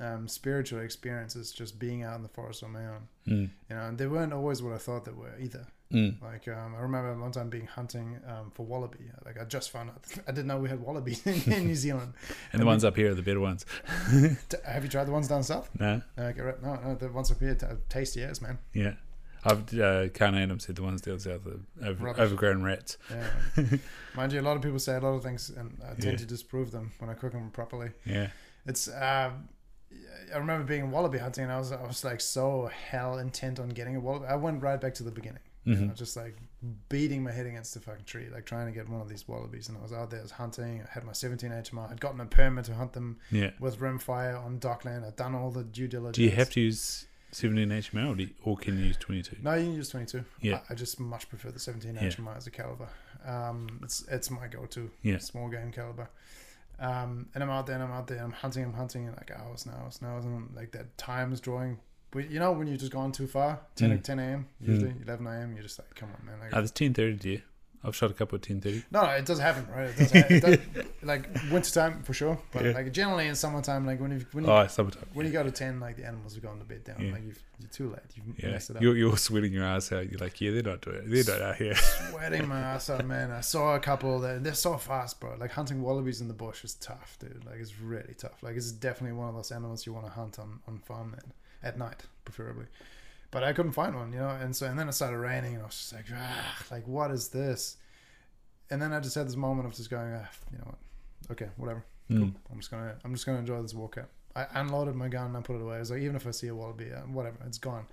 um, 0.00 0.26
spiritual 0.26 0.80
experiences 0.80 1.52
just 1.52 1.78
being 1.78 2.02
out 2.02 2.16
in 2.16 2.22
the 2.22 2.28
forest 2.28 2.62
on 2.64 2.72
my 2.72 2.86
own 2.86 3.08
mm, 3.28 3.50
you 3.70 3.76
know 3.76 3.82
and 3.82 3.98
they 3.98 4.06
weren't 4.06 4.32
always 4.32 4.62
what 4.62 4.72
i 4.72 4.78
thought 4.78 5.04
they 5.04 5.12
were 5.12 5.34
either 5.40 5.66
mm, 5.92 6.20
like 6.22 6.48
um, 6.48 6.74
I 6.76 6.80
remember 6.80 7.14
one 7.20 7.30
time 7.30 7.48
being 7.50 7.66
hunting 7.68 8.18
um, 8.26 8.50
for 8.52 8.66
wallaby. 8.66 9.04
Like 9.24 9.40
I 9.40 9.44
just 9.44 9.70
found 9.70 9.90
out, 9.90 10.02
I 10.26 10.32
didn't 10.32 10.48
know 10.48 10.58
we 10.58 10.68
had 10.68 10.80
wallabies 10.80 11.24
in, 11.46 11.52
in 11.52 11.66
New 11.66 11.76
Zealand. 11.76 12.14
and 12.52 12.60
the 12.60 12.66
ones 12.66 12.84
up 12.84 12.96
here 12.96 13.12
are 13.12 13.14
the 13.14 13.22
better 13.22 13.38
ones. 13.38 13.64
Have 14.66 14.82
you 14.82 14.90
tried 14.90 15.04
the 15.04 15.12
ones 15.12 15.28
down 15.28 15.44
south? 15.44 15.70
No, 15.78 16.02
Okay, 16.18 16.40
right. 16.40 16.60
No, 16.60 16.74
no, 16.74 16.94
the 16.96 17.10
ones 17.12 17.30
up 17.30 17.38
here, 17.38 17.54
t- 17.54 17.66
tasty 17.88 18.22
as 18.24 18.42
man. 18.42 18.58
yeah. 18.72 18.94
I've 19.44 19.78
uh, 19.78 20.08
Adam 20.20 20.58
said 20.60 20.76
the 20.76 20.82
ones 20.82 21.02
south 21.04 21.26
are 21.26 21.32
over, 21.32 21.58
Rubbish. 22.04 22.20
overgrown 22.20 22.62
rats. 22.62 22.96
Yeah. 23.10 23.64
Mind 24.16 24.32
you, 24.32 24.40
a 24.40 24.42
lot 24.42 24.56
of 24.56 24.62
people 24.62 24.78
say 24.78 24.96
a 24.96 25.00
lot 25.00 25.14
of 25.14 25.22
things, 25.22 25.50
and 25.50 25.78
I 25.84 25.88
tend 25.94 26.04
Yeah. 26.04 26.16
to 26.16 26.26
disprove 26.26 26.70
them 26.70 26.92
when 26.98 27.10
I 27.10 27.14
cook 27.14 27.32
them 27.32 27.50
properly. 27.50 27.90
Yeah, 28.06 28.28
It's. 28.66 28.88
Uh, 28.88 29.30
I 30.34 30.38
remember 30.38 30.64
being 30.66 30.90
wallaby 30.90 31.18
hunting, 31.18 31.44
and 31.44 31.52
I 31.52 31.58
was 31.58 31.70
I 31.72 31.82
was 31.82 32.02
like 32.04 32.20
so 32.20 32.68
hell 32.88 33.18
intent 33.18 33.60
on 33.60 33.68
getting 33.68 33.96
a 33.96 34.00
wallaby. 34.00 34.26
I 34.26 34.36
went 34.36 34.62
right 34.62 34.80
back 34.80 34.94
to 34.94 35.02
the 35.02 35.10
beginning. 35.12 35.42
You 35.64 35.76
know, 35.76 35.92
Mhm. 35.92 35.94
just 35.96 36.14
like 36.16 36.36
beating 36.90 37.22
my 37.22 37.32
head 37.32 37.46
against 37.46 37.72
the 37.72 37.80
fucking 37.80 38.04
tree, 38.04 38.26
like 38.30 38.44
trying 38.44 38.66
to 38.66 38.72
get 38.72 38.86
one 38.86 39.00
of 39.00 39.08
these 39.08 39.26
wallabies. 39.26 39.68
And 39.70 39.78
I 39.78 39.80
was 39.80 39.94
out 39.94 40.10
there, 40.10 40.20
I 40.20 40.22
was 40.22 40.32
hunting. 40.32 40.82
I 40.82 40.92
had 40.92 41.04
my 41.04 41.12
17 41.12 41.50
HMR. 41.52 41.88
I'd 41.90 42.00
gotten 42.02 42.20
a 42.20 42.26
permit 42.26 42.66
to 42.66 42.74
hunt 42.74 42.92
them 42.92 43.18
yeah. 43.30 43.50
with 43.58 43.78
rimfire 43.80 44.38
on 44.44 44.58
DOC 44.58 44.84
land. 44.84 45.06
I'd 45.06 45.16
done 45.16 45.34
all 45.34 45.50
the 45.50 45.64
due 45.64 45.88
diligence. 45.88 46.16
Do 46.16 46.22
you 46.22 46.32
have 46.32 46.50
to 46.50 46.60
use 46.60 47.06
17 47.34 47.68
HMR 47.68 48.16
or, 48.16 48.20
you, 48.20 48.56
can 48.56 48.78
you 48.78 48.84
use 48.86 48.96
22? 48.96 49.36
No, 49.42 49.54
you 49.54 49.64
can 49.64 49.74
use 49.74 49.88
22. 49.90 50.24
Yeah. 50.40 50.60
I, 50.68 50.72
I 50.72 50.74
just 50.76 50.98
much 51.00 51.28
prefer 51.28 51.50
the 51.50 51.58
17 51.58 51.94
Yeah. 51.94 52.02
HMR 52.02 52.36
as 52.36 52.46
a 52.46 52.50
caliber. 52.50 52.88
Um, 53.26 53.80
it's 53.82 54.04
it's 54.10 54.30
my 54.30 54.46
go-to 54.48 54.90
Yeah. 55.02 55.18
small 55.18 55.48
game 55.48 55.72
caliber. 55.72 56.08
Um, 56.78 57.28
and 57.34 57.42
I'm 57.42 57.50
out 57.50 57.66
there 57.66 57.76
and 57.76 57.84
I'm 57.84 57.92
out 57.92 58.06
there. 58.06 58.22
I'm 58.22 58.32
hunting. 58.32 58.64
I'm 58.64 58.72
hunting 58.74 59.06
and 59.06 59.16
like 59.16 59.30
hours 59.30 59.64
and 59.66 59.74
hours 59.74 59.98
and 60.00 60.10
hours 60.10 60.24
and 60.24 60.48
like 60.54 60.72
that 60.72 60.96
time 60.98 61.32
is 61.32 61.40
drawing. 61.40 61.78
But 62.10 62.30
you 62.30 62.38
know 62.38 62.52
when 62.52 62.66
you've 62.66 62.80
just 62.80 62.92
gone 62.92 63.10
too 63.12 63.26
far, 63.26 63.60
10, 63.76 63.90
Mm. 63.98 64.02
10 64.02 64.18
a.m. 64.20 64.46
usually 64.60 64.94
11 65.04 65.26
a.m. 65.26 65.52
You're 65.54 65.62
just 65.62 65.78
like, 65.78 65.94
come 65.94 66.10
on, 66.18 66.24
man. 66.26 66.38
Like, 66.40 66.50
Oh, 66.52 66.56
there's 66.58 66.70
1030, 66.70 67.16
deer. 67.16 67.42
I've 67.84 67.94
shot 67.94 68.10
a 68.10 68.14
couple 68.14 68.36
of 68.36 68.42
1030. 68.48 68.84
no, 68.90 69.02
no, 69.02 69.10
it 69.10 69.26
does 69.26 69.38
happen, 69.38 69.66
right? 69.74 69.90
It 69.90 69.96
does, 69.96 70.12
ha- 70.12 70.26
it 70.28 70.86
like 71.02 71.28
winter 71.52 71.70
time 71.70 72.02
for 72.02 72.14
sure, 72.14 72.38
but 72.52 72.64
Yeah. 72.64 72.72
like 72.72 72.92
generally 72.92 73.26
in 73.28 73.34
summertime, 73.34 73.84
like 73.86 74.00
when 74.00 74.10
you 74.12 74.26
when 74.32 74.44
you 74.44 74.50
Oh, 74.50 74.66
summertime. 74.66 75.04
when 75.12 75.26
you 75.26 75.32
go 75.32 75.42
to 75.42 75.50
ten, 75.50 75.80
like 75.80 75.96
the 75.96 76.06
animals 76.06 76.36
are 76.36 76.40
going 76.40 76.58
to 76.60 76.64
bed 76.64 76.84
down. 76.84 77.00
Yeah. 77.00 77.12
Like 77.12 77.24
you've, 77.24 77.42
you're 77.60 77.68
too 77.70 77.90
late. 77.90 78.00
You've 78.14 78.38
Yeah, 78.42 78.50
messed 78.52 78.70
it 78.70 78.76
up. 78.76 78.82
you're, 78.82 78.96
you're 78.96 79.16
sweating 79.16 79.52
your 79.52 79.64
ass 79.64 79.92
out. 79.92 80.10
You're 80.10 80.18
like, 80.18 80.40
yeah, 80.40 80.50
they're 80.52 80.62
not 80.62 80.80
doing 80.80 80.96
it. 81.04 81.24
They're 81.26 81.38
not 81.38 81.48
out 81.50 81.56
here. 81.56 81.74
sweating 82.10 82.48
my 82.48 82.58
ass 82.60 82.88
out, 82.90 83.04
man. 83.06 83.30
I 83.30 83.40
saw 83.42 83.74
a 83.76 83.80
couple 83.80 84.18
that 84.20 84.42
they're 84.42 84.54
so 84.54 84.76
fast, 84.76 85.20
bro. 85.20 85.36
Like 85.38 85.50
hunting 85.52 85.82
wallabies 85.82 86.20
in 86.20 86.28
the 86.28 86.34
bush 86.34 86.64
is 86.64 86.74
tough, 86.74 87.16
dude. 87.20 87.44
Like 87.44 87.60
it's 87.60 87.78
really 87.80 88.14
tough. 88.18 88.42
Like 88.42 88.56
it's 88.56 88.72
definitely 88.72 89.16
one 89.16 89.28
of 89.28 89.34
those 89.34 89.52
animals 89.52 89.86
you 89.86 89.92
want 89.92 90.06
to 90.06 90.12
hunt 90.12 90.38
on 90.38 90.60
on 90.66 90.78
farmland 90.78 91.32
at 91.62 91.78
night, 91.78 92.02
preferably. 92.24 92.66
But 93.34 93.44
I 93.44 93.52
couldn't 93.52 93.72
find 93.72 93.94
one, 93.96 94.12
you 94.12 94.18
know. 94.20 94.28
And 94.28 94.54
so 94.56 94.66
and 94.66 94.78
then 94.78 94.88
it 94.88 94.92
started 94.92 95.18
raining, 95.18 95.54
and 95.54 95.62
I 95.62 95.66
was 95.66 95.74
just 95.76 95.92
like, 95.92 96.06
ah, 96.14 96.64
like 96.70 96.86
what 96.86 97.10
is 97.10 97.28
this? 97.28 97.76
And 98.70 98.80
then 98.80 98.92
I 98.92 99.00
just 99.00 99.14
had 99.14 99.26
this 99.26 99.36
moment 99.36 99.66
of 99.68 99.74
just 99.74 99.90
going, 99.90 100.12
ah, 100.14 100.28
you 100.50 100.58
know 100.58 100.64
what? 100.64 100.78
Okay, 101.32 101.50
whatever. 101.56 101.84
Cool. 102.08 102.18
Mm. 102.18 102.34
I'm 102.50 102.58
just 102.58 102.70
gonna 102.70 102.94
I'm 103.04 103.12
just 103.14 103.26
gonna 103.26 103.38
enjoy 103.38 103.60
this 103.62 103.74
walk 103.74 103.98
out. 103.98 104.08
I 104.36 104.46
unloaded 104.60 104.94
my 104.94 105.08
gun 105.08 105.26
and 105.28 105.36
I 105.36 105.40
put 105.42 105.56
it 105.56 105.62
away. 105.62 105.76
I 105.76 105.78
was 105.80 105.90
like, 105.90 106.00
even 106.02 106.16
if 106.16 106.26
I 106.26 106.30
see 106.32 106.48
a 106.48 106.54
wallaby, 106.54 106.90
uh, 106.92 107.00
whatever, 107.02 107.36
it's 107.46 107.58
gone. 107.58 107.86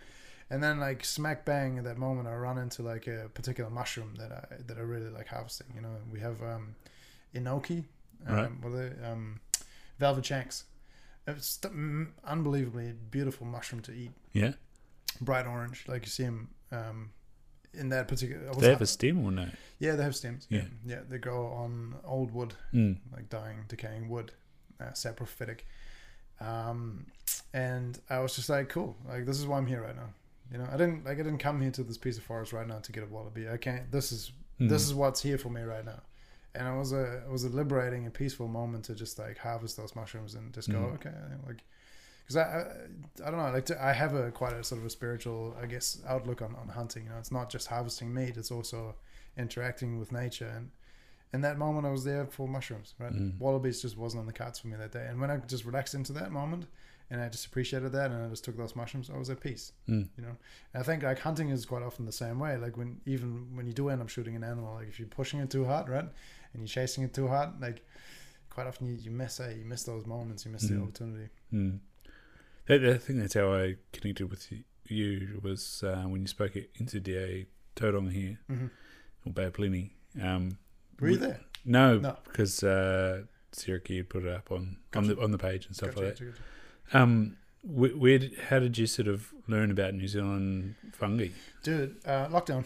And 0.50 0.62
then 0.62 0.80
like 0.80 1.06
smack 1.06 1.46
bang 1.46 1.78
at 1.78 1.84
that 1.86 1.98
moment, 1.98 2.28
I 2.28 2.36
run 2.36 2.58
into 2.58 2.82
like 2.84 3.08
a 3.08 3.30
particular 3.34 3.70
mushroom 3.70 4.16
that 4.18 4.32
I 4.32 4.56
that 4.68 4.78
I 4.78 4.82
really 4.82 5.10
like 5.10 5.28
harvesting. 5.28 5.68
You 5.76 5.82
know, 5.82 5.96
we 6.12 6.20
have 6.20 6.42
um, 6.42 6.76
enoki, 7.34 7.86
um, 8.28 8.36
Right. 8.36 8.52
what 8.62 8.74
are 8.74 8.90
they? 8.90 9.06
Um, 9.08 9.40
velvet 9.98 10.26
shanks. 10.26 10.66
It's 11.28 11.60
unbelievably 12.26 12.94
beautiful 13.12 13.46
mushroom 13.46 13.82
to 13.84 13.92
eat. 13.94 14.12
Yeah. 14.34 14.54
Bright 15.22 15.46
orange, 15.48 15.86
like 15.88 16.04
you 16.06 16.10
see 16.10 16.24
them 16.24 16.50
um, 16.72 17.12
in 17.74 17.90
that 17.90 18.08
particular. 18.08 18.48
Was 18.50 18.58
They 18.58 18.70
have 18.70 18.82
a 18.82 18.88
stem 18.88 19.24
or 19.24 19.32
no? 19.32 19.48
yeah, 19.80 19.96
they 19.96 20.04
have 20.04 20.16
stems. 20.16 20.48
Yeah. 20.50 20.66
yeah, 20.86 21.02
they 21.08 21.18
grow 21.20 21.46
on 21.48 21.96
old 22.04 22.32
wood 22.32 22.54
Mm. 22.74 22.98
like 23.14 23.30
dying, 23.30 23.66
decaying 23.68 24.10
wood, 24.10 24.32
uh, 24.80 24.86
saprophytic. 24.94 25.60
Um, 26.40 27.06
and 27.54 28.00
I 28.10 28.20
was 28.20 28.36
just 28.36 28.50
like, 28.50 28.70
cool, 28.70 28.98
like 29.08 29.26
this 29.26 29.40
is 29.40 29.46
why 29.46 29.58
I'm 29.58 29.68
here 29.68 29.82
right 29.84 29.96
now. 29.96 30.10
You 30.52 30.58
know, 30.58 30.68
I 30.72 30.78
didn't 30.78 31.06
like 31.06 31.20
I 31.20 31.24
didn't 31.24 31.38
come 31.38 31.62
here 31.62 31.72
to 31.72 31.84
this 31.84 31.98
piece 31.98 32.18
of 32.18 32.24
forest 32.24 32.52
right 32.52 32.68
now 32.68 32.80
to 32.80 32.92
get 32.92 33.04
a 33.04 33.08
wallaby. 33.08 33.48
I 33.50 33.58
can't. 33.58 33.92
This 33.92 34.12
is 34.12 34.32
Mm. 34.60 34.70
this 34.70 34.84
is 34.84 34.94
what's 34.94 35.22
here 35.24 35.38
for 35.40 35.50
me 35.50 35.62
right 35.62 35.84
now. 35.86 36.02
And 36.54 36.68
it 36.68 36.78
was 36.78 36.92
a 36.92 37.24
it 37.26 37.30
was 37.30 37.44
a 37.46 37.50
liberating 37.50 38.04
and 38.06 38.14
peaceful 38.14 38.48
moment 38.48 38.86
to 38.86 38.96
just 38.96 39.18
like 39.18 39.38
harvest 39.38 39.78
those 39.78 39.96
mushrooms 39.96 40.36
and 40.36 40.54
just 40.54 40.70
go 40.70 40.80
Mhm. 40.80 40.94
okay 40.96 41.14
like 41.48 41.64
because 42.34 42.38
I, 42.38 43.24
I 43.24 43.28
I 43.28 43.32
don't 43.32 43.40
know 43.40 43.52
like 43.52 43.66
to, 43.68 43.84
I 43.84 43.94
have 43.94 44.14
a 44.16 44.32
quite 44.32 44.54
a 44.54 44.64
sort 44.64 44.80
of 44.82 44.86
a 44.88 44.90
spiritual 44.90 45.56
I 45.62 45.66
guess 45.66 46.02
outlook 46.08 46.42
on 46.42 46.56
on 46.56 46.68
hunting. 46.70 47.04
You 47.04 47.10
know, 47.10 47.18
it's 47.20 47.32
not 47.32 47.50
just 47.50 47.68
harvesting 47.68 48.14
meat; 48.14 48.38
it's 48.38 48.52
also 48.52 48.96
interacting 49.38 50.00
with 50.00 50.12
nature 50.12 50.52
and. 50.56 50.72
In 51.34 51.40
that 51.44 51.58
moment, 51.58 51.86
I 51.88 51.92
was 51.92 52.04
there 52.04 52.26
for 52.26 52.46
mushrooms. 52.46 52.94
Right, 53.00 53.14
Mm. 53.14 53.40
wallabies 53.40 53.82
just 53.82 53.96
wasn't 53.98 54.20
on 54.20 54.26
the 54.28 54.34
cards 54.34 54.60
for 54.60 54.68
me 54.68 54.76
that 54.76 54.92
day. 54.92 55.06
And 55.10 55.18
when 55.22 55.32
I 55.32 55.38
just 55.38 55.64
relaxed 55.64 55.94
into 55.96 56.12
that 56.12 56.30
moment, 56.30 56.66
and 57.10 57.22
I 57.22 57.30
just 57.30 57.46
appreciated 57.46 57.94
that, 57.94 58.12
and 58.12 58.22
I 58.26 58.28
just 58.28 58.44
took 58.44 58.58
those 58.58 58.76
mushrooms. 58.76 59.10
I 59.10 59.16
was 59.18 59.30
at 59.30 59.40
peace, 59.40 59.72
Mm. 59.88 60.10
you 60.18 60.24
know. 60.24 60.36
And 60.74 60.82
I 60.82 60.86
think 60.86 61.04
like 61.04 61.20
hunting 61.20 61.48
is 61.48 61.66
quite 61.66 61.84
often 61.84 62.06
the 62.06 62.12
same 62.12 62.38
way. 62.38 62.58
Like 62.58 62.76
when 62.76 63.00
even 63.06 63.56
when 63.56 63.66
you 63.66 63.72
do 63.72 63.88
end 63.88 64.02
up 64.02 64.10
shooting 64.10 64.36
an 64.36 64.44
animal, 64.44 64.74
like 64.74 64.90
if 64.90 65.00
you're 65.00 65.08
pushing 65.08 65.40
it 65.40 65.50
too 65.50 65.64
hard, 65.64 65.88
right, 65.88 66.04
and 66.52 66.58
you're 66.62 66.68
chasing 66.68 67.06
it 67.06 67.14
too 67.14 67.30
hard, 67.30 67.62
like 67.62 67.86
quite 68.50 68.68
often 68.68 68.88
you, 68.88 68.96
you 68.96 69.10
miss 69.12 69.40
eh, 69.40 69.54
you 69.60 69.64
miss 69.64 69.84
those 69.84 70.06
moments, 70.06 70.44
you 70.46 70.52
miss 70.52 70.64
the 70.68 70.74
Mm. 70.76 70.84
opportunity. 70.84 71.30
I 72.72 72.98
think 72.98 73.20
that's 73.20 73.34
how 73.34 73.54
I 73.54 73.76
connected 73.94 74.30
with 74.30 74.48
you, 74.88 75.40
was 75.44 75.84
uh, 75.86 76.04
when 76.08 76.22
you 76.22 76.28
spoke 76.28 76.56
at 76.56 76.74
NZDA 76.76 77.46
Tauranga 77.76 78.12
here, 78.12 78.40
Mm-hmm. 78.52 78.68
or 79.26 79.34
Bay 79.34 79.46
of 79.46 79.54
Plenty. 79.54 79.94
Um, 80.22 80.58
Were 81.00 81.08
you 81.10 81.14
we- 81.20 81.26
there? 81.26 81.40
No, 81.66 82.00
No. 82.00 82.18
because 82.26 82.64
uh, 82.64 83.24
Siriki 83.52 83.98
had 83.98 84.10
put 84.10 84.24
it 84.26 84.34
up 84.34 84.52
on 84.52 84.78
on 84.96 85.06
the 85.08 85.20
on 85.22 85.30
the 85.32 85.38
page 85.38 85.68
and 85.68 85.76
stuff 85.76 85.90
Gotcha, 85.96 86.06
like 86.06 86.16
that. 86.18 86.24
gotcha, 86.26 86.38
gotcha. 86.88 86.98
Um, 87.04 87.38
where, 87.64 87.92
where 87.92 88.20
how 88.50 88.58
did 88.60 88.78
you 88.80 88.88
sort 88.88 89.08
of 89.08 89.32
learn 89.48 89.70
about 89.70 89.94
New 89.94 90.08
Zealand 90.08 90.74
fungi? 90.94 91.28
Dude, 91.64 91.98
uh, 92.06 92.28
lockdown. 92.30 92.64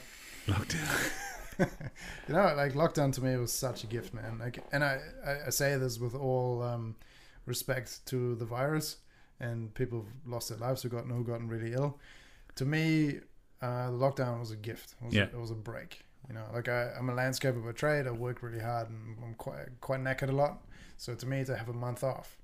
Lockdown. 0.47 1.11
you 1.59 2.33
know, 2.33 2.53
like 2.55 2.73
lockdown 2.73 3.11
to 3.13 3.21
me 3.23 3.35
was 3.37 3.51
such 3.51 3.83
a 3.83 3.87
gift, 3.87 4.13
man. 4.13 4.39
Like, 4.39 4.59
and 4.71 4.83
I, 4.83 4.99
I, 5.25 5.47
I 5.47 5.49
say 5.49 5.77
this 5.77 5.99
with 5.99 6.13
all 6.15 6.61
um, 6.61 6.95
respect 7.45 8.05
to 8.07 8.35
the 8.35 8.45
virus 8.45 8.97
and 9.39 9.73
people 9.73 9.99
who've 9.99 10.31
lost 10.33 10.49
their 10.49 10.57
lives 10.57 10.81
who 10.83 10.89
gotten 10.89 11.09
who 11.09 11.23
gotten 11.23 11.47
really 11.47 11.73
ill. 11.73 11.97
To 12.55 12.65
me, 12.65 13.19
uh, 13.61 13.91
the 13.91 13.97
lockdown 13.97 14.39
was 14.39 14.51
a 14.51 14.55
gift. 14.55 14.95
It 15.01 15.05
was, 15.05 15.13
Yeah. 15.13 15.23
a, 15.23 15.37
it 15.37 15.39
was 15.39 15.51
a 15.51 15.55
break. 15.55 16.01
You 16.27 16.33
know, 16.35 16.45
like 16.53 16.67
I, 16.69 16.91
I'm 16.97 17.09
a 17.09 17.13
landscaper 17.13 17.63
by 17.63 17.71
trade. 17.73 18.07
I 18.07 18.11
work 18.11 18.41
really 18.41 18.59
hard 18.59 18.89
and 18.89 19.17
I'm 19.23 19.33
quite 19.35 19.79
quite 19.81 19.99
knackered 20.01 20.29
a 20.29 20.35
lot. 20.43 20.63
So 20.97 21.13
to 21.15 21.25
me, 21.25 21.43
to 21.45 21.55
have 21.55 21.69
a 21.69 21.73
month 21.73 22.03
off, 22.03 22.37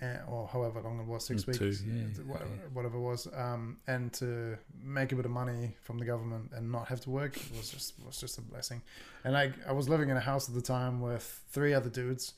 and, 0.00 0.18
or 0.28 0.46
however 0.48 0.82
long 0.82 1.00
it 1.00 1.06
was, 1.06 1.24
six 1.24 1.44
Mm, 1.44 1.46
weeks, 1.60 1.82
yeah, 1.82 2.24
whatever, 2.24 2.50
yeah. 2.50 2.68
whatever 2.74 2.96
it 2.98 3.00
was, 3.00 3.26
um, 3.34 3.78
and 3.86 4.12
to 4.14 4.58
make 4.82 5.12
a 5.12 5.16
bit 5.16 5.24
of 5.24 5.30
money 5.30 5.76
from 5.80 5.96
the 5.98 6.04
government 6.04 6.50
and 6.54 6.70
not 6.70 6.88
have 6.88 7.00
to 7.02 7.10
work 7.10 7.38
was 7.56 7.70
just 7.70 7.94
was 8.04 8.18
just 8.18 8.36
a 8.38 8.42
blessing. 8.42 8.82
And 9.24 9.32
like 9.32 9.52
I 9.66 9.72
was 9.72 9.88
living 9.88 10.10
in 10.10 10.16
a 10.16 10.20
house 10.20 10.48
at 10.48 10.54
the 10.54 10.60
time 10.60 11.00
with 11.00 11.42
three 11.50 11.72
other 11.72 11.88
dudes, 11.88 12.34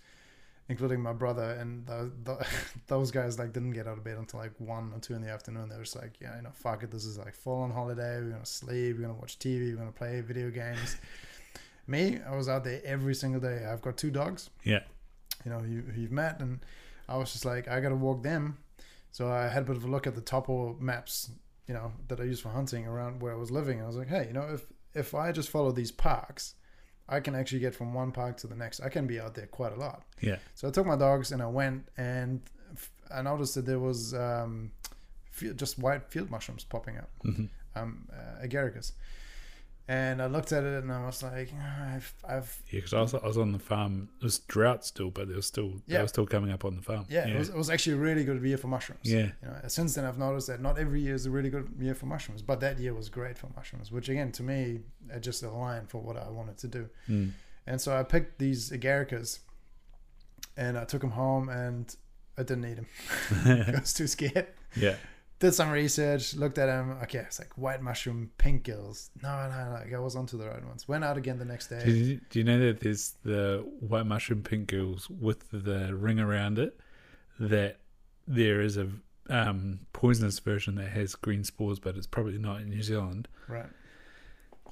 including 0.69 1.01
my 1.01 1.13
brother, 1.13 1.53
and 1.53 1.87
the, 1.87 2.11
the, 2.25 2.47
those 2.87 3.11
guys 3.11 3.39
like 3.39 3.53
didn't 3.53 3.73
get 3.73 3.87
out 3.87 3.99
of 3.99 4.05
bed 4.05 4.19
until 4.19 4.41
like 4.41 4.53
one 4.59 4.93
or 4.95 5.01
two 5.01 5.15
in 5.15 5.23
the 5.23 5.31
afternoon. 5.31 5.69
They 5.69 5.77
were 5.77 5.85
just 5.85 5.97
like, 5.97 6.15
yeah, 6.21 6.37
you 6.37 6.43
know, 6.43 6.51
fuck 6.53 6.83
it, 6.83 6.91
this 6.91 7.05
is 7.05 7.19
like 7.19 7.35
full 7.35 7.63
on 7.63 7.71
holiday. 7.71 8.21
We're 8.21 8.31
gonna 8.31 8.47
sleep. 8.47 8.97
We're 8.97 9.03
gonna 9.03 9.19
watch 9.19 9.39
TV. 9.39 9.71
We're 9.73 9.79
gonna 9.79 9.93
play 9.93 10.21
video 10.21 10.51
games. 10.51 10.97
Me, 11.87 12.19
I 12.29 12.37
was 12.37 12.49
out 12.51 12.65
there 12.65 12.83
every 12.85 13.15
single 13.15 13.41
day. 13.41 13.65
I've 13.65 13.81
got 13.81 13.97
two 13.97 14.11
dogs 14.11 14.51
Yeah. 14.63 14.81
you 15.45 15.51
know, 15.51 15.63
you, 15.63 15.81
who 15.81 16.03
you've 16.03 16.13
met. 16.13 16.39
And 16.41 16.61
I 17.09 17.17
was 17.17 17.33
just 17.33 17.47
like, 17.47 17.67
I 17.67 17.81
got 17.81 17.89
to 17.89 17.95
walk 17.97 18.23
them. 18.23 18.59
So 19.11 19.29
I 19.33 19.49
had 19.49 19.63
a 19.63 19.67
bit 19.67 19.77
of 19.79 19.85
a 19.85 19.89
look 19.89 20.07
at 20.07 20.15
the 20.15 20.21
topo 20.21 20.77
maps, 20.79 21.31
you 21.67 21.73
know, 21.73 21.93
that 22.09 22.21
I 22.21 22.25
use 22.25 22.41
for 22.41 22.51
hunting 22.51 22.87
around 22.87 23.23
where 23.23 23.33
I 23.33 23.37
was 23.37 23.51
living. 23.51 23.81
I 23.83 23.87
was 23.87 23.97
like, 23.97 24.09
hey, 24.09 24.27
you 24.27 24.35
know, 24.35 24.47
if, 24.53 24.67
if 24.93 25.15
I 25.15 25.33
just 25.33 25.49
follow 25.49 25.73
these 25.73 25.91
parks, 25.91 26.57
I 27.09 27.21
can 27.21 27.35
actually 27.35 27.61
get 27.61 27.75
from 27.75 27.95
one 27.95 28.13
park 28.13 28.37
to 28.39 28.47
the 28.47 28.55
next. 28.55 28.81
I 28.81 28.89
can 28.89 29.07
be 29.07 29.19
out 29.21 29.35
there 29.35 29.47
quite 29.47 29.73
a 29.73 29.77
lot. 29.77 30.03
Yeah. 30.21 30.37
So 30.55 30.69
I 30.69 30.71
took 30.71 30.87
my 30.87 30.97
dogs 30.97 31.33
and 31.33 31.43
I 31.43 31.47
went 31.47 31.89
and 31.97 32.41
f- 32.75 32.91
I 33.15 33.23
noticed 33.23 33.55
that 33.55 33.65
there 33.67 33.79
was 33.79 34.13
um, 34.15 34.71
just 35.57 35.79
white 35.79 36.11
field 36.11 36.31
mushrooms 36.31 36.65
popping 36.65 36.99
up, 36.99 37.11
hmm 37.23 37.47
um, 37.77 38.09
uh, 38.13 38.45
agaricus. 38.47 38.93
And 39.91 40.21
I 40.21 40.27
looked 40.27 40.53
at 40.53 40.65
it 40.65 40.83
and 40.83 40.93
I 40.93 41.07
was 41.07 41.23
like, 41.23 41.51
"Ah, 41.59 41.95
I've, 41.95 42.13
I've 42.29 42.63
Yeah, 42.71 42.81
because 42.81 42.93
I 42.93 43.01
was, 43.01 43.15
I 43.15 43.27
was 43.27 43.39
on 43.39 43.53
the 43.53 43.59
farm. 43.59 44.11
It 44.21 44.25
was 44.25 44.41
drought 44.41 44.85
still, 44.85 45.11
but 45.11 45.29
there 45.29 45.37
was 45.37 45.47
still 45.47 45.71
they 45.87 45.95
Yeah. 45.95 46.03
were 46.03 46.09
still 46.09 46.27
coming 46.27 46.53
up 46.53 46.67
on 46.67 46.77
the 46.77 46.83
farm. 46.83 47.07
Yeah, 47.09 47.27
It, 47.27 47.39
was, 47.39 47.49
it 47.49 47.57
was 47.57 47.71
actually 47.71 47.95
a 47.95 48.01
really 48.01 48.23
good 48.23 48.43
year 48.45 48.59
for 48.59 48.67
mushrooms. 48.69 49.01
Yeah. 49.05 49.31
You 49.43 49.49
know, 49.49 49.57
since 49.69 49.95
then 49.95 50.05
I've 50.05 50.19
noticed 50.19 50.49
that 50.49 50.61
not 50.61 50.79
every 50.79 51.01
year 51.01 51.15
is 51.15 51.25
a 51.25 51.31
really 51.31 51.49
good 51.49 51.69
year 51.81 51.95
for 51.95 52.05
mushrooms, 52.05 52.43
but 52.43 52.61
that 52.61 52.79
year 52.79 52.93
was 52.93 53.09
great 53.09 53.39
for 53.39 53.49
mushrooms, 53.57 53.91
which 53.91 54.11
again 54.11 54.31
to 54.33 54.43
me 54.43 54.81
it 55.09 55.21
just 55.21 55.43
aligned 55.43 55.89
for 55.89 56.03
what 56.03 56.19
I 56.19 56.29
wanted 56.29 56.59
to 56.59 56.69
do. 56.69 56.89
Mm. 57.09 57.31
And 57.67 57.81
so 57.81 57.97
I 57.97 58.03
picked 58.03 58.39
these 58.39 58.71
agaricus, 58.71 59.39
and 60.57 60.77
I 60.77 60.85
took 60.85 61.01
them 61.01 61.13
home, 61.13 61.49
and 61.49 61.95
I 62.37 62.43
didn't 62.43 62.65
eat 62.67 62.77
them. 62.77 62.87
I 63.77 63.81
was 63.81 63.95
too 63.95 64.07
scared. 64.07 64.49
yeah. 64.77 64.97
Did 65.41 65.53
some 65.55 65.71
research, 65.71 66.35
looked 66.35 66.59
at 66.59 66.67
them. 66.67 66.99
Okay, 67.05 67.19
it's 67.21 67.39
like 67.39 67.57
white 67.57 67.81
mushroom, 67.81 68.31
pink 68.39 68.65
gills. 68.65 69.11
No, 69.23 69.29
no, 69.49 69.71
like 69.73 69.93
I 69.95 69.99
was 70.01 70.17
onto 70.17 70.37
the 70.37 70.49
right 70.49 70.65
ones. 70.67 70.89
Went 70.89 71.05
out 71.05 71.17
again 71.17 71.39
the 71.39 71.45
next 71.45 71.69
day. 71.69 71.81
Do 71.85 71.93
you, 71.93 72.21
do 72.29 72.39
you 72.41 72.45
know 72.45 72.59
that 72.59 72.81
there's 72.81 73.15
the 73.25 73.65
white 73.81 74.07
mushroom 74.07 74.43
pink 74.43 74.69
gills 74.69 75.09
with 75.09 75.49
the 75.53 75.95
ring 75.95 76.19
around 76.19 76.59
it? 76.59 76.81
That 77.39 77.79
there 78.27 78.61
is 78.61 78.77
a 78.77 78.89
um, 79.31 79.81
poisonous 79.93 80.41
version 80.41 80.75
that 80.75 80.89
has 80.91 81.15
green 81.15 81.45
spores, 81.45 81.79
but 81.79 81.97
it's 81.97 82.07
probably 82.09 82.39
not 82.39 82.61
in 82.61 82.71
New 82.71 82.83
Zealand. 82.83 83.29
Right. 83.47 83.67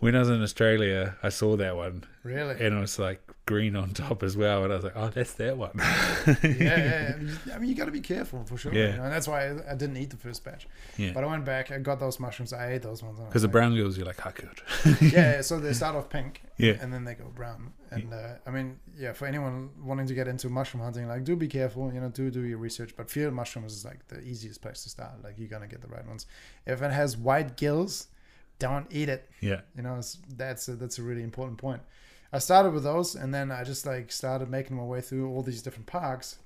When 0.00 0.16
I 0.16 0.18
was 0.18 0.30
in 0.30 0.42
Australia, 0.42 1.16
I 1.22 1.28
saw 1.28 1.56
that 1.56 1.76
one, 1.76 2.04
Really? 2.24 2.60
and 2.60 2.74
I 2.74 2.80
was 2.80 2.98
like 2.98 3.22
green 3.46 3.76
on 3.76 3.90
top 3.90 4.22
as 4.22 4.36
well. 4.36 4.64
And 4.64 4.72
I 4.72 4.76
was 4.76 4.84
like, 4.84 4.96
"Oh, 4.96 5.08
that's 5.08 5.32
that 5.34 5.56
one." 5.56 5.70
yeah, 5.78 6.36
yeah, 6.42 7.16
yeah. 7.46 7.54
I 7.54 7.58
mean, 7.58 7.68
you 7.70 7.74
got 7.74 7.86
to 7.86 7.90
be 7.92 8.00
careful 8.00 8.44
for 8.44 8.56
sure. 8.56 8.74
Yeah. 8.74 8.90
you 8.90 8.96
know, 8.98 9.04
and 9.04 9.12
that's 9.12 9.28
why 9.28 9.46
I, 9.48 9.72
I 9.72 9.74
didn't 9.74 9.96
eat 9.96 10.10
the 10.10 10.16
first 10.16 10.44
batch. 10.44 10.66
yeah. 10.96 11.12
But 11.14 11.24
I 11.24 11.26
went 11.28 11.44
back. 11.44 11.70
I 11.70 11.78
got 11.78 12.00
those 12.00 12.18
mushrooms. 12.20 12.52
I 12.52 12.72
ate 12.72 12.82
those 12.82 13.02
ones. 13.02 13.18
and 13.18 13.24
I 13.24 13.24
was 13.26 13.30
Because 13.30 13.42
the 13.42 13.48
like- 13.48 13.52
brown 13.52 13.74
gills, 13.74 13.96
you're 13.96 14.06
like, 14.06 14.20
"How 14.20 14.30
good?" 14.32 14.60
yeah, 15.00 15.08
yeah, 15.36 15.40
so 15.48 15.58
they 15.60 15.72
start 15.72 15.94
off 15.96 16.10
pink, 16.10 16.42
Yeah. 16.58 16.74
and 16.80 16.92
then 16.92 17.04
they 17.04 17.14
go 17.14 17.26
brown. 17.34 17.72
And 17.90 18.12
uh, 18.12 18.34
I 18.46 18.50
mean, 18.50 18.80
yeah, 18.98 19.12
for 19.12 19.26
anyone 19.26 19.70
wanting 19.82 20.06
to 20.08 20.14
get 20.14 20.26
into 20.26 20.48
mushroom 20.50 20.82
hunting, 20.82 21.06
like, 21.06 21.22
do 21.24 21.36
be 21.36 21.46
careful. 21.48 21.92
You 21.94 22.00
know, 22.00 22.08
do 22.08 22.30
do 22.30 22.42
your 22.42 22.58
research. 22.58 22.94
But 22.96 23.08
field 23.10 23.32
mushrooms 23.32 23.72
is 23.72 23.84
like 23.84 24.08
the 24.08 24.20
easiest 24.22 24.60
place 24.60 24.82
to 24.82 24.88
start. 24.90 25.22
Like, 25.22 25.38
you're 25.38 25.48
gonna 25.48 25.68
get 25.68 25.80
the 25.82 25.88
right 25.88 26.06
ones. 26.06 26.26
If 26.66 26.82
it 26.82 26.90
has 26.90 27.16
white 27.16 27.56
gills, 27.56 28.08
don't 28.58 28.86
eat 28.90 29.08
it. 29.08 29.30
Yeah. 29.40 29.60
You 29.76 29.82
know, 29.84 29.96
it's, 29.98 30.18
that's 30.36 30.66
a, 30.68 30.74
that's 30.74 30.98
a 30.98 31.02
really 31.02 31.22
important 31.22 31.58
point. 31.58 31.80
I 32.32 32.38
started 32.38 32.72
with 32.72 32.82
those, 32.84 33.14
and 33.14 33.32
then 33.32 33.50
I 33.52 33.64
just 33.64 33.86
like 33.86 34.10
started 34.12 34.50
making 34.50 34.76
my 34.76 34.82
way 34.82 35.00
through 35.00 35.28
all 35.30 35.42
these 35.42 35.62
different 35.62 35.86
parks. 35.86 36.38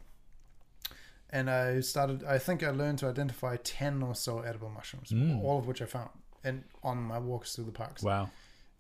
And 1.30 1.48
I 1.48 1.80
started. 1.80 2.24
I 2.24 2.38
think 2.38 2.62
I 2.62 2.70
learned 2.70 2.98
to 3.00 3.06
identify 3.08 3.56
ten 3.62 4.02
or 4.02 4.14
so 4.14 4.40
edible 4.40 4.70
mushrooms, 4.70 5.10
Mm. 5.10 5.42
all 5.42 5.58
of 5.58 5.66
which 5.66 5.80
I 5.80 5.86
found, 5.86 6.10
and 6.42 6.64
on 6.82 6.98
my 7.02 7.18
walks 7.18 7.54
through 7.54 7.64
the 7.66 7.72
parks. 7.72 8.02
Wow. 8.02 8.30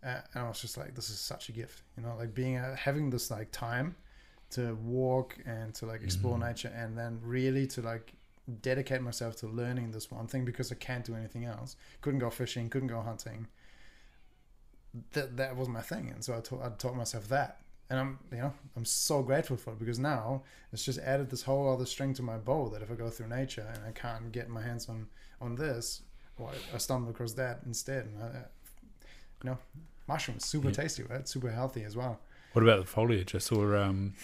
Uh, 0.02 0.20
and 0.34 0.44
I 0.44 0.48
was 0.48 0.60
just 0.60 0.76
like, 0.78 0.94
this 0.94 1.10
is 1.10 1.20
such 1.20 1.48
a 1.50 1.52
gift, 1.52 1.82
you 1.96 2.02
know, 2.02 2.16
like 2.16 2.34
being 2.34 2.56
uh, 2.56 2.74
having 2.74 3.10
this 3.10 3.30
like 3.30 3.52
time 3.52 3.94
to 4.50 4.74
walk 4.76 5.36
and 5.46 5.72
to 5.74 5.86
like 5.86 6.02
explore 6.02 6.36
Mhm. 6.38 6.48
nature, 6.48 6.72
and 6.74 6.98
then 6.98 7.20
really 7.22 7.66
to 7.68 7.82
like 7.82 8.14
dedicate 8.62 9.00
myself 9.00 9.36
to 9.36 9.46
learning 9.46 9.92
this 9.92 10.10
one 10.10 10.26
thing 10.26 10.44
because 10.44 10.72
I 10.72 10.74
can't 10.74 11.04
do 11.04 11.14
anything 11.14 11.44
else. 11.44 11.76
Couldn't 12.00 12.18
go 12.18 12.30
fishing, 12.30 12.68
couldn't 12.68 12.88
go 12.88 13.00
hunting. 13.00 13.46
That 15.12 15.36
that 15.36 15.56
was 15.56 15.68
my 15.68 15.80
thing, 15.82 16.10
and 16.10 16.24
so 16.24 16.36
I 16.36 16.40
taught 16.40 16.62
I 16.64 16.68
taught 16.70 16.96
myself 16.96 17.28
that, 17.28 17.60
and 17.88 18.00
I'm 18.00 18.18
you 18.32 18.38
know 18.38 18.52
I'm 18.76 18.84
so 18.84 19.22
grateful 19.22 19.56
for 19.56 19.70
it 19.72 19.78
because 19.78 19.98
now 20.00 20.42
it's 20.72 20.84
just 20.84 20.98
added 20.98 21.30
this 21.30 21.42
whole 21.44 21.72
other 21.72 21.86
string 21.86 22.12
to 22.14 22.22
my 22.22 22.38
bow 22.38 22.68
that 22.70 22.82
if 22.82 22.90
I 22.90 22.94
go 22.94 23.08
through 23.08 23.28
nature 23.28 23.66
and 23.72 23.84
I 23.86 23.92
can't 23.92 24.32
get 24.32 24.48
my 24.48 24.62
hands 24.62 24.88
on 24.88 25.06
on 25.40 25.54
this, 25.54 26.02
well, 26.38 26.50
I 26.74 26.78
stumble 26.78 27.10
across 27.10 27.32
that 27.34 27.60
instead, 27.66 28.06
and 28.06 28.22
I, 28.22 28.26
you 29.44 29.50
know 29.50 29.58
mushrooms 30.08 30.44
super 30.44 30.68
Yeah. 30.68 30.74
tasty 30.74 31.02
right 31.04 31.28
super 31.28 31.50
healthy 31.52 31.84
as 31.84 31.94
well 31.96 32.18
What 32.52 32.62
about 32.64 32.80
the 32.80 32.86
foliage? 32.86 33.32
I 33.32 33.38
saw 33.38 33.76
um, 33.80 34.14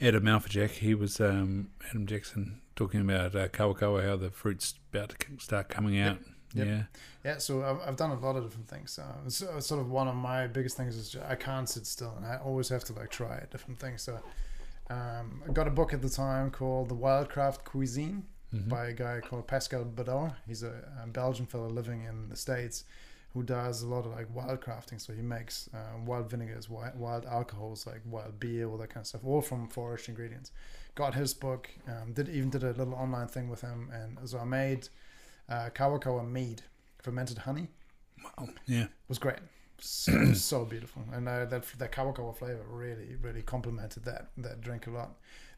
Adam 0.00 0.24
Alphajack. 0.24 0.70
He 0.70 0.94
was 0.94 1.18
um, 1.20 1.70
Adam 1.88 2.06
Jackson 2.06 2.60
talking 2.76 3.00
about 3.00 3.34
uh, 3.34 3.48
kawakawa, 3.48 4.04
how 4.04 4.16
the 4.16 4.30
fruit's 4.30 4.74
about 4.92 5.10
to 5.10 5.16
start 5.38 5.68
coming 5.70 5.98
out. 5.98 6.18
Yep. 6.18 6.33
Yeah. 6.54 6.82
yeah 7.24 7.38
so 7.38 7.62
I've, 7.64 7.80
I've 7.88 7.96
done 7.96 8.10
a 8.10 8.18
lot 8.26 8.36
of 8.36 8.44
different 8.44 8.68
things 8.68 8.92
So 8.92 9.02
it's, 9.26 9.38
sort 9.66 9.80
of 9.80 9.90
one 9.90 10.08
of 10.08 10.14
my 10.14 10.46
biggest 10.46 10.76
things 10.76 10.96
is 10.96 11.16
i 11.28 11.34
can't 11.34 11.68
sit 11.68 11.86
still 11.86 12.14
and 12.16 12.24
i 12.26 12.36
always 12.36 12.68
have 12.68 12.84
to 12.84 12.92
like 12.92 13.10
try 13.10 13.42
different 13.50 13.78
things 13.80 14.02
so 14.02 14.18
um, 14.90 15.42
i 15.48 15.52
got 15.52 15.66
a 15.66 15.70
book 15.70 15.92
at 15.92 16.02
the 16.02 16.08
time 16.08 16.50
called 16.50 16.88
the 16.88 16.94
wildcraft 16.96 17.64
cuisine 17.64 18.24
Mhm. 18.54 18.68
by 18.68 18.86
a 18.86 18.92
guy 18.92 19.18
called 19.20 19.48
pascal 19.48 19.84
Baudar. 19.84 20.36
he's 20.46 20.62
a, 20.62 20.74
a 21.02 21.06
belgian 21.08 21.46
fellow 21.46 21.68
living 21.68 22.04
in 22.04 22.28
the 22.28 22.36
states 22.36 22.84
who 23.32 23.42
does 23.42 23.82
a 23.82 23.88
lot 23.88 24.06
of 24.06 24.12
like 24.12 24.28
wild 24.32 24.60
crafting 24.60 25.00
so 25.00 25.12
he 25.12 25.22
makes 25.22 25.68
uh, 25.74 25.78
wild 26.06 26.30
vinegars 26.30 26.70
wild, 26.70 26.94
wild 26.96 27.24
alcohols 27.26 27.84
like 27.84 28.00
wild 28.06 28.38
beer 28.38 28.68
all 28.68 28.76
that 28.76 28.90
kind 28.90 29.02
of 29.02 29.08
stuff 29.08 29.22
all 29.24 29.42
from 29.42 29.66
foraged 29.68 30.08
ingredients 30.08 30.52
got 30.94 31.14
his 31.14 31.34
book 31.34 31.68
um, 31.88 32.12
did 32.12 32.28
even 32.28 32.48
did 32.48 32.62
a 32.62 32.70
little 32.80 32.94
online 32.94 33.26
thing 33.26 33.48
with 33.48 33.60
him 33.60 33.90
and 33.92 34.16
so 34.28 34.38
i 34.38 34.44
made 34.44 34.88
uh, 35.48 35.70
kawakawa 35.74 36.28
mead 36.28 36.62
fermented 37.02 37.38
honey. 37.38 37.68
Wow. 38.24 38.48
Yeah. 38.66 38.86
was 39.08 39.18
great. 39.18 39.38
So, 39.78 40.32
so 40.34 40.64
beautiful. 40.64 41.02
And 41.12 41.28
uh, 41.28 41.44
that 41.46 41.64
that 41.78 41.92
kawakawa 41.92 42.36
flavor 42.36 42.64
really 42.68 43.16
really 43.20 43.42
complemented 43.42 44.04
that 44.04 44.30
that 44.38 44.60
drink 44.60 44.86
a 44.86 44.90
lot. 44.90 45.10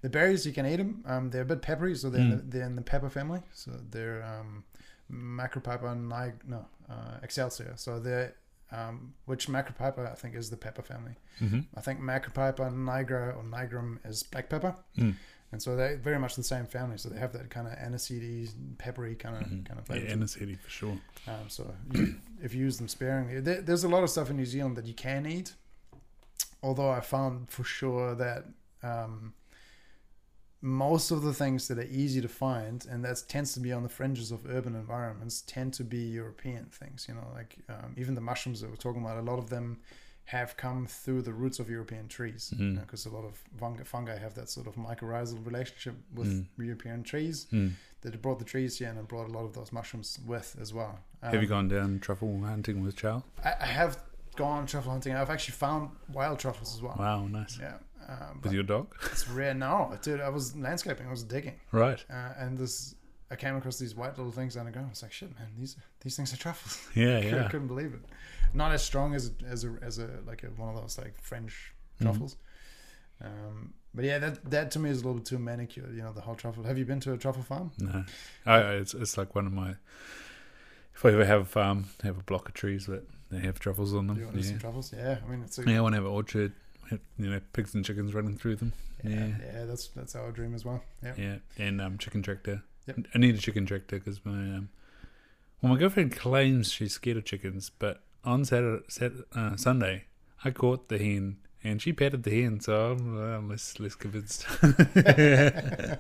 The 0.03 0.09
berries 0.11 0.45
you 0.47 0.53
can 0.53 0.66
eat 0.66 0.76
them 0.76 1.03
um, 1.07 1.30
they're 1.30 1.43
a 1.43 1.47
bit 1.47 1.62
peppery 1.62 1.95
so 1.95 2.11
they're, 2.11 2.20
in 2.20 2.30
the, 2.30 2.37
Mm. 2.37 2.51
they're 2.51 2.66
in 2.66 2.76
the 2.76 2.82
pepper 2.82 3.11
family. 3.11 3.41
So 3.53 3.70
they're 3.91 4.22
um, 4.24 4.64
macropiper 5.11 5.95
nig- 5.97 6.47
no 6.49 6.64
uh, 6.91 7.18
excelsior. 7.22 7.72
So 7.76 7.99
they're 7.99 8.34
um, 8.72 9.14
which 9.26 9.47
macropiper 9.49 10.11
I 10.11 10.14
think 10.14 10.34
is 10.34 10.51
the 10.51 10.57
pepper 10.57 10.82
family. 10.82 11.14
Hmm 11.39 11.61
I 11.76 11.80
think 11.80 12.01
macropiper 12.01 12.70
nigra 12.72 13.37
or 13.37 13.43
nigrum 13.45 13.99
is 14.05 14.22
black 14.24 14.49
pepper. 14.49 14.74
Mm. 14.99 15.14
And 15.53 15.62
so 15.62 15.76
they're 15.76 15.97
very 15.97 16.18
much 16.18 16.34
the 16.36 16.42
same 16.42 16.66
family. 16.66 16.99
So 16.99 17.09
they 17.09 17.18
have 17.18 17.32
that 17.32 17.51
kind 17.51 17.66
of 17.66 17.74
aniseedy, 17.74 18.51
peppery 18.78 19.14
kind 19.14 19.36
of 19.36 19.42
Mhm. 19.42 19.64
kind 19.66 19.78
of 19.80 19.88
Yeah, 19.88 19.97
flavor. 20.07 20.16
aniseed 20.24 20.61
for 20.61 20.70
sure. 20.70 20.99
Um, 21.26 21.49
so 21.49 21.74
you, 21.92 22.16
if 22.42 22.55
you 22.55 22.61
use 22.61 22.78
them 22.78 22.88
sparingly, 22.88 23.40
there, 23.40 23.61
there's 23.62 23.84
a 23.84 23.88
lot 23.88 24.03
of 24.03 24.11
stuff 24.11 24.30
in 24.30 24.36
New 24.36 24.47
Zealand 24.47 24.76
that 24.76 24.86
you 24.86 24.94
can 24.94 25.26
eat. 25.26 25.55
Although 26.62 26.90
I 26.90 27.01
found 27.01 27.49
for 27.51 27.64
sure 27.64 28.14
that 28.16 28.44
um, 28.82 29.34
most 30.62 31.11
of 31.11 31.22
the 31.22 31.32
things 31.32 31.68
that 31.68 31.78
are 31.78 31.84
easy 31.84 32.20
to 32.20 32.28
find, 32.28 32.84
and 32.90 33.05
that 33.05 33.22
tends 33.28 33.53
to 33.55 33.61
be 33.61 33.72
on 33.72 33.82
the 33.82 33.88
fringes 33.88 34.32
of 34.32 34.47
urban 34.47 34.74
environments, 34.74 35.42
tend 35.42 35.74
to 35.74 35.84
be 35.84 35.99
European 35.99 36.66
things. 36.66 37.07
You 37.09 37.14
know, 37.14 37.28
like 37.34 37.59
um, 37.68 37.94
even 37.97 38.14
the 38.14 38.20
mushrooms 38.20 38.61
that 38.61 38.70
we're 38.70 38.76
talking 38.76 39.03
about, 39.03 39.18
a 39.18 39.22
lot 39.22 39.38
of 39.38 39.49
them 39.51 39.78
have 40.26 40.56
come 40.56 40.86
through 40.86 41.22
the 41.22 41.32
roots 41.32 41.58
of 41.60 41.70
European 41.70 42.08
trees 42.08 42.52
because 42.80 43.06
a 43.06 43.10
lot 43.10 43.24
of 43.24 43.40
fungi, 43.84 44.16
have 44.18 44.34
that 44.34 44.48
sort 44.48 44.66
of 44.66 44.74
mycorrhizal 44.74 45.44
relationship 45.46 45.94
with 46.14 46.26
Mm. 46.28 46.46
European 46.66 47.02
trees 47.04 47.46
Mm. 47.52 47.72
that 48.00 48.20
brought 48.20 48.38
the 48.40 48.44
trees 48.44 48.78
here 48.78 48.88
and 48.90 49.06
brought 49.06 49.28
a 49.28 49.32
lot 49.32 49.44
of 49.44 49.52
those 49.54 49.72
mushrooms 49.72 50.18
with 50.26 50.56
as 50.60 50.74
well. 50.74 50.98
Have 51.22 51.34
you 51.34 51.40
Um, 51.40 51.46
gone 51.46 51.68
down 51.68 52.00
truffle 52.00 52.40
hunting 52.42 52.82
with 52.82 52.96
Charles? 52.96 53.22
I, 53.44 53.54
I 53.60 53.66
have 53.66 53.98
gone 54.34 54.66
truffle 54.66 54.90
hunting. 54.90 55.14
I've 55.14 55.30
actually 55.30 55.54
found 55.54 55.90
wild 56.12 56.38
truffles 56.40 56.74
as 56.74 56.82
well. 56.82 56.96
Wow, 56.98 57.26
nice. 57.28 57.56
Yeah, 57.58 57.78
um, 58.08 58.40
With 58.42 58.52
your 58.52 58.64
dog? 58.64 58.94
it's 59.12 59.28
rare. 59.28 59.54
No, 59.54 59.96
dude, 60.02 60.20
I 60.20 60.28
was 60.28 60.56
landscaping. 60.56 61.06
I 61.06 61.10
was 61.10 61.22
digging, 61.22 61.58
Right. 61.70 62.04
uh, 62.10 62.32
and 62.36 62.58
this 62.58 62.94
I 63.28 63.34
came 63.34 63.56
across 63.56 63.76
these 63.78 63.94
white 63.96 64.16
little 64.18 64.30
things 64.30 64.56
on 64.56 64.66
the 64.66 64.70
ground. 64.70 64.86
I 64.86 64.90
was 64.90 65.02
like, 65.02 65.10
shit, 65.12 65.36
man, 65.38 65.48
these 65.58 65.76
these 66.00 66.14
things 66.16 66.32
are 66.32 66.36
truffles. 66.36 66.78
Yeah, 66.94 67.16
I 67.18 67.20
yeah. 67.22 67.48
couldn't 67.48 67.66
believe 67.68 67.92
it. 67.94 68.04
Not 68.57 68.72
as 68.72 68.82
strong 68.82 69.14
as 69.14 69.30
as 69.46 69.64
a 69.64 69.76
as 69.82 69.98
a 69.98 70.09
like 70.26 70.42
a, 70.42 70.46
one 70.48 70.68
of 70.74 70.80
those 70.80 70.98
like 70.98 71.20
French 71.20 71.74
Mhm. 72.00 72.02
truffles. 72.04 72.36
Um, 73.20 73.74
but 73.94 74.04
yeah, 74.04 74.18
that 74.18 74.50
that 74.50 74.70
to 74.72 74.78
me 74.78 74.90
is 74.90 74.98
a 74.98 75.00
little 75.07 75.14
bit 75.20 75.24
too 75.26 75.38
manicured. 75.38 75.94
You 75.94 76.02
know, 76.02 76.12
the 76.12 76.20
whole 76.20 76.34
truffle. 76.34 76.64
Have 76.64 76.78
you 76.78 76.84
been 76.84 77.00
to 77.00 77.12
a 77.12 77.18
truffle 77.18 77.42
farm? 77.42 77.70
No, 77.78 78.04
I, 78.44 78.59
it's 78.74 78.94
it's 78.94 79.16
like 79.16 79.34
one 79.34 79.46
of 79.46 79.52
my. 79.52 79.76
If 80.94 81.04
I 81.04 81.11
ever 81.12 81.24
have 81.26 81.42
a 81.42 81.44
farm, 81.44 81.86
have 82.02 82.18
a 82.18 82.22
block 82.22 82.48
of 82.48 82.54
trees 82.54 82.86
that 82.86 83.04
they 83.30 83.40
have 83.40 83.59
truffles 83.59 83.92
on 83.94 84.07
them. 84.07 84.16
Do 84.16 84.20
you 84.20 84.26
want 84.28 84.38
to 84.38 84.42
Yeah, 84.44 84.48
some 84.50 84.59
truffles? 84.59 84.92
Yeah, 84.96 85.18
I 85.26 85.30
mean, 85.30 85.42
it's 85.42 85.59
a, 85.59 85.62
yeah. 85.64 85.78
I 85.78 85.80
want 85.80 85.92
to 85.92 85.96
have 85.96 86.07
an 86.07 86.11
orchard. 86.12 86.52
have, 86.90 87.00
You 87.18 87.30
know, 87.30 87.40
pigs 87.52 87.74
and 87.74 87.84
chickens 87.84 88.14
running 88.14 88.36
through 88.38 88.57
them. 88.57 88.72
yeah, 89.04 89.11
Yeah. 89.11 89.26
yeah, 89.54 89.64
that's 89.66 89.88
that's 89.88 90.14
our 90.14 90.30
dream 90.32 90.54
as 90.54 90.64
well. 90.64 90.82
Yeah. 91.02 91.12
Yeah, 91.18 91.36
and 91.59 91.80
um, 91.82 91.98
chicken 91.98 92.22
tractor. 92.22 92.62
Yep. 92.86 92.98
I 93.14 93.18
need 93.18 93.34
a 93.34 93.38
chicken 93.38 93.66
tractor 93.66 93.98
because 93.98 94.24
my 94.24 94.32
um, 94.32 94.68
well, 95.61 95.72
my 95.74 95.78
girlfriend 95.78 96.12
claims 96.16 96.72
she's 96.72 96.92
scared 96.94 97.16
of 97.18 97.24
chickens, 97.24 97.70
but 97.78 98.02
on 98.26 98.44
Saturday, 98.44 98.84
Saturday 98.88 99.22
uh, 99.34 99.56
Sunday, 99.56 100.04
I 100.44 100.50
caught 100.50 100.88
the 100.88 100.98
hen 100.98 101.38
and 101.64 101.80
she 101.80 101.92
petted 101.92 102.22
the 102.22 102.42
hen, 102.42 102.60
so 102.60 102.92
I'm 102.92 103.16
uh, 103.18 103.40
less 103.48 103.80
less 103.80 103.94
convinced. 103.94 104.46
yeah, 104.96 105.96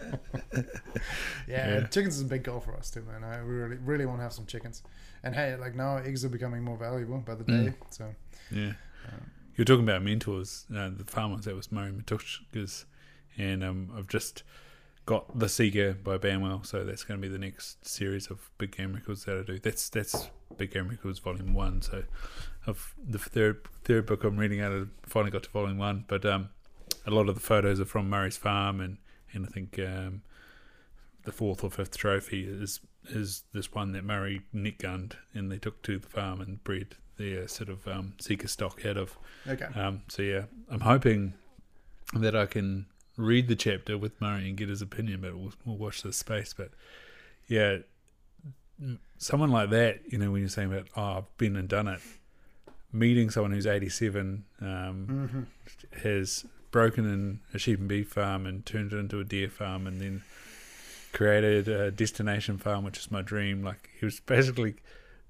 Yeah. 1.48 1.86
chickens 1.88 2.16
is 2.16 2.22
a 2.22 2.24
big 2.26 2.42
goal 2.44 2.60
for 2.60 2.76
us 2.76 2.90
too, 2.90 3.02
man. 3.02 3.24
I 3.24 3.38
really, 3.38 3.76
really 3.76 4.06
want 4.06 4.18
to 4.18 4.22
have 4.22 4.32
some 4.32 4.46
chickens. 4.46 4.82
And 5.22 5.34
hey, 5.34 5.56
like 5.56 5.74
now 5.74 5.96
eggs 5.96 6.24
are 6.24 6.28
becoming 6.28 6.62
more 6.62 6.76
valuable 6.76 7.18
by 7.18 7.34
the 7.34 7.44
day. 7.44 7.52
Mm. 7.52 7.74
So 7.90 8.14
yeah. 8.50 8.72
um, 9.08 9.30
You're 9.56 9.64
talking 9.64 9.84
about 9.84 10.02
mentors, 10.02 10.66
uh, 10.74 10.90
the 10.96 11.04
farmers. 11.04 11.44
That 11.46 11.56
was 11.56 11.72
Murray 11.72 11.90
Matushkas, 11.92 12.84
and 13.36 13.64
um, 13.64 13.90
I've 13.96 14.08
just 14.08 14.42
got 15.04 15.38
the 15.38 15.48
Sika 15.48 15.96
by 16.02 16.18
Banwell, 16.18 16.64
so 16.66 16.84
that's 16.84 17.04
going 17.04 17.20
to 17.20 17.26
be 17.26 17.32
the 17.32 17.38
next 17.38 17.86
series 17.86 18.28
of 18.28 18.50
Big 18.58 18.76
Game 18.76 18.92
Records 18.92 19.24
that 19.24 19.38
I 19.38 19.42
do. 19.42 19.58
That's 19.58 19.88
that's 19.88 20.30
Big 20.56 20.72
Game 20.72 20.88
Records 20.88 21.18
Volume 21.18 21.54
One. 21.54 21.82
So, 21.82 22.04
of 22.66 22.94
the 23.02 23.18
third 23.18 23.66
third 23.84 24.06
book 24.06 24.24
I'm 24.24 24.36
reading 24.36 24.60
out, 24.60 24.72
of 24.72 24.88
finally 25.04 25.30
got 25.30 25.42
to 25.44 25.50
Volume 25.50 25.78
One, 25.78 26.04
but 26.08 26.24
um, 26.24 26.50
a 27.06 27.10
lot 27.10 27.28
of 27.28 27.34
the 27.34 27.40
photos 27.40 27.80
are 27.80 27.84
from 27.84 28.08
Murray's 28.08 28.36
farm, 28.36 28.80
and 28.80 28.98
and 29.32 29.46
I 29.46 29.48
think 29.48 29.78
um, 29.78 30.22
the 31.24 31.32
fourth 31.32 31.62
or 31.62 31.70
fifth 31.70 31.96
trophy 31.96 32.44
is 32.44 32.80
is 33.08 33.44
this 33.52 33.72
one 33.72 33.92
that 33.92 34.04
Murray 34.04 34.42
net 34.52 34.78
gunned, 34.78 35.16
and 35.34 35.50
they 35.50 35.58
took 35.58 35.82
to 35.82 35.98
the 35.98 36.08
farm 36.08 36.40
and 36.40 36.62
bred 36.64 36.96
their 37.16 37.48
sort 37.48 37.68
of 37.68 37.86
um, 37.88 38.14
sika 38.18 38.48
stock 38.48 38.84
out 38.84 38.96
of. 38.96 39.16
okay, 39.48 39.66
Um, 39.74 40.02
so 40.08 40.22
yeah, 40.22 40.44
I'm 40.68 40.80
hoping 40.80 41.34
that 42.14 42.36
I 42.36 42.46
can 42.46 42.86
read 43.16 43.48
the 43.48 43.56
chapter 43.56 43.96
with 43.96 44.20
Murray 44.20 44.48
and 44.48 44.56
get 44.56 44.68
his 44.68 44.82
opinion, 44.82 45.20
but 45.22 45.36
we'll, 45.36 45.52
we'll 45.64 45.78
watch 45.78 46.02
this 46.02 46.16
space. 46.16 46.52
But 46.52 46.70
yeah, 47.46 47.78
someone 49.18 49.50
like 49.50 49.70
that, 49.70 50.00
you 50.08 50.18
know, 50.18 50.30
when 50.30 50.40
you're 50.40 50.48
saying 50.48 50.72
about, 50.72 50.86
oh, 50.96 51.18
I've 51.18 51.38
been 51.38 51.56
and 51.56 51.68
done 51.68 51.88
it, 51.88 52.00
meeting 52.92 53.30
someone 53.30 53.52
who's 53.52 53.66
87, 53.66 54.44
um, 54.60 55.06
hmm 55.06 55.42
has 56.02 56.44
broken 56.70 57.06
in 57.10 57.40
a 57.54 57.58
sheep 57.58 57.78
and 57.78 57.88
beef 57.88 58.08
farm 58.08 58.44
and 58.44 58.66
turned 58.66 58.92
it 58.92 58.96
into 58.96 59.18
a 59.18 59.24
deer 59.24 59.48
farm 59.48 59.86
and 59.86 60.00
then 60.00 60.22
created 61.12 61.68
a 61.68 61.90
destination 61.90 62.58
farm, 62.58 62.84
which 62.84 62.98
is 62.98 63.10
my 63.10 63.22
dream. 63.22 63.62
Like 63.62 63.88
he 63.98 64.04
was 64.04 64.20
basically 64.20 64.76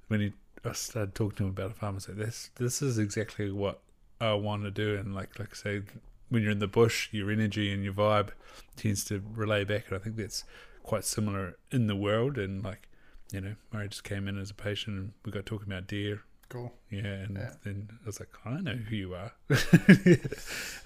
when 0.08 0.20
he 0.20 0.32
I 0.64 0.72
started 0.72 1.14
talking 1.14 1.36
to 1.36 1.42
him 1.44 1.50
about 1.50 1.70
a 1.70 1.74
farm, 1.74 1.96
I 1.96 1.98
said, 2.00 2.16
"This 2.16 2.50
this 2.56 2.82
is 2.82 2.98
exactly 2.98 3.52
what 3.52 3.80
I 4.20 4.34
want 4.34 4.64
to 4.64 4.70
do." 4.70 4.96
And 4.96 5.14
like 5.14 5.38
like 5.38 5.50
I 5.52 5.56
say, 5.56 5.82
when 6.28 6.42
you're 6.42 6.50
in 6.50 6.58
the 6.58 6.66
bush, 6.66 7.08
your 7.12 7.30
energy 7.30 7.72
and 7.72 7.84
your 7.84 7.92
vibe 7.92 8.30
tends 8.76 9.04
to 9.04 9.22
relay 9.32 9.64
back, 9.64 9.84
and 9.88 9.96
I 9.96 10.02
think 10.02 10.16
that's 10.16 10.44
quite 10.82 11.04
similar 11.04 11.56
in 11.70 11.86
the 11.86 11.96
world. 11.96 12.36
And 12.38 12.64
like 12.64 12.88
you 13.32 13.40
know, 13.40 13.54
Murray 13.72 13.88
just 13.88 14.04
came 14.04 14.28
in 14.28 14.38
as 14.38 14.50
a 14.50 14.54
patient, 14.54 14.96
and 14.98 15.12
we 15.24 15.32
got 15.32 15.46
talking 15.46 15.66
about 15.68 15.86
deer 15.86 16.22
cool. 16.48 16.72
yeah, 16.92 17.00
and 17.00 17.36
Yeah. 17.36 17.50
then 17.64 17.88
I 18.02 18.06
was 18.06 18.20
like, 18.20 18.28
I 18.44 18.60
know 18.60 18.74
who 18.76 18.94
you 18.94 19.14
are. 19.16 19.32
I 19.50 20.18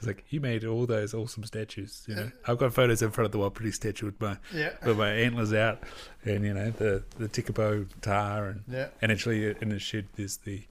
was 0.01 0.07
like, 0.07 0.25
you 0.31 0.41
made 0.41 0.65
all 0.65 0.87
those 0.87 1.13
awesome 1.13 1.45
statues. 1.45 2.05
You 2.09 2.15
know, 2.15 2.31
I've 2.47 2.57
got 2.57 2.73
photos 2.73 3.03
in 3.03 3.11
front 3.11 3.27
of 3.27 3.33
the 3.33 3.39
Wapiti 3.39 3.71
statue 3.73 4.07
with 4.07 4.21
my 4.21 4.39
Yeah, 4.55 4.71
with 4.87 4.97
my 4.99 5.11
antlers 5.13 5.53
out, 5.53 5.83
and 6.25 6.45
you 6.45 6.55
know 6.55 6.71
the 6.71 7.05
the 7.19 7.29
Tekapo 7.29 7.87
tahr, 8.01 8.47
and 8.49 8.65
yeah. 8.69 8.89
and 9.03 9.13
actually 9.13 9.55
in 9.61 9.69
the 9.69 9.79
shed 9.79 10.07
there's 10.17 10.39
the 10.39 10.63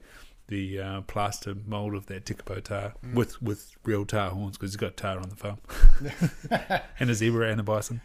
the 0.48 0.80
uh, 0.80 1.00
plaster 1.02 1.54
mold 1.66 1.94
of 1.94 2.06
that 2.06 2.24
Tekapo 2.24 2.60
tahr 2.60 2.94
Mm. 3.06 3.14
with 3.14 3.40
with 3.40 3.76
real 3.84 4.04
tahr 4.04 4.30
horns 4.30 4.58
because 4.58 4.72
he's 4.72 4.76
got 4.76 4.96
tahr 4.96 5.18
on 5.20 5.28
the 5.28 5.36
farm, 5.36 5.58
and 6.98 7.10
a 7.10 7.14
zebra 7.14 7.48
and 7.50 7.60
a 7.60 7.62
bison. 7.62 8.00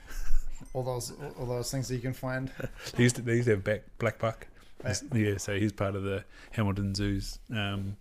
All 0.73 0.83
those 0.83 1.13
all 1.39 1.45
those 1.45 1.71
things 1.71 1.87
that 1.87 1.95
you 1.95 2.01
can 2.01 2.13
find. 2.13 2.51
They 2.95 3.03
used 3.03 3.15
to, 3.17 3.21
they 3.21 3.33
used 3.35 3.45
to 3.45 3.51
have 3.51 3.63
back, 3.63 3.83
black 3.99 4.19
buck. 4.19 4.47
Right. 4.83 5.01
Yeah, 5.13 5.37
so 5.37 5.57
he's 5.57 5.71
part 5.71 5.95
of 5.95 6.03
the 6.03 6.23
Hamilton 6.51 6.93
Zoo's, 6.93 7.39
um, 7.51 7.95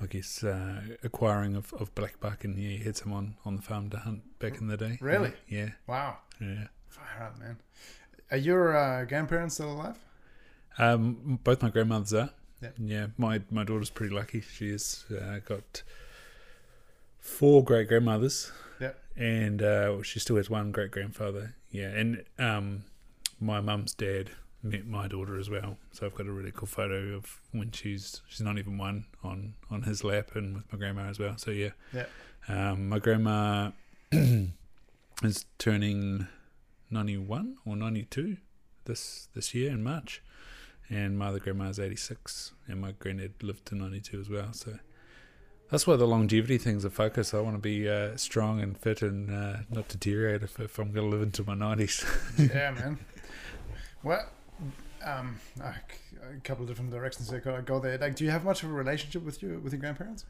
I 0.00 0.06
guess, 0.06 0.44
uh, 0.44 0.80
acquiring 1.02 1.56
of, 1.56 1.72
of 1.74 1.94
black 1.94 2.20
buck, 2.20 2.44
and 2.44 2.58
yeah, 2.58 2.76
he 2.76 2.84
had 2.84 2.96
some 2.96 3.12
on, 3.12 3.36
on 3.44 3.56
the 3.56 3.62
farm 3.62 3.88
to 3.90 3.98
hunt 3.98 4.38
back 4.38 4.58
in 4.60 4.66
the 4.66 4.76
day. 4.76 4.98
Really? 5.00 5.32
Yeah, 5.48 5.70
Wow, 5.86 6.18
yeah. 6.40 6.66
fire 6.88 7.22
up, 7.22 7.38
man. 7.38 7.56
Are 8.30 8.36
your 8.36 8.76
uh, 8.76 9.04
grandparents 9.04 9.54
still 9.54 9.72
alive? 9.72 9.96
Um, 10.78 11.38
both 11.44 11.62
my 11.62 11.70
grandmothers 11.70 12.12
are. 12.12 12.30
Yeah. 12.60 12.70
Yeah, 12.78 13.06
my 13.16 13.40
my 13.50 13.64
daughter's 13.64 13.90
pretty 13.90 14.14
lucky. 14.14 14.40
She 14.42 14.70
has 14.72 15.04
uh, 15.10 15.38
got 15.46 15.82
four 17.20 17.62
great 17.64 17.88
grandmothers. 17.88 18.50
And 19.16 19.62
uh, 19.62 20.02
she 20.02 20.18
still 20.18 20.36
has 20.36 20.50
one 20.50 20.72
great 20.72 20.90
grandfather. 20.90 21.54
Yeah, 21.70 21.88
and 21.88 22.24
um, 22.38 22.84
my 23.40 23.60
mum's 23.60 23.94
dad 23.94 24.30
met 24.62 24.86
my 24.86 25.08
daughter 25.08 25.38
as 25.38 25.48
well. 25.48 25.78
So 25.92 26.06
I've 26.06 26.14
got 26.14 26.26
a 26.26 26.32
really 26.32 26.52
cool 26.52 26.66
photo 26.66 27.14
of 27.14 27.40
when 27.52 27.70
she's 27.72 28.20
she's 28.28 28.40
not 28.40 28.58
even 28.58 28.78
one 28.78 29.06
on 29.22 29.54
on 29.70 29.82
his 29.82 30.04
lap 30.04 30.34
and 30.34 30.56
with 30.56 30.72
my 30.72 30.78
grandma 30.78 31.08
as 31.08 31.18
well. 31.18 31.36
So 31.38 31.50
yeah, 31.50 31.70
Yeah. 31.92 32.06
Um, 32.48 32.88
my 32.88 32.98
grandma 32.98 33.70
is 34.12 35.46
turning 35.58 36.26
ninety 36.90 37.16
one 37.16 37.56
or 37.64 37.76
ninety 37.76 38.04
two 38.04 38.36
this 38.84 39.28
this 39.34 39.54
year 39.54 39.70
in 39.70 39.82
March, 39.82 40.22
and 40.90 41.18
my 41.18 41.28
other 41.28 41.38
grandma 41.40 41.68
is 41.68 41.78
eighty 41.78 41.96
six, 41.96 42.52
and 42.68 42.80
my 42.80 42.92
granddad 42.92 43.42
lived 43.42 43.66
to 43.66 43.74
ninety 43.74 44.00
two 44.00 44.20
as 44.20 44.28
well. 44.28 44.52
So. 44.52 44.78
That's 45.70 45.86
why 45.86 45.96
the 45.96 46.06
longevity 46.06 46.58
things 46.58 46.84
are 46.84 46.90
focused. 46.90 47.34
I 47.34 47.40
want 47.40 47.56
to 47.56 47.60
be 47.60 47.88
uh, 47.88 48.16
strong 48.16 48.60
and 48.60 48.78
fit 48.78 49.02
and 49.02 49.30
uh, 49.30 49.56
not 49.70 49.88
deteriorate 49.88 50.42
if, 50.42 50.60
if 50.60 50.78
I'm 50.78 50.92
going 50.92 51.10
to 51.10 51.16
live 51.16 51.22
into 51.22 51.42
my 51.44 51.54
90s. 51.54 52.04
yeah, 52.54 52.70
man. 52.70 52.98
Well, 54.02 54.28
um, 55.04 55.40
a 55.60 55.72
c- 55.72 56.16
a 56.36 56.40
couple 56.40 56.62
of 56.62 56.68
different 56.68 56.90
directions 56.90 57.32
I 57.32 57.40
could 57.40 57.66
go 57.66 57.80
there. 57.80 57.98
Like, 57.98 58.14
do 58.14 58.24
you 58.24 58.30
have 58.30 58.44
much 58.44 58.62
of 58.62 58.70
a 58.70 58.72
relationship 58.72 59.24
with 59.24 59.42
your 59.42 59.58
with 59.58 59.72
your 59.72 59.80
grandparents? 59.80 60.24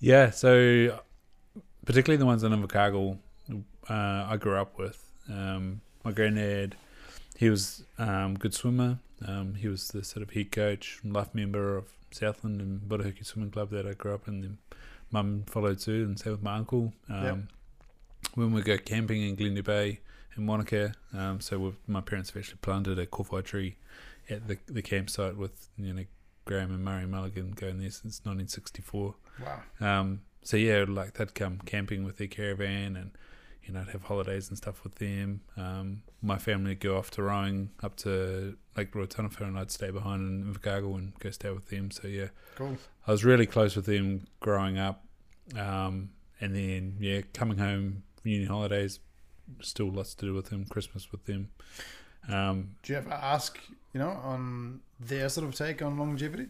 Yeah, 0.00 0.30
so 0.30 1.00
particularly 1.84 2.18
the 2.18 2.26
ones 2.26 2.42
in 2.44 2.52
Invercargill, 2.52 3.18
uh, 3.88 3.92
I 4.28 4.36
grew 4.38 4.56
up 4.56 4.78
with. 4.78 5.02
Um, 5.28 5.80
my 6.04 6.12
granddad, 6.12 6.76
he 7.36 7.50
was 7.50 7.84
um, 7.98 8.34
good 8.34 8.54
swimmer. 8.54 8.98
Um, 9.26 9.54
he 9.54 9.68
was 9.68 9.88
the 9.88 10.04
sort 10.04 10.22
of 10.22 10.30
head 10.30 10.52
coach, 10.52 11.00
and 11.02 11.12
life 11.12 11.34
member 11.34 11.76
of 11.76 11.88
Southland 12.10 12.60
and 12.60 12.80
Budahuki 12.80 13.24
Swimming 13.24 13.50
Club 13.50 13.70
that 13.70 13.86
I 13.86 13.92
grew 13.92 14.14
up 14.14 14.28
in. 14.28 14.40
Then 14.40 14.58
mum 15.10 15.44
followed 15.46 15.80
suit 15.80 16.06
and 16.06 16.18
same 16.18 16.32
with 16.32 16.42
my 16.42 16.56
uncle. 16.56 16.92
Um, 17.08 17.24
Yep. 17.24 17.38
When 18.34 18.52
we 18.52 18.62
go 18.62 18.76
camping 18.78 19.22
in 19.22 19.36
Glendhu 19.36 19.64
Bay 19.64 20.00
in 20.36 20.46
Wanaka, 20.46 20.92
um, 21.16 21.40
so 21.40 21.58
we've, 21.58 21.76
my 21.86 22.00
parents 22.00 22.30
have 22.30 22.40
actually 22.40 22.58
planted 22.62 22.98
a 22.98 23.06
kowhai 23.06 23.44
tree 23.44 23.76
at 24.28 24.46
the 24.48 24.58
the 24.66 24.82
campsite 24.82 25.36
with 25.36 25.68
you 25.76 25.92
know 25.92 26.04
Graham 26.44 26.72
and 26.72 26.84
Murray 26.84 27.06
Mulligan 27.06 27.52
going 27.52 27.78
there 27.78 27.90
since 27.90 28.20
1964. 28.24 29.14
Wow. 29.40 29.62
Um, 29.80 30.20
so 30.42 30.56
yeah, 30.56 30.84
like 30.86 31.14
they'd 31.14 31.34
come 31.34 31.58
camping 31.64 32.04
with 32.04 32.18
their 32.18 32.26
caravan, 32.26 32.96
and 32.96 33.12
you 33.64 33.72
know, 33.74 33.80
I'd 33.80 33.88
have 33.88 34.02
holidays 34.04 34.48
and 34.48 34.56
stuff 34.56 34.82
with 34.84 34.94
them. 34.96 35.42
Um, 35.56 36.02
my 36.22 36.38
family 36.38 36.70
would 36.70 36.80
go 36.80 36.96
off 36.96 37.10
to 37.12 37.22
rowing 37.22 37.70
up 37.82 37.96
to 37.96 38.56
Lake 38.76 38.92
Ruataniwha 38.92 39.40
and 39.42 39.58
I'd 39.58 39.70
stay 39.70 39.90
behind 39.90 40.22
in 40.22 40.54
Invercargill 40.54 40.96
and 40.96 41.12
go 41.18 41.30
stay 41.30 41.50
with 41.50 41.68
them. 41.68 41.90
So 41.90 42.08
yeah, 42.08 42.28
Cool. 42.56 42.78
I 43.06 43.10
was 43.12 43.24
really 43.24 43.46
close 43.46 43.76
with 43.76 43.86
them 43.86 44.26
growing 44.40 44.78
up. 44.78 45.04
Um, 45.56 46.10
and 46.40 46.54
then, 46.54 46.96
yeah, 47.00 47.22
coming 47.34 47.58
home, 47.58 48.04
uni 48.24 48.44
holidays, 48.46 49.00
still 49.60 49.90
lots 49.90 50.14
to 50.14 50.26
do 50.26 50.34
with 50.34 50.46
them, 50.50 50.64
Christmas 50.66 51.10
with 51.10 51.24
them. 51.24 51.50
Um, 52.28 52.76
Do 52.82 52.92
you 52.92 52.98
ever 52.98 53.12
ask, 53.12 53.58
you 53.92 54.00
know, 54.00 54.10
on 54.10 54.80
their 55.00 55.28
sort 55.28 55.46
of 55.48 55.54
take 55.54 55.82
on 55.82 55.98
longevity? 55.98 56.46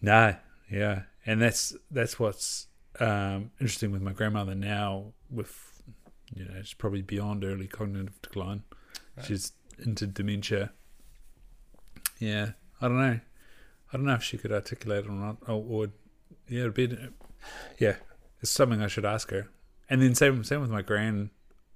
no, 0.00 0.34
yeah. 0.70 1.02
And 1.26 1.40
that's 1.40 1.74
that's 1.90 2.18
what's 2.18 2.66
um, 3.00 3.50
interesting 3.60 3.92
with 3.92 4.02
my 4.02 4.12
grandmother 4.12 4.54
now 4.54 5.12
with, 5.30 5.73
you 6.32 6.44
know, 6.44 6.54
it's 6.56 6.74
probably 6.74 7.02
beyond 7.02 7.44
early 7.44 7.66
cognitive 7.66 8.20
decline. 8.22 8.62
Right. 9.16 9.26
She's 9.26 9.52
into 9.78 10.06
dementia. 10.06 10.72
Yeah, 12.18 12.52
I 12.80 12.88
don't 12.88 12.98
know. 12.98 13.20
I 13.92 13.96
don't 13.96 14.06
know 14.06 14.14
if 14.14 14.22
she 14.22 14.38
could 14.38 14.52
articulate 14.52 15.04
it 15.04 15.08
or 15.08 15.12
not. 15.12 15.36
Or, 15.46 15.64
or 15.68 15.86
yeah, 16.48 16.60
it'd 16.60 16.74
be, 16.74 16.96
yeah, 17.78 17.96
it's 18.40 18.50
something 18.50 18.82
I 18.82 18.86
should 18.86 19.04
ask 19.04 19.30
her. 19.30 19.48
And 19.90 20.00
then 20.00 20.14
same 20.14 20.42
same 20.44 20.60
with 20.60 20.70
my 20.70 20.82
gran. 20.82 21.30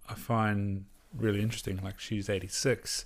I 0.08 0.14
find 0.14 0.86
really 1.14 1.42
interesting. 1.42 1.80
Like 1.82 2.00
she's 2.00 2.28
eighty 2.30 2.48
six, 2.48 3.04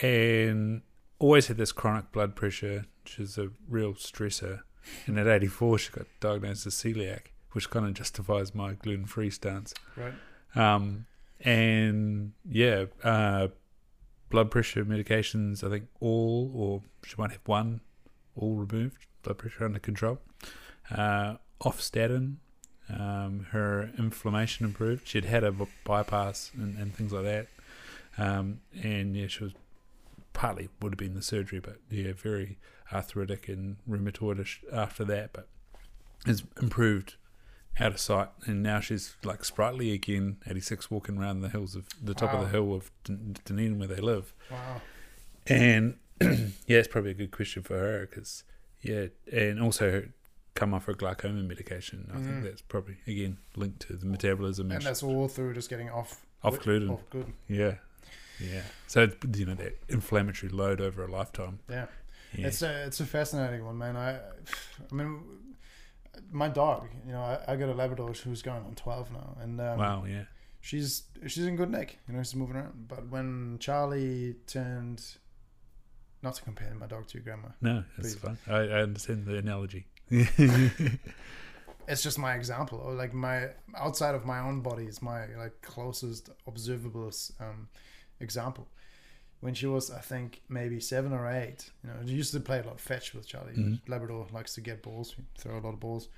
and 0.00 0.82
always 1.18 1.48
had 1.48 1.56
this 1.56 1.72
chronic 1.72 2.12
blood 2.12 2.36
pressure, 2.36 2.84
which 3.02 3.18
is 3.18 3.36
a 3.36 3.50
real 3.68 3.94
stressor. 3.94 4.60
And 5.06 5.18
at 5.18 5.26
eighty 5.26 5.48
four, 5.48 5.78
she 5.78 5.90
got 5.90 6.06
diagnosed 6.20 6.66
as 6.66 6.74
celiac, 6.74 7.32
which 7.52 7.68
kind 7.70 7.86
of 7.86 7.94
justifies 7.94 8.54
my 8.54 8.74
gluten 8.74 9.06
free 9.06 9.30
stance. 9.30 9.74
Right. 9.96 10.14
Um, 10.56 11.06
and 11.40 12.32
yeah, 12.48 12.86
uh, 13.04 13.48
blood 14.30 14.50
pressure 14.50 14.84
medications, 14.84 15.62
I 15.62 15.70
think 15.70 15.84
all, 16.00 16.50
or 16.54 16.82
she 17.04 17.14
might 17.18 17.30
have 17.30 17.46
one, 17.46 17.80
all 18.34 18.54
removed, 18.54 19.06
blood 19.22 19.38
pressure 19.38 19.64
under 19.64 19.78
control. 19.78 20.18
Uh, 20.90 21.36
off 21.60 21.80
statin, 21.80 22.40
um, 22.88 23.46
her 23.50 23.90
inflammation 23.98 24.66
improved. 24.66 25.06
She'd 25.08 25.24
had 25.24 25.44
a 25.44 25.54
bypass 25.84 26.52
and, 26.56 26.76
and 26.78 26.94
things 26.94 27.12
like 27.12 27.24
that. 27.24 27.46
Um, 28.18 28.60
and 28.82 29.16
yeah, 29.16 29.26
she 29.26 29.44
was 29.44 29.52
partly 30.32 30.68
would 30.80 30.92
have 30.92 30.98
been 30.98 31.14
the 31.14 31.22
surgery, 31.22 31.60
but 31.60 31.78
yeah, 31.90 32.12
very 32.12 32.58
arthritic 32.92 33.48
and 33.48 33.76
rheumatoidish 33.88 34.58
after 34.72 35.04
that, 35.04 35.32
but 35.32 35.48
has 36.26 36.42
improved 36.60 37.16
out 37.78 37.92
of 37.92 38.00
sight, 38.00 38.28
and 38.46 38.62
now 38.62 38.80
she's 38.80 39.16
like 39.24 39.44
sprightly 39.44 39.92
again. 39.92 40.38
Eighty 40.46 40.60
six, 40.60 40.90
walking 40.90 41.18
around 41.18 41.40
the 41.40 41.48
hills 41.48 41.74
of 41.74 41.86
the 42.02 42.14
top 42.14 42.32
of 42.34 42.40
the 42.40 42.48
hill 42.48 42.74
of 42.74 42.90
Dunedin 43.04 43.78
where 43.78 43.88
they 43.88 44.00
live, 44.00 44.32
Wow. 44.50 44.80
and 45.46 45.98
yeah, 46.20 46.78
it's 46.78 46.88
probably 46.88 47.10
a 47.10 47.14
good 47.14 47.30
question 47.30 47.62
for 47.62 47.78
her 47.78 48.06
because 48.06 48.44
yeah, 48.82 49.06
and 49.32 49.60
also 49.60 50.04
come 50.54 50.72
off 50.72 50.86
her 50.86 50.94
glaucoma 50.94 51.42
medication. 51.42 52.10
I 52.12 52.16
Mhm. 52.16 52.24
think 52.24 52.44
that's 52.44 52.62
probably 52.62 52.96
again 53.06 53.38
linked 53.56 53.80
to 53.88 53.96
the 53.96 54.06
metabolism 54.06 54.66
And 54.70 54.76
and 54.76 54.84
that's 54.86 55.02
all 55.02 55.28
through 55.28 55.52
just 55.54 55.68
getting 55.68 55.90
off. 55.90 56.24
off 56.42 56.58
gluten. 56.60 56.88
Off 56.90 57.08
gluten. 57.10 57.34
Yeah, 57.48 57.74
yeah. 58.40 58.62
So 58.86 59.02
it's, 59.02 59.38
you 59.38 59.44
know 59.46 59.54
that 59.56 59.76
inflammatory 59.88 60.50
load 60.50 60.80
over 60.80 61.04
a 61.04 61.08
lifetime. 61.10 61.58
Yeah. 61.68 61.86
Yeah. 62.32 62.46
It's 62.48 62.62
a 62.62 62.84
it's 62.86 63.00
a 63.00 63.06
fascinating 63.06 63.64
one, 63.64 63.76
man. 63.78 63.96
I, 63.96 64.16
I 64.16 64.94
mean, 64.94 65.20
my 66.30 66.48
dog. 66.48 66.88
You 67.06 67.12
know, 67.12 67.20
I, 67.20 67.52
I 67.52 67.56
got 67.56 67.68
a 67.68 67.74
Labrador 67.74 68.12
who's 68.12 68.42
going 68.42 68.64
on 68.64 68.74
twelve 68.74 69.10
now, 69.12 69.36
and 69.40 69.60
um, 69.60 69.78
wow. 69.78 70.04
Yeah. 70.08 70.24
she's 70.60 71.04
she's 71.26 71.46
in 71.46 71.56
good 71.56 71.70
nick. 71.70 71.98
You 72.08 72.14
know, 72.14 72.22
she's 72.22 72.34
moving 72.34 72.56
around. 72.56 72.88
But 72.88 73.08
when 73.08 73.58
Charlie 73.60 74.36
turned, 74.46 75.04
not 76.22 76.34
to 76.34 76.42
compare 76.42 76.74
my 76.74 76.86
dog 76.86 77.06
to 77.08 77.14
your 77.18 77.24
grandma, 77.24 77.48
No, 77.60 77.84
that's 77.96 78.14
fine. 78.14 78.38
I, 78.48 78.58
I 78.58 78.82
understand 78.82 79.26
the 79.26 79.36
analogy. 79.38 79.86
it's 81.88 82.02
just 82.02 82.18
my 82.18 82.34
example. 82.34 82.78
Or 82.78 82.92
like 82.94 83.12
my 83.12 83.48
outside 83.76 84.14
of 84.14 84.24
my 84.24 84.40
own 84.40 84.60
body 84.60 84.84
is 84.84 85.02
my 85.02 85.26
like 85.36 85.60
closest 85.62 86.30
observable 86.46 87.10
um, 87.40 87.68
example. 88.20 88.68
When 89.40 89.54
she 89.54 89.66
was, 89.66 89.90
I 89.90 90.00
think, 90.00 90.40
maybe 90.48 90.80
seven 90.80 91.12
or 91.12 91.30
eight, 91.30 91.70
you 91.84 91.90
know, 91.90 91.96
she 92.06 92.14
used 92.14 92.32
to 92.32 92.40
play 92.40 92.58
a 92.60 92.62
lot 92.62 92.74
of 92.74 92.80
fetch 92.80 93.12
with 93.14 93.26
Charlie. 93.28 93.52
Mhm. 93.54 93.80
Labrador 93.86 94.26
likes 94.32 94.54
to 94.54 94.60
get 94.60 94.82
balls, 94.82 95.14
throw 95.38 95.58
a 95.58 95.60
lot 95.60 95.74
of 95.74 95.80
balls. 95.80 96.08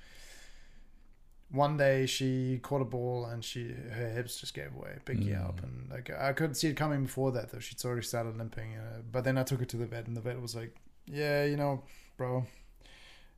One 1.51 1.77
day 1.77 2.05
she 2.05 2.59
caught 2.61 2.81
a 2.81 2.85
ball 2.85 3.25
and 3.25 3.43
she 3.43 3.71
her 3.73 4.09
hips 4.11 4.39
just 4.39 4.53
gave 4.53 4.73
way, 4.75 4.99
big 5.03 5.19
Mm. 5.19 5.27
yelp, 5.29 5.63
and 5.63 5.89
like 5.89 6.09
I 6.11 6.31
couldn't 6.33 6.55
see 6.55 6.67
it 6.67 6.75
coming 6.77 7.03
before 7.03 7.31
that 7.31 7.49
though. 7.51 7.59
She'd 7.59 7.83
already 7.83 8.03
started 8.05 8.37
limping, 8.37 8.75
uh, 8.77 9.01
but 9.11 9.23
then 9.23 9.37
I 9.37 9.43
took 9.43 9.59
her 9.59 9.65
to 9.65 9.77
the 9.77 9.87
vet, 9.87 10.05
and 10.07 10.15
the 10.15 10.21
vet 10.21 10.39
was 10.39 10.55
like, 10.55 10.75
"Yeah, 11.07 11.43
you 11.45 11.57
know, 11.57 11.83
bro, 12.17 12.45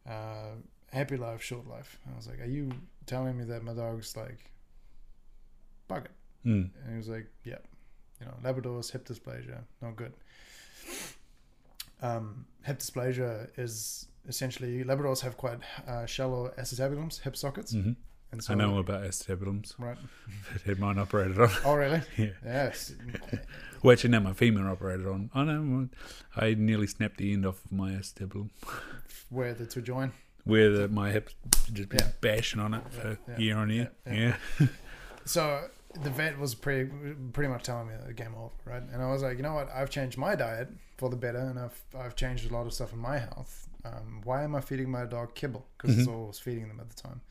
uh, 0.05 0.55
happy 0.91 1.15
life, 1.15 1.41
short 1.41 1.67
life." 1.67 1.99
I 2.11 2.15
was 2.17 2.27
like, 2.27 2.41
"Are 2.41 2.45
you 2.45 2.69
telling 3.05 3.37
me 3.37 3.45
that 3.45 3.63
my 3.63 3.73
dog's 3.73 4.15
like 4.17 4.51
bucket?" 5.87 6.11
Mm. 6.45 6.69
And 6.83 6.89
he 6.91 6.97
was 6.97 7.07
like, 7.07 7.27
"Yeah, 7.45 7.59
you 8.21 8.25
know, 8.27 8.35
Labrador's 8.43 8.89
hip 8.91 9.05
dysplasia, 9.07 9.59
not 9.81 9.95
good." 9.97 10.13
Um, 12.01 12.45
hip 12.63 12.79
dysplasia 12.79 13.49
is 13.57 14.07
essentially 14.27 14.83
Labradors 14.83 15.21
have 15.21 15.37
quite 15.37 15.59
uh, 15.87 16.05
shallow 16.05 16.51
acetabulums, 16.57 17.21
hip 17.21 17.35
sockets, 17.35 17.73
hmm 17.73 17.91
and 18.33 18.41
so 18.41 18.53
I 18.53 18.55
know 18.55 18.77
about 18.77 19.03
acetabulums. 19.03 19.73
right. 19.77 19.97
Had 20.65 20.79
mine 20.79 20.97
operated 20.97 21.37
on. 21.37 21.49
Oh, 21.65 21.73
really? 21.75 22.01
yeah. 22.17 22.27
Yes. 22.45 22.93
Well, 23.83 23.91
actually, 23.91 24.11
no, 24.11 24.21
my 24.21 24.31
femur 24.31 24.69
operated 24.69 25.05
on. 25.05 25.29
I 25.35 25.43
know. 25.43 25.89
I 26.37 26.53
nearly 26.53 26.87
snapped 26.87 27.17
the 27.17 27.33
end 27.33 27.45
off 27.45 27.65
of 27.65 27.73
my 27.73 27.91
acetabulum 27.91 28.49
Where 29.29 29.53
the 29.53 29.65
two 29.65 29.81
join. 29.81 30.13
where 30.45 30.69
the, 30.69 30.87
my 30.87 31.11
hip 31.11 31.29
just 31.73 31.89
been 31.89 31.99
Yeah. 31.99 32.11
bashing 32.21 32.61
on 32.61 32.73
it 32.73 32.83
for 32.93 33.17
Yeah, 33.27 33.37
year 33.37 33.57
on 33.57 33.69
year. 33.69 33.91
Yeah. 34.07 34.37
yeah. 34.61 34.67
So 35.25 35.67
the 36.03 36.09
vet 36.09 36.37
was 36.39 36.55
pretty 36.55 36.89
pretty 37.33 37.49
much 37.49 37.63
telling 37.63 37.87
me 37.87 37.93
the 38.05 38.13
game 38.13 38.33
over, 38.35 38.53
right? 38.65 38.81
And 38.81 39.01
I 39.01 39.11
was 39.11 39.21
like, 39.21 39.37
you 39.37 39.43
know 39.43 39.53
what? 39.53 39.69
I've 39.73 39.89
changed 39.89 40.17
my 40.17 40.35
diet 40.35 40.69
for 40.97 41.09
the 41.09 41.15
better, 41.15 41.39
and 41.39 41.59
I've 41.59 41.81
I've 41.97 42.15
changed 42.15 42.49
a 42.49 42.53
lot 42.53 42.65
of 42.65 42.73
stuff 42.73 42.93
in 42.93 42.99
my 42.99 43.17
health. 43.19 43.67
Um, 43.83 44.21
why 44.23 44.43
am 44.43 44.55
I 44.55 44.61
feeding 44.61 44.89
my 44.91 45.05
dog 45.05 45.33
kibble? 45.35 45.65
Because 45.77 45.97
it's 45.97 46.07
Mhm. 46.07 46.13
all 46.13 46.23
I 46.25 46.27
was 46.27 46.39
feeding 46.39 46.67
them 46.67 46.79
at 46.79 46.89
the 46.89 46.95
time. 47.01 47.21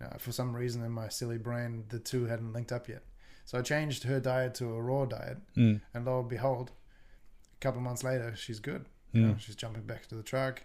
You 0.00 0.06
know, 0.06 0.16
for 0.18 0.30
some 0.32 0.54
reason 0.54 0.84
in 0.84 0.92
my 0.92 1.08
silly 1.08 1.38
brain, 1.38 1.84
the 1.88 1.98
two 1.98 2.26
hadn't 2.26 2.52
linked 2.52 2.70
up 2.70 2.88
yet. 2.88 3.02
So 3.44 3.58
I 3.58 3.62
changed 3.62 4.04
her 4.04 4.20
diet 4.20 4.54
to 4.56 4.66
a 4.74 4.80
raw 4.80 5.06
diet, 5.06 5.38
Mm. 5.56 5.80
and 5.94 6.04
lo 6.04 6.20
and 6.20 6.28
behold, 6.28 6.70
a 7.56 7.60
couple 7.60 7.78
of 7.78 7.84
months 7.84 8.04
later, 8.04 8.36
she's 8.36 8.60
good. 8.60 8.84
You 9.12 9.22
know, 9.26 9.34
Mm. 9.34 9.40
she's 9.40 9.56
jumping 9.56 9.82
back 9.82 10.06
to 10.08 10.14
the 10.14 10.22
truck. 10.22 10.62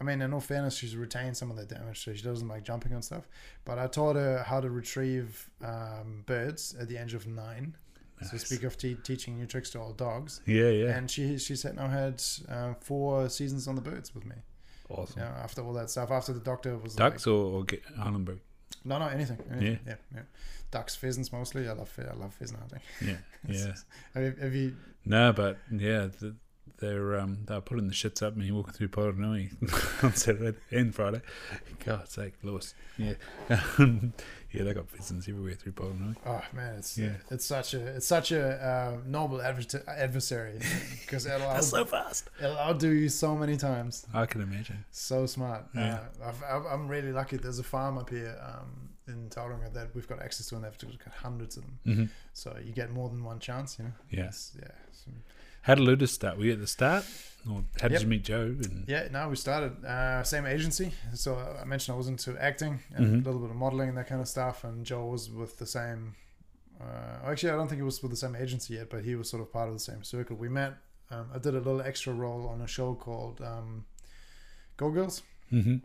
I 0.00 0.04
mean, 0.04 0.20
in 0.20 0.32
all 0.34 0.40
fairness, 0.40 0.76
she's 0.76 0.94
retained 0.94 1.36
some 1.36 1.50
of 1.50 1.56
that 1.56 1.68
damage, 1.68 2.04
so 2.04 2.12
she 2.12 2.22
doesn't 2.22 2.48
like 2.48 2.64
jumping 2.64 2.92
and 2.92 3.02
stuff. 3.04 3.26
But 3.64 3.78
I 3.78 3.86
taught 3.86 4.16
her 4.16 4.42
how 4.42 4.60
to 4.60 4.68
retrieve 4.70 5.48
um, 5.64 6.22
birds 6.26 6.74
at 6.78 6.88
the 6.88 6.96
age 6.98 7.14
of 7.14 7.26
nine. 7.26 7.76
So 8.30 8.36
speak 8.38 8.62
of 8.62 8.78
te- 8.78 8.94
teaching 8.94 9.36
new 9.36 9.44
tricks 9.46 9.68
to 9.70 9.78
old 9.80 9.98
dogs, 9.98 10.40
Yeah, 10.46 10.68
yeah. 10.70 10.96
and 10.96 11.10
she 11.10 11.36
she 11.38 11.54
said 11.54 11.76
now 11.76 11.88
had 11.88 12.22
uh, 12.48 12.72
four 12.80 13.28
seasons 13.28 13.68
on 13.68 13.74
the 13.74 13.82
birds 13.82 14.14
with 14.14 14.24
me. 14.24 14.36
awesome. 14.88 15.20
You 15.20 15.26
know, 15.26 15.32
after 15.34 15.62
all 15.62 15.74
that 15.74 15.90
stuff, 15.90 16.10
after 16.10 16.32
the 16.32 16.40
doctor 16.40 16.78
was 16.78 16.94
Ducks 16.94 17.26
like, 17.26 17.34
or, 17.34 17.60
or 17.60 17.66
no, 18.86 18.98
no, 18.98 19.08
anything, 19.08 19.38
anything. 19.50 19.80
Yeah. 19.86 19.94
yeah, 20.14 20.22
ducks, 20.70 20.96
pheasants 20.96 21.30
mostly. 21.32 21.68
I 21.68 21.72
love 21.72 21.92
I 21.98 22.14
love 22.14 22.32
pheasant 22.34 22.60
hunting. 22.60 22.80
Yeah, 23.04 23.16
yeah. 23.48 23.72
Have 24.14 24.22
you, 24.22 24.34
have 24.40 24.54
you 24.54 24.76
No, 25.04 25.32
but 25.34 25.58
yeah, 25.70 26.08
the, 26.18 26.34
they're 26.78 27.18
um 27.18 27.38
they're 27.46 27.60
putting 27.60 27.86
the 27.88 27.94
shits 27.94 28.22
up 28.22 28.36
me 28.36 28.50
walking 28.50 28.72
through 28.74 28.88
Poronui 28.88 29.52
on 30.04 30.14
Saturday 30.14 30.56
and 30.70 30.94
Friday. 30.94 31.20
God's 31.84 32.12
sake, 32.12 32.34
Lewis. 32.42 32.74
Yeah, 32.98 33.14
yeah, 33.78 34.62
they 34.64 34.74
got 34.74 34.88
pheasants 34.88 35.28
everywhere 35.28 35.54
through 35.54 35.72
Poronui. 35.72 36.16
Oh 36.26 36.42
man, 36.52 36.76
it's 36.76 36.96
Yeah. 36.98 37.12
it's 37.30 37.44
such 37.44 37.74
a 37.74 37.86
it's 37.96 38.06
such 38.06 38.32
a 38.32 38.42
uh, 38.66 38.96
noble 39.06 39.40
adver- 39.42 39.84
adversary 39.88 40.58
because 41.00 41.26
it'll, 41.26 41.40
That's 41.48 41.68
so 41.68 41.84
fast. 41.84 42.28
it'll 42.42 42.58
outdo 42.58 42.90
you 42.90 43.08
so 43.08 43.36
many 43.36 43.56
times. 43.56 44.06
I 44.12 44.26
can 44.26 44.40
imagine. 44.40 44.84
So 44.90 45.26
smart. 45.26 45.64
Yeah. 45.74 46.00
Uh, 46.22 46.28
I've, 46.28 46.42
I've, 46.42 46.66
I'm 46.66 46.88
really 46.88 47.12
lucky. 47.12 47.36
There's 47.36 47.58
a 47.58 47.64
farm 47.64 47.98
up 47.98 48.10
here 48.10 48.36
um, 48.42 48.90
in 49.08 49.28
Tauranga 49.28 49.72
that 49.74 49.94
we've 49.94 50.08
got 50.08 50.20
access 50.22 50.46
to, 50.48 50.56
and 50.56 50.64
they've 50.64 50.78
got 50.78 51.14
hundreds 51.14 51.56
of 51.56 51.62
them. 51.64 51.78
hmm 51.84 52.04
So 52.32 52.56
you 52.64 52.72
get 52.72 52.90
more 52.90 53.08
than 53.08 53.22
one 53.22 53.38
chance. 53.38 53.78
You 53.78 53.84
know. 53.86 53.92
Yeah. 54.10 54.20
It's- 54.24 54.52
yeah. 54.58 54.68
How 55.66 55.74
did 55.74 55.84
Ludus 55.84 56.12
start? 56.12 56.38
Were 56.38 56.44
you 56.44 56.52
at 56.52 56.60
the 56.60 56.66
start, 56.66 57.04
or 57.50 57.64
how 57.80 57.88
did 57.88 57.92
Yep. 57.94 58.02
you 58.02 58.06
meet 58.08 58.24
Joe? 58.24 58.42
And 58.64 58.84
Yeah, 58.88 59.08
no, 59.10 59.28
we 59.28 59.36
started 59.36 59.84
uh, 59.84 60.22
same 60.22 60.46
agency. 60.46 60.92
So 61.14 61.34
I 61.60 61.64
mentioned 61.64 61.94
I 61.94 61.98
was 61.98 62.08
into 62.08 62.36
acting 62.40 62.80
and 62.94 63.06
Mhm. 63.06 63.22
a 63.22 63.24
little 63.28 63.40
bit 63.40 63.50
of 63.50 63.56
modeling 63.56 63.88
and 63.88 63.98
that 63.98 64.06
kind 64.06 64.20
of 64.20 64.28
stuff. 64.28 64.62
And 64.64 64.86
Joe 64.86 65.06
was 65.06 65.28
with 65.30 65.58
the 65.58 65.66
same. 65.66 66.14
Uh, 66.80 67.30
actually, 67.30 67.50
I 67.52 67.56
don't 67.56 67.68
think 67.68 67.78
he 67.80 67.82
was 67.82 68.00
with 68.02 68.10
the 68.12 68.16
same 68.16 68.36
agency 68.36 68.74
yet, 68.74 68.90
but 68.90 69.02
he 69.02 69.14
was 69.16 69.28
sort 69.28 69.42
of 69.42 69.52
part 69.52 69.68
of 69.68 69.74
the 69.74 69.80
same 69.80 70.04
circle. 70.04 70.36
We 70.36 70.48
met. 70.48 70.74
Um, 71.10 71.30
I 71.34 71.38
did 71.38 71.54
a 71.54 71.58
little 71.58 71.80
extra 71.80 72.12
role 72.12 72.46
on 72.48 72.60
a 72.60 72.66
show 72.66 72.94
called 72.94 73.40
um, 73.40 73.86
Go 74.76 74.90
Girls. 74.90 75.22
hmm 75.50 75.76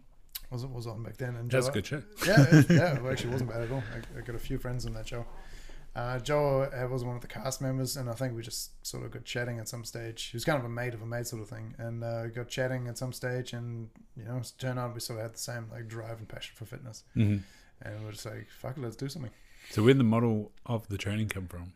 Was 0.51 0.63
it 0.63 0.69
was 0.69 0.85
on 0.85 1.01
back 1.03 1.17
then? 1.17 1.35
And 1.37 1.49
that's 1.49 1.69
a 1.69 1.71
good 1.71 1.85
show. 1.87 2.03
yeah, 2.27 2.45
it, 2.51 2.69
yeah, 2.69 2.99
it 2.99 3.11
actually 3.11 3.31
wasn't 3.31 3.49
bad 3.49 3.61
at 3.61 3.71
all. 3.71 3.83
I, 3.95 4.19
I 4.19 4.21
got 4.21 4.35
a 4.35 4.39
few 4.39 4.57
friends 4.59 4.85
on 4.85 4.93
that 4.93 5.07
show. 5.07 5.25
Uh, 5.93 6.19
Joe 6.19 6.69
was 6.89 7.03
one 7.03 7.15
of 7.17 7.21
the 7.21 7.27
cast 7.27 7.61
members, 7.61 7.97
and 7.97 8.09
I 8.09 8.13
think 8.13 8.33
we 8.33 8.41
just 8.41 8.85
sort 8.87 9.03
of 9.03 9.11
got 9.11 9.25
chatting 9.25 9.59
at 9.59 9.67
some 9.67 9.83
stage. 9.83 10.23
He 10.31 10.35
was 10.37 10.45
kind 10.45 10.57
of 10.57 10.63
a 10.63 10.69
mate 10.69 10.93
of 10.93 11.01
a 11.01 11.05
mate 11.05 11.27
sort 11.27 11.41
of 11.41 11.49
thing, 11.49 11.75
and 11.77 12.01
uh, 12.03 12.27
got 12.27 12.47
chatting 12.47 12.87
at 12.87 12.97
some 12.97 13.11
stage, 13.11 13.51
and 13.53 13.89
you 14.15 14.23
know, 14.23 14.37
it 14.37 14.51
turned 14.57 14.79
out 14.79 14.93
we 14.93 15.01
sort 15.01 15.19
of 15.19 15.23
had 15.23 15.33
the 15.33 15.39
same 15.39 15.67
like 15.71 15.87
drive 15.89 16.19
and 16.19 16.27
passion 16.29 16.53
for 16.55 16.65
fitness, 16.65 17.03
hmm 17.13 17.37
and 17.83 18.05
we're 18.05 18.11
just 18.11 18.27
like, 18.27 18.47
fuck 18.47 18.77
it, 18.77 18.81
let's 18.81 18.95
do 18.95 19.09
something. 19.09 19.31
So 19.71 19.81
where'd 19.81 19.97
the 19.97 20.03
model 20.03 20.51
of 20.67 20.87
the 20.87 20.99
training 20.99 21.29
come 21.29 21.47
from? 21.47 21.73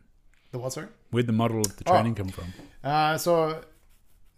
The 0.52 0.58
what, 0.60 0.72
sorry? 0.72 0.86
Where'd 1.10 1.26
the 1.26 1.32
model 1.32 1.58
of 1.62 1.76
the 1.76 1.82
Oh. 1.88 1.90
training 1.92 2.14
come 2.14 2.28
from? 2.28 2.44
Uh, 2.84 3.18
so 3.18 3.60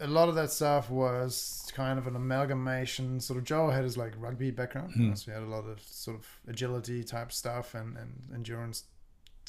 a 0.00 0.06
lot 0.06 0.30
of 0.30 0.34
that 0.36 0.50
stuff 0.50 0.88
was 0.90 1.70
kind 1.74 1.98
of 1.98 2.06
an 2.06 2.16
amalgamation. 2.16 3.20
Sort 3.20 3.38
of 3.38 3.44
Joe 3.44 3.68
had 3.68 3.84
his 3.84 3.98
like 3.98 4.14
rugby 4.16 4.50
background, 4.50 4.92
Hmm. 4.94 5.12
so 5.14 5.26
he 5.26 5.32
had 5.32 5.42
a 5.42 5.50
lot 5.50 5.66
of 5.66 5.80
sort 5.82 6.16
of 6.16 6.26
agility 6.48 7.04
type 7.04 7.30
stuff 7.32 7.74
and, 7.74 7.96
and 7.98 8.30
endurance 8.34 8.84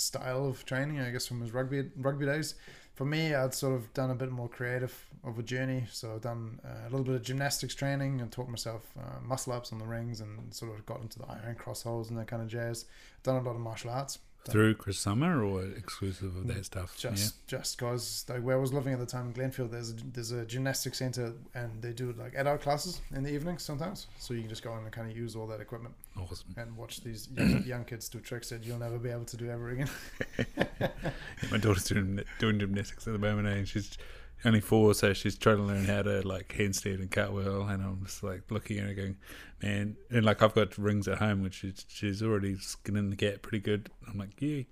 style 0.01 0.45
of 0.45 0.65
training, 0.65 0.99
I 0.99 1.11
guess, 1.11 1.27
from 1.27 1.41
his 1.41 1.53
rugby 1.53 1.89
rugby 1.97 2.25
days. 2.25 2.55
For 2.95 3.05
me, 3.05 3.33
I'd 3.33 3.53
sort 3.53 3.75
of 3.75 3.93
done 3.93 4.11
a 4.11 4.15
bit 4.15 4.29
more 4.29 4.49
creative 4.49 4.93
of 5.23 5.39
a 5.39 5.43
journey. 5.43 5.85
So 5.91 6.13
I've 6.13 6.21
done 6.21 6.59
uh, 6.65 6.87
a 6.87 6.89
little 6.89 7.05
bit 7.05 7.15
of 7.15 7.21
gymnastics 7.23 7.73
training 7.73 8.19
and 8.19 8.31
taught 8.31 8.49
myself 8.49 8.91
uh, 8.99 9.21
muscle 9.23 9.53
ups 9.53 9.71
on 9.71 9.79
the 9.79 9.85
rings 9.85 10.19
and 10.19 10.53
sort 10.53 10.73
of 10.73 10.85
got 10.85 11.01
into 11.01 11.19
the 11.19 11.25
iron 11.27 11.55
cross 11.55 11.83
holds 11.83 12.09
and 12.09 12.19
that 12.19 12.27
kind 12.27 12.41
of 12.41 12.49
jazz. 12.49 12.85
Done 13.23 13.37
a 13.37 13.41
lot 13.41 13.55
of 13.55 13.61
martial 13.61 13.89
arts. 13.89 14.19
Through 14.45 14.75
Chris 14.75 14.97
Sommer 14.97 15.43
or 15.43 15.63
exclusive 15.63 16.35
of 16.35 16.47
that 16.47 16.65
stuff? 16.65 16.97
Just 16.97 17.45
just 17.47 17.77
cause 17.77 18.25
like 18.29 18.41
where 18.41 18.57
I 18.57 18.59
was 18.59 18.73
living 18.73 18.93
at 18.93 18.99
the 18.99 19.05
time 19.05 19.27
in 19.27 19.33
Glenfield, 19.33 19.69
there's 19.71 19.91
a, 19.91 19.95
there's 20.13 20.31
a 20.31 20.45
gymnastics 20.45 20.97
center 20.97 21.33
and 21.53 21.81
they 21.81 21.91
do 21.91 22.13
like 22.17 22.33
adult 22.35 22.61
classes 22.61 23.01
in 23.13 23.23
the 23.23 23.31
evenings 23.31 23.63
sometimes, 23.63 24.07
so 24.17 24.33
you 24.33 24.39
can 24.39 24.49
just 24.49 24.63
go 24.63 24.71
in 24.77 24.83
and 24.83 24.91
kind 24.91 25.11
of 25.11 25.15
use 25.15 25.35
all 25.35 25.45
that 25.47 25.59
equipment. 25.59 25.93
Awesome. 26.17 26.55
and 26.57 26.75
watch 26.75 27.01
these 27.01 27.29
young, 27.35 27.63
young 27.65 27.85
kids 27.85 28.09
do 28.09 28.19
tricks 28.19 28.49
that 28.49 28.63
you'll 28.63 28.79
never 28.79 28.97
be 28.97 29.09
able 29.09 29.25
to 29.25 29.37
do 29.37 29.49
ever 29.49 29.69
again. 29.69 29.89
My 31.51 31.57
daughter's 31.57 31.85
doing 31.85 32.21
doing 32.39 32.59
gymnastics 32.59 33.07
at 33.07 33.13
the 33.13 33.19
moment, 33.19 33.47
eh, 33.47 33.51
and 33.51 33.67
she's 33.67 33.97
only 34.45 34.61
four, 34.61 34.93
so 34.93 35.13
she's 35.13 35.37
trying 35.37 35.57
to 35.57 35.63
learn 35.63 35.85
how 35.85 36.01
to 36.01 36.25
like 36.27 36.49
handstand 36.49 36.95
and 36.95 37.11
cartwheel. 37.11 37.63
And 37.63 37.83
I'm 37.83 38.05
just 38.05 38.23
like 38.23 38.43
looking 38.49 38.79
at 38.79 38.85
her, 38.85 38.93
going, 38.93 39.17
"Man!" 39.61 39.97
And 40.09 40.25
like 40.25 40.41
I've 40.41 40.53
got 40.53 40.77
rings 40.77 41.07
at 41.07 41.17
home, 41.17 41.43
which 41.43 41.63
is, 41.63 41.85
she's 41.87 42.23
already 42.23 42.57
skinning 42.57 43.09
the 43.09 43.15
cat 43.15 43.41
pretty 43.41 43.59
good. 43.59 43.89
I'm 44.07 44.17
like, 44.17 44.39
"Yeah, 44.39 44.63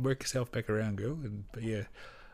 work 0.00 0.22
yourself 0.22 0.50
back 0.50 0.70
around, 0.70 0.96
girl." 0.96 1.18
And 1.22 1.44
but 1.52 1.62
yeah, 1.62 1.84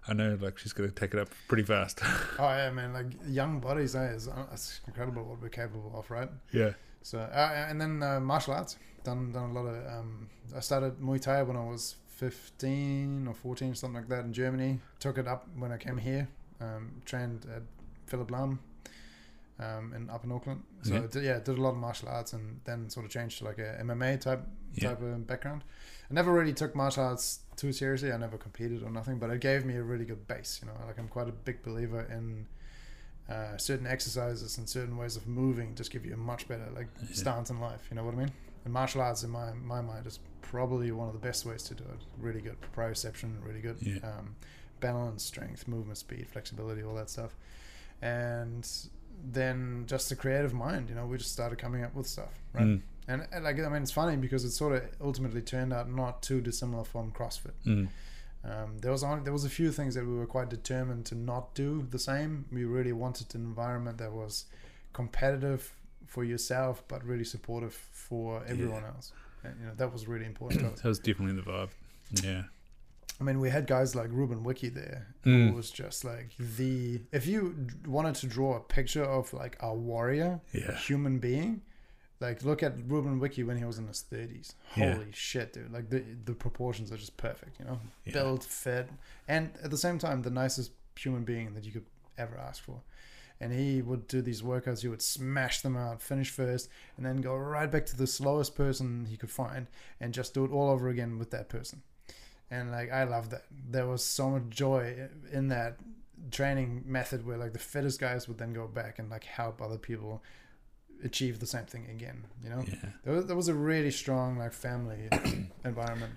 I 0.06 0.12
know 0.12 0.38
like 0.40 0.58
she's 0.58 0.72
gonna 0.72 0.90
take 0.90 1.14
it 1.14 1.20
up 1.20 1.28
pretty 1.48 1.64
fast. 1.64 2.00
oh 2.38 2.48
yeah, 2.48 2.70
man! 2.70 2.92
Like 2.92 3.06
young 3.26 3.58
bodies, 3.58 3.96
eh? 3.96 4.12
It's, 4.14 4.28
it's 4.52 4.80
incredible 4.86 5.24
what 5.24 5.42
we're 5.42 5.48
capable 5.48 5.92
of, 5.94 6.10
right? 6.10 6.30
yeah. 6.52 6.72
So 7.02 7.18
uh, 7.18 7.66
and 7.68 7.80
then 7.80 8.02
uh, 8.02 8.20
martial 8.20 8.54
arts. 8.54 8.76
Done 9.04 9.32
done 9.32 9.50
a 9.50 9.52
lot 9.52 9.66
of. 9.66 9.86
Um, 9.86 10.28
I 10.56 10.60
started 10.60 10.98
Muay 10.98 11.20
Thai 11.20 11.42
when 11.44 11.56
I 11.56 11.64
was 11.64 11.96
fifteen 12.08 13.28
or 13.28 13.34
fourteen, 13.34 13.74
something 13.74 14.00
like 14.00 14.08
that, 14.08 14.24
in 14.24 14.32
Germany. 14.32 14.80
Took 14.98 15.18
it 15.18 15.28
up 15.28 15.46
when 15.56 15.70
I 15.70 15.76
came 15.76 15.98
here. 15.98 16.28
Um, 16.60 17.02
trained 17.04 17.46
at 17.54 17.62
Philip 18.06 18.30
Lam 18.30 18.58
um, 19.58 19.92
in 19.94 20.08
up 20.10 20.24
in 20.24 20.32
Auckland. 20.32 20.62
So 20.82 20.94
Yeah. 20.94 21.06
Did, 21.10 21.24
yeah, 21.24 21.38
did 21.38 21.58
a 21.58 21.60
lot 21.62 21.70
of 21.70 21.76
martial 21.76 22.08
arts, 22.08 22.32
and 22.32 22.60
then 22.64 22.88
sort 22.90 23.04
of 23.06 23.12
changed 23.12 23.38
to 23.38 23.44
like 23.44 23.58
a 23.58 23.78
MMA 23.80 24.20
type 24.20 24.42
Yeah. 24.74 24.90
type 24.90 25.02
of 25.02 25.26
background. 25.26 25.64
I 26.10 26.14
never 26.14 26.32
really 26.32 26.52
took 26.52 26.74
martial 26.74 27.04
arts 27.04 27.40
too 27.56 27.72
seriously. 27.72 28.12
I 28.12 28.16
never 28.16 28.36
competed 28.38 28.82
or 28.82 28.90
nothing, 28.90 29.18
but 29.18 29.30
it 29.30 29.40
gave 29.40 29.64
me 29.64 29.76
a 29.76 29.82
really 29.82 30.04
good 30.04 30.26
base. 30.28 30.60
You 30.62 30.68
know, 30.68 30.74
like 30.86 30.98
I'm 30.98 31.08
quite 31.08 31.28
a 31.28 31.32
big 31.32 31.62
believer 31.62 32.02
in 32.02 32.46
uh, 33.28 33.56
certain 33.56 33.86
exercises 33.86 34.56
and 34.58 34.68
certain 34.68 34.96
ways 34.96 35.16
of 35.16 35.26
moving. 35.26 35.74
Just 35.74 35.90
give 35.90 36.06
you 36.06 36.14
a 36.14 36.16
much 36.16 36.46
better 36.48 36.68
like 36.74 36.88
Yeah. 37.02 37.08
stance 37.14 37.50
in 37.50 37.58
life. 37.60 37.88
You 37.90 37.96
know 37.96 38.04
what 38.04 38.14
I 38.14 38.18
mean? 38.18 38.32
And 38.64 38.72
martial 38.72 39.00
arts, 39.00 39.24
in 39.24 39.30
my 39.30 39.52
my 39.52 39.80
mind, 39.80 40.06
is 40.06 40.20
probably 40.42 40.92
one 40.92 41.08
of 41.08 41.12
the 41.14 41.18
best 41.28 41.44
ways 41.44 41.62
to 41.64 41.74
do 41.74 41.84
it. 41.84 42.00
Really 42.18 42.40
good 42.40 42.56
proprioception, 42.60 43.44
really 43.44 43.60
good 43.60 43.78
Yeah. 43.82 43.98
um, 44.08 44.36
balance, 44.80 45.22
strength, 45.24 45.66
movement, 45.68 45.98
speed, 45.98 46.26
flexibility, 46.28 46.82
all 46.82 46.94
that 46.94 47.10
stuff. 47.10 47.34
And 48.02 48.68
then 49.32 49.84
just 49.86 50.10
a 50.12 50.16
creative 50.16 50.52
mind. 50.52 50.88
You 50.88 50.94
know, 50.94 51.06
we 51.06 51.18
just 51.18 51.32
started 51.32 51.58
coming 51.58 51.82
up 51.84 51.94
with 51.94 52.06
stuff, 52.06 52.34
right? 52.52 52.64
Mm, 52.64 52.82
And, 53.08 53.26
and 53.32 53.44
like 53.44 53.58
I 53.58 53.68
mean, 53.68 53.82
it's 53.82 53.90
funny 53.92 54.16
because 54.16 54.44
it 54.44 54.50
sort 54.50 54.76
of 54.76 54.82
ultimately 55.00 55.40
turned 55.42 55.72
out 55.72 55.90
not 55.90 56.22
too 56.22 56.40
dissimilar 56.40 56.84
from 56.84 57.12
CrossFit. 57.12 57.52
mm, 57.64 57.88
Um, 58.44 58.78
there 58.80 58.92
was 58.92 59.02
only, 59.02 59.22
there 59.24 59.32
was 59.32 59.44
a 59.44 59.50
few 59.50 59.72
things 59.72 59.94
that 59.94 60.04
we 60.06 60.14
were 60.14 60.26
quite 60.26 60.50
determined 60.50 61.06
to 61.06 61.14
not 61.14 61.54
do 61.54 61.86
the 61.90 61.98
same. 61.98 62.44
We 62.52 62.64
really 62.64 62.92
wanted 62.92 63.34
an 63.34 63.40
environment 63.42 63.98
that 63.98 64.12
was 64.12 64.44
competitive 64.92 65.72
for 66.06 66.22
yourself, 66.24 66.84
but 66.88 67.04
really 67.04 67.24
supportive 67.24 67.74
for 67.74 68.42
everyone 68.46 68.84
else. 68.84 69.12
And, 69.42 69.54
you 69.60 69.66
know, 69.66 69.74
that 69.76 69.92
was 69.92 70.06
really 70.06 70.26
important 70.26 70.76
that 70.82 70.84
was 70.88 70.98
definitely 70.98 71.36
the 71.40 71.42
vibe. 71.50 71.70
Yeah. 72.22 72.42
I 73.20 73.24
mean, 73.24 73.40
we 73.40 73.48
had 73.50 73.66
guys 73.66 73.94
like 73.94 74.08
Ruben 74.10 74.42
Wiki 74.44 74.68
there, 74.68 75.14
Mm. 75.24 75.48
who 75.50 75.56
was 75.56 75.70
just 75.70 76.04
like 76.04 76.30
the. 76.38 77.00
If 77.12 77.26
you 77.26 77.66
wanted 77.86 78.14
to 78.16 78.26
draw 78.26 78.56
a 78.56 78.60
picture 78.60 79.04
of 79.04 79.32
like 79.32 79.56
a 79.60 79.74
warrior, 79.74 80.40
Yeah. 80.52 80.76
human 80.76 81.18
being. 81.18 81.62
Like 82.20 82.42
look 82.44 82.62
at 82.62 82.72
Ruben 82.88 83.18
Wiki 83.18 83.42
when 83.42 83.58
he 83.58 83.64
was 83.64 83.78
in 83.78 83.86
his 83.88 84.00
thirties. 84.00 84.54
Yeah. 84.74 84.94
Holy 84.94 85.12
shit, 85.12 85.52
dude! 85.52 85.70
Like 85.70 85.90
the 85.90 86.02
the 86.24 86.32
proportions 86.34 86.90
are 86.92 86.96
just 86.96 87.16
perfect. 87.18 87.58
You 87.58 87.66
know, 87.66 87.80
Yeah. 88.04 88.12
built, 88.14 88.42
fit, 88.44 88.88
and 89.28 89.50
at 89.62 89.70
the 89.70 89.76
same 89.76 89.98
time, 89.98 90.22
the 90.22 90.30
nicest 90.30 90.72
human 90.98 91.24
being 91.24 91.52
that 91.54 91.64
you 91.64 91.72
could 91.72 91.84
ever 92.16 92.36
ask 92.38 92.62
for. 92.62 92.80
And 93.38 93.52
he 93.52 93.82
would 93.82 94.08
do 94.08 94.22
these 94.22 94.40
workouts. 94.40 94.80
He 94.80 94.88
would 94.88 95.02
smash 95.02 95.60
them 95.60 95.76
out, 95.76 96.00
finish 96.00 96.30
first, 96.30 96.70
and 96.96 97.04
then 97.04 97.18
go 97.20 97.36
right 97.36 97.70
back 97.70 97.84
to 97.86 97.96
the 97.96 98.06
slowest 98.06 98.54
person 98.56 99.04
he 99.04 99.18
could 99.18 99.30
find, 99.30 99.66
and 100.00 100.14
just 100.14 100.32
do 100.32 100.44
it 100.46 100.50
all 100.50 100.70
over 100.70 100.88
again 100.88 101.18
with 101.18 101.30
that 101.32 101.50
person. 101.50 101.82
And 102.50 102.70
like 102.70 102.92
I 102.92 103.04
love 103.04 103.30
that. 103.30 103.44
There 103.70 103.86
was 103.86 104.04
so 104.04 104.30
much 104.30 104.48
joy 104.50 105.08
in 105.32 105.48
that 105.48 105.78
training 106.30 106.82
method 106.86 107.26
where 107.26 107.36
like 107.36 107.52
the 107.52 107.58
fittest 107.58 108.00
guys 108.00 108.28
would 108.28 108.38
then 108.38 108.52
go 108.52 108.66
back 108.66 108.98
and 108.98 109.10
like 109.10 109.24
help 109.24 109.60
other 109.60 109.78
people 109.78 110.22
achieve 111.04 111.40
the 111.40 111.46
same 111.46 111.64
thing 111.66 111.86
again. 111.90 112.24
You 112.42 112.50
know, 112.50 112.64
Yeah. 112.66 112.90
there 113.04 113.14
was, 113.14 113.26
there 113.26 113.36
was 113.36 113.48
a 113.48 113.54
really 113.54 113.90
strong 113.90 114.38
like 114.38 114.52
family 114.52 115.08
environment. 115.64 116.14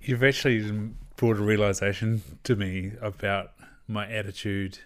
You've 0.00 0.22
actually 0.24 0.90
brought 1.16 1.38
a 1.38 1.42
realization 1.42 2.22
to 2.44 2.56
me 2.56 2.92
about 3.00 3.52
my 3.86 4.06
attitude 4.10 4.78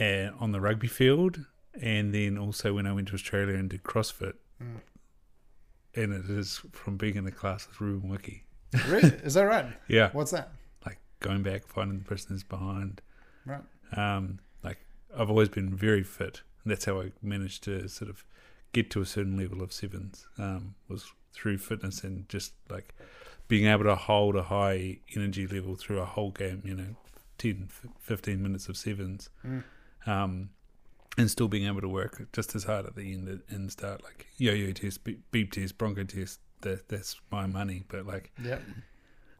uh, 0.00 0.30
on 0.38 0.52
the 0.52 0.60
rugby 0.60 0.86
field, 0.88 1.44
and 1.80 2.14
then 2.14 2.38
also 2.38 2.74
when 2.74 2.86
I 2.86 2.92
went 2.92 3.08
to 3.08 3.14
Australia 3.14 3.54
and 3.54 3.68
did 3.68 3.82
CrossFit. 3.82 4.34
Mm. 4.62 4.80
And 5.94 6.12
it 6.12 6.30
is 6.30 6.62
from 6.72 6.96
being 6.96 7.16
in 7.16 7.24
the 7.24 7.30
class 7.32 7.66
with 7.68 7.80
Ruben 7.80 8.08
Wiki. 8.10 8.44
Really? 8.88 9.08
Is 9.24 9.34
that 9.34 9.44
right? 9.44 9.66
Yeah, 9.88 10.10
What's 10.12 10.30
that? 10.32 10.50
like 10.84 10.98
going 11.20 11.42
back, 11.42 11.66
finding 11.66 11.98
the 11.98 12.04
person 12.04 12.28
who's 12.30 12.42
behind. 12.42 13.00
Right. 13.44 13.62
Um, 13.96 14.40
like 14.62 14.78
I've 15.16 15.30
always 15.30 15.48
been 15.48 15.74
very 15.74 16.02
fit. 16.02 16.42
And 16.64 16.70
that's 16.72 16.84
how 16.84 17.00
I 17.00 17.12
managed 17.22 17.62
to 17.64 17.88
sort 17.88 18.10
of 18.10 18.24
get 18.72 18.90
to 18.90 19.00
a 19.00 19.06
certain 19.06 19.36
level 19.36 19.62
of 19.62 19.72
sevens. 19.72 20.26
Um, 20.38 20.74
was 20.88 21.12
through 21.32 21.58
fitness 21.58 22.02
and 22.02 22.28
just 22.28 22.54
like 22.68 22.94
being 23.48 23.66
able 23.66 23.84
to 23.84 23.94
hold 23.94 24.34
a 24.36 24.42
high 24.42 24.98
energy 25.14 25.46
level 25.46 25.76
through 25.76 26.00
a 26.00 26.04
whole 26.04 26.32
game. 26.32 26.62
You 26.64 26.74
know, 26.74 26.96
10, 27.38 27.68
15 28.00 28.42
minutes 28.42 28.68
of 28.68 28.76
sevens. 28.76 29.28
Mm. 29.46 29.62
Um, 30.06 30.50
and 31.18 31.30
still 31.30 31.48
being 31.48 31.66
able 31.66 31.80
to 31.80 31.88
work 31.88 32.28
just 32.32 32.54
as 32.54 32.64
hard 32.64 32.84
at 32.84 32.94
the 32.94 33.12
end 33.12 33.40
and 33.48 33.72
start 33.72 34.02
like 34.04 34.26
yo-yo 34.36 34.72
test, 34.72 35.02
beep, 35.04 35.22
beep 35.30 35.50
test, 35.52 35.78
bronco 35.78 36.04
test. 36.04 36.40
That 36.62 36.88
that's 36.88 37.20
my 37.30 37.46
money. 37.46 37.84
But 37.88 38.06
like 38.06 38.32
Yeah. 38.42 38.58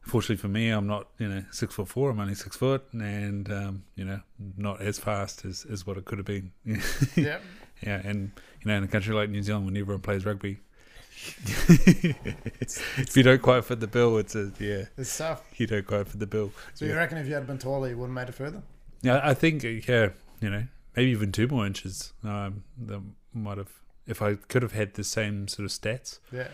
fortunately 0.01 0.37
for 0.37 0.47
me, 0.47 0.69
I'm 0.69 0.87
not, 0.87 1.07
you 1.17 1.27
know, 1.27 1.43
six 1.51 1.73
foot 1.75 1.87
four. 1.87 2.09
I'm 2.11 2.19
only 2.19 2.35
six 2.35 2.55
foot, 2.55 2.83
and 2.93 3.51
um, 3.51 3.83
you 3.95 4.05
know, 4.05 4.21
not 4.57 4.81
as 4.81 4.97
fast 4.99 5.43
as, 5.45 5.65
as 5.69 5.85
what 5.85 5.97
it 5.97 6.05
could 6.05 6.17
have 6.19 6.25
been. 6.27 6.51
Yeah. 7.15 7.39
yeah, 7.81 8.01
and 8.03 8.31
you 8.61 8.67
know, 8.71 8.75
in 8.77 8.83
a 8.83 8.87
country 8.87 9.13
like 9.13 9.29
New 9.29 9.41
Zealand, 9.43 9.65
when 9.65 9.75
everyone 9.77 10.01
plays 10.01 10.25
rugby, 10.25 10.59
if 11.47 13.15
you 13.17 13.23
don't 13.23 13.41
quite 13.41 13.65
fit 13.65 13.79
the 13.79 13.87
bill, 13.87 14.17
it's 14.17 14.35
a 14.35 14.51
yeah, 14.59 14.85
It's 14.97 15.17
tough. 15.17 15.43
you 15.57 15.67
don't 15.67 15.85
quite 15.85 16.07
fit 16.07 16.19
the 16.19 16.27
bill. 16.27 16.51
So 16.73 16.85
you 16.85 16.91
Yeah. 16.91 16.97
reckon 16.97 17.17
if 17.17 17.27
you 17.27 17.33
had 17.33 17.47
been 17.47 17.57
taller, 17.57 17.89
you 17.89 17.97
wouldn't 17.97 18.17
have 18.17 18.27
made 18.27 18.29
it 18.29 18.35
further? 18.35 18.61
Yeah, 19.01 19.19
I 19.23 19.33
think 19.33 19.63
uh, 19.65 19.67
yeah, 19.67 20.09
you 20.41 20.49
know, 20.49 20.63
maybe 20.95 21.11
even 21.11 21.31
two 21.31 21.47
more 21.47 21.65
inches. 21.65 22.13
Um, 22.23 22.63
that 22.85 23.01
might 23.33 23.57
have 23.57 23.71
if 24.05 24.21
I 24.21 24.35
could 24.35 24.61
have 24.63 24.71
had 24.73 24.93
the 24.93 25.03
same 25.03 25.47
sort 25.47 25.65
of 25.65 25.71
stats. 25.71 26.19
Yeah. 26.31 26.47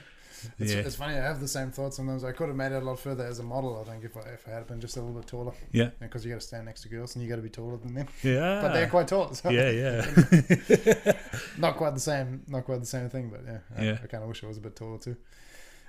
It's, 0.59 0.71
yeah, 0.73 0.79
it's 0.79 0.95
funny. 0.95 1.13
I 1.15 1.21
have 1.23 1.39
the 1.39 1.47
same 1.47 1.71
thought 1.71 1.93
sometimes. 1.93 2.23
I 2.23 2.31
could 2.31 2.47
have 2.47 2.55
made 2.55 2.71
it 2.71 2.81
a 2.81 2.85
lot 2.85 2.99
further 2.99 3.25
as 3.25 3.39
a 3.39 3.43
model. 3.43 3.79
I 3.79 3.89
think 3.89 4.03
if 4.03 4.15
I 4.17 4.21
if 4.31 4.47
I 4.47 4.51
had 4.51 4.67
been 4.67 4.79
just 4.81 4.97
a 4.97 5.01
little 5.01 5.15
bit 5.19 5.27
taller. 5.27 5.53
Yeah. 5.71 5.89
Because 5.99 6.25
you 6.25 6.31
got 6.31 6.41
to 6.41 6.47
stand 6.47 6.65
next 6.65 6.81
to 6.81 6.89
girls 6.89 7.15
and 7.15 7.23
you 7.23 7.29
got 7.29 7.37
to 7.37 7.41
be 7.41 7.49
taller 7.49 7.77
than 7.77 7.93
them. 7.93 8.07
yeah, 8.23 8.61
But 8.61 8.73
they're 8.73 8.87
quite 8.89 9.07
tall. 9.07 9.33
So 9.33 9.49
yeah, 9.49 9.69
yeah. 9.69 11.13
not 11.57 11.77
quite 11.77 11.93
the 11.93 11.99
same. 11.99 12.43
Not 12.47 12.65
quite 12.65 12.79
the 12.79 12.85
same 12.85 13.09
thing. 13.09 13.29
But 13.29 13.41
yeah. 13.45 13.57
I, 13.77 13.83
Yeah. 13.85 13.97
I 14.03 14.07
kind 14.07 14.23
of 14.23 14.29
wish 14.29 14.43
I 14.43 14.47
was 14.47 14.57
a 14.57 14.61
bit 14.61 14.75
taller 14.75 14.97
too. 14.97 15.15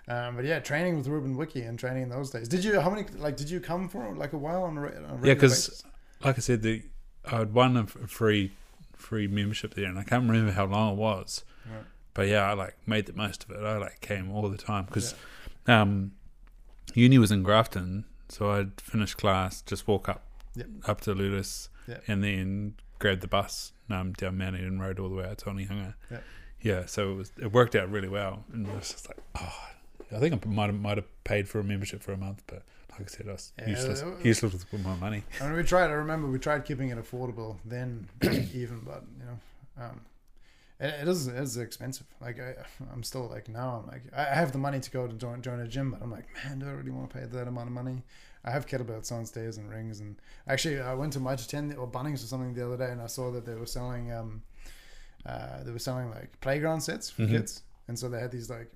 Um, 0.07 0.37
but 0.37 0.45
yeah, 0.45 0.59
training 0.61 0.99
with 0.99 1.07
Ruben 1.07 1.37
Wiki 1.37 1.63
and 1.63 1.79
training 1.79 2.03
in 2.05 2.09
those 2.11 2.31
days. 2.31 2.47
Did 2.49 2.63
you? 2.65 2.79
How 2.81 2.91
many? 2.91 3.07
Like, 3.17 3.37
did 3.37 3.49
you 3.49 3.61
come 3.61 3.89
for 3.89 4.15
like 4.15 4.35
a 4.35 4.39
while 4.39 4.65
on 4.65 4.77
a, 4.77 4.83
on 4.83 5.21
a 5.23 5.27
Yeah, 5.27 5.35
'cause 5.35 5.69
basis? 5.69 5.85
like 6.23 6.37
I 6.37 6.41
said, 6.41 6.63
the 6.63 6.83
I 7.25 7.39
had 7.39 7.55
won 7.55 7.77
a 7.79 7.87
free 7.87 8.53
free 8.95 9.27
membership 9.27 9.75
there, 9.75 9.87
and 9.87 9.99
I 9.99 10.03
can't 10.05 10.29
remember 10.29 10.53
how 10.53 10.67
long 10.67 10.93
it 10.93 10.97
was. 10.99 11.43
Right. 11.67 11.85
But 12.15 12.29
yeah, 12.29 12.49
I 12.49 12.53
like 12.55 12.77
made 12.87 13.07
the 13.07 13.13
most 13.13 13.45
of 13.45 13.51
it. 13.51 13.59
I 13.63 13.77
like 13.77 14.01
came 14.01 14.31
all 14.31 14.49
the 14.49 14.57
time 14.57 14.85
because, 14.85 15.15
um, 15.67 16.13
uni 16.95 17.19
was 17.19 17.31
in 17.33 17.43
Grafton, 17.43 18.05
so 18.29 18.51
I'd 18.53 18.81
finish 18.81 19.15
class, 19.15 19.63
just 19.63 19.87
walk 19.89 20.09
up 20.09 20.23
Yep. 20.57 20.67
up 20.87 21.01
to 21.03 21.15
Ludus, 21.15 21.69
Yep. 21.89 22.05
and 22.07 22.23
then 22.23 22.75
grab 23.01 23.21
the 23.21 23.27
bus 23.29 23.73
um, 23.91 24.13
down 24.13 24.39
Mount 24.39 24.55
Eden 24.57 24.79
Road 24.81 25.01
all 25.01 25.09
the 25.09 25.17
way 25.17 25.25
out 25.29 25.39
to 25.39 25.47
Onehunga. 25.47 25.95
Yep. 26.11 26.23
Yeah, 26.61 26.87
so 26.87 27.11
it 27.13 27.15
was 27.17 27.33
it 27.41 27.53
worked 27.53 27.75
out 27.75 27.91
really 27.91 28.09
well, 28.09 28.45
and 28.53 28.67
it 28.67 28.75
was 28.75 28.91
just 28.93 29.09
like, 29.09 29.19
oh, 29.41 29.59
I 30.15 30.21
think 30.21 30.47
I 30.47 30.49
might 30.49 30.67
have, 30.67 30.81
might 30.81 30.97
have 30.99 31.25
paid 31.25 31.49
for 31.49 31.59
a 31.59 31.65
membership 31.65 32.03
for 32.03 32.13
a 32.13 32.17
month, 32.17 32.45
but 32.47 32.63
like 32.93 33.03
I 33.03 33.07
said, 33.07 33.29
I 33.29 33.33
was 33.33 33.53
Yeah, 33.59 33.71
useless, 33.71 34.01
it 34.03 34.07
was- 34.07 34.25
useless 34.25 34.67
with 34.71 34.85
my 34.85 34.95
money. 34.95 35.25
I 35.41 35.49
mean, 35.49 35.57
we 35.57 35.65
tried. 35.65 35.87
I 35.89 35.95
remember 35.95 36.29
we 36.29 36.39
tried 36.39 36.65
keeping 36.65 36.91
it 36.91 36.99
affordable 36.99 37.57
then, 37.65 38.09
even, 38.23 38.81
but 38.87 39.03
you 39.19 39.25
know, 39.27 39.85
um, 39.85 40.01
it, 40.87 41.09
is 41.09 41.27
it 41.27 41.35
is 41.37 41.57
expensive. 41.57 42.07
Like 42.21 42.39
I, 42.41 42.55
I'm 42.93 43.03
still 43.03 43.29
like 43.29 43.49
now. 43.49 43.81
I'm 43.83 43.87
like 43.87 44.03
I 44.17 44.25
have 44.35 44.53
the 44.53 44.59
money 44.59 44.81
to 44.81 44.91
go 44.91 45.07
to 45.07 45.13
join 45.15 45.41
join 45.43 45.61
a 45.61 45.69
gym, 45.69 45.91
but 45.93 46.03
I'm 46.03 46.11
like, 46.11 46.27
man, 46.45 46.59
do 46.61 46.67
I 46.67 46.71
really 46.73 46.91
want 46.91 47.11
to 47.11 47.19
pay 47.19 47.25
that 47.27 47.49
amount 47.49 47.69
of 47.69 47.73
money? 47.73 48.03
I 48.45 48.51
have 48.51 48.67
kettlebells 48.67 49.09
downstairs 49.09 49.57
and 49.57 49.71
rings, 49.71 50.01
and 50.01 50.17
actually, 50.47 50.81
I 50.81 50.93
went 50.95 51.13
to 51.15 51.21
Mitre 51.21 51.47
10 51.49 51.77
or 51.77 51.87
Bunnings 51.87 52.23
or 52.23 52.27
something 52.27 52.53
the 52.53 52.67
other 52.67 52.77
day, 52.77 52.91
and 52.93 53.01
I 53.01 53.07
saw 53.07 53.31
that 53.31 53.47
they 53.47 53.55
were 53.55 53.65
selling 53.67 54.13
um, 54.13 54.43
uh, 55.27 55.63
they 55.65 55.73
were 55.73 55.79
selling 55.79 56.11
like 56.11 56.39
playground 56.41 56.81
sets 56.83 57.09
for 57.11 57.23
Mhm. 57.23 57.31
kids, 57.31 57.63
and 57.89 57.99
so 57.99 58.09
they 58.09 58.21
had 58.21 58.31
these 58.31 58.51
like 58.51 58.71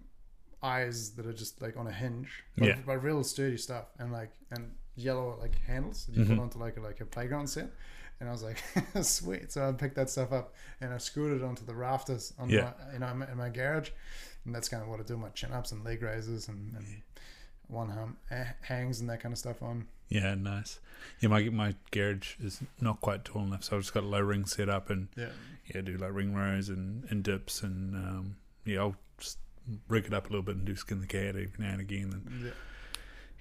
eyes 0.62 1.10
that 1.10 1.26
are 1.26 1.32
just 1.32 1.60
like 1.62 1.76
on 1.76 1.86
a 1.86 1.92
hinge, 1.92 2.44
but, 2.56 2.66
Yeah. 2.68 2.78
but 2.86 3.02
real 3.02 3.22
sturdy 3.22 3.56
stuff, 3.58 3.86
and 3.98 4.12
like 4.12 4.32
and 4.50 4.74
yellow 4.96 5.36
like 5.40 5.54
handles 5.66 6.06
that 6.06 6.16
you 6.16 6.24
Mhm. 6.24 6.28
put 6.28 6.38
onto 6.40 6.58
like 6.58 6.76
a, 6.76 6.80
like 6.80 7.00
a 7.00 7.04
playground 7.06 7.46
set. 7.48 7.70
And 8.20 8.28
I 8.28 8.32
was 8.32 8.42
like, 8.42 8.62
sweet. 9.02 9.52
So 9.52 9.68
I 9.68 9.72
picked 9.72 9.94
that 9.96 10.10
stuff 10.10 10.32
up 10.32 10.54
and 10.80 10.92
I 10.92 10.98
screwed 10.98 11.40
it 11.40 11.44
onto 11.44 11.64
the 11.64 11.74
rafters 11.74 12.32
on 12.38 12.50
Yeah. 12.50 12.72
my, 12.88 12.92
you 12.94 12.98
know, 12.98 13.26
in 13.30 13.36
my, 13.38 13.48
garage. 13.48 13.90
And 14.44 14.54
that's 14.54 14.68
kind 14.68 14.82
of 14.82 14.88
what 14.88 14.98
I 14.98 15.04
do 15.04 15.16
my 15.16 15.28
chin 15.30 15.52
ups 15.52 15.72
and 15.72 15.84
leg 15.84 16.02
raises 16.02 16.48
and, 16.48 16.74
and 16.74 16.86
one 17.68 17.90
hum, 17.90 18.16
hangs 18.62 19.00
and 19.00 19.08
that 19.10 19.20
kind 19.20 19.32
of 19.32 19.38
stuff 19.38 19.62
on. 19.62 19.86
Yeah, 20.08 20.34
nice. 20.34 20.80
Yeah, 21.20 21.28
my 21.28 21.42
my 21.50 21.74
garage 21.90 22.36
is 22.40 22.60
not 22.80 23.00
quite 23.02 23.24
tall 23.26 23.42
enough, 23.42 23.62
so 23.62 23.76
I've 23.76 23.82
just 23.82 23.92
got 23.92 24.04
a 24.04 24.06
low 24.06 24.20
ring 24.20 24.46
set 24.46 24.68
up 24.70 24.88
and 24.90 25.08
Yeah. 25.16 25.28
yeah, 25.72 25.82
do 25.82 25.96
like 25.98 26.12
ring 26.14 26.34
rows 26.34 26.70
and, 26.70 27.04
and 27.10 27.22
dips 27.22 27.62
and 27.62 27.94
um, 27.94 28.36
yeah, 28.64 28.80
I'll 28.80 28.96
just 29.18 29.38
rig 29.86 30.06
it 30.06 30.14
up 30.14 30.24
a 30.26 30.28
little 30.30 30.42
bit 30.42 30.56
and 30.56 30.64
do 30.64 30.74
skin 30.76 31.00
the 31.02 31.06
cat 31.06 31.28
every 31.36 31.50
now 31.58 31.72
and 31.72 31.80
again. 31.82 32.10
And 32.26 32.46
Yeah. 32.46 32.50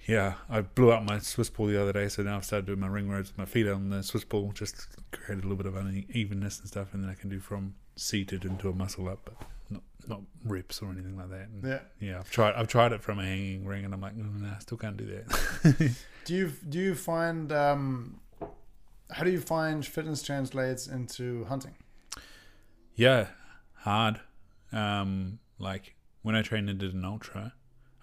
Yeah, 0.08 0.34
I 0.48 0.62
blew 0.62 0.90
out 0.92 1.04
my 1.04 1.18
Swiss 1.18 1.50
ball 1.50 1.66
the 1.66 1.80
other 1.80 1.92
day, 1.92 2.08
so 2.08 2.22
now 2.22 2.36
I've 2.36 2.44
started 2.44 2.64
doing 2.66 2.80
my 2.80 2.86
ring 2.88 3.08
rows 3.10 3.28
with 3.28 3.36
my 3.38 3.44
feet 3.44 3.68
on 3.68 3.90
the 3.90 4.02
Swiss 4.02 4.24
ball, 4.24 4.50
just 4.52 4.88
create 5.12 5.38
a 5.38 5.42
little 5.42 5.56
bit 5.56 5.66
of 5.66 5.76
unevenness 5.76 6.58
and 6.60 6.66
stuff, 6.68 6.94
and 6.94 7.04
then 7.04 7.10
I 7.10 7.14
can 7.14 7.28
do 7.28 7.38
from 7.38 7.74
seated 7.94 8.44
into 8.46 8.70
a 8.70 8.72
muscle 8.72 9.08
up, 9.08 9.20
but 9.24 9.34
not 9.70 9.82
not 10.08 10.20
reps 10.44 10.80
or 10.80 10.90
anything 10.90 11.16
like 11.18 11.28
that. 11.28 11.48
And 11.48 11.62
Yeah. 11.62 11.80
yeah, 12.00 12.18
I've 12.20 12.30
tried 12.30 12.54
I've 12.54 12.68
tried 12.68 12.92
it 12.92 13.02
from 13.02 13.18
a 13.18 13.24
hanging 13.24 13.66
ring, 13.66 13.84
and 13.84 13.92
I'm 13.92 14.00
like, 14.00 14.16
mm, 14.16 14.40
nah, 14.40 14.54
I 14.56 14.58
still 14.60 14.78
can't 14.78 14.96
do 14.96 15.04
that. 15.06 15.94
Do 16.24 16.34
you, 16.34 16.52
do 16.68 16.78
you 16.78 16.94
find, 16.94 17.50
um, 17.52 18.20
how 19.10 19.24
do 19.24 19.30
you 19.30 19.40
find 19.40 19.84
fitness 19.86 20.22
translates 20.22 20.86
into 20.86 21.44
hunting? 21.46 21.74
Yeah, 22.96 23.28
hard. 23.76 24.20
Um, 24.70 25.38
like 25.58 25.94
when 26.20 26.34
I 26.34 26.42
trained 26.42 26.68
and 26.68 26.78
did 26.78 26.92
an 26.92 27.04
ultra, 27.04 27.54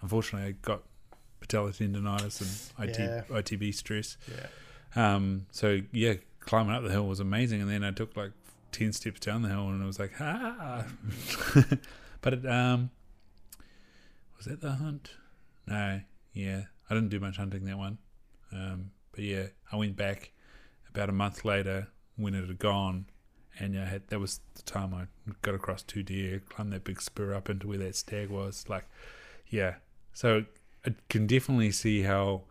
unfortunately 0.02 0.48
I 0.48 0.52
got 0.60 0.82
patellar 1.48 1.70
tendonitis 1.76 2.72
and 2.78 2.88
IT, 2.88 2.98
Yeah. 2.98 3.22
ITB 3.30 3.74
stress. 3.74 4.16
Yeah. 4.30 5.14
Um, 5.14 5.46
so 5.50 5.80
yeah, 5.92 6.14
climbing 6.40 6.74
up 6.74 6.82
the 6.82 6.90
hill 6.90 7.06
was 7.06 7.20
amazing, 7.20 7.60
and 7.60 7.70
then 7.70 7.84
I 7.84 7.90
took 7.90 8.16
like 8.16 8.32
ten 8.72 8.92
steps 8.92 9.20
down 9.20 9.42
the 9.42 9.48
hill, 9.48 9.68
and 9.68 9.82
it 9.82 9.86
was 9.86 9.98
like 9.98 10.12
ah. 10.20 10.84
but 12.20 12.32
it, 12.34 12.46
um, 12.46 12.90
was 14.36 14.46
that 14.46 14.60
the 14.60 14.72
hunt? 14.72 15.12
No, 15.66 16.00
yeah, 16.32 16.62
I 16.88 16.94
didn't 16.94 17.10
do 17.10 17.20
much 17.20 17.36
hunting 17.36 17.64
that 17.64 17.78
one. 17.78 17.98
Um, 18.52 18.90
but 19.12 19.24
yeah, 19.24 19.46
I 19.72 19.76
went 19.76 19.96
back 19.96 20.30
about 20.88 21.08
a 21.08 21.12
month 21.12 21.44
later 21.44 21.88
when 22.16 22.34
it 22.34 22.46
had 22.46 22.58
gone, 22.58 23.06
and 23.58 23.74
yeah, 23.74 23.82
I 23.82 23.86
had, 23.86 24.08
that 24.08 24.20
was 24.20 24.40
the 24.54 24.62
time 24.62 24.94
I 24.94 25.06
got 25.42 25.54
across 25.54 25.82
two 25.82 26.02
deer, 26.02 26.40
climbed 26.48 26.72
that 26.72 26.84
big 26.84 27.00
spur 27.00 27.34
up 27.34 27.50
into 27.50 27.66
where 27.66 27.78
that 27.78 27.96
stag 27.96 28.30
was. 28.30 28.64
Like, 28.68 28.84
yeah, 29.48 29.76
so 30.12 30.44
I 30.86 30.94
can 31.08 31.26
definitely 31.26 31.72
see 31.72 32.02
how 32.02 32.42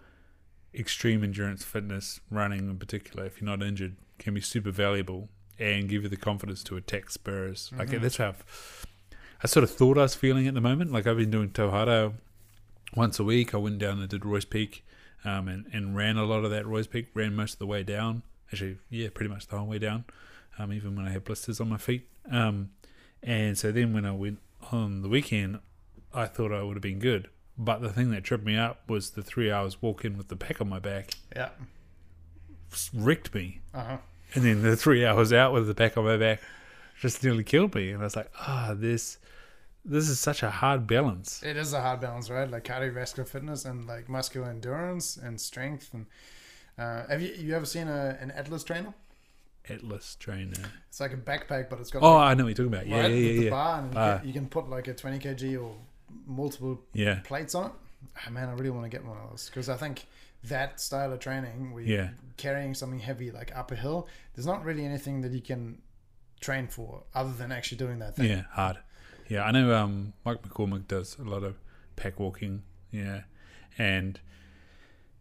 extreme 0.74 1.24
endurance 1.24 1.64
fitness, 1.64 2.20
running 2.30 2.70
in 2.70 2.78
particular, 2.78 3.26
if 3.26 3.40
you're 3.42 3.50
not 3.50 3.66
injured, 3.66 3.96
can 4.20 4.34
be 4.34 4.42
super 4.42 4.72
valuable 4.72 5.30
and 5.58 5.88
give 5.88 6.04
you 6.04 6.10
the 6.10 6.18
confidence 6.18 6.64
to 6.66 6.76
attack 6.76 7.10
spurs. 7.10 7.72
Like 7.78 7.90
Mhm. 7.90 8.02
that's 8.02 8.18
how 8.18 8.30
I've, 8.30 8.86
I 9.44 9.48
sort 9.48 9.64
of 9.64 9.72
thought 9.72 9.98
I 9.98 10.02
was 10.02 10.16
feeling 10.16 10.48
at 10.48 10.54
the 10.54 10.62
moment. 10.62 10.92
Like 10.92 11.08
I've 11.08 11.18
been 11.18 11.32
doing 11.32 11.50
Tauhara 11.50 12.14
once 12.94 13.20
a 13.20 13.24
week. 13.24 13.54
I 13.54 13.58
went 13.58 13.78
down 13.80 14.00
and 14.00 14.10
did 14.10 14.26
Roys 14.26 14.44
Peak 14.46 14.86
um, 15.24 15.48
and, 15.48 15.66
and 15.72 15.96
ran 15.96 16.18
a 16.18 16.26
lot 16.26 16.44
of 16.44 16.52
that 16.52 16.66
Roys 16.68 16.88
Peak, 16.88 17.08
ran 17.14 17.36
most 17.36 17.54
of 17.54 17.60
the 17.60 17.68
way 17.68 17.84
down. 17.84 18.24
Actually, 18.52 18.78
yeah, 18.90 19.08
pretty 19.14 19.30
much 19.30 19.48
the 19.48 19.58
whole 19.58 19.68
way 19.68 19.80
down, 19.80 20.04
um, 20.60 20.72
even 20.74 20.96
when 20.96 21.06
I 21.08 21.12
had 21.12 21.24
blisters 21.24 21.60
on 21.62 21.70
my 21.70 21.78
feet. 21.78 22.08
Um, 22.30 22.72
and 23.24 23.58
so 23.58 23.72
then 23.72 23.94
when 23.94 24.06
I 24.06 24.12
went 24.12 24.40
on 24.72 25.02
the 25.02 25.10
weekend, 25.10 25.60
I 26.14 26.26
thought 26.28 26.52
I 26.52 26.62
would 26.64 26.76
have 26.76 26.84
been 26.84 27.00
good. 27.00 27.30
But 27.58 27.82
the 27.82 27.90
thing 27.94 28.12
that 28.12 28.24
tripped 28.24 28.46
me 28.46 28.58
up 28.58 28.82
was 28.90 29.12
the 29.12 29.22
three 29.24 29.50
hours 29.52 29.82
walk 29.82 30.04
in 30.04 30.18
with 30.18 30.28
the 30.28 30.36
pack 30.36 30.60
on 30.60 30.68
my 30.70 30.80
back 30.80 31.12
Yeah. 31.36 31.50
wrecked 32.94 33.34
me. 33.34 33.62
Uh 33.74 33.84
huh. 33.84 33.98
And 34.34 34.44
then 34.44 34.62
the 34.62 34.76
three 34.76 35.06
hours 35.06 35.32
out 35.32 35.54
with 35.54 35.68
the 35.68 35.74
pack 35.76 35.98
on 35.98 36.04
my 36.04 36.18
back 36.18 36.42
just 37.00 37.24
nearly 37.24 37.44
killed 37.44 37.74
me. 37.76 37.92
And 37.92 38.02
I 38.02 38.06
was 38.06 38.16
like, 38.16 38.32
ah, 38.40 38.74
this 38.76 39.18
this 39.88 40.10
is 40.10 40.20
such 40.20 40.42
a 40.44 40.50
hard 40.50 40.88
balance. 40.88 41.44
It 41.44 41.56
is 41.58 41.72
a 41.74 41.80
hard 41.82 42.02
balance, 42.02 42.30
right? 42.30 42.50
Like 42.50 42.64
cardiovascular 42.64 43.28
fitness 43.28 43.66
and 43.66 43.86
like 43.88 44.10
muscular 44.10 44.50
endurance 44.50 45.16
and 45.16 45.40
strength. 45.40 45.94
And 45.94 46.08
uh, 46.78 47.08
have 47.08 47.22
you 47.22 47.34
you 47.38 47.56
ever 47.56 47.66
seen 47.66 47.88
a, 47.88 48.18
an 48.20 48.32
Atlas 48.32 48.64
trainer? 48.64 48.94
Atlas 49.70 50.16
trainer. 50.20 50.72
It's 50.90 51.00
like 51.00 51.14
a 51.14 51.18
backpack, 51.18 51.70
but 51.70 51.80
it's 51.80 51.90
got 51.92 52.04
Oh, 52.04 52.16
like, 52.16 52.32
I 52.32 52.34
know 52.34 52.44
what 52.46 52.50
you're 52.58 52.68
talking 52.68 52.74
about. 52.80 52.88
Yeah, 52.88 53.02
right, 53.02 53.12
yeah, 53.12 53.18
yeah, 53.18 53.40
the 53.40 53.44
yeah. 53.46 53.50
bar, 53.50 53.80
and 53.80 53.88
you, 53.94 53.94
can, 54.00 54.28
you 54.28 54.34
can 54.34 54.48
put 54.48 54.70
like 54.70 54.88
a 54.88 54.94
20 54.94 55.20
kg 55.20 55.64
or 55.64 55.76
multiple 56.26 56.82
Yeah, 56.94 57.20
plates 57.24 57.56
on 57.56 57.68
it. 57.68 57.72
Ah, 58.26 58.30
man, 58.30 58.50
I 58.50 58.54
really 58.54 58.70
want 58.70 58.84
to 58.86 58.90
get 58.90 59.06
one 59.06 59.18
of 59.18 59.30
those 59.32 59.48
because 59.50 59.68
I 59.70 59.76
think 59.78 60.06
that 60.44 60.80
style 60.80 61.12
of 61.12 61.20
training, 61.20 61.72
where 61.74 61.84
you're 61.84 61.98
Yeah. 62.04 62.10
carrying 62.38 62.74
something 62.76 63.00
heavy 63.00 63.32
like 63.32 63.56
up 63.56 63.72
a 63.72 63.76
hill, 63.76 64.08
there's 64.34 64.46
not 64.46 64.64
really 64.64 64.86
anything 64.86 65.22
that 65.22 65.32
you 65.32 65.42
can 65.42 65.82
train 66.40 66.68
for 66.68 67.04
other 67.16 67.34
than 67.34 67.52
actually 67.52 67.78
doing 67.78 68.00
that 68.00 68.16
thing. 68.16 68.30
yeah, 68.30 68.44
hard. 68.52 68.78
Yeah, 69.28 69.44
I 69.44 69.52
know 69.52 69.74
um, 69.76 70.14
Mike 70.24 70.44
McCormick 70.44 70.88
does 70.88 71.18
a 71.18 71.24
lot 71.24 71.44
of 71.44 71.58
pack 71.96 72.20
walking. 72.20 72.62
Yeah, 72.92 73.22
and 73.78 74.20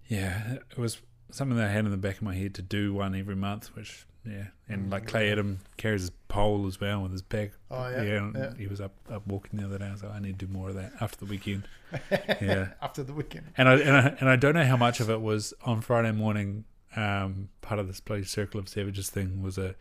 yeah, 0.09 0.59
it 0.71 0.77
was 0.79 0.99
something 1.31 1.57
that 1.57 1.69
I 1.69 1.73
had 1.73 1.85
in 1.87 1.91
the 1.91 1.97
back 1.97 2.16
of 2.16 2.23
my 2.23 2.35
head 2.35 2.55
to 2.57 2.62
do 2.62 2.93
one 2.93 3.15
every 3.15 3.37
month, 3.37 3.75
which 3.75 4.05
yeah, 4.24 4.46
and 4.68 4.90
like 4.90 5.06
Clay 5.06 5.30
Adam 5.30 5.59
carries 5.76 6.02
his 6.02 6.10
pole 6.28 6.66
as 6.66 6.80
well 6.80 7.02
with 7.02 7.12
his 7.12 7.22
pack. 7.22 7.52
Oh 7.70 7.88
yeah, 7.88 8.01
and 8.01 8.34
yeah. 8.34 8.55
he 8.56 8.66
was 8.66 8.80
up 8.80 8.92
up 9.10 9.26
walking 9.26 9.59
the 9.60 9.66
other 9.66 9.78
day. 9.78 9.86
I 9.86 9.92
was 9.92 10.02
like, 10.02 10.12
I 10.12 10.18
need 10.18 10.38
to 10.38 10.46
do 10.46 10.52
more 10.52 10.70
of 10.70 10.74
that 10.76 10.92
after 11.01 11.18
the 11.18 11.26
weekend. 11.26 11.68
yeah, 12.10 12.68
After 12.82 13.02
the 13.02 13.12
weekend. 13.12 13.46
and 13.56 13.68
I, 13.68 13.74
and 13.78 13.96
I 13.96 14.16
and 14.20 14.28
I 14.28 14.36
don't 14.36 14.55
know 14.55 14.64
how 14.64 14.76
much 14.76 15.01
of 15.01 15.10
it 15.10 15.20
was 15.20 15.55
on 15.64 15.80
Friday 15.80 16.12
morning. 16.12 16.64
Um, 16.96 17.48
part 17.60 17.78
of 17.80 17.86
this 17.86 18.01
bloody 18.01 18.24
Circle 18.24 18.60
of 18.60 18.68
Savages 18.68 19.10
thing 19.10 19.42
was 19.42 19.59
a 19.59 19.74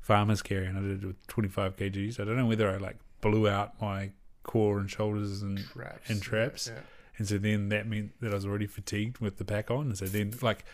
farmer's 0.00 0.40
carry, 0.42 0.66
and 0.66 0.78
I 0.78 0.80
did 0.82 1.02
it 1.02 1.06
with 1.06 1.26
25 1.26 1.76
kgs. 1.76 2.18
I 2.20 2.24
don't 2.24 2.36
know 2.36 2.46
whether 2.46 2.70
I 2.70 2.76
like 2.76 2.96
blew 3.20 3.48
out 3.48 3.80
my 3.80 4.10
core 4.44 4.78
and 4.78 4.90
shoulders, 4.90 5.42
and 5.42 5.58
Traps. 5.58 6.08
And 6.10 6.22
traps. 6.22 6.70
Yeah. 6.72 6.80
and 7.18 7.28
so 7.28 7.38
then 7.38 7.68
that 7.68 7.86
meant 7.86 8.12
that 8.20 8.32
I 8.32 8.34
was 8.34 8.46
already 8.46 8.66
fatigued 8.66 9.18
with 9.18 9.36
the 9.36 9.44
pack 9.44 9.70
on. 9.70 9.86
And 9.88 9.98
so 9.98 10.06
then 10.06 10.32
like 10.42 10.64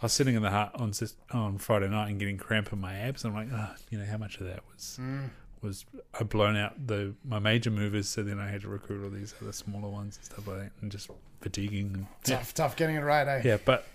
I 0.00 0.06
was 0.06 0.12
sitting 0.12 0.34
in 0.34 0.42
the 0.42 0.50
hut 0.50 0.70
on 0.74 0.92
on 1.32 1.58
Friday 1.58 1.88
night 1.88 2.08
and 2.08 2.18
getting 2.18 2.38
cramp 2.38 2.72
in 2.72 2.80
my 2.80 2.94
abs. 2.96 3.24
I'm 3.24 3.34
like, 3.34 3.48
oh, 3.52 3.74
you 3.90 3.98
know, 3.98 4.04
how 4.06 4.16
much 4.16 4.38
of 4.38 4.46
that 4.46 4.62
was 4.74 4.98
Mm. 5.00 5.28
was 5.62 5.84
I 6.18 6.24
blown 6.24 6.56
out 6.56 6.86
the 6.86 7.14
my 7.24 7.38
major 7.38 7.70
movers, 7.70 8.08
so 8.08 8.22
then 8.22 8.38
I 8.38 8.48
had 8.48 8.62
to 8.62 8.68
recruit 8.68 9.04
all 9.04 9.10
these 9.10 9.34
other 9.42 9.52
smaller 9.52 9.88
ones 9.90 10.16
and 10.16 10.24
stuff 10.24 10.46
like 10.46 10.58
that, 10.58 10.72
and 10.80 10.90
just 10.90 11.10
fatiguing. 11.42 11.90
And, 11.94 12.06
Tough, 12.24 12.54
tough 12.54 12.76
getting 12.76 12.96
it 12.96 13.00
right, 13.00 13.26
eh? 13.28 13.42
yeah, 13.44 13.58
but 13.64 13.86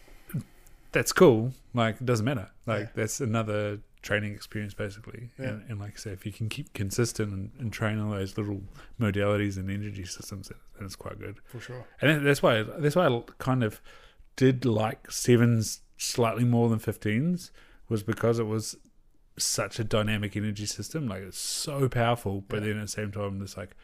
that's 0.91 1.11
cool. 1.11 1.53
Like, 1.73 1.95
it 1.95 2.05
doesn't 2.05 2.25
matter. 2.25 2.49
Like, 2.65 2.81
Yeah. 2.83 2.89
that's 2.95 3.19
another 3.19 3.79
training 4.01 4.33
experience, 4.33 4.73
basically. 4.73 5.29
Yeah. 5.39 5.47
And, 5.47 5.69
and 5.71 5.79
like 5.79 5.93
I 5.95 5.97
say, 5.97 6.11
if 6.11 6.25
you 6.25 6.31
can 6.31 6.47
keep 6.47 6.71
consistent 6.73 7.33
and, 7.33 7.51
and 7.59 7.73
train 7.73 7.99
all 7.99 8.11
those 8.11 8.37
little 8.37 8.61
modalities 8.99 9.57
and 9.57 9.69
energy 9.69 10.05
systems, 10.05 10.49
then 10.49 10.57
then 10.77 10.85
it's 10.85 10.95
quite 10.95 11.17
good. 11.19 11.37
For 11.45 11.59
sure. 11.59 11.85
And 12.01 12.25
that's 12.25 12.43
why 12.43 12.61
that's 12.63 12.95
why 12.95 13.07
I 13.07 13.21
kind 13.39 13.63
of 13.63 13.81
did 14.35 14.65
like 14.65 15.09
sevens 15.09 15.81
slightly 15.97 16.43
more 16.43 16.69
than 16.69 16.79
fifteens 16.79 17.51
was 17.89 18.03
because 18.03 18.39
it 18.39 18.45
was 18.47 18.75
such 19.37 19.79
a 19.79 19.83
dynamic 19.83 20.35
energy 20.35 20.65
system. 20.65 21.07
Like 21.07 21.23
it's 21.23 21.37
so 21.37 21.87
powerful, 21.89 22.43
but 22.47 22.61
Yeah. 22.61 22.67
then 22.69 22.77
at 22.77 22.81
the 22.83 22.87
same 22.87 23.11
time, 23.11 23.39
this 23.39 23.57
like 23.57 23.75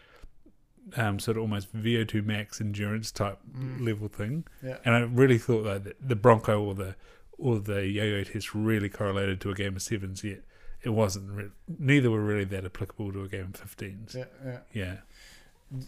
um, 0.97 1.19
sort 1.19 1.37
of 1.37 1.41
almost 1.41 1.71
VO2 1.75 2.23
max 2.25 2.59
endurance 2.59 3.11
type 3.11 3.37
Mm. 3.55 3.81
level 3.85 4.07
thing. 4.07 4.45
Yeah. 4.63 4.77
And 4.83 4.95
I 4.95 5.01
really 5.01 5.37
thought 5.37 5.61
that 5.63 5.95
the- 6.01 6.15
Bronco 6.15 6.61
or 6.63 6.73
the 6.73 6.95
or 7.37 7.59
the 7.59 7.85
yo-yo 7.87 8.23
test 8.23 8.53
really 8.53 8.89
correlated 8.89 9.39
to 9.41 9.49
a 9.51 9.55
game 9.55 9.75
of 9.75 9.81
sevens. 9.81 10.23
Yet 10.23 10.41
it 10.83 10.89
wasn't. 10.89 11.29
Re- 11.31 11.51
neither 11.79 12.09
were 12.11 12.23
really 12.23 12.45
that 12.45 12.65
applicable 12.65 13.13
to 13.13 13.23
a 13.23 13.27
game 13.27 13.51
of 13.53 13.55
fifteens. 13.59 14.15
Yeah, 14.15 14.25
yeah. 14.43 14.59
Yeah. 14.73 14.97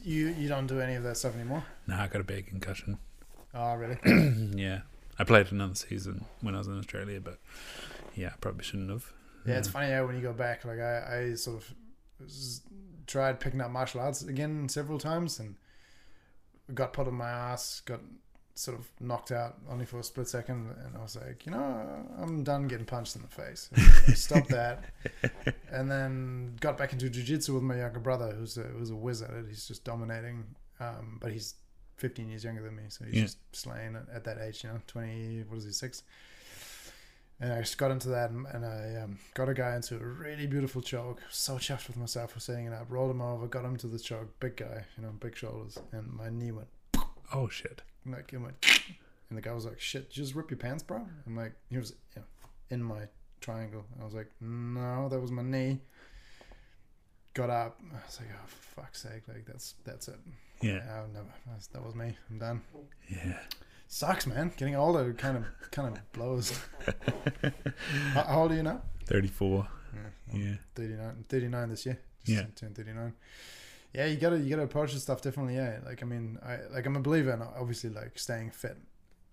You 0.03 0.27
you 0.29 0.47
don't 0.47 0.67
do 0.67 0.79
any 0.79 0.93
of 0.95 1.03
that 1.03 1.17
stuff 1.17 1.35
anymore. 1.35 1.63
Nah, 1.87 2.03
I 2.03 2.07
got 2.07 2.21
a 2.21 2.23
bad 2.23 2.45
concussion. 2.47 2.97
Oh, 3.53 3.73
really? 3.75 3.97
yeah, 4.55 4.81
I 5.19 5.23
played 5.23 5.51
another 5.51 5.75
season 5.75 6.25
when 6.41 6.55
I 6.55 6.59
was 6.59 6.67
in 6.67 6.77
Australia, 6.77 7.19
but 7.21 7.39
yeah, 8.15 8.29
I 8.29 8.37
probably 8.41 8.63
shouldn't 8.63 8.89
have. 8.89 9.11
Yeah, 9.45 9.57
it's 9.57 9.67
funny 9.67 9.91
how 9.91 10.05
when 10.05 10.15
you 10.15 10.21
go 10.21 10.33
back, 10.33 10.65
like 10.65 10.79
I, 10.79 11.29
I 11.31 11.33
sort 11.35 11.57
of 11.57 11.73
tried 13.07 13.39
picking 13.39 13.61
up 13.61 13.69
martial 13.71 14.01
arts 14.01 14.23
again 14.23 14.69
several 14.69 14.97
times 14.97 15.39
and 15.39 15.55
got 16.73 16.93
put 16.93 17.07
on 17.07 17.15
my 17.15 17.29
ass, 17.29 17.81
got 17.81 17.99
sort 18.55 18.77
of 18.77 18.87
knocked 18.99 19.31
out 19.31 19.57
only 19.69 19.85
for 19.85 19.99
a 19.99 20.03
split 20.03 20.27
second, 20.27 20.73
and 20.85 20.95
I 20.95 21.01
was 21.01 21.15
like, 21.15 21.45
you 21.45 21.51
know, 21.51 22.05
I'm 22.21 22.43
done 22.43 22.67
getting 22.67 22.85
punched 22.85 23.15
in 23.15 23.23
the 23.23 23.27
face. 23.27 23.69
Stop 24.15 24.47
that. 24.47 24.83
And 25.71 25.89
then 25.89 26.55
got 26.59 26.77
back 26.77 26.93
into 26.93 27.09
jujitsu 27.09 27.55
with 27.55 27.63
my 27.63 27.79
younger 27.79 27.99
brother, 27.99 28.31
who's 28.37 28.57
a 28.57 28.61
who's 28.61 28.91
a 28.91 28.95
wizard. 28.95 29.47
He's 29.49 29.67
just 29.67 29.83
dominating, 29.83 30.43
um, 30.79 31.17
but 31.19 31.31
he's 31.31 31.55
15 31.97 32.29
years 32.29 32.43
younger 32.43 32.61
than 32.63 32.75
me, 32.75 32.83
so 32.89 33.05
he's 33.05 33.13
Yeah. 33.15 33.21
just 33.23 33.37
slaying 33.51 33.95
at, 33.95 34.07
at 34.13 34.23
that 34.25 34.37
age. 34.39 34.63
You 34.63 34.69
know, 34.71 34.81
20. 34.87 35.43
What 35.47 35.57
is 35.57 35.65
he? 35.65 35.71
Six. 35.71 36.03
And 37.39 37.51
I 37.51 37.59
just 37.59 37.77
got 37.77 37.91
into 37.91 38.09
that 38.09 38.29
and, 38.29 38.45
and 38.53 38.63
I 38.65 39.01
um, 39.03 39.17
got 39.33 39.49
a 39.49 39.53
guy 39.53 39.75
into 39.75 39.95
a 39.95 39.99
really 40.05 40.47
beautiful 40.47 40.81
choke. 40.81 41.21
So 41.29 41.55
chuffed 41.55 41.87
with 41.87 41.97
myself 41.97 42.31
for 42.31 42.39
setting 42.39 42.65
it 42.67 42.73
up. 42.73 42.85
Rolled 42.89 43.11
him 43.11 43.21
over, 43.21 43.47
got 43.47 43.65
him 43.65 43.75
to 43.77 43.87
the 43.87 43.99
choke. 43.99 44.39
Big 44.39 44.55
guy, 44.57 44.85
you 44.95 45.03
know, 45.03 45.09
big 45.19 45.35
shoulders. 45.35 45.77
And 45.91 46.07
my 46.13 46.29
knee 46.29 46.51
went, 46.51 46.67
Oh 47.33 47.49
shit! 47.49 47.81
like, 48.05 48.31
it 48.33 48.37
went, 48.37 48.55
and 49.29 49.37
the 49.37 49.41
guy 49.41 49.51
was 49.53 49.65
like, 49.65 49.79
shit, 49.79 50.11
just 50.11 50.35
rip 50.35 50.51
your 50.51 50.57
pants, 50.57 50.83
bro? 50.83 51.05
I'm 51.25 51.35
like, 51.35 51.53
he 51.69 51.77
was 51.77 51.91
you 52.15 52.21
know, 52.21 52.27
in 52.69 52.83
my 52.83 53.07
triangle. 53.41 53.83
I 53.99 54.05
was 54.05 54.13
like, 54.13 54.29
no, 54.39 55.09
that 55.09 55.19
was 55.19 55.31
my 55.31 55.41
knee. 55.41 55.79
Got 57.33 57.49
up. 57.49 57.79
I 57.91 58.05
was 58.05 58.19
like, 58.19 58.29
oh, 58.31 58.45
for 58.45 58.81
fuck's 58.81 59.01
sake. 59.01 59.23
Like, 59.27 59.45
that's 59.45 59.73
that's 59.83 60.07
it. 60.07 60.19
Yeah. 60.63 61.03
That's, 61.47 61.67
that 61.67 61.85
was 61.85 61.95
me. 61.95 62.17
I'm 62.29 62.39
done. 62.39 62.61
yeah. 63.09 63.39
Sucks, 63.87 64.25
man. 64.25 64.51
Getting 64.57 64.75
older 64.75 65.13
kind 65.13 65.37
of 65.37 65.45
kind 65.71 65.95
of 65.95 66.11
blows. 66.13 66.59
how, 68.13 68.41
old 68.41 68.51
are 68.51 68.55
you 68.55 68.63
now? 68.63 68.81
Thirty-four. 69.05 69.67
Yeah, 70.33 70.39
Yeah, 70.39 70.55
39, 70.73 71.25
39 71.29 71.69
this 71.69 71.85
year. 71.85 71.99
Yeah. 72.25 72.45
turned 72.55 72.75
thirty 72.75 72.93
nine. 72.93 73.13
Yeah, 73.93 74.05
you 74.05 74.17
gotta 74.17 74.39
you 74.39 74.49
gotta 74.49 74.63
approach 74.63 74.93
this 74.93 75.03
stuff 75.03 75.21
differently. 75.21 75.55
Yeah, 75.55 75.79
like 75.85 76.01
I 76.01 76.05
mean, 76.05 76.39
I 76.43 76.59
like 76.73 76.85
I'm 76.85 76.95
a 76.95 77.01
believer 77.01 77.31
in 77.33 77.41
obviously 77.41 77.89
like 77.89 78.17
staying 78.17 78.51
fit. 78.51 78.77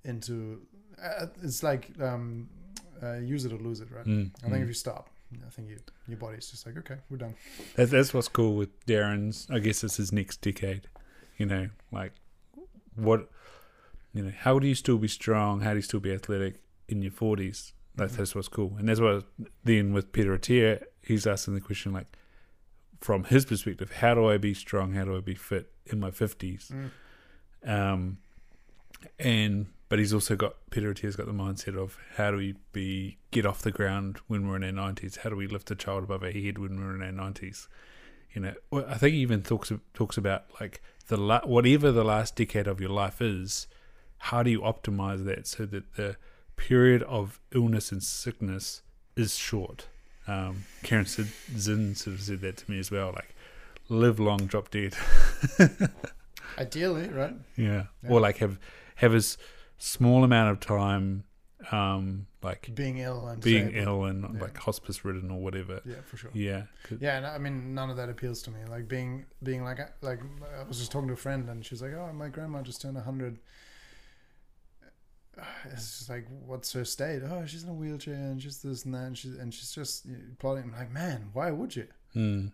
Into 0.02 0.62
uh, 1.02 1.26
it's 1.42 1.62
like 1.62 1.90
um, 2.00 2.48
uh, 3.02 3.16
use 3.16 3.44
it 3.44 3.52
or 3.52 3.58
lose 3.58 3.80
it, 3.80 3.88
right? 3.90 4.06
Mm, 4.06 4.30
I 4.38 4.48
think 4.48 4.56
mm. 4.56 4.62
if 4.62 4.68
you 4.68 4.74
stop, 4.74 5.10
I 5.46 5.50
think 5.50 5.68
you 5.68 5.78
your 6.08 6.18
body's 6.18 6.50
just 6.50 6.66
like 6.66 6.76
okay, 6.78 6.96
we're 7.10 7.18
done. 7.18 7.34
That's, 7.76 7.90
that's 7.90 8.14
what's 8.14 8.28
cool 8.28 8.56
with 8.56 8.84
Darren's. 8.86 9.46
I 9.50 9.58
guess 9.58 9.84
it's 9.84 9.96
his 9.96 10.12
next 10.12 10.40
decade. 10.40 10.88
You 11.40 11.46
know, 11.46 11.70
like 11.90 12.12
what, 12.96 13.30
you 14.12 14.22
know, 14.22 14.32
how 14.40 14.58
do 14.58 14.66
you 14.66 14.74
still 14.74 14.98
be 14.98 15.08
strong? 15.08 15.60
How 15.62 15.70
do 15.70 15.76
you 15.76 15.82
still 15.82 15.98
be 16.00 16.12
athletic 16.12 16.60
in 16.86 17.00
your 17.00 17.12
forties? 17.12 17.72
That's, 17.96 18.12
Mhm. 18.12 18.16
that's 18.18 18.34
what's 18.34 18.48
cool. 18.48 18.76
And 18.78 18.86
that's 18.86 19.00
what 19.00 19.24
then 19.64 19.94
with 19.94 20.12
Peter 20.12 20.36
Attia, 20.36 20.84
he's 21.02 21.26
asking 21.26 21.54
the 21.54 21.62
question 21.62 21.94
like, 21.94 22.08
from 23.00 23.24
his 23.24 23.46
perspective, 23.46 23.90
how 23.92 24.14
do 24.14 24.26
I 24.28 24.36
be 24.36 24.52
strong? 24.52 24.92
How 24.92 25.06
do 25.06 25.16
I 25.16 25.20
be 25.20 25.34
fit 25.34 25.72
in 25.86 25.98
my 25.98 26.10
fifties? 26.10 26.70
Mm. 26.74 26.90
Um, 27.66 28.18
and 29.18 29.66
but 29.88 29.98
he's 29.98 30.12
also 30.12 30.36
got 30.36 30.56
Peter 30.70 30.90
Attia's 30.90 31.16
got 31.16 31.24
the 31.26 31.32
mindset 31.32 31.74
of 31.74 31.96
how 32.16 32.30
do 32.32 32.36
we 32.36 32.54
be 32.74 33.16
get 33.30 33.46
off 33.46 33.62
the 33.62 33.72
ground 33.72 34.18
when 34.28 34.46
we're 34.46 34.56
in 34.56 34.64
our 34.64 34.72
nineties? 34.72 35.16
How 35.16 35.30
do 35.30 35.36
we 35.36 35.46
lift 35.46 35.70
a 35.70 35.74
child 35.74 36.04
above 36.04 36.22
our 36.22 36.30
head 36.30 36.58
when 36.58 36.78
we're 36.78 36.94
in 36.94 37.02
our 37.02 37.10
nineties? 37.12 37.66
You 38.34 38.42
know, 38.42 38.54
I 38.72 38.96
think 38.98 39.14
he 39.14 39.20
even 39.22 39.42
talks 39.42 39.72
talks 39.94 40.16
about 40.18 40.44
like 40.60 40.80
the 41.10 41.16
la- 41.16 41.44
whatever 41.44 41.92
the 41.92 42.04
last 42.04 42.34
decade 42.36 42.66
of 42.66 42.80
your 42.80 42.90
life 42.90 43.20
is. 43.20 43.66
How 44.24 44.42
do 44.42 44.50
you 44.50 44.60
optimize 44.60 45.24
that 45.24 45.46
so 45.46 45.64
that 45.66 45.94
the 45.96 46.16
period 46.56 47.02
of 47.04 47.40
illness 47.54 47.90
and 47.92 48.02
sickness 48.02 48.82
is 49.16 49.34
short? 49.36 49.86
Um, 50.28 50.64
Caryn 50.82 51.06
Zinn 51.58 51.94
sort 51.94 52.14
of 52.16 52.22
said 52.22 52.40
that 52.42 52.58
to 52.58 52.70
me 52.70 52.78
as 52.78 52.90
well. 52.90 53.12
Like, 53.14 53.34
live 53.88 54.20
long, 54.20 54.46
drop 54.46 54.70
dead. 54.70 54.94
Ideally, 56.58 57.08
right? 57.08 57.34
Yeah. 57.56 57.84
Yeah. 58.02 58.10
Or 58.10 58.20
like 58.20 58.38
have 58.38 58.58
have 58.96 59.14
a 59.14 59.18
s- 59.18 59.36
small 59.78 60.24
amount 60.24 60.50
of 60.50 60.60
time, 60.60 61.24
um, 61.72 62.26
like 62.42 62.70
Being 62.74 62.98
ill 62.98 63.26
and 63.28 63.42
being 63.42 63.66
disabled. 63.70 63.86
ill 63.88 64.04
and 64.04 64.34
Yeah. 64.34 64.40
like 64.40 64.56
hospice 64.56 65.04
ridden 65.04 65.30
or 65.30 65.40
whatever. 65.40 65.80
Yeah, 65.84 65.96
for 66.06 66.16
sure. 66.16 66.30
Yeah, 66.32 66.62
Yeah, 66.98 67.16
and 67.18 67.26
I 67.26 67.38
mean, 67.38 67.74
none 67.74 67.90
of 67.90 67.96
that 67.96 68.08
appeals 68.08 68.42
to 68.42 68.50
me. 68.50 68.60
Like 68.68 68.88
being, 68.88 69.26
being 69.42 69.62
like, 69.64 69.78
like 70.02 70.20
I 70.58 70.62
was 70.66 70.78
just 70.78 70.90
talking 70.92 71.08
to 71.08 71.14
a 71.14 71.16
friend, 71.18 71.48
and 71.48 71.64
she's 71.64 71.82
like, 71.82 71.92
"Oh, 71.92 72.12
my 72.14 72.28
grandma 72.28 72.62
just 72.62 72.80
turned 72.80 72.96
hundred. 72.98 73.38
It's 75.72 75.98
just 75.98 76.10
like, 76.10 76.26
what's 76.46 76.72
her 76.72 76.84
state? 76.84 77.22
Oh, 77.24 77.44
she's 77.46 77.62
in 77.62 77.68
a 77.70 77.74
wheelchair, 77.74 78.14
and 78.14 78.42
she's 78.42 78.60
this 78.62 78.84
and 78.84 78.94
that, 78.94 79.04
and 79.06 79.16
she's 79.16 79.34
and 79.34 79.52
she's 79.54 79.72
just 79.72 80.06
plotting. 80.38 80.64
I'm 80.64 80.72
like, 80.72 80.90
man, 80.92 81.30
why 81.32 81.50
would 81.50 81.76
you? 81.76 81.86
Mm. 82.14 82.52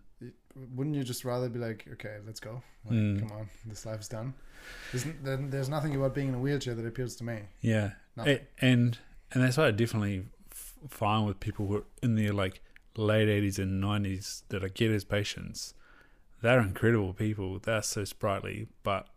Wouldn't 0.75 0.95
you 0.95 1.03
just 1.03 1.23
rather 1.23 1.49
be 1.49 1.59
like, 1.59 1.85
okay, 1.93 2.17
let's 2.25 2.39
go? 2.39 2.61
Like, 2.85 2.93
Mm. 2.93 3.19
come 3.19 3.31
on, 3.37 3.49
this 3.65 3.85
life's 3.85 4.07
done. 4.07 4.33
There's, 4.91 5.05
there's 5.23 5.69
nothing 5.69 5.95
about 5.95 6.15
being 6.15 6.29
in 6.29 6.33
a 6.35 6.39
wheelchair 6.39 6.73
that 6.73 6.85
appeals 6.85 7.15
to 7.17 7.23
me. 7.23 7.41
Yeah. 7.61 7.91
Nothing. 8.15 8.39
And 8.59 8.97
and 9.31 9.43
that's 9.43 9.57
why 9.57 9.67
I 9.67 9.71
definitely 9.71 10.25
f- 10.51 10.73
fine 10.89 11.25
with 11.25 11.39
people 11.39 11.67
who 11.67 11.75
are 11.77 11.83
in 12.01 12.15
their 12.15 12.33
like 12.33 12.61
late 12.95 13.29
eighties 13.29 13.59
and 13.59 13.79
nineties 13.79 14.43
that 14.49 14.63
I 14.63 14.69
get 14.69 14.89
as 14.91 15.03
patients. 15.03 15.73
They're 16.41 16.59
incredible 16.59 17.13
people. 17.13 17.59
They're 17.59 17.81
so 17.83 18.03
sprightly, 18.05 18.67
but 18.83 19.07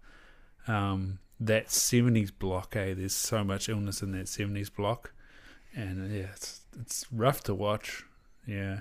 um, 0.68 1.18
that 1.39 1.70
seventies 1.70 2.31
block, 2.31 2.77
eh? 2.77 2.93
There's 2.94 3.14
so 3.14 3.43
much 3.44 3.68
illness 3.68 4.02
in 4.02 4.12
that 4.12 4.28
seventies 4.28 4.68
block, 4.70 5.12
and 5.74 6.12
yeah, 6.12 6.27
it's 6.35 6.60
it's 6.78 7.06
rough 7.12 7.43
to 7.44 7.55
watch. 7.55 8.05
Yeah, 8.47 8.81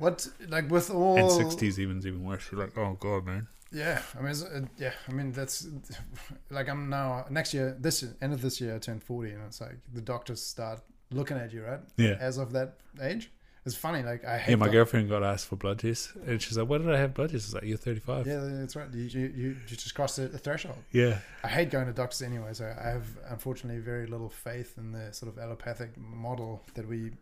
What 0.00 0.26
like 0.48 0.70
with 0.70 0.90
all 0.90 1.16
and 1.18 1.30
sixties 1.30 1.78
even's 1.78 2.06
even 2.06 2.24
worse. 2.24 2.48
You're 2.50 2.60
like, 2.60 2.76
oh 2.76 2.96
god, 2.98 3.24
man. 3.26 3.46
Yeah, 3.72 4.02
I 4.18 4.20
mean, 4.22 4.30
it's, 4.30 4.42
uh, 4.42 4.62
yeah, 4.78 4.92
I 5.08 5.12
mean 5.12 5.30
that's 5.30 5.68
like 6.50 6.68
I'm 6.68 6.88
now 6.88 7.26
next 7.30 7.54
year, 7.54 7.76
this 7.78 8.02
year, 8.02 8.16
end 8.20 8.32
of 8.32 8.40
this 8.42 8.60
year, 8.60 8.74
I 8.74 8.78
turn 8.78 8.98
forty, 8.98 9.30
and 9.30 9.42
it's 9.44 9.60
like 9.60 9.76
the 9.92 10.00
doctors 10.00 10.42
start 10.42 10.80
looking 11.12 11.36
at 11.36 11.52
you, 11.52 11.62
right? 11.64 11.80
Yeah. 11.96 12.16
As 12.18 12.38
of 12.38 12.50
that 12.52 12.78
age, 13.00 13.30
it's 13.66 13.76
funny. 13.76 14.02
Like 14.02 14.24
I 14.24 14.38
hate. 14.38 14.50
Yeah, 14.52 14.56
my 14.56 14.66
doc- 14.66 14.72
girlfriend 14.72 15.08
got 15.08 15.22
asked 15.22 15.46
for 15.46 15.56
blood 15.56 15.78
tests, 15.78 16.12
and 16.26 16.40
she's 16.42 16.56
like, 16.58 16.68
"Why 16.68 16.78
did 16.78 16.90
I 16.90 16.98
have 16.98 17.12
blood 17.14 17.30
tests?" 17.30 17.48
I 17.48 17.58
was 17.58 17.62
like, 17.62 17.68
"You're 17.68 17.78
35." 17.78 18.26
Yeah, 18.26 18.40
that's 18.42 18.74
right. 18.74 18.88
You 18.92 19.02
you, 19.02 19.26
you 19.36 19.56
just 19.66 19.94
crossed 19.94 20.16
the, 20.16 20.28
the 20.28 20.38
threshold. 20.38 20.78
yeah. 20.92 21.18
I 21.44 21.48
hate 21.48 21.70
going 21.70 21.86
to 21.86 21.92
doctors 21.92 22.22
anyway, 22.22 22.54
so 22.54 22.64
I 22.64 22.88
have 22.88 23.06
unfortunately 23.28 23.80
very 23.82 24.06
little 24.06 24.30
faith 24.30 24.78
in 24.78 24.92
the 24.92 25.12
sort 25.12 25.30
of 25.30 25.38
allopathic 25.38 25.90
model 25.98 26.62
that 26.74 26.88
we 26.88 27.12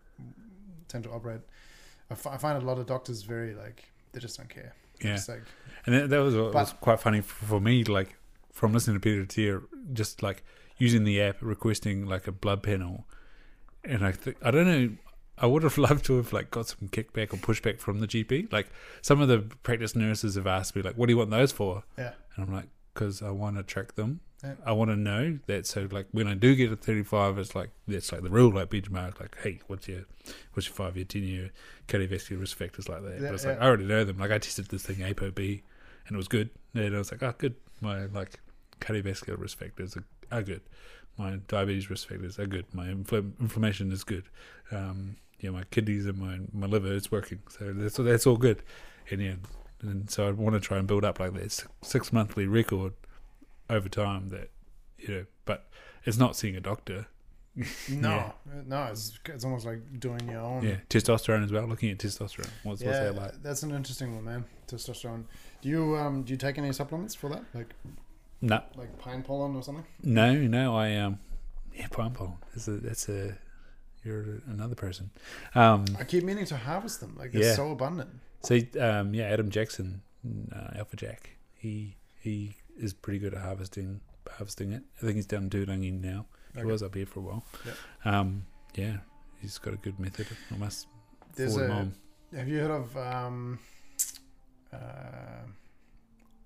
tend 0.86 1.04
to 1.04 1.10
operate. 1.10 1.40
I, 2.10 2.14
find 2.14 2.62
a 2.62 2.64
lot 2.64 2.78
of 2.78 2.86
doctors 2.86 3.22
very 3.22 3.54
like 3.54 3.90
they 4.12 4.20
just 4.20 4.36
don't 4.38 4.48
care. 4.48 4.74
Yeah. 5.00 5.14
It's 5.14 5.28
like 5.28 5.42
And 5.86 5.94
that, 5.94 6.10
that 6.10 6.18
was, 6.18 6.34
what 6.34 6.54
was 6.54 6.72
quite 6.80 7.00
funny 7.00 7.20
for, 7.20 7.44
for 7.46 7.60
me, 7.60 7.84
like 7.84 8.16
from 8.52 8.72
listening 8.72 8.96
to 8.96 9.00
Peter 9.00 9.24
Attia, 9.24 9.62
just 9.92 10.22
like 10.22 10.42
using 10.78 11.04
the 11.04 11.20
app, 11.20 11.36
requesting 11.40 12.06
like 12.06 12.26
a 12.26 12.32
blood 12.32 12.62
panel, 12.62 13.06
and 13.84 14.04
I 14.04 14.12
think 14.12 14.36
I 14.42 14.50
don't 14.50 14.66
know. 14.66 14.96
I 15.40 15.46
would 15.46 15.62
have 15.62 15.78
loved 15.88 16.04
to 16.06 16.16
have 16.16 16.32
like 16.32 16.50
got 16.50 16.66
some 16.68 16.88
kickback 16.88 17.32
or 17.32 17.36
pushback 17.36 17.78
from 17.78 18.00
the 18.00 18.08
GP. 18.08 18.52
Like 18.52 18.68
some 19.02 19.20
of 19.20 19.28
the 19.28 19.38
practice 19.62 19.94
nurses 19.94 20.34
have 20.34 20.46
asked 20.46 20.74
me, 20.74 20.82
like, 20.82 20.96
"What 20.96 21.06
do 21.06 21.12
you 21.12 21.18
want 21.18 21.30
those 21.30 21.52
for?" 21.52 21.84
yeah, 21.96 22.12
And 22.34 22.44
I'm 22.46 22.52
like, 22.52 22.68
"Because 22.94 23.22
I 23.22 23.30
want 23.30 23.56
to 23.56 23.62
track 23.62 23.94
them. 23.94 24.20
Yeah. 24.42 24.54
I 24.64 24.72
want 24.72 24.90
to 24.90 24.96
know 24.96 25.38
that. 25.46 25.66
So 25.66 25.88
like 25.90 26.06
when 26.12 26.28
I 26.28 26.34
do 26.34 26.54
get 26.54 26.70
a 26.70 26.76
35, 26.76 27.38
it's 27.38 27.54
like 27.54 27.70
that's 27.86 28.12
like 28.12 28.22
the 28.22 28.30
rule, 28.30 28.52
like 28.52 28.70
benchmark. 28.70 29.20
Like, 29.20 29.36
hey, 29.42 29.60
what's 29.66 29.88
your 29.88 30.02
what's 30.52 30.68
your 30.68 30.74
five 30.74 30.96
year, 30.96 31.04
ten 31.04 31.24
year 31.24 31.50
cardiovascular 31.88 32.40
risk 32.40 32.56
factors 32.56 32.88
like 32.88 33.02
that? 33.02 33.14
Yeah, 33.14 33.28
but 33.28 33.34
it's 33.34 33.44
yeah. 33.44 33.50
like 33.50 33.60
I 33.60 33.66
already 33.66 33.84
know 33.84 34.04
them. 34.04 34.18
Like 34.18 34.30
I 34.30 34.38
tested 34.38 34.66
this 34.66 34.84
thing 34.84 34.96
ApoB, 34.96 35.62
and 36.06 36.14
it 36.14 36.16
was 36.16 36.28
good. 36.28 36.50
And 36.74 36.94
I 36.94 36.98
was 36.98 37.10
like, 37.10 37.22
oh, 37.22 37.34
good. 37.36 37.56
My 37.80 38.06
like 38.06 38.38
cardiovascular 38.80 39.38
risk 39.38 39.58
factors 39.58 39.96
are, 39.96 40.04
are 40.30 40.42
good. 40.42 40.62
My 41.16 41.38
diabetes 41.48 41.90
risk 41.90 42.08
factors 42.08 42.38
are 42.38 42.46
good. 42.46 42.66
My 42.72 42.86
infl- 42.86 43.32
inflammation 43.40 43.90
is 43.90 44.04
good. 44.04 44.24
Um, 44.70 45.16
yeah, 45.40 45.50
my 45.50 45.64
kidneys 45.64 46.06
and 46.06 46.18
my 46.18 46.38
my 46.52 46.68
liver 46.68 46.92
is 46.92 47.10
working. 47.10 47.40
So 47.48 47.72
that's 47.72 47.96
that's 47.96 48.26
all 48.26 48.36
good. 48.36 48.62
And 49.10 49.20
yeah, 49.20 49.34
and 49.82 50.08
so 50.08 50.28
I 50.28 50.30
want 50.30 50.54
to 50.54 50.60
try 50.60 50.78
and 50.78 50.86
build 50.86 51.04
up 51.04 51.18
like 51.18 51.34
this 51.34 51.66
six 51.82 52.12
monthly 52.12 52.46
record 52.46 52.92
over 53.70 53.88
time. 53.88 54.28
That 54.30 54.50
you 54.98 55.08
know, 55.14 55.26
but 55.44 55.68
it's 56.04 56.18
not 56.18 56.36
seeing 56.36 56.56
a 56.56 56.60
doctor. 56.60 57.06
no, 57.88 58.10
Yeah. 58.10 58.32
no, 58.66 58.84
it's 58.84 59.18
it's 59.24 59.44
almost 59.44 59.66
like 59.66 59.98
doing 59.98 60.28
your 60.28 60.40
own. 60.40 60.62
Yeah, 60.62 60.76
testosterone 60.88 61.42
as 61.44 61.50
well. 61.50 61.66
Looking 61.66 61.90
at 61.90 61.98
testosterone. 61.98 62.50
What's 62.62 62.82
what's 62.82 62.96
yeah, 62.98 63.04
that 63.04 63.14
like? 63.16 63.42
that's 63.42 63.62
an 63.62 63.72
interesting 63.72 64.14
one, 64.14 64.24
man. 64.24 64.44
Testosterone. 64.68 65.24
Do 65.62 65.68
you 65.68 65.96
um 65.96 66.22
do 66.22 66.32
you 66.32 66.36
take 66.36 66.56
any 66.58 66.72
supplements 66.72 67.14
for 67.16 67.28
that, 67.30 67.42
like 67.54 67.74
No, 68.40 68.62
like 68.76 68.96
pine 68.98 69.22
pollen 69.22 69.56
or 69.56 69.62
something? 69.62 69.84
no, 70.04 70.34
no. 70.34 70.76
I 70.76 70.94
um, 70.96 71.18
yeah, 71.74 71.88
pine 71.88 72.12
pollen. 72.12 72.34
That's 72.54 72.68
a 72.68 72.72
that's 72.72 73.08
a 73.08 73.36
you're 74.04 74.40
another 74.46 74.76
person. 74.76 75.10
Um, 75.56 75.84
I 75.98 76.04
keep 76.04 76.22
meaning 76.22 76.44
to 76.46 76.56
harvest 76.56 77.00
them. 77.00 77.16
Like 77.18 77.32
they're 77.32 77.42
Yeah. 77.42 77.54
so 77.56 77.72
abundant. 77.72 78.10
so 78.42 78.54
um, 78.80 79.14
yeah, 79.14 79.24
Adam 79.24 79.50
Jackson, 79.50 80.02
uh, 80.54 80.78
Alpha 80.78 80.94
Jack. 80.94 81.30
He 81.56 81.96
he 82.20 82.54
is 82.78 82.92
pretty 82.94 83.18
good 83.18 83.34
at 83.34 83.40
harvesting 83.42 84.00
harvesting 84.36 84.72
it. 84.72 84.82
I 84.98 85.00
think 85.00 85.16
he's 85.16 85.26
down 85.26 85.44
in 85.44 85.50
Turangi 85.50 86.00
now. 86.00 86.26
He 86.54 86.60
Okay. 86.60 86.66
was 86.70 86.82
up 86.82 86.94
here 86.94 87.06
for 87.06 87.20
a 87.20 87.22
while. 87.22 87.44
Yeah. 87.64 87.72
Um, 88.18 88.44
yeah, 88.74 88.98
he's 89.40 89.58
got 89.58 89.74
a 89.74 89.76
good 89.78 89.98
method. 89.98 90.26
I 90.52 90.56
must 90.56 90.86
There's 91.34 91.56
a-. 91.56 91.88
Have 92.34 92.48
you 92.48 92.58
heard 92.60 92.70
of? 92.70 92.96
Um, 92.96 93.58
uh, 94.72 94.76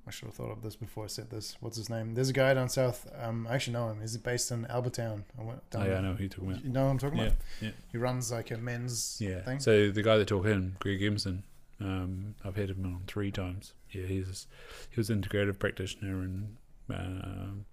I 0.06 0.10
should 0.10 0.26
have 0.26 0.34
thought 0.34 0.50
of 0.50 0.62
this 0.62 0.74
before 0.76 1.04
I 1.04 1.06
said 1.08 1.30
this. 1.30 1.56
What's 1.60 1.76
his 1.76 1.88
name? 1.88 2.14
There's 2.14 2.28
a 2.28 2.32
guy 2.32 2.54
down 2.54 2.68
south. 2.68 3.06
Um, 3.20 3.46
I 3.48 3.54
actually 3.54 3.74
know 3.74 3.88
him. 3.88 4.00
He's 4.00 4.16
based 4.16 4.50
in 4.50 4.66
Albert 4.66 4.94
Town. 4.94 5.24
I 5.38 5.42
went 5.44 5.60
Oh, 5.74 5.84
yeah, 5.84 5.98
I 5.98 6.00
know 6.00 6.14
who 6.14 6.24
you're 6.24 6.28
talking 6.28 6.50
about. 6.50 6.64
You 6.64 6.70
know 6.70 6.84
what 6.84 6.90
I'm 6.90 6.98
talking 6.98 7.18
Yeah, 7.18 7.26
about? 7.26 7.38
yeah. 7.60 7.70
He 7.92 7.98
runs 7.98 8.32
like 8.32 8.50
a 8.50 8.56
men's 8.58 9.16
Yeah. 9.20 9.42
thing. 9.42 9.60
So 9.60 9.90
the 9.90 10.02
guy 10.02 10.16
that 10.18 10.26
took 10.28 10.44
him, 10.44 10.76
Greg 10.80 11.02
Emerson, 11.02 11.44
um, 11.82 12.34
I've 12.44 12.56
had 12.56 12.70
him 12.70 12.84
on 12.84 13.02
three 13.06 13.30
times. 13.30 13.74
Yeah, 13.90 14.06
he's 14.06 14.46
he 14.90 14.98
was 15.00 15.10
an 15.10 15.20
integrative 15.22 15.58
practitioner 15.58 16.22
in 16.22 16.56
um 16.90 17.64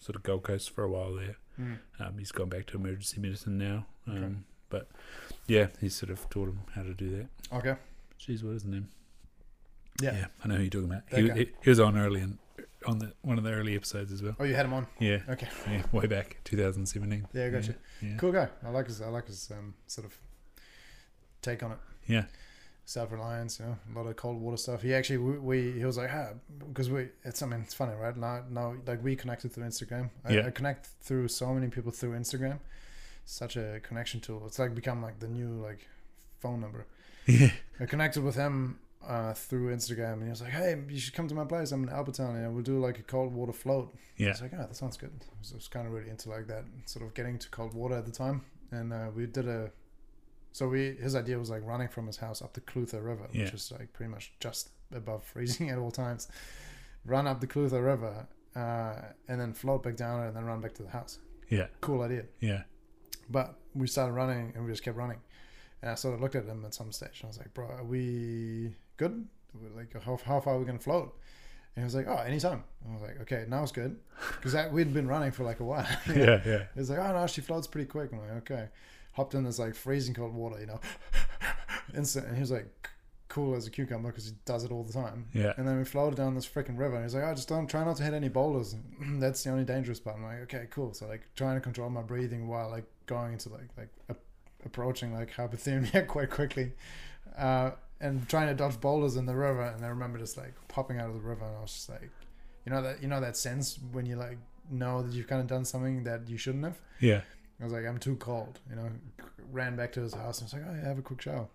sort 0.00 0.16
of 0.16 0.22
Gold 0.22 0.42
Coast 0.44 0.70
for 0.70 0.84
a 0.84 0.90
while 0.90 1.14
there. 1.14 1.36
Mm. 1.60 1.78
Um, 2.00 2.18
he's 2.18 2.32
gone 2.32 2.48
back 2.48 2.66
to 2.66 2.76
emergency 2.76 3.20
medicine 3.20 3.58
now. 3.58 3.86
Um, 4.06 4.16
Okay. 4.16 4.34
But 4.70 4.88
yeah, 5.46 5.66
he's 5.82 5.94
sort 5.94 6.10
of 6.10 6.28
taught 6.30 6.48
him 6.48 6.60
how 6.74 6.82
to 6.82 6.94
do 6.94 7.10
that. 7.10 7.56
Okay. 7.58 7.74
Jeez, 8.18 8.42
what 8.42 8.54
is 8.54 8.62
his 8.62 8.64
name? 8.72 8.88
Yeah. 10.00 10.26
I 10.42 10.48
know 10.48 10.54
who 10.54 10.62
you're 10.62 10.70
talking 10.70 10.90
about. 10.90 11.02
He, 11.10 11.28
he, 11.30 11.50
he 11.62 11.68
was 11.70 11.78
on 11.78 11.98
early 11.98 12.22
in, 12.22 12.38
on 12.86 12.98
the 12.98 13.12
one 13.20 13.36
of 13.36 13.44
the 13.44 13.52
early 13.52 13.76
episodes 13.76 14.10
as 14.12 14.22
well. 14.22 14.34
Oh, 14.40 14.44
you 14.44 14.54
had 14.54 14.64
him 14.64 14.72
on. 14.72 14.86
Yeah, 14.98 15.18
Okay. 15.28 15.46
yeah, 15.70 15.82
way 15.92 16.06
back 16.06 16.38
2017. 16.44 17.28
Yeah, 17.34 17.44
I 17.46 17.50
got 17.50 17.68
you. 17.68 17.74
Yeah. 18.00 18.16
Cool 18.16 18.32
guy. 18.32 18.48
I 18.64 18.70
like 18.70 18.86
his. 18.86 19.02
I 19.02 19.08
like 19.08 19.26
his 19.26 19.50
um, 19.50 19.74
sort 19.86 20.06
of 20.06 20.18
take 21.42 21.62
on 21.62 21.72
it. 21.72 21.78
Yeah. 22.06 22.24
Self 22.84 23.12
reliance, 23.12 23.60
you 23.60 23.66
know, 23.66 23.76
a 23.94 23.98
lot 23.98 24.08
of 24.08 24.16
cold 24.16 24.40
water 24.40 24.56
stuff. 24.56 24.82
He 24.82 24.92
actually, 24.92 25.18
we, 25.18 25.38
we 25.38 25.72
he 25.78 25.84
was 25.84 25.96
like, 25.96 26.10
ah, 26.12 26.30
because 26.68 26.90
we, 26.90 27.08
it's, 27.24 27.40
I 27.42 27.46
mean, 27.46 27.60
it's 27.60 27.74
funny, 27.74 27.94
right? 27.94 28.16
Now, 28.16 28.42
now, 28.50 28.74
like 28.86 29.02
we 29.04 29.14
connected 29.16 29.52
through 29.52 29.64
Instagram. 29.64 30.10
I, 30.24 30.32
Yeah. 30.34 30.46
I 30.46 30.50
connect 30.50 30.88
through 31.00 31.28
so 31.28 31.54
many 31.54 31.68
people 31.68 31.92
through 31.92 32.12
Instagram. 32.18 32.58
Such 33.24 33.56
a 33.56 33.80
connection 33.84 34.20
tool. 34.20 34.42
It's 34.46 34.58
like 34.58 34.74
become 34.74 35.00
like 35.00 35.20
the 35.20 35.28
new 35.28 35.62
like 35.62 35.86
phone 36.40 36.60
number. 36.60 36.86
Yeah. 37.26 37.52
I 37.78 37.86
connected 37.86 38.24
with 38.24 38.34
him 38.34 38.80
uh, 39.06 39.32
through 39.32 39.72
Instagram, 39.74 40.14
and 40.14 40.24
he 40.24 40.30
was 40.30 40.42
like, 40.42 40.50
"Hey, 40.50 40.76
you 40.88 40.98
should 40.98 41.14
come 41.14 41.28
to 41.28 41.34
my 41.36 41.44
place. 41.44 41.70
I'm 41.70 41.84
in 41.84 41.88
Albert 41.88 42.14
Town, 42.14 42.34
and 42.34 42.52
we'll 42.52 42.64
do 42.64 42.80
like 42.80 42.98
a 42.98 43.02
cold 43.02 43.32
water 43.32 43.52
float." 43.52 43.94
I 43.94 43.98
Yeah. 44.24 44.28
was 44.30 44.42
like, 44.42 44.52
"Oh, 44.54 44.58
that 44.58 44.74
sounds 44.76 44.96
good." 44.96 45.12
So 45.42 45.54
I 45.54 45.56
was 45.58 45.68
kind 45.68 45.86
of 45.86 45.92
really 45.92 46.10
into 46.10 46.28
like 46.30 46.48
that, 46.48 46.64
sort 46.86 47.04
of 47.04 47.14
getting 47.14 47.38
to 47.38 47.48
cold 47.50 47.74
water 47.74 47.94
at 47.94 48.06
the 48.06 48.12
time, 48.12 48.42
and 48.72 48.92
uh, 48.92 49.06
we 49.14 49.26
did 49.26 49.46
a. 49.46 49.70
So 50.52 50.68
we 50.68 50.96
his 51.00 51.14
idea 51.16 51.38
was 51.38 51.50
like 51.50 51.62
running 51.64 51.88
from 51.88 52.06
his 52.06 52.16
house 52.18 52.42
up 52.42 52.52
the 52.52 52.60
Clutha 52.60 53.02
River, 53.04 53.26
Yeah. 53.32 53.44
which 53.44 53.54
is 53.54 53.72
like 53.72 53.92
pretty 53.92 54.10
much 54.10 54.32
just 54.40 54.70
above 54.94 55.24
freezing 55.24 55.70
at 55.72 55.78
all 55.78 55.90
times. 55.90 56.28
Run 57.04 57.26
up 57.26 57.40
the 57.40 57.46
Clutha 57.46 57.84
River, 57.84 58.26
uh, 58.54 58.94
and 59.28 59.40
then 59.40 59.52
float 59.54 59.82
back 59.82 59.96
down, 59.96 60.22
and 60.22 60.36
then 60.36 60.44
run 60.44 60.60
back 60.60 60.74
to 60.74 60.82
the 60.82 60.90
house. 60.90 61.18
Yeah. 61.48 61.66
Cool 61.80 62.02
idea. 62.02 62.24
Yeah. 62.40 62.62
But 63.30 63.54
we 63.74 63.86
started 63.86 64.12
running 64.12 64.52
and 64.54 64.64
we 64.64 64.70
just 64.70 64.82
kept 64.82 64.96
running. 64.96 65.18
And 65.80 65.90
I 65.90 65.94
sort 65.96 66.14
of 66.14 66.20
looked 66.20 66.34
at 66.36 66.44
him 66.44 66.64
at 66.64 66.74
some 66.74 66.92
stage 66.92 67.20
and 67.20 67.24
I 67.24 67.28
was 67.28 67.38
like, 67.38 67.52
bro, 67.54 67.66
are 67.66 67.84
we 67.84 68.74
good? 68.98 69.26
We're 69.54 69.76
like, 69.76 69.92
how, 70.02 70.16
how 70.24 70.40
far 70.40 70.54
are 70.54 70.58
we 70.58 70.64
going 70.64 70.78
to 70.78 70.82
float? 70.84 71.14
And 71.74 71.82
he 71.82 71.84
was 71.84 71.94
like, 71.94 72.06
oh, 72.08 72.18
anytime. 72.18 72.62
And 72.84 72.90
I 72.92 73.00
was 73.00 73.02
like, 73.02 73.20
okay, 73.22 73.44
now 73.48 73.62
it's 73.62 73.72
good. 73.72 73.96
Because 74.40 74.70
we'd 74.70 74.92
been 74.94 75.08
running 75.08 75.30
for 75.32 75.44
like 75.44 75.60
a 75.60 75.64
while. 75.64 75.86
Yeah. 76.06 76.40
Yeah. 76.44 76.62
He 76.74 76.80
was 76.80 76.90
like, 76.90 76.98
oh, 76.98 77.12
no, 77.12 77.26
she 77.26 77.40
floats 77.40 77.66
pretty 77.66 77.86
quick. 77.88 78.10
I'm 78.12 78.20
like, 78.20 78.50
okay. 78.50 78.68
Hopped 79.12 79.34
in 79.34 79.44
this 79.44 79.58
like 79.58 79.74
freezing 79.74 80.14
cold 80.14 80.34
water, 80.34 80.60
you 80.60 80.66
know, 80.66 80.80
instant. 81.96 82.26
And 82.26 82.36
he 82.36 82.40
was 82.40 82.50
like, 82.50 82.66
cool 83.32 83.54
as 83.54 83.66
a 83.66 83.70
cucumber 83.70 84.10
because 84.10 84.26
he 84.26 84.32
does 84.44 84.62
it 84.62 84.70
all 84.70 84.82
the 84.82 84.92
time. 84.92 85.26
Yeah. 85.32 85.54
And 85.56 85.66
then 85.66 85.78
we 85.78 85.84
floated 85.84 86.16
down 86.16 86.34
this 86.34 86.46
freaking 86.46 86.78
river. 86.78 86.96
And 86.96 87.04
he's 87.04 87.14
like, 87.14 87.24
oh, 87.24 87.34
just 87.34 87.48
don't 87.48 87.66
try 87.66 87.82
not 87.82 87.96
to 87.96 88.02
hit 88.02 88.12
any 88.12 88.28
boulders. 88.28 88.76
That's 89.00 89.42
the 89.42 89.50
only 89.50 89.64
dangerous 89.64 89.98
part. 89.98 90.16
I'm 90.16 90.22
like, 90.22 90.42
okay, 90.42 90.66
cool. 90.70 90.92
So 90.92 91.06
like 91.06 91.22
trying 91.34 91.56
to 91.56 91.60
control 91.60 91.88
my 91.88 92.02
breathing 92.02 92.46
while 92.46 92.68
like 92.68 92.84
going 93.06 93.32
into 93.32 93.48
like 93.48 93.68
like 93.78 93.88
a, 94.10 94.16
approaching 94.66 95.14
like 95.14 95.34
hypothermia 95.34 96.06
quite 96.08 96.28
quickly, 96.28 96.72
uh, 97.38 97.70
and 98.00 98.28
trying 98.28 98.48
to 98.48 98.54
dodge 98.54 98.78
boulders 98.80 99.16
in 99.16 99.24
the 99.24 99.34
river. 99.34 99.62
And 99.62 99.82
I 99.82 99.88
remember 99.88 100.18
just 100.18 100.36
like 100.36 100.52
popping 100.68 100.98
out 100.98 101.08
of 101.08 101.14
the 101.14 101.20
river, 101.20 101.46
and 101.46 101.56
I 101.56 101.60
was 101.62 101.72
just 101.72 101.88
like, 101.88 102.10
you 102.66 102.72
know 102.72 102.82
that 102.82 103.02
you 103.02 103.08
know 103.08 103.20
that 103.22 103.38
sense 103.38 103.78
when 103.92 104.04
you 104.04 104.16
like 104.16 104.36
know 104.70 105.02
that 105.02 105.14
you've 105.14 105.26
kind 105.26 105.40
of 105.40 105.46
done 105.46 105.64
something 105.64 106.04
that 106.04 106.28
you 106.28 106.36
shouldn't 106.36 106.64
have. 106.64 106.78
Yeah. 107.00 107.22
I 107.62 107.64
was 107.64 107.72
like, 107.72 107.86
I'm 107.86 107.98
too 107.98 108.16
cold, 108.16 108.58
you 108.68 108.76
know. 108.76 108.90
Ran 109.52 109.76
back 109.76 109.92
to 109.92 110.00
his 110.00 110.14
house 110.14 110.40
and 110.40 110.46
was 110.46 110.54
like, 110.54 110.62
oh, 110.68 110.74
yeah, 110.74 110.88
have 110.88 110.98
a 110.98 111.02
quick 111.02 111.22
shower. 111.22 111.46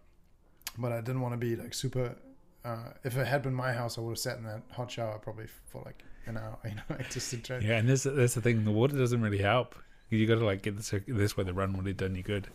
But 0.77 0.93
I 0.93 1.01
didn't 1.01 1.21
want 1.21 1.33
to 1.33 1.37
be 1.37 1.55
like 1.55 1.73
super. 1.73 2.15
Uh, 2.63 2.91
if 3.03 3.17
it 3.17 3.27
had 3.27 3.41
been 3.41 3.53
my 3.53 3.73
house, 3.73 3.97
I 3.97 4.01
would 4.01 4.11
have 4.11 4.19
sat 4.19 4.37
in 4.37 4.43
that 4.45 4.61
hot 4.71 4.89
shower 4.89 5.17
probably 5.19 5.47
for 5.69 5.81
like 5.85 6.03
an 6.25 6.37
hour, 6.37 6.57
you 6.65 6.75
know, 6.75 6.83
like 6.89 7.09
just 7.09 7.29
to 7.31 7.37
try. 7.37 7.59
Yeah, 7.59 7.77
and 7.77 7.89
this 7.89 8.03
that's 8.03 8.35
the 8.35 8.41
thing. 8.41 8.63
The 8.63 8.71
water 8.71 8.97
doesn't 8.97 9.21
really 9.21 9.39
help. 9.39 9.75
You 10.09 10.25
got 10.25 10.35
to 10.35 10.45
like 10.45 10.61
get 10.61 10.77
this 10.77 10.93
this 11.07 11.35
way. 11.35 11.43
The 11.43 11.53
run 11.53 11.75
would 11.75 11.85
have 11.85 11.97
done 11.97 12.15
you 12.15 12.23
good. 12.23 12.47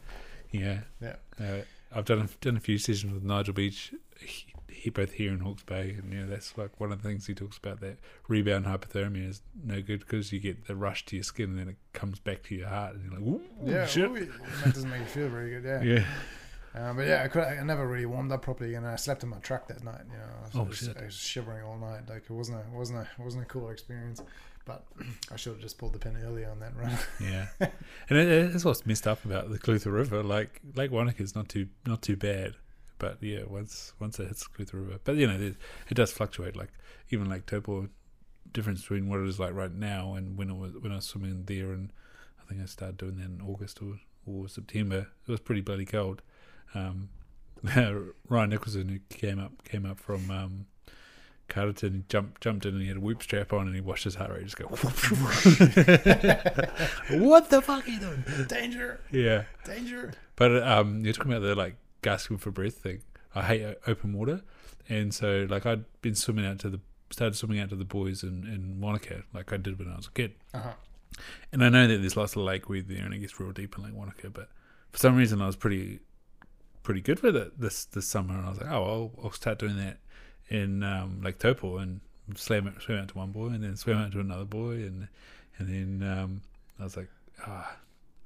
Yeah. 0.51 0.81
Yeah. 1.01 1.17
Uh, 1.39 1.63
I've 1.95 2.07
done 2.07 2.21
a, 2.21 2.29
done 2.41 2.57
a 2.57 2.61
few 2.61 2.79
sessions 2.79 3.13
with 3.13 3.23
Nigel 3.23 3.53
Beach. 3.53 3.93
He, 4.19 4.47
he 4.73 4.91
both 4.91 5.13
here 5.13 5.33
in 5.33 5.41
Hawke's 5.41 5.63
Bay, 5.63 5.97
and 5.99 6.13
you 6.13 6.21
know 6.21 6.27
that's 6.27 6.57
like 6.59 6.79
one 6.81 6.93
of 6.93 7.03
the 7.03 7.09
things 7.09 7.27
he 7.27 7.35
talks 7.35 7.57
about. 7.59 7.81
That 7.81 7.99
rebound 8.29 8.67
hypothermia 8.67 9.29
is 9.29 9.43
no 9.65 9.81
good 9.83 10.01
because 10.01 10.33
you 10.33 10.41
get 10.41 10.67
the 10.67 10.75
rush 10.77 11.05
to 11.07 11.17
your 11.17 11.23
skin, 11.23 11.51
and 11.51 11.59
then 11.59 11.69
it 11.69 11.77
comes 11.93 12.19
back 12.19 12.43
to 12.45 12.55
your 12.55 12.69
heart, 12.69 12.95
and 12.95 13.05
you're 13.05 13.13
like, 13.21 13.29
Ooh, 13.29 13.41
Yeah, 13.65 13.87
shit. 13.87 14.11
ooh, 14.11 14.33
that 14.65 14.75
doesn't 14.75 14.91
make 14.91 15.01
you 15.01 15.07
feel 15.07 15.29
very 15.29 15.51
good. 15.61 15.65
Yeah, 15.65 15.83
yeah, 15.83 16.05
Uh, 16.75 16.93
but 16.95 17.07
yeah, 17.07 17.23
I, 17.25 17.29
could, 17.29 17.43
I 17.45 17.63
never 17.63 17.87
really 17.87 18.07
warmed 18.07 18.33
up 18.33 18.43
properly, 18.43 18.75
and 18.75 18.87
I 18.87 18.97
slept 18.97 19.23
in 19.23 19.29
my 19.29 19.39
truck 19.39 19.69
that 19.69 19.85
night. 19.85 20.03
You 20.11 20.17
know, 20.17 20.25
I 20.63 20.65
was, 20.67 20.83
Oh, 20.83 20.87
shit. 20.87 20.97
I 21.01 21.05
was 21.05 21.15
shivering 21.15 21.63
all 21.65 21.79
night. 21.79 22.09
Like 22.09 22.25
it 22.25 22.31
wasn't 22.31 22.59
a 22.59 22.77
wasn't 22.77 23.01
a 23.01 23.23
wasn't 23.23 23.43
a 23.45 23.47
cool 23.47 23.69
experience. 23.71 24.23
But 24.65 24.85
I 25.33 25.37
should 25.37 25.55
have 25.55 25.61
just 25.61 25.77
pulled 25.77 25.93
the 25.93 25.99
pin 25.99 26.17
earlier 26.25 26.49
on 26.49 26.61
that 26.61 26.77
run. 26.77 26.97
yeah. 27.21 27.47
and 28.09 28.17
it, 28.19 28.55
it's 28.55 28.65
what's 28.65 28.87
messed 28.87 29.09
up 29.09 29.25
about 29.25 29.51
the 29.51 29.59
Clutha 29.59 29.93
River. 29.93 30.23
Like 30.23 30.61
Lake 30.77 30.93
Wanaka's 30.93 31.35
not 31.35 31.49
too 31.49 31.67
not 31.85 32.01
too 32.01 32.17
bad, 32.17 32.55
but 33.03 33.19
yeah, 33.21 33.41
once 33.49 33.93
once 33.99 34.21
it 34.21 34.29
hits 34.29 34.47
Clutha 34.47 34.75
River, 34.75 35.01
but 35.03 35.17
you 35.17 35.27
know 35.27 35.35
it, 35.35 35.57
it 35.91 35.95
does 35.95 36.13
fluctuate. 36.13 36.55
Like 36.57 36.71
even 37.11 37.29
Lake 37.29 37.47
Taupo, 37.47 37.89
difference 38.53 38.83
between 38.83 39.09
what 39.09 39.19
it 39.19 39.27
is 39.29 39.41
like 39.41 39.55
right 39.55 39.75
now 39.75 40.15
and 40.15 40.39
when 40.39 40.49
it 40.51 40.55
was 40.57 40.73
when 40.81 40.93
I 40.93 40.97
was 40.97 41.05
swimming 41.07 41.43
there, 41.47 41.73
and 41.73 41.91
I 42.41 42.45
think 42.49 42.63
I 42.63 42.67
started 42.67 42.99
doing 42.99 43.17
that 43.17 43.25
in 43.25 43.41
August 43.43 43.83
or 43.83 43.99
or 44.25 44.49
September. 44.49 45.09
It 45.27 45.31
was 45.31 45.41
pretty 45.41 45.63
bloody 45.63 45.85
cold. 45.85 46.23
Um, 46.75 47.09
Ryan 48.29 48.51
Nicholson 48.51 48.89
who 48.89 49.01
came 49.17 49.41
up 49.41 49.65
came 49.65 49.85
up 49.85 49.99
from 49.99 50.31
um, 50.31 50.67
Carterton, 51.49 51.93
he 51.95 52.05
jumped 52.09 52.41
jumped 52.41 52.67
in 52.67 52.75
and 52.75 52.83
he 52.83 52.89
had 52.89 52.99
a 52.99 53.01
whoop 53.01 53.21
strap 53.23 53.53
on 53.53 53.67
and 53.67 53.75
he 53.75 53.81
watched 53.81 54.05
his 54.05 54.15
heart 54.15 54.31
rate 54.31 54.45
just 54.45 54.57
go. 54.57 54.67
what 57.19 57.51
the 57.51 57.61
fuck 57.63 57.87
are 57.87 57.91
you 57.91 58.01
doing? 58.01 58.25
danger, 58.49 59.01
Yeah, 59.11 59.45
danger. 59.65 60.13
but 60.37 60.63
um, 60.63 61.05
you're 61.05 61.13
talking 61.13 61.33
about 61.33 61.43
the 61.43 61.55
like 61.55 61.77
gasping 62.03 62.39
for 62.39 62.51
breath 62.51 62.75
thing. 62.75 63.03
I 63.35 63.43
hate 63.43 63.79
open 63.87 64.13
water, 64.13 64.43
and 64.89 65.15
so 65.15 65.47
like 65.49 65.65
I'd 65.65 65.85
been 66.03 66.15
swimming 66.15 66.45
out 66.47 66.59
to 66.61 66.71
the 66.71 66.81
started 67.11 67.37
swimming 67.37 67.61
out 67.61 67.71
to 67.71 67.77
the 67.77 67.85
buoys 67.85 68.23
in 68.23 68.45
in 68.47 68.81
Wanaka, 68.81 69.23
like 69.33 69.53
I 69.53 69.57
did 69.57 69.79
when 69.79 69.91
I 69.91 69.97
was 69.97 70.07
a 70.07 70.11
kid. 70.11 70.35
Uh 70.53 70.59
huh. 70.59 70.73
And 71.53 71.65
I 71.65 71.69
know 71.69 71.87
that 71.87 71.99
there's 71.99 72.17
lots 72.17 72.37
of 72.37 72.43
lakeweed 72.43 72.89
there, 72.89 73.05
and 73.05 73.15
it 73.15 73.19
gets 73.19 73.39
real 73.39 73.53
deep 73.53 73.77
in 73.77 73.85
Lake 73.85 73.95
Wanaka. 73.95 74.31
But 74.31 74.49
for 74.91 74.99
some 74.99 75.17
reason, 75.17 75.43
I 75.43 75.47
was 75.47 75.57
pretty, 75.57 76.01
pretty 76.83 77.01
good 77.01 77.21
with 77.23 77.37
it 77.37 77.61
this 77.61 77.85
this 77.85 78.07
summer, 78.07 78.35
and 78.35 78.47
I 78.47 78.51
was 78.51 78.61
like, 78.61 78.71
oh, 78.71 78.85
I'll, 78.85 79.25
I'll 79.25 79.33
start 79.33 79.59
doing 79.59 79.77
that 79.77 79.99
in 80.49 80.83
um, 80.83 81.21
Lake 81.23 81.39
Taupo 81.39 81.79
and 81.79 82.01
swim 82.35 82.69
out, 82.69 82.81
swim 82.83 82.99
out 82.99 83.09
to 83.09 83.19
one 83.19 83.33
buoy, 83.33 83.55
and 83.55 83.63
then 83.63 83.77
swim 83.77 83.99
out 83.99 84.13
to 84.13 84.21
another 84.21 84.45
buoy, 84.45 84.87
and 84.87 85.09
and 85.59 85.69
then 85.69 86.09
um, 86.09 86.43
I 86.81 86.85
was 86.85 86.97
like, 86.97 87.09
ah, 87.47 87.77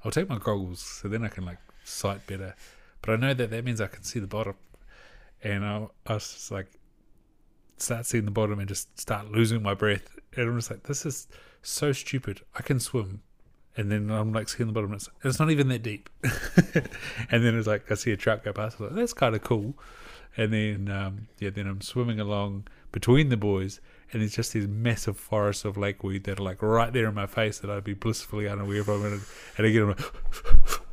I'll 0.04 0.10
take 0.10 0.28
my 0.28 0.38
goggles 0.38 0.80
so 0.80 1.08
then 1.08 1.24
I 1.24 1.28
can 1.28 1.44
like 1.44 1.58
sight 1.84 2.26
better. 2.26 2.54
But 3.02 3.12
I 3.12 3.16
know 3.16 3.34
that 3.34 3.50
that 3.50 3.64
means 3.64 3.80
I 3.80 3.86
can 3.86 4.02
see 4.02 4.18
the 4.18 4.26
bottom, 4.26 4.54
and 5.42 5.64
I, 5.64 5.86
I 6.06 6.14
was 6.14 6.32
just 6.32 6.50
like, 6.50 6.68
start 7.78 8.06
seeing 8.06 8.24
the 8.24 8.30
bottom 8.30 8.58
and 8.58 8.68
just 8.68 8.98
start 8.98 9.30
losing 9.30 9.62
my 9.62 9.74
breath, 9.74 10.16
and 10.36 10.48
I'm 10.48 10.56
just 10.56 10.70
like, 10.70 10.84
this 10.84 11.06
is 11.06 11.28
so 11.62 11.92
stupid. 11.92 12.42
I 12.54 12.62
can 12.62 12.80
swim. 12.80 13.22
And 13.78 13.92
then 13.92 14.10
I'm 14.10 14.32
like 14.32 14.48
seeing 14.48 14.68
the 14.68 14.72
bottom, 14.72 14.92
and 14.92 15.00
it's, 15.00 15.10
it's 15.22 15.38
not 15.38 15.50
even 15.50 15.68
that 15.68 15.82
deep. 15.82 16.08
and 16.24 17.44
then 17.44 17.54
it's 17.58 17.66
like 17.66 17.90
I 17.90 17.94
see 17.94 18.10
a 18.10 18.16
truck 18.16 18.44
go 18.44 18.52
past. 18.54 18.80
I'm 18.80 18.86
like, 18.86 18.94
that's 18.94 19.12
kind 19.12 19.34
of 19.34 19.42
cool. 19.42 19.74
And 20.34 20.52
then 20.52 20.90
um, 20.90 21.28
yeah, 21.38 21.50
then 21.50 21.66
I'm 21.66 21.82
swimming 21.82 22.18
along 22.18 22.68
between 22.90 23.28
the 23.28 23.36
buoys, 23.36 23.80
and 24.12 24.22
it's 24.22 24.34
just 24.34 24.54
these 24.54 24.66
massive 24.66 25.18
forests 25.18 25.66
of 25.66 25.76
lakeweed 25.76 26.24
that 26.24 26.40
are 26.40 26.42
like 26.42 26.62
right 26.62 26.90
there 26.90 27.06
in 27.08 27.14
my 27.14 27.26
face 27.26 27.58
that 27.58 27.70
I'd 27.70 27.84
be 27.84 27.92
blissfully 27.92 28.48
unaware 28.48 28.80
of. 28.80 28.88
And, 28.88 29.20
and 29.58 29.66
again, 29.66 29.82
I'm 29.82 29.88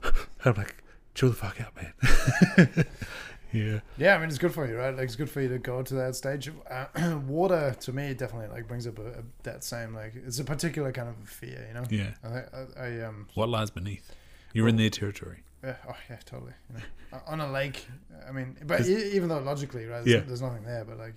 like, 0.03 0.15
I'm 0.45 0.53
like, 0.55 0.82
chill 1.15 1.29
the 1.29 1.35
fuck 1.35 1.59
out, 1.61 1.75
man. 1.75 2.85
yeah, 3.51 3.79
Yeah, 3.97 4.15
I 4.15 4.19
mean 4.19 4.29
it's 4.29 4.37
good 4.37 4.53
for 4.53 4.67
you, 4.67 4.75
right? 4.77 4.95
Like 4.95 5.05
it's 5.05 5.15
good 5.15 5.29
for 5.29 5.41
you 5.41 5.49
to 5.49 5.59
go 5.59 5.81
to 5.83 5.93
that 5.95 6.15
stage. 6.15 6.51
Uh, 6.69 7.19
water 7.27 7.75
to 7.81 7.93
me 7.93 8.13
definitely 8.13 8.47
like 8.47 8.67
brings 8.67 8.87
up 8.87 8.97
a, 8.99 9.07
a, 9.07 9.23
that 9.43 9.63
same 9.63 9.93
like 9.93 10.13
it's 10.15 10.39
a 10.39 10.43
particular 10.43 10.91
kind 10.91 11.09
of 11.09 11.15
fear, 11.29 11.65
you 11.67 11.73
know. 11.73 11.85
yeah. 11.89 12.11
I, 12.23 12.81
I, 12.81 12.87
I 12.87 13.01
um 13.05 13.27
What 13.35 13.49
lies 13.49 13.69
beneath? 13.69 14.11
You're 14.53 14.67
in 14.67 14.75
their 14.77 14.89
territory. 14.89 15.43
Yeah, 15.63 15.75
oh 15.89 15.95
yeah, 16.09 16.17
totally. 16.25 16.51
You 16.69 16.79
know, 17.11 17.19
on 17.27 17.39
a 17.41 17.51
lake, 17.51 17.87
I 18.27 18.31
mean, 18.31 18.57
but 18.65 18.81
e- 18.87 19.11
even 19.13 19.29
though 19.29 19.39
logically, 19.39 19.85
right, 19.85 20.03
there's, 20.03 20.07
Yeah. 20.07 20.19
there's 20.27 20.41
nothing 20.41 20.63
there, 20.63 20.83
but 20.83 20.97
like 20.97 21.15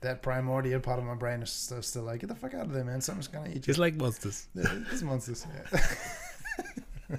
that 0.00 0.22
primordial 0.22 0.80
part 0.80 0.98
of 0.98 1.04
my 1.06 1.14
brain 1.14 1.42
is 1.42 1.50
still, 1.50 1.80
still 1.82 2.02
like, 2.02 2.20
get 2.20 2.28
the 2.28 2.34
fuck 2.34 2.52
out 2.54 2.66
of 2.66 2.72
there, 2.72 2.84
man. 2.84 3.00
Something's 3.00 3.26
gonna 3.28 3.48
eat 3.48 3.54
you. 3.56 3.60
Just 3.62 3.78
like 3.80 3.94
monsters. 3.96 4.46
Yeah, 4.54 4.64
It's 4.92 5.02
monsters. 5.02 5.46
Yeah. 7.10 7.18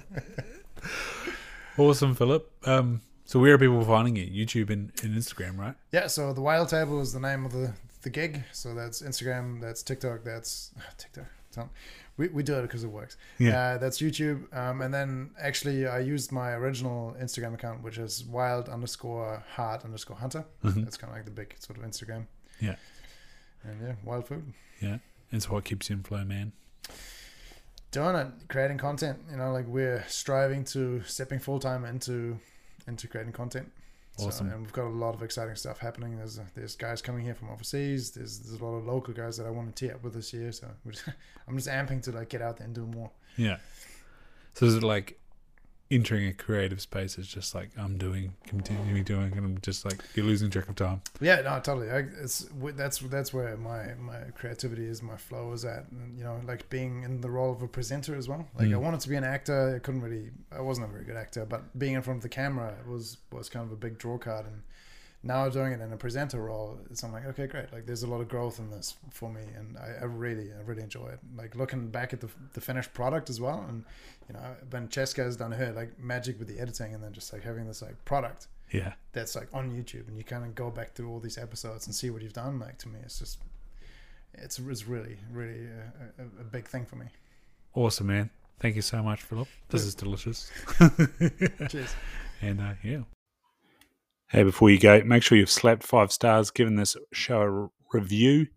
Awesome, 1.78 2.14
Philipp. 2.14 2.50
Um, 2.66 3.02
so 3.24 3.40
where 3.40 3.54
are 3.54 3.58
people 3.58 3.84
finding 3.84 4.16
you? 4.16 4.46
YouTube 4.46 4.70
and, 4.70 4.92
and 5.02 5.14
Instagram, 5.14 5.58
right? 5.58 5.74
yeah. 5.92 6.06
So 6.06 6.32
the 6.32 6.40
Wild 6.40 6.68
Table 6.68 7.00
is 7.00 7.12
the 7.12 7.20
name 7.20 7.44
of 7.44 7.52
the 7.52 7.72
the 8.02 8.10
gig. 8.10 8.44
So 8.52 8.74
that's 8.74 9.02
Instagram. 9.02 9.60
That's 9.60 9.82
TikTok. 9.82 10.22
That's 10.24 10.70
TikTok. 10.98 11.26
Don't- 11.54 11.70
We, 12.18 12.28
we 12.28 12.42
do 12.42 12.54
it 12.58 12.62
because 12.62 12.82
it 12.84 12.88
works. 12.90 13.16
Yeah. 13.38 13.58
Uh, 13.74 13.78
that's 13.78 13.98
YouTube. 13.98 14.38
Um, 14.56 14.80
and 14.80 14.94
then 14.94 15.30
actually, 15.38 15.86
I 15.86 15.98
used 15.98 16.32
my 16.32 16.52
original 16.52 17.14
Instagram 17.20 17.52
account, 17.54 17.82
which 17.82 17.98
is 17.98 18.24
wild 18.24 18.68
underscore 18.70 19.42
heart 19.54 19.84
underscore 19.84 20.16
hunter. 20.16 20.44
Mhm. 20.64 20.84
That's 20.84 20.96
kind 20.96 21.10
of 21.10 21.16
like 21.16 21.24
the 21.26 21.30
big 21.32 21.54
sort 21.58 21.78
of 21.78 21.84
Instagram. 21.84 22.26
Yeah. 22.60 22.76
And 23.64 23.80
yeah, 23.82 23.94
wild 24.04 24.28
food. 24.28 24.44
Yeah. 24.80 24.98
It's 25.32 25.50
what 25.50 25.64
keeps 25.64 25.90
you 25.90 25.96
in 25.96 26.02
flow, 26.04 26.24
man. 26.24 26.52
Doing 27.92 28.16
it, 28.16 28.26
creating 28.48 28.78
content. 28.78 29.18
You 29.30 29.36
know, 29.38 29.52
like 29.52 29.66
we're 29.66 30.04
striving 30.08 30.64
to 30.66 31.02
stepping 31.04 31.38
full 31.38 31.58
time 31.60 31.84
into 31.84 32.38
into 32.86 33.08
creating 33.08 33.32
content. 33.32 33.70
So, 34.18 34.28
Awesome. 34.28 34.48
and 34.50 34.62
we've 34.62 34.72
got 34.72 34.86
a 34.86 34.88
lot 34.88 35.14
of 35.14 35.22
exciting 35.22 35.56
stuff 35.56 35.78
happening. 35.78 36.16
There's 36.16 36.40
there's 36.54 36.74
guys 36.74 37.02
coming 37.02 37.24
here 37.24 37.34
from 37.34 37.50
overseas. 37.50 38.10
There's 38.12 38.38
there's 38.40 38.60
a 38.60 38.64
lot 38.64 38.74
of 38.76 38.86
local 38.86 39.12
guys 39.14 39.36
that 39.36 39.46
I 39.46 39.50
want 39.50 39.74
to 39.74 39.86
tee 39.86 39.92
up 39.92 40.02
with 40.02 40.14
this 40.14 40.32
year. 40.32 40.52
So 40.52 40.68
we're 40.84 40.92
just, 40.98 41.04
I'm 41.46 41.56
just 41.56 41.68
amping 41.68 42.02
to 42.04 42.12
like 42.12 42.28
get 42.30 42.42
out 42.42 42.56
there 42.58 42.66
and 42.66 42.74
do 42.74 42.86
more. 42.86 43.10
Yeah. 43.36 43.58
So 44.54 44.66
is 44.66 44.74
it 44.74 44.82
like 44.82 45.18
entering 45.90 46.26
a 46.26 46.32
creative 46.32 46.80
space 46.80 47.16
is 47.18 47.28
just 47.28 47.54
like 47.54 47.70
I'm 47.78 47.96
doing, 47.98 48.34
continuing 48.46 49.04
doing, 49.04 49.32
and 49.36 49.44
I'm 49.46 49.58
just 49.60 49.84
like 49.84 50.02
you're 50.14 50.26
losing 50.26 50.50
track 50.50 50.68
of 50.68 50.74
time. 50.74 51.00
Yeah, 51.20 51.42
no, 51.42 51.60
totally. 51.60 51.90
I, 51.90 51.98
it's 52.22 52.46
that's 52.74 52.98
that's 52.98 53.32
where 53.32 53.56
my 53.56 53.94
my 53.94 54.18
creativity 54.34 54.84
is, 54.86 55.02
my 55.02 55.16
flow 55.16 55.52
is 55.52 55.64
at. 55.64 55.84
And, 55.90 56.18
you 56.18 56.24
know, 56.24 56.40
like 56.46 56.68
being 56.70 57.02
in 57.04 57.20
the 57.20 57.30
role 57.30 57.52
of 57.52 57.62
a 57.62 57.68
presenter 57.68 58.16
as 58.16 58.28
well. 58.28 58.46
Like 58.58 58.68
I 58.68 58.72
Mm. 58.72 58.80
wanted 58.80 59.00
to 59.00 59.08
be 59.08 59.16
an 59.16 59.24
actor. 59.24 59.76
I 59.76 59.78
couldn't 59.78 60.02
really. 60.02 60.30
I 60.50 60.60
wasn't 60.60 60.88
a 60.88 60.92
very 60.92 61.04
good 61.04 61.16
actor, 61.16 61.44
but 61.44 61.78
being 61.78 61.94
in 61.94 62.02
front 62.02 62.18
of 62.18 62.22
the 62.22 62.28
camera 62.28 62.74
was 62.88 63.18
was 63.32 63.48
kind 63.48 63.64
of 63.64 63.72
a 63.72 63.76
big 63.76 63.98
draw 63.98 64.18
card. 64.18 64.46
And 64.46 64.62
now 65.26 65.48
doing 65.48 65.72
it 65.72 65.80
in 65.80 65.92
a 65.92 65.96
presenter 65.96 66.40
role, 66.42 66.78
it's 66.90 67.02
I'm 67.02 67.12
like, 67.12 67.26
okay, 67.26 67.46
great. 67.46 67.72
Like 67.72 67.86
there's 67.86 68.02
a 68.02 68.06
lot 68.06 68.20
of 68.20 68.28
growth 68.28 68.58
in 68.58 68.70
this 68.70 68.94
for 69.10 69.30
me, 69.30 69.42
and 69.56 69.76
I, 69.78 70.02
I 70.02 70.04
really 70.04 70.50
I 70.52 70.62
really 70.62 70.82
enjoy 70.82 71.08
it. 71.08 71.18
Like 71.36 71.56
looking 71.56 71.88
back 71.88 72.12
at 72.12 72.20
the 72.20 72.28
the 72.54 72.60
finished 72.60 72.92
product 72.94 73.28
as 73.30 73.40
well, 73.40 73.64
and 73.68 73.84
you 74.28 74.34
know, 74.34 74.40
when 74.70 74.88
Cheska 74.88 75.24
has 75.24 75.36
done 75.36 75.52
her 75.52 75.72
like 75.72 75.98
magic 75.98 76.38
with 76.38 76.48
the 76.48 76.58
editing, 76.60 76.94
and 76.94 77.02
then 77.02 77.12
just 77.12 77.32
like 77.32 77.42
having 77.42 77.66
this 77.66 77.82
like 77.82 78.02
product 78.04 78.48
Yeah. 78.72 78.92
that's 79.12 79.34
like 79.36 79.48
on 79.52 79.70
YouTube, 79.70 80.08
and 80.08 80.16
you 80.16 80.24
kind 80.24 80.44
of 80.44 80.54
go 80.54 80.70
back 80.70 80.92
through 80.94 81.10
all 81.10 81.20
these 81.20 81.38
episodes 81.38 81.86
and 81.86 81.94
see 81.94 82.10
what 82.10 82.22
you've 82.22 82.32
done. 82.32 82.58
Like 82.58 82.78
to 82.78 82.88
me, 82.88 82.98
it's 83.04 83.18
just 83.18 83.38
it's 84.34 84.58
it's 84.58 84.86
really 84.86 85.16
really 85.32 85.66
a, 85.66 86.22
a, 86.22 86.24
a 86.40 86.44
big 86.44 86.66
thing 86.68 86.84
for 86.86 86.96
me. 86.96 87.06
Awesome, 87.74 88.06
man. 88.06 88.30
Thank 88.58 88.74
you 88.76 88.82
so 88.82 89.02
much, 89.02 89.22
Philipp. 89.22 89.48
This 89.68 89.82
is 89.82 89.94
delicious. 89.94 90.50
Cheers. 91.68 91.94
And 92.42 92.60
uh, 92.60 92.74
yeah. 92.82 93.00
Hey, 94.30 94.42
before 94.42 94.70
you 94.70 94.80
go, 94.80 95.04
make 95.04 95.22
sure 95.22 95.38
you've 95.38 95.48
slapped 95.48 95.84
five 95.84 96.10
stars, 96.10 96.50
given 96.50 96.74
this 96.74 96.96
show 97.12 97.42
a 97.42 97.68
review, 97.96 98.48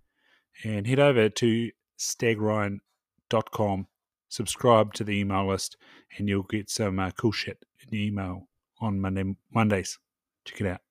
and 0.63 0.87
head 0.87 0.97
over 0.97 1.29
to 1.29 1.71
stagryan.com, 1.99 3.87
subscribe 4.29 4.93
to 4.95 5.03
the 5.03 5.19
email 5.19 5.47
list, 5.47 5.77
and 6.17 6.27
you'll 6.27 6.41
get 6.41 6.71
some 6.71 6.97
uh, 6.97 7.11
cool 7.11 7.31
shit 7.31 7.63
in 7.87 7.95
email 7.95 8.47
on 8.81 8.99
Monday 8.99 9.35
Mondays. 9.53 9.99
Check 10.43 10.61
it 10.61 10.67
out. 10.67 10.81